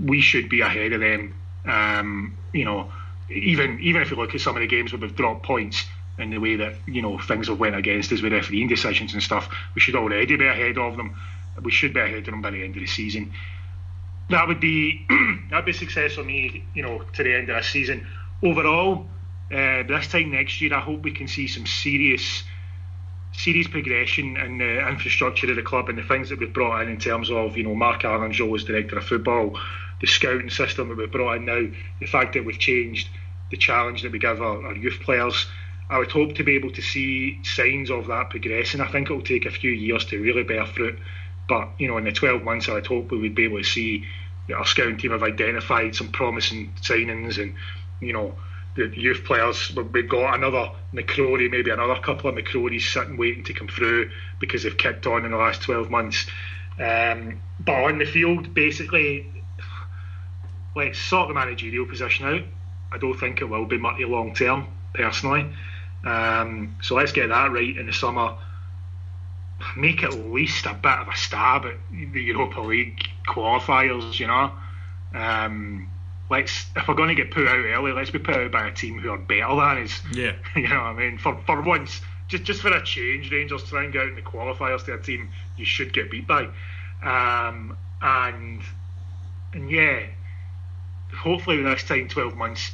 We 0.04 0.22
should 0.22 0.50
be 0.50 0.62
ahead 0.62 0.94
of 0.94 1.02
them. 1.02 1.36
Um, 1.66 2.38
you 2.54 2.66
know, 2.66 2.92
even 3.30 3.80
even 3.82 4.02
if 4.02 4.12
you 4.12 4.18
look 4.18 4.36
at 4.36 4.42
some 4.42 4.56
of 4.56 4.62
the 4.62 4.68
games 4.68 4.94
where 4.94 5.02
we've 5.02 5.16
dropped 5.16 5.44
points, 5.44 5.84
in 6.18 6.32
the 6.32 6.38
way 6.38 6.56
that 6.56 6.74
you 6.86 7.02
know 7.02 7.18
things 7.20 7.48
have 7.48 7.60
went 7.60 7.76
against 7.76 8.12
us 8.12 8.22
with 8.22 8.34
refereeing 8.34 8.68
decisions 8.68 9.14
and 9.14 9.22
stuff. 9.22 9.50
We 9.76 9.82
should 9.82 9.96
already 9.96 10.36
be 10.36 10.48
ahead 10.48 10.78
of 10.78 10.98
them. 10.98 11.16
We 11.62 11.72
should 11.72 11.94
be 11.94 12.00
ahead 12.00 12.20
of 12.20 12.26
them 12.26 12.42
by 12.42 12.52
the 12.52 12.64
end 12.64 12.76
of 12.76 12.82
the 12.82 12.88
season. 12.88 13.34
That 14.30 14.48
would 14.48 14.60
be 14.60 15.06
that'd 15.50 15.66
be 15.66 15.74
success 15.74 16.14
for 16.14 16.24
me. 16.24 16.64
You 16.74 16.84
know, 16.84 17.04
to 17.14 17.24
the 17.24 17.36
end 17.36 17.50
of 17.50 17.58
the 17.58 17.64
season. 17.64 18.06
Overall, 18.44 19.08
uh, 19.52 19.84
this 19.84 20.08
time 20.08 20.32
next 20.32 20.62
year, 20.62 20.74
I 20.74 20.80
hope 20.80 21.02
we 21.02 21.12
can 21.12 21.28
see 21.28 21.48
some 21.48 21.66
serious. 21.66 22.44
Serious 23.34 23.68
progression 23.68 24.36
in 24.38 24.58
the 24.58 24.88
infrastructure 24.88 25.48
of 25.52 25.58
the 25.58 25.62
club 25.62 25.90
and 25.90 25.98
the 25.98 26.04
things 26.04 26.30
that 26.30 26.40
we've 26.40 26.52
brought 26.52 26.82
in 26.82 26.90
in 26.90 26.98
terms 26.98 27.30
of, 27.30 27.56
you 27.56 27.64
know, 27.64 27.76
Mark 27.76 28.04
Allen, 28.04 28.32
Joe 28.32 28.56
as 28.56 28.64
director 28.64 28.98
of 28.98 29.04
football, 29.04 29.60
the 30.02 30.08
scouting 30.08 30.50
system 30.50 30.90
that 30.90 30.98
we've 30.98 31.12
brought 31.12 31.36
in 31.36 31.46
now, 31.46 31.68
the 32.00 32.08
fact 32.08 32.34
that 32.34 32.46
we've 32.46 32.58
changed 32.58 33.10
the 33.52 33.58
challenge 33.58 34.02
that 34.02 34.12
we 34.12 34.18
give 34.20 34.42
our, 34.42 34.66
our 34.66 34.76
youth 34.76 35.00
players. 35.02 35.46
I 35.90 36.00
would 36.00 36.12
hope 36.12 36.36
to 36.36 36.44
be 36.44 36.56
able 36.56 36.72
to 36.72 36.82
see 36.82 37.40
signs 37.44 37.90
of 37.90 38.08
that 38.08 38.30
progressing. 38.30 38.82
I 38.82 38.92
think 38.92 39.10
it 39.10 39.14
will 39.14 39.22
take 39.22 39.46
a 39.46 39.52
few 39.52 39.72
years 39.72 40.06
to 40.06 40.22
really 40.22 40.44
bear 40.44 40.66
fruit, 40.66 41.00
but 41.48 41.70
you 41.78 41.88
know, 41.88 41.98
in 41.98 42.04
the 42.04 42.12
12 42.12 42.44
months, 42.44 42.68
I'd 42.68 42.88
hope 42.88 43.12
we 43.12 43.20
would 43.20 43.36
be 43.36 43.46
able 43.46 43.60
to 43.60 43.64
see 43.64 44.06
our 44.54 44.66
scouting 44.66 44.98
team 44.98 45.12
have 45.12 45.24
identified 45.24 45.96
some 45.96 46.10
promising 46.10 46.74
signings, 46.82 47.42
and 47.42 47.56
you 48.00 48.14
know, 48.14 48.36
the 48.76 48.88
youth 48.96 49.24
players. 49.26 49.76
We've 49.76 50.08
got 50.08 50.36
another 50.36 50.72
McCrorie, 50.94 51.50
maybe 51.50 51.72
another 51.72 52.00
couple 52.00 52.30
of 52.30 52.36
McCrories 52.36 52.82
sitting 52.82 53.18
waiting 53.18 53.44
to 53.46 53.54
come 53.54 53.68
through 53.68 54.12
because 54.40 54.64
they've 54.64 54.78
kicked 54.78 55.08
on 55.08 55.26
in 55.26 55.32
the 55.32 55.38
last 55.38 55.62
12 55.64 55.90
months. 55.90 56.28
Um, 56.80 57.42
but 57.60 57.74
on 57.74 57.98
the 57.98 58.06
field, 58.06 58.54
basically, 58.54 59.32
let's 60.76 61.00
sort 61.00 61.28
the 61.28 61.34
managerial 61.34 61.88
position 61.88 62.26
out. 62.28 62.44
I 62.92 62.98
don't 62.98 63.20
think 63.20 63.42
it 63.42 63.46
will 63.46 63.66
be 63.66 63.78
Murty 63.78 64.06
long 64.06 64.34
term, 64.34 64.68
personally. 64.94 65.50
Um, 66.08 66.78
so 66.82 66.96
let's 66.96 67.12
get 67.12 67.28
that 67.30 67.52
right 67.52 67.78
in 67.78 67.86
the 67.86 67.94
summer. 67.94 68.38
Make 69.76 70.04
at 70.04 70.14
least 70.14 70.66
a 70.66 70.74
bit 70.74 70.92
of 70.92 71.08
a 71.10 71.16
stab 71.18 71.66
at 71.66 71.76
the 71.92 72.22
Europa 72.22 72.62
League 72.62 73.04
qualifiers, 73.28 74.18
you 74.18 74.28
know. 74.28 74.52
Um, 75.14 75.90
let's 76.30 76.68
if 76.76 76.88
we're 76.88 76.94
going 76.96 77.10
to 77.10 77.16
get 77.16 77.32
put 77.32 77.48
out 77.48 77.66
early, 77.66 77.92
let's 77.92 78.12
be 78.12 78.20
put 78.20 78.36
out 78.36 78.52
by 78.52 78.68
a 78.68 78.74
team 78.74 79.00
who 79.00 79.10
are 79.12 79.18
better 79.18 79.50
than 79.50 79.84
us. 79.84 80.02
Yeah, 80.14 80.34
you 80.56 80.70
know 80.70 80.78
what 80.78 80.86
I 80.86 80.94
mean. 80.94 81.18
For 81.18 81.42
for 81.46 81.62
once, 81.62 82.00
just 82.30 82.44
just 82.44 82.62
for 82.62 82.70
a 82.70 82.84
change, 82.84 83.30
Rangers 83.30 83.64
try 83.64 83.84
and 83.84 83.92
get 83.92 84.04
out 84.04 84.10
in 84.10 84.16
the 84.16 84.22
qualifiers 84.22 84.86
to 84.86 84.94
a 84.94 85.02
team 85.02 85.30
you 85.58 85.66
should 85.66 85.92
get 85.92 86.10
beat 86.10 86.26
by, 86.26 86.48
um, 87.04 87.76
and 88.02 88.62
and 89.54 89.70
yeah, 89.70 90.06
hopefully 91.14 91.58
the 91.58 91.64
next 91.64 91.90
time, 91.90 92.08
twelve 92.08 92.38
months, 92.38 92.72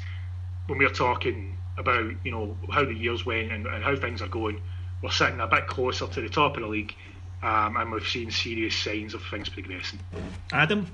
when 0.68 0.78
we're 0.78 0.90
talking 0.90 1.58
about 1.78 2.14
you 2.24 2.32
know 2.32 2.56
how 2.72 2.86
the 2.86 2.94
years 2.94 3.26
went 3.26 3.52
and, 3.52 3.66
and 3.66 3.84
how 3.84 3.96
things 3.96 4.22
are 4.22 4.28
going, 4.28 4.62
we're 5.02 5.12
sitting 5.12 5.40
a 5.40 5.48
bit 5.48 5.68
closer 5.68 6.08
to 6.08 6.22
the 6.22 6.30
top 6.30 6.56
of 6.56 6.64
the 6.64 6.68
league, 6.68 6.94
um, 7.42 7.78
and 7.78 7.92
we've 7.92 8.08
seen 8.08 8.32
serious 8.32 8.76
signs 8.76 9.14
of 9.14 9.24
things 9.24 9.50
progressing. 9.50 10.00
Adam. 10.52 10.88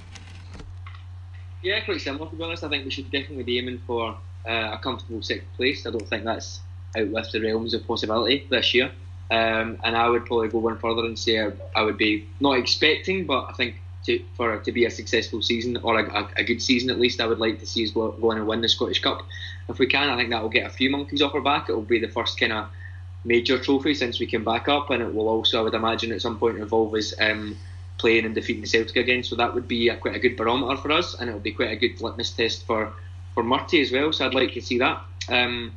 Yeah, 1.61 1.82
quite 1.82 2.01
similar 2.01 2.30
to 2.30 2.36
be 2.36 2.43
honest. 2.43 2.63
I 2.63 2.69
think 2.69 2.86
we 2.86 2.91
should 2.91 3.11
definitely 3.11 3.43
be 3.43 3.59
aiming 3.59 3.82
for 3.86 4.17
uh, 4.47 4.71
a 4.73 4.80
comfortable 4.82 5.21
sixth 5.21 5.47
place. 5.57 5.86
I 5.86 5.91
don't 5.91 6.07
think 6.07 6.23
that's 6.23 6.61
out 6.97 7.07
with 7.07 7.32
the 7.32 7.41
realms 7.41 7.73
of 7.73 7.86
possibility 7.86 8.47
this 8.49 8.73
year. 8.73 8.91
Um, 9.32 9.77
and 9.84 9.95
I 9.95 10.09
would 10.09 10.25
probably 10.25 10.47
go 10.47 10.57
one 10.59 10.80
further 10.80 11.05
and 11.05 11.19
say 11.19 11.39
I, 11.39 11.51
I 11.75 11.84
would 11.84 11.97
be 11.97 12.27
not 12.39 12.57
expecting, 12.57 13.27
but 13.27 13.45
I 13.49 13.53
think 13.53 13.75
to, 14.06 14.24
for 14.36 14.58
to 14.60 14.72
be 14.72 14.86
a 14.86 14.91
successful 14.91 15.41
season 15.41 15.78
or 15.78 16.00
a, 16.00 16.10
a, 16.10 16.30
a, 16.38 16.43
good 16.43 16.62
season 16.62 16.89
at 16.89 17.00
least, 17.00 17.20
I 17.20 17.28
would 17.28 17.39
like 17.39 17.60
to 17.60 17.66
see 17.66 17.84
us 17.84 17.91
go, 17.91 18.16
on 18.22 18.38
and 18.38 18.47
win 18.47 18.62
the 18.62 18.70
Scottish 18.70 19.02
Cup. 19.02 19.26
If 19.68 19.80
we 19.80 19.88
can, 19.88 20.10
I 20.10 20.16
think 20.16 20.30
that 20.30 20.41
will 20.41 20.50
get 20.50 20.66
a 20.66 20.70
few 20.70 20.89
monkeys 20.89 21.22
off 21.22 21.36
our 21.36 21.41
back. 21.41 21.70
It 21.70 21.74
will 21.74 21.82
be 21.82 22.00
the 22.00 22.08
first 22.08 22.39
kind 22.39 22.54
of 22.54 22.70
major 23.24 23.60
trophy 23.60 23.93
since 23.93 24.20
we 24.20 24.26
came 24.26 24.43
back 24.43 24.68
up, 24.68 24.89
and 24.89 25.04
it 25.04 25.14
will 25.14 25.28
also, 25.28 25.60
I 25.60 25.62
would 25.64 25.74
imagine, 25.74 26.12
at 26.12 26.22
some 26.22 26.39
point 26.39 26.58
involve 26.58 26.93
us 26.95 27.14
um, 27.20 27.58
playing 27.97 28.26
and 28.26 28.34
defeating 28.34 28.66
Celtic 28.66 28.95
again. 28.95 29.24
So 29.24 29.36
that 29.36 29.54
would 29.54 29.68
be 29.68 29.89
a, 29.89 29.97
quite 29.97 30.16
a 30.16 30.20
good 30.20 30.38
barometer 30.38 30.82
for 30.82 30.91
us, 30.91 31.16
and 31.20 31.30
it 31.30 31.34
will 31.34 31.39
be 31.39 31.52
quite 31.52 31.72
a 31.72 31.76
good 31.76 32.02
litmus 32.02 32.32
test 32.32 32.66
for 32.66 32.93
for 33.34 33.43
Murty 33.43 33.82
as 33.82 33.91
well. 33.91 34.12
So 34.12 34.26
I'd 34.26 34.34
like 34.34 34.54
to 34.54 34.62
see 34.62 34.80
that. 34.80 35.04
Um, 35.30 35.74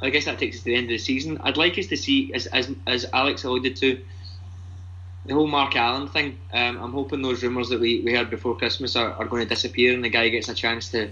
I 0.00 0.10
guess 0.10 0.24
that 0.26 0.38
takes 0.38 0.56
us 0.56 0.62
to 0.62 0.66
the 0.66 0.76
end 0.76 0.84
of 0.84 0.90
the 0.90 0.98
season. 0.98 1.38
I'd 1.42 1.56
like 1.56 1.78
us 1.78 1.86
to 1.88 1.96
see, 1.96 2.32
as 2.32 2.46
as, 2.46 2.70
as 2.86 3.06
Alex 3.12 3.44
alluded 3.44 3.76
to, 3.76 4.00
the 5.26 5.34
whole 5.34 5.46
Mark 5.46 5.76
Allen 5.76 6.08
thing. 6.08 6.38
Um, 6.52 6.78
I'm 6.82 6.92
hoping 6.92 7.22
those 7.22 7.42
rumours 7.42 7.68
that 7.70 7.80
we, 7.80 8.00
we 8.00 8.14
heard 8.14 8.30
before 8.30 8.56
Christmas 8.56 8.96
are, 8.96 9.12
are 9.12 9.24
going 9.24 9.42
to 9.42 9.48
disappear 9.48 9.92
and 9.92 10.04
the 10.04 10.08
guy 10.08 10.28
gets 10.28 10.48
a 10.48 10.54
chance 10.54 10.90
to, 10.90 11.10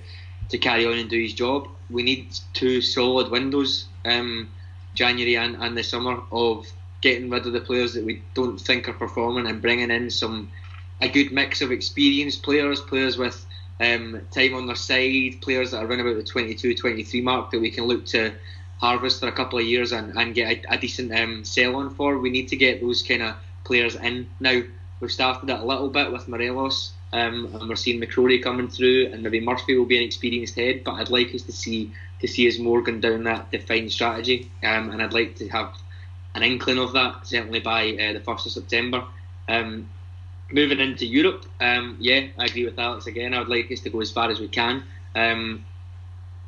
to 0.51 0.59
carry 0.59 0.87
on 0.87 0.99
and 0.99 1.11
do 1.11 1.21
his 1.21 1.35
job. 1.35 1.69
We 1.91 2.03
need 2.03 2.29
two 2.53 2.81
solid 2.81 3.31
windows, 3.31 3.87
um, 4.05 4.51
January 4.95 5.37
and, 5.37 5.57
and 5.57 5.77
the 5.77 5.83
summer, 5.83 6.23
of 6.31 6.67
getting 7.01 7.29
rid 7.29 7.47
of 7.47 7.53
the 7.53 7.61
players 7.61 7.95
that 7.95 8.05
we 8.05 8.23
don't 8.35 8.59
think 8.59 8.89
are 8.89 8.95
performing 8.95 9.47
and 9.47 9.61
bringing 9.61 9.91
in 9.91 10.11
some 10.11 10.51
a 11.01 11.09
good 11.09 11.33
mix 11.33 11.61
of 11.61 11.73
experienced 11.73 12.43
players, 12.43 12.81
players 12.81 13.19
with 13.19 13.45
um, 13.81 14.21
time 14.31 14.55
on 14.55 14.67
their 14.67 14.77
side, 14.77 15.41
players 15.43 15.73
that 15.73 15.83
are 15.83 15.87
around 15.87 16.01
about 16.01 16.17
the 16.17 16.23
22, 16.23 16.77
23 16.77 17.21
mark 17.21 17.51
that 17.51 17.61
we 17.61 17.71
can 17.71 17.85
look 17.85 18.07
to 18.07 18.33
harvest 18.79 19.21
for 19.21 19.29
a 19.29 19.33
couple 19.33 19.59
of 19.59 19.65
years 19.65 19.93
and, 19.93 20.17
and 20.17 20.35
get 20.35 20.65
a, 20.65 20.75
a 20.75 20.79
decent 20.79 21.13
um, 21.13 21.45
sell 21.45 21.77
on 21.77 21.95
for. 21.95 22.19
We 22.19 22.31
need 22.31 22.49
to 22.49 22.57
get 22.57 22.81
those 22.81 23.03
kind 23.03 23.23
of 23.23 23.35
players 23.65 23.97
in 23.97 24.29
now. 24.41 24.63
We've 25.01 25.11
started 25.11 25.51
it 25.51 25.59
a 25.59 25.65
little 25.65 25.91
bit 25.91 26.13
with 26.13 26.29
Morelos, 26.29 26.93
um, 27.13 27.51
and 27.53 27.69
we're 27.69 27.77
seeing 27.77 28.01
McCrorie 28.01 28.43
coming 28.43 28.69
through, 28.69 29.11
and 29.13 29.23
maybe 29.23 29.41
Murphy 29.41 29.77
will 29.77 29.85
be 29.85 29.99
an 29.99 30.05
experienced 30.05 30.55
head. 30.55 30.83
But 30.85 30.95
I'd 30.95 31.11
like 31.11 31.35
us 31.35 31.43
to 31.43 31.53
see 31.53 31.93
to 32.21 32.29
see 32.29 32.49
us 32.49 32.59
more 32.59 32.81
going 32.81 33.01
down 33.01 33.25
that 33.25 33.51
defined 33.51 33.93
strategy, 33.93 34.51
um, 34.63 34.91
and 34.91 35.03
I'd 35.03 35.13
like 35.13 35.37
to 35.37 35.49
have 35.49 35.75
an 36.35 36.43
inkling 36.43 36.79
of 36.79 36.93
that 36.93 37.27
certainly 37.27 37.61
by 37.61 37.91
uh, 37.93 38.13
the 38.13 38.21
first 38.21 38.47
of 38.47 38.53
September. 38.53 39.05
Um, 39.49 39.89
moving 40.51 40.81
into 40.81 41.07
Europe, 41.07 41.45
um, 41.61 41.97
yeah, 42.01 42.29
I 42.39 42.47
agree 42.47 42.65
with 42.65 42.79
Alex 42.79 43.07
again. 43.07 43.35
I 43.35 43.41
would 43.41 43.49
like 43.49 43.71
us 43.71 43.81
to 43.81 43.91
go 43.91 44.01
as 44.01 44.11
far 44.11 44.31
as 44.31 44.41
we 44.41 44.49
can. 44.49 44.85
Um, 45.15 45.65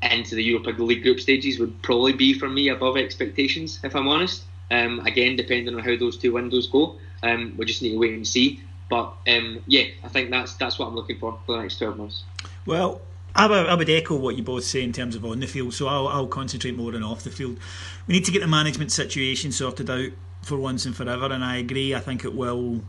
into 0.03 0.35
the 0.35 0.45
Europa 0.45 0.71
League 0.71 1.03
group 1.03 1.21
stages 1.21 1.59
would 1.59 1.83
probably 1.83 2.13
be 2.13 2.35
for 2.35 2.49
me 2.49 2.69
above 2.69 2.97
expectations, 2.97 3.81
if 3.83 3.95
I'm 3.95 4.09
honest. 4.09 4.45
Um, 4.71 5.01
again, 5.01 5.37
depending 5.37 5.75
on 5.75 5.83
how 5.83 5.97
those 5.97 6.19
two 6.19 6.33
windows 6.33 6.67
go, 6.67 6.97
um, 7.23 7.55
we 7.57 7.65
just 7.65 7.83
need 7.83 7.93
to 7.93 7.99
wait 7.99 8.15
and 8.15 8.27
see. 8.27 8.63
But 8.89 9.15
um, 9.27 9.63
yeah, 9.67 9.85
I 10.05 10.09
think 10.09 10.31
that's 10.31 10.55
that's 10.55 10.79
what 10.79 10.87
I'm 10.87 10.95
looking 10.95 11.19
for 11.19 11.39
for 11.45 11.57
the 11.57 11.63
next 11.63 11.79
12 11.79 11.97
months. 11.97 12.25
Well, 12.65 13.01
I 13.35 13.47
would, 13.47 13.67
I 13.67 13.75
would 13.75 13.91
echo 13.91 14.17
what 14.17 14.37
you 14.37 14.43
both 14.43 14.65
say 14.65 14.83
in 14.83 14.93
terms 14.93 15.15
of 15.15 15.25
on 15.25 15.41
the 15.41 15.47
field, 15.47 15.75
so 15.75 15.89
I'll, 15.89 16.09
I'll 16.09 16.27
concentrate 16.27 16.77
more 16.77 16.95
on 16.95 17.03
off 17.03 17.23
the 17.23 17.31
field. 17.31 17.59
We 18.07 18.15
need 18.15 18.25
to 18.25 18.33
get 18.33 18.41
the 18.41 18.47
management 18.47 18.93
situation 18.93 19.53
sorted 19.53 19.91
out 19.91 20.11
for 20.43 20.57
once 20.57 20.87
and 20.87 20.97
forever, 20.97 21.27
and 21.27 21.45
I 21.45 21.57
agree. 21.57 21.95
I 21.95 22.01
think 22.01 22.25
it 22.25 22.35
will 22.35 22.83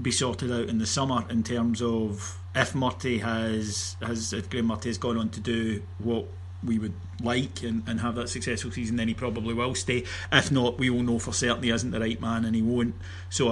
be 0.00 0.10
sorted 0.10 0.50
out 0.50 0.68
in 0.68 0.78
the 0.78 0.86
summer 0.86 1.24
in 1.28 1.42
terms 1.42 1.82
of 1.82 2.38
if 2.54 2.74
Murty 2.74 3.20
has 3.20 3.96
has 4.00 4.32
if 4.32 4.48
Graeme 4.50 4.66
Murty 4.66 4.88
has 4.88 4.98
gone 4.98 5.18
on 5.18 5.28
to 5.30 5.40
do 5.40 5.82
what 5.98 6.26
we 6.64 6.78
would 6.78 6.94
like 7.22 7.62
and, 7.62 7.82
and 7.88 8.00
have 8.00 8.14
that 8.16 8.28
successful 8.28 8.70
season, 8.70 8.96
then 8.96 9.08
he 9.08 9.14
probably 9.14 9.54
will 9.54 9.74
stay. 9.74 10.04
If 10.30 10.50
not, 10.50 10.78
we 10.78 10.90
will 10.90 11.02
know 11.02 11.18
for 11.18 11.32
certain 11.32 11.62
he 11.62 11.70
isn't 11.70 11.90
the 11.90 12.00
right 12.00 12.20
man 12.20 12.44
and 12.44 12.54
he 12.54 12.62
won't. 12.62 12.94
So 13.30 13.48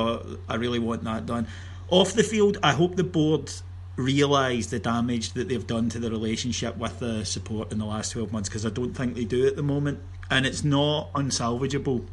I, 0.49 0.55
I 0.55 0.57
really 0.57 0.79
want 0.79 1.05
that 1.05 1.27
done. 1.27 1.47
Off 1.89 2.13
the 2.13 2.23
field, 2.23 2.59
I 2.63 2.73
hope 2.73 2.97
the 2.97 3.05
board 3.05 3.51
realise 3.97 4.69
the 4.69 4.79
damage 4.79 5.33
that 5.33 5.49
they've 5.49 5.67
done 5.67 5.89
to 5.91 5.99
the 5.99 6.11
relationship 6.11 6.77
with 6.77 6.99
the 7.01 7.25
support 7.25 7.73
in 7.73 7.79
the 7.79 7.85
last 7.85 8.13
12 8.13 8.33
months 8.33 8.49
because 8.49 8.65
I 8.65 8.71
don't 8.71 8.95
think 8.95 9.15
they 9.15 9.25
do 9.25 9.47
at 9.47 9.57
the 9.57 9.63
moment. 9.63 10.01
And 10.31 10.47
it's 10.47 10.63
not 10.63 11.13
unsalvageable, 11.13 12.07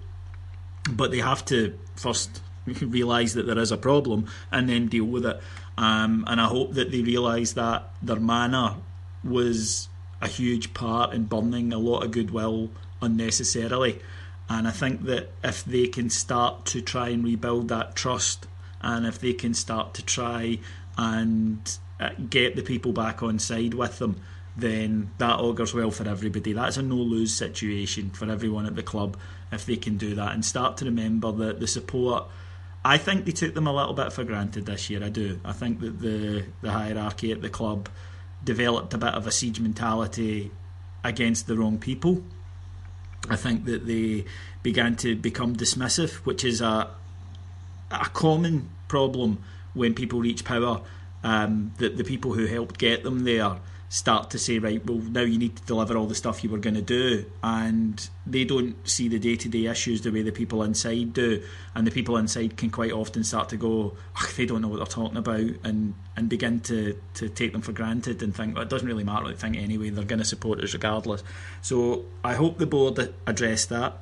but 0.90 1.12
they 1.12 1.20
have 1.20 1.46
to 1.46 1.78
first 1.96 2.42
realise 2.66 3.34
that 3.34 3.46
there 3.46 3.60
is 3.60 3.72
a 3.72 3.78
problem 3.78 4.28
and 4.52 4.68
then 4.68 4.88
deal 4.88 5.06
with 5.06 5.26
it. 5.26 5.40
Um, 5.78 6.26
and 6.28 6.42
I 6.42 6.46
hope 6.46 6.74
that 6.74 6.92
they 6.92 7.02
realise 7.02 7.54
that 7.54 7.92
their 8.02 8.20
manner 8.20 8.76
was 9.24 9.90
a 10.22 10.28
huge 10.28 10.74
part 10.74 11.14
in 11.14 11.26
burning 11.26 11.72
a 11.74 11.78
lot 11.78 12.04
of 12.04 12.12
goodwill 12.12 12.70
unnecessarily. 13.02 14.02
And 14.50 14.68
I 14.68 14.72
think 14.72 15.04
that 15.04 15.32
if 15.44 15.64
they 15.66 15.88
can 15.88 16.10
start 16.10 16.66
to 16.68 16.82
try 16.82 17.10
and 17.10 17.24
rebuild 17.24 17.68
that 17.68 17.96
trust, 17.96 18.48
and 18.82 19.06
if 19.06 19.20
they 19.20 19.34
can 19.34 19.54
start 19.54 19.94
to 19.96 20.06
try 20.06 20.60
and 20.98 21.78
uh, 22.00 22.10
get 22.30 22.56
the 22.56 22.62
people 22.62 22.94
back 22.94 23.22
on 23.22 23.40
side 23.40 23.74
with 23.74 24.00
them, 24.00 24.22
then 24.56 25.12
that 25.20 25.40
augurs 25.40 25.74
well 25.74 25.92
for 25.92 26.08
everybody. 26.08 26.54
That's 26.54 26.78
a 26.78 26.82
no 26.82 26.96
lose 26.96 27.34
situation 27.34 28.10
for 28.10 28.30
everyone 28.30 28.66
at 28.66 28.76
the 28.76 28.84
club 28.84 29.18
if 29.52 29.66
they 29.66 29.78
can 29.78 29.98
do 29.98 30.16
that 30.16 30.34
and 30.34 30.44
start 30.44 30.78
to 30.78 30.86
remember 30.86 31.32
that 31.32 31.60
the 31.60 31.68
support. 31.68 32.26
I 32.84 32.98
think 32.98 33.26
they 33.26 33.32
took 33.32 33.54
them 33.54 33.68
a 33.68 33.74
little 33.74 33.94
bit 33.94 34.14
for 34.14 34.24
granted 34.24 34.66
this 34.66 34.90
year. 34.90 35.04
I 35.04 35.10
do. 35.10 35.40
I 35.44 35.52
think 35.52 35.80
that 35.82 36.00
the 36.00 36.46
the 36.62 36.72
hierarchy 36.72 37.32
at 37.32 37.42
the 37.42 37.50
club 37.50 37.90
developed 38.48 38.94
a 38.94 38.98
bit 38.98 39.14
of 39.14 39.28
a 39.28 39.32
siege 39.32 39.60
mentality 39.60 40.50
against 41.04 41.48
the 41.48 41.58
wrong 41.58 41.78
people. 41.78 42.24
I 43.30 43.36
think 43.36 43.66
that 43.66 43.86
they 43.86 44.24
began 44.64 44.96
to 44.98 45.18
become 45.18 45.56
dismissive, 45.56 46.14
which 46.26 46.44
is 46.44 46.62
a 46.62 46.90
a 47.92 48.10
common 48.14 48.70
problem 48.88 49.44
when 49.74 49.94
people 49.94 50.20
reach 50.22 50.44
power. 50.44 50.82
Um, 51.24 51.74
that 51.80 51.98
the 51.98 52.04
people 52.04 52.34
who 52.34 52.46
helped 52.46 52.78
get 52.78 53.04
them 53.04 53.26
there 53.26 53.58
start 53.90 54.30
to 54.32 54.38
say, 54.40 54.60
right, 54.60 54.86
well, 54.86 54.98
now 54.98 55.22
you 55.22 55.38
need 55.38 55.56
to 55.56 55.64
deliver 55.64 55.96
all 55.96 56.08
the 56.08 56.16
stuff 56.16 56.44
you 56.44 56.50
were 56.50 56.58
going 56.58 56.76
to 56.76 56.82
do. 56.82 57.26
And 57.42 58.10
they 58.26 58.44
don't 58.44 58.76
see 58.88 59.08
the 59.08 59.20
day 59.20 59.36
to 59.38 59.50
day 59.50 59.68
issues 59.68 60.02
the 60.02 60.12
way 60.12 60.24
the 60.24 60.32
people 60.32 60.62
inside 60.64 61.14
do. 61.14 61.42
And 61.74 61.88
the 61.88 61.92
people 61.92 62.18
inside 62.18 62.58
can 62.58 62.70
quite 62.70 62.92
often 62.92 63.24
start 63.24 63.50
to 63.50 63.58
go, 63.58 63.96
they 64.36 64.46
don't 64.46 64.62
know 64.62 64.68
what 64.68 64.78
they're 64.78 64.86
talking 64.86 65.18
about, 65.18 65.50
and, 65.64 65.94
and 66.18 66.28
begin 66.28 66.60
to, 66.62 67.00
to 67.16 67.30
take 67.30 67.54
them 67.54 67.62
for 67.62 67.72
granted 67.72 68.22
and 68.22 68.36
think, 68.36 68.56
well, 68.56 68.64
it 68.64 68.70
doesn't 68.70 68.88
really 68.88 69.06
matter 69.06 69.24
what 69.24 69.36
they 69.36 69.40
think 69.40 69.58
anyway, 69.58 69.90
they're 69.90 70.04
going 70.04 70.20
to 70.20 70.26
support 70.26 70.60
us 70.62 70.74
regardless. 70.74 71.24
So 71.62 72.06
I 72.24 72.34
hope 72.34 72.58
the 72.58 72.68
board 72.68 73.14
addressed 73.26 73.70
that. 73.70 74.00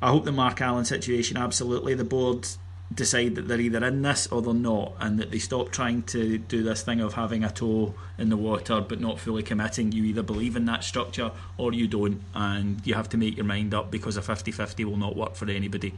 I 0.00 0.10
hope 0.10 0.24
the 0.24 0.32
Mark 0.32 0.60
Allen 0.60 0.84
situation, 0.84 1.36
absolutely. 1.36 1.94
The 1.94 2.04
board 2.04 2.46
decide 2.92 3.34
that 3.34 3.48
they're 3.48 3.60
either 3.60 3.84
in 3.84 4.02
this 4.02 4.26
or 4.28 4.42
they're 4.42 4.54
not, 4.54 4.92
and 5.00 5.18
that 5.18 5.30
they 5.30 5.38
stop 5.38 5.70
trying 5.70 6.02
to 6.02 6.38
do 6.38 6.62
this 6.62 6.82
thing 6.82 7.00
of 7.00 7.14
having 7.14 7.44
a 7.44 7.50
toe 7.50 7.94
in 8.18 8.28
the 8.28 8.36
water 8.36 8.80
but 8.80 9.00
not 9.00 9.18
fully 9.18 9.42
committing. 9.42 9.92
You 9.92 10.04
either 10.04 10.22
believe 10.22 10.56
in 10.56 10.64
that 10.66 10.84
structure 10.84 11.32
or 11.56 11.72
you 11.72 11.86
don't, 11.86 12.22
and 12.34 12.84
you 12.86 12.94
have 12.94 13.08
to 13.10 13.16
make 13.16 13.36
your 13.36 13.46
mind 13.46 13.74
up 13.74 13.90
because 13.90 14.16
a 14.16 14.22
50 14.22 14.52
50 14.52 14.84
will 14.84 14.96
not 14.96 15.16
work 15.16 15.34
for 15.34 15.48
anybody. 15.50 15.94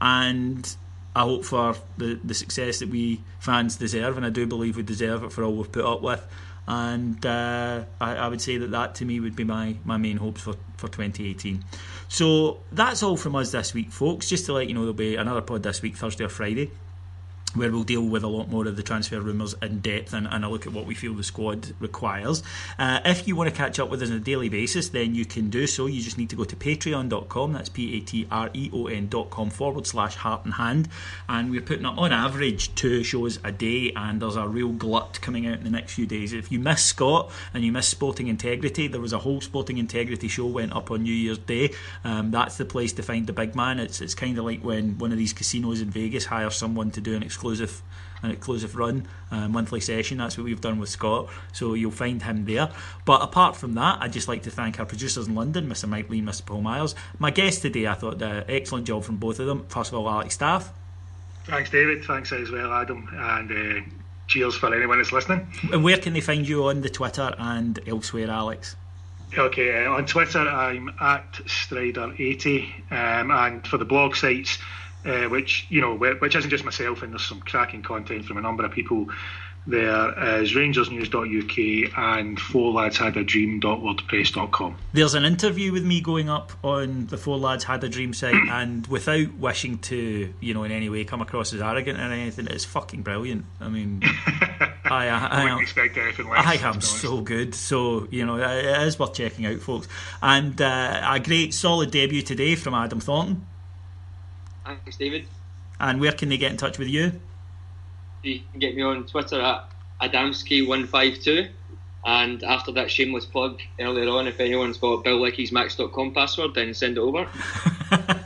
And 0.00 0.74
I 1.14 1.22
hope 1.22 1.44
for 1.44 1.74
the, 1.98 2.20
the 2.22 2.34
success 2.34 2.78
that 2.78 2.88
we 2.88 3.20
fans 3.38 3.76
deserve, 3.76 4.16
and 4.16 4.24
I 4.24 4.30
do 4.30 4.46
believe 4.46 4.76
we 4.76 4.82
deserve 4.82 5.24
it 5.24 5.32
for 5.32 5.42
all 5.42 5.54
we've 5.54 5.72
put 5.72 5.84
up 5.84 6.02
with. 6.02 6.24
And 6.72 7.26
uh, 7.26 7.82
I, 8.00 8.14
I 8.14 8.28
would 8.28 8.40
say 8.40 8.56
that 8.58 8.70
that 8.70 8.94
to 8.96 9.04
me 9.04 9.18
would 9.18 9.34
be 9.34 9.42
my, 9.42 9.74
my 9.84 9.96
main 9.96 10.18
hopes 10.18 10.42
for, 10.42 10.54
for 10.76 10.86
2018. 10.86 11.64
So 12.08 12.60
that's 12.70 13.02
all 13.02 13.16
from 13.16 13.34
us 13.34 13.50
this 13.50 13.74
week, 13.74 13.90
folks. 13.90 14.28
Just 14.28 14.46
to 14.46 14.52
let 14.52 14.68
you 14.68 14.74
know, 14.74 14.82
there'll 14.82 14.94
be 14.94 15.16
another 15.16 15.40
pod 15.40 15.64
this 15.64 15.82
week, 15.82 15.96
Thursday 15.96 16.22
or 16.22 16.28
Friday 16.28 16.70
where 17.54 17.70
we'll 17.70 17.82
deal 17.82 18.02
with 18.02 18.22
a 18.22 18.28
lot 18.28 18.48
more 18.48 18.66
of 18.66 18.76
the 18.76 18.82
transfer 18.82 19.20
rumours 19.20 19.54
in 19.62 19.80
depth 19.80 20.12
and, 20.12 20.26
and 20.28 20.44
a 20.44 20.48
look 20.48 20.66
at 20.66 20.72
what 20.72 20.86
we 20.86 20.94
feel 20.94 21.14
the 21.14 21.22
squad 21.22 21.72
requires. 21.80 22.42
Uh, 22.78 23.00
if 23.04 23.26
you 23.26 23.36
want 23.36 23.50
to 23.50 23.54
catch 23.54 23.78
up 23.78 23.90
with 23.90 24.02
us 24.02 24.10
on 24.10 24.16
a 24.16 24.20
daily 24.20 24.48
basis, 24.48 24.90
then 24.90 25.14
you 25.14 25.24
can 25.24 25.50
do 25.50 25.66
so. 25.66 25.86
You 25.86 26.00
just 26.00 26.18
need 26.18 26.30
to 26.30 26.36
go 26.36 26.44
to 26.44 26.56
patreon.com, 26.56 27.52
that's 27.52 27.68
P 27.68 27.96
A 27.96 28.00
T 28.00 28.26
R 28.30 28.50
E 28.54 28.70
O 28.72 28.86
N.com 28.86 29.50
forward 29.50 29.86
slash 29.86 30.16
heart 30.16 30.44
and 30.44 30.54
hand. 30.54 30.88
And 31.28 31.50
we're 31.50 31.60
putting 31.60 31.86
up 31.86 31.98
on 31.98 32.12
average 32.12 32.74
two 32.74 33.02
shows 33.02 33.38
a 33.44 33.52
day, 33.52 33.92
and 33.94 34.22
there's 34.22 34.36
a 34.36 34.46
real 34.46 34.70
glut 34.70 35.20
coming 35.20 35.46
out 35.46 35.58
in 35.58 35.64
the 35.64 35.70
next 35.70 35.94
few 35.94 36.06
days. 36.06 36.32
If 36.32 36.52
you 36.52 36.58
miss 36.58 36.84
Scott 36.84 37.30
and 37.52 37.64
you 37.64 37.72
miss 37.72 37.88
Sporting 37.88 38.28
Integrity, 38.28 38.88
there 38.88 39.00
was 39.00 39.12
a 39.12 39.18
whole 39.18 39.40
Sporting 39.40 39.78
Integrity 39.78 40.28
show 40.28 40.46
went 40.46 40.72
up 40.72 40.90
on 40.90 41.02
New 41.02 41.12
Year's 41.12 41.38
Day. 41.38 41.72
Um, 42.04 42.30
that's 42.30 42.56
the 42.56 42.64
place 42.64 42.92
to 42.94 43.02
find 43.02 43.26
the 43.26 43.32
big 43.32 43.54
man. 43.54 43.78
It's, 43.78 44.00
it's 44.00 44.14
kind 44.14 44.38
of 44.38 44.44
like 44.44 44.62
when 44.62 44.98
one 44.98 45.12
of 45.12 45.18
these 45.18 45.32
casinos 45.32 45.80
in 45.80 45.90
Vegas 45.90 46.26
hires 46.26 46.56
someone 46.56 46.90
to 46.92 47.00
do 47.00 47.14
an 47.14 47.22
exclusive 47.40 47.82
an 48.22 48.30
exclusive 48.30 48.76
run 48.76 49.08
uh, 49.30 49.48
monthly 49.48 49.80
session. 49.80 50.18
That's 50.18 50.36
what 50.36 50.44
we've 50.44 50.60
done 50.60 50.78
with 50.78 50.90
Scott. 50.90 51.30
So 51.52 51.72
you'll 51.72 51.90
find 51.90 52.22
him 52.22 52.44
there. 52.44 52.70
But 53.06 53.22
apart 53.22 53.56
from 53.56 53.74
that, 53.74 54.02
I'd 54.02 54.12
just 54.12 54.28
like 54.28 54.42
to 54.42 54.50
thank 54.50 54.78
our 54.78 54.84
producers 54.84 55.26
in 55.26 55.34
London, 55.34 55.66
Mr. 55.68 55.88
Mike 55.88 56.10
Lee 56.10 56.18
and 56.18 56.28
Mr. 56.28 56.44
Paul 56.44 56.60
Miles. 56.60 56.94
My 57.18 57.30
guest 57.30 57.62
today, 57.62 57.86
I 57.86 57.94
thought, 57.94 58.20
uh, 58.20 58.44
excellent 58.46 58.86
job 58.86 59.04
from 59.04 59.16
both 59.16 59.40
of 59.40 59.46
them. 59.46 59.64
First 59.68 59.92
of 59.92 59.98
all, 59.98 60.08
Alex 60.08 60.34
Staff. 60.34 60.70
Thanks, 61.44 61.70
David. 61.70 62.04
Thanks 62.04 62.30
as 62.32 62.50
well, 62.50 62.70
Adam. 62.72 63.08
And 63.10 63.50
uh, 63.50 63.90
cheers 64.26 64.54
for 64.54 64.74
anyone 64.74 64.98
that's 64.98 65.12
listening. 65.12 65.46
And 65.72 65.82
where 65.82 65.96
can 65.96 66.12
they 66.12 66.20
find 66.20 66.46
you 66.46 66.64
on 66.64 66.82
the 66.82 66.90
Twitter 66.90 67.34
and 67.38 67.80
elsewhere, 67.86 68.30
Alex? 68.30 68.76
Okay, 69.38 69.84
uh, 69.84 69.92
on 69.92 70.06
Twitter 70.06 70.40
I'm 70.40 70.88
at 71.00 71.32
Strider80, 71.32 72.90
um, 72.90 73.30
and 73.30 73.66
for 73.66 73.78
the 73.78 73.84
blog 73.84 74.16
sites, 74.16 74.58
uh, 75.04 75.28
which 75.28 75.66
you 75.68 75.80
know, 75.80 75.96
which 75.96 76.36
isn't 76.36 76.50
just 76.50 76.64
myself, 76.64 77.02
and 77.02 77.12
there's 77.12 77.26
some 77.26 77.40
cracking 77.40 77.82
content 77.82 78.24
from 78.24 78.36
a 78.36 78.40
number 78.40 78.64
of 78.64 78.72
people. 78.72 79.08
There 79.66 80.40
is 80.40 80.54
rangersnews.uk 80.54 81.98
and 81.98 82.40
four 82.40 82.72
lads 82.72 82.96
had 82.96 83.16
a 83.16 83.22
dream.wordpress.com. 83.22 84.76
There's 84.94 85.14
an 85.14 85.24
interview 85.24 85.70
with 85.70 85.84
me 85.84 86.00
going 86.00 86.30
up 86.30 86.52
on 86.64 87.06
the 87.06 87.18
Four 87.18 87.36
Lads 87.38 87.64
Had 87.64 87.84
a 87.84 87.88
Dream 87.88 88.14
site, 88.14 88.34
and 88.50 88.86
without 88.86 89.34
wishing 89.34 89.78
to, 89.80 90.32
you 90.40 90.54
know, 90.54 90.64
in 90.64 90.72
any 90.72 90.88
way 90.88 91.04
come 91.04 91.20
across 91.20 91.52
as 91.52 91.60
arrogant 91.60 91.98
or 92.00 92.02
anything, 92.02 92.46
it's 92.46 92.64
fucking 92.64 93.02
brilliant. 93.02 93.44
I 93.60 93.68
mean, 93.68 94.00
I, 94.04 95.08
I, 95.08 95.28
I, 95.30 95.42
wouldn't 95.44 95.62
expect 95.62 95.96
anything 95.98 96.28
less. 96.30 96.46
I 96.46 96.54
am 96.66 96.80
so 96.80 97.20
good. 97.20 97.54
So, 97.54 98.08
you 98.10 98.24
know, 98.24 98.36
it 98.36 98.86
is 98.86 98.98
worth 98.98 99.14
checking 99.14 99.44
out, 99.44 99.60
folks. 99.60 99.88
And 100.22 100.60
uh, 100.60 101.02
a 101.04 101.20
great 101.20 101.52
solid 101.52 101.90
debut 101.90 102.22
today 102.22 102.54
from 102.54 102.74
Adam 102.74 103.00
Thornton. 103.00 103.46
Thanks, 104.64 104.96
David. 104.96 105.26
And 105.78 106.00
where 106.00 106.12
can 106.12 106.28
they 106.28 106.36
get 106.36 106.50
in 106.50 106.56
touch 106.56 106.78
with 106.78 106.88
you? 106.88 107.12
You 108.22 108.40
can 108.50 108.60
get 108.60 108.76
me 108.76 108.82
on 108.82 109.06
Twitter 109.06 109.40
at 109.40 109.70
Adamski152. 110.02 111.48
And 112.04 112.42
after 112.44 112.72
that 112.72 112.90
shameless 112.90 113.26
plug 113.26 113.60
earlier 113.78 114.08
on, 114.08 114.26
if 114.26 114.40
anyone's 114.40 114.78
got 114.78 115.04
BillLeckie'sMax.com 115.04 116.14
password, 116.14 116.54
then 116.54 116.72
send 116.72 116.96
it 116.96 117.00
over. 117.00 117.28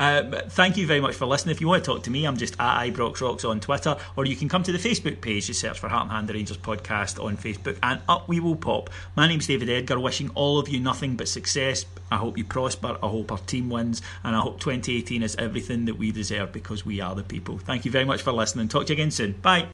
Um, 0.00 0.34
thank 0.48 0.76
you 0.76 0.86
very 0.86 1.00
much 1.00 1.14
for 1.14 1.26
listening. 1.26 1.54
If 1.54 1.60
you 1.60 1.68
want 1.68 1.84
to 1.84 1.90
talk 1.90 2.02
to 2.04 2.10
me, 2.10 2.24
I'm 2.24 2.36
just 2.36 2.54
at 2.58 2.86
IbroxRocks 2.86 3.48
on 3.48 3.60
Twitter, 3.60 3.96
or 4.16 4.24
you 4.26 4.36
can 4.36 4.48
come 4.48 4.62
to 4.62 4.72
the 4.72 4.78
Facebook 4.78 5.20
page. 5.20 5.46
Just 5.46 5.60
search 5.60 5.78
for 5.78 5.88
Heart 5.88 6.04
and 6.04 6.12
Hand 6.12 6.28
the 6.28 6.34
Rangers 6.34 6.58
podcast 6.58 7.22
on 7.22 7.36
Facebook, 7.36 7.78
and 7.82 8.00
up 8.08 8.28
we 8.28 8.40
will 8.40 8.56
pop. 8.56 8.90
My 9.16 9.28
name's 9.28 9.46
David 9.46 9.68
Edgar, 9.68 10.00
wishing 10.00 10.30
all 10.34 10.58
of 10.58 10.68
you 10.68 10.80
nothing 10.80 11.16
but 11.16 11.28
success. 11.28 11.86
I 12.10 12.16
hope 12.16 12.38
you 12.38 12.44
prosper. 12.44 12.98
I 13.02 13.08
hope 13.08 13.32
our 13.32 13.38
team 13.38 13.70
wins, 13.70 14.02
and 14.22 14.34
I 14.36 14.40
hope 14.40 14.60
2018 14.60 15.22
is 15.22 15.36
everything 15.36 15.84
that 15.86 15.96
we 15.96 16.12
deserve 16.12 16.52
because 16.52 16.84
we 16.84 17.00
are 17.00 17.14
the 17.14 17.22
people. 17.22 17.58
Thank 17.58 17.84
you 17.84 17.90
very 17.90 18.04
much 18.04 18.22
for 18.22 18.32
listening. 18.32 18.68
Talk 18.68 18.86
to 18.86 18.92
you 18.92 18.96
again 18.96 19.10
soon. 19.10 19.32
Bye. 19.32 19.73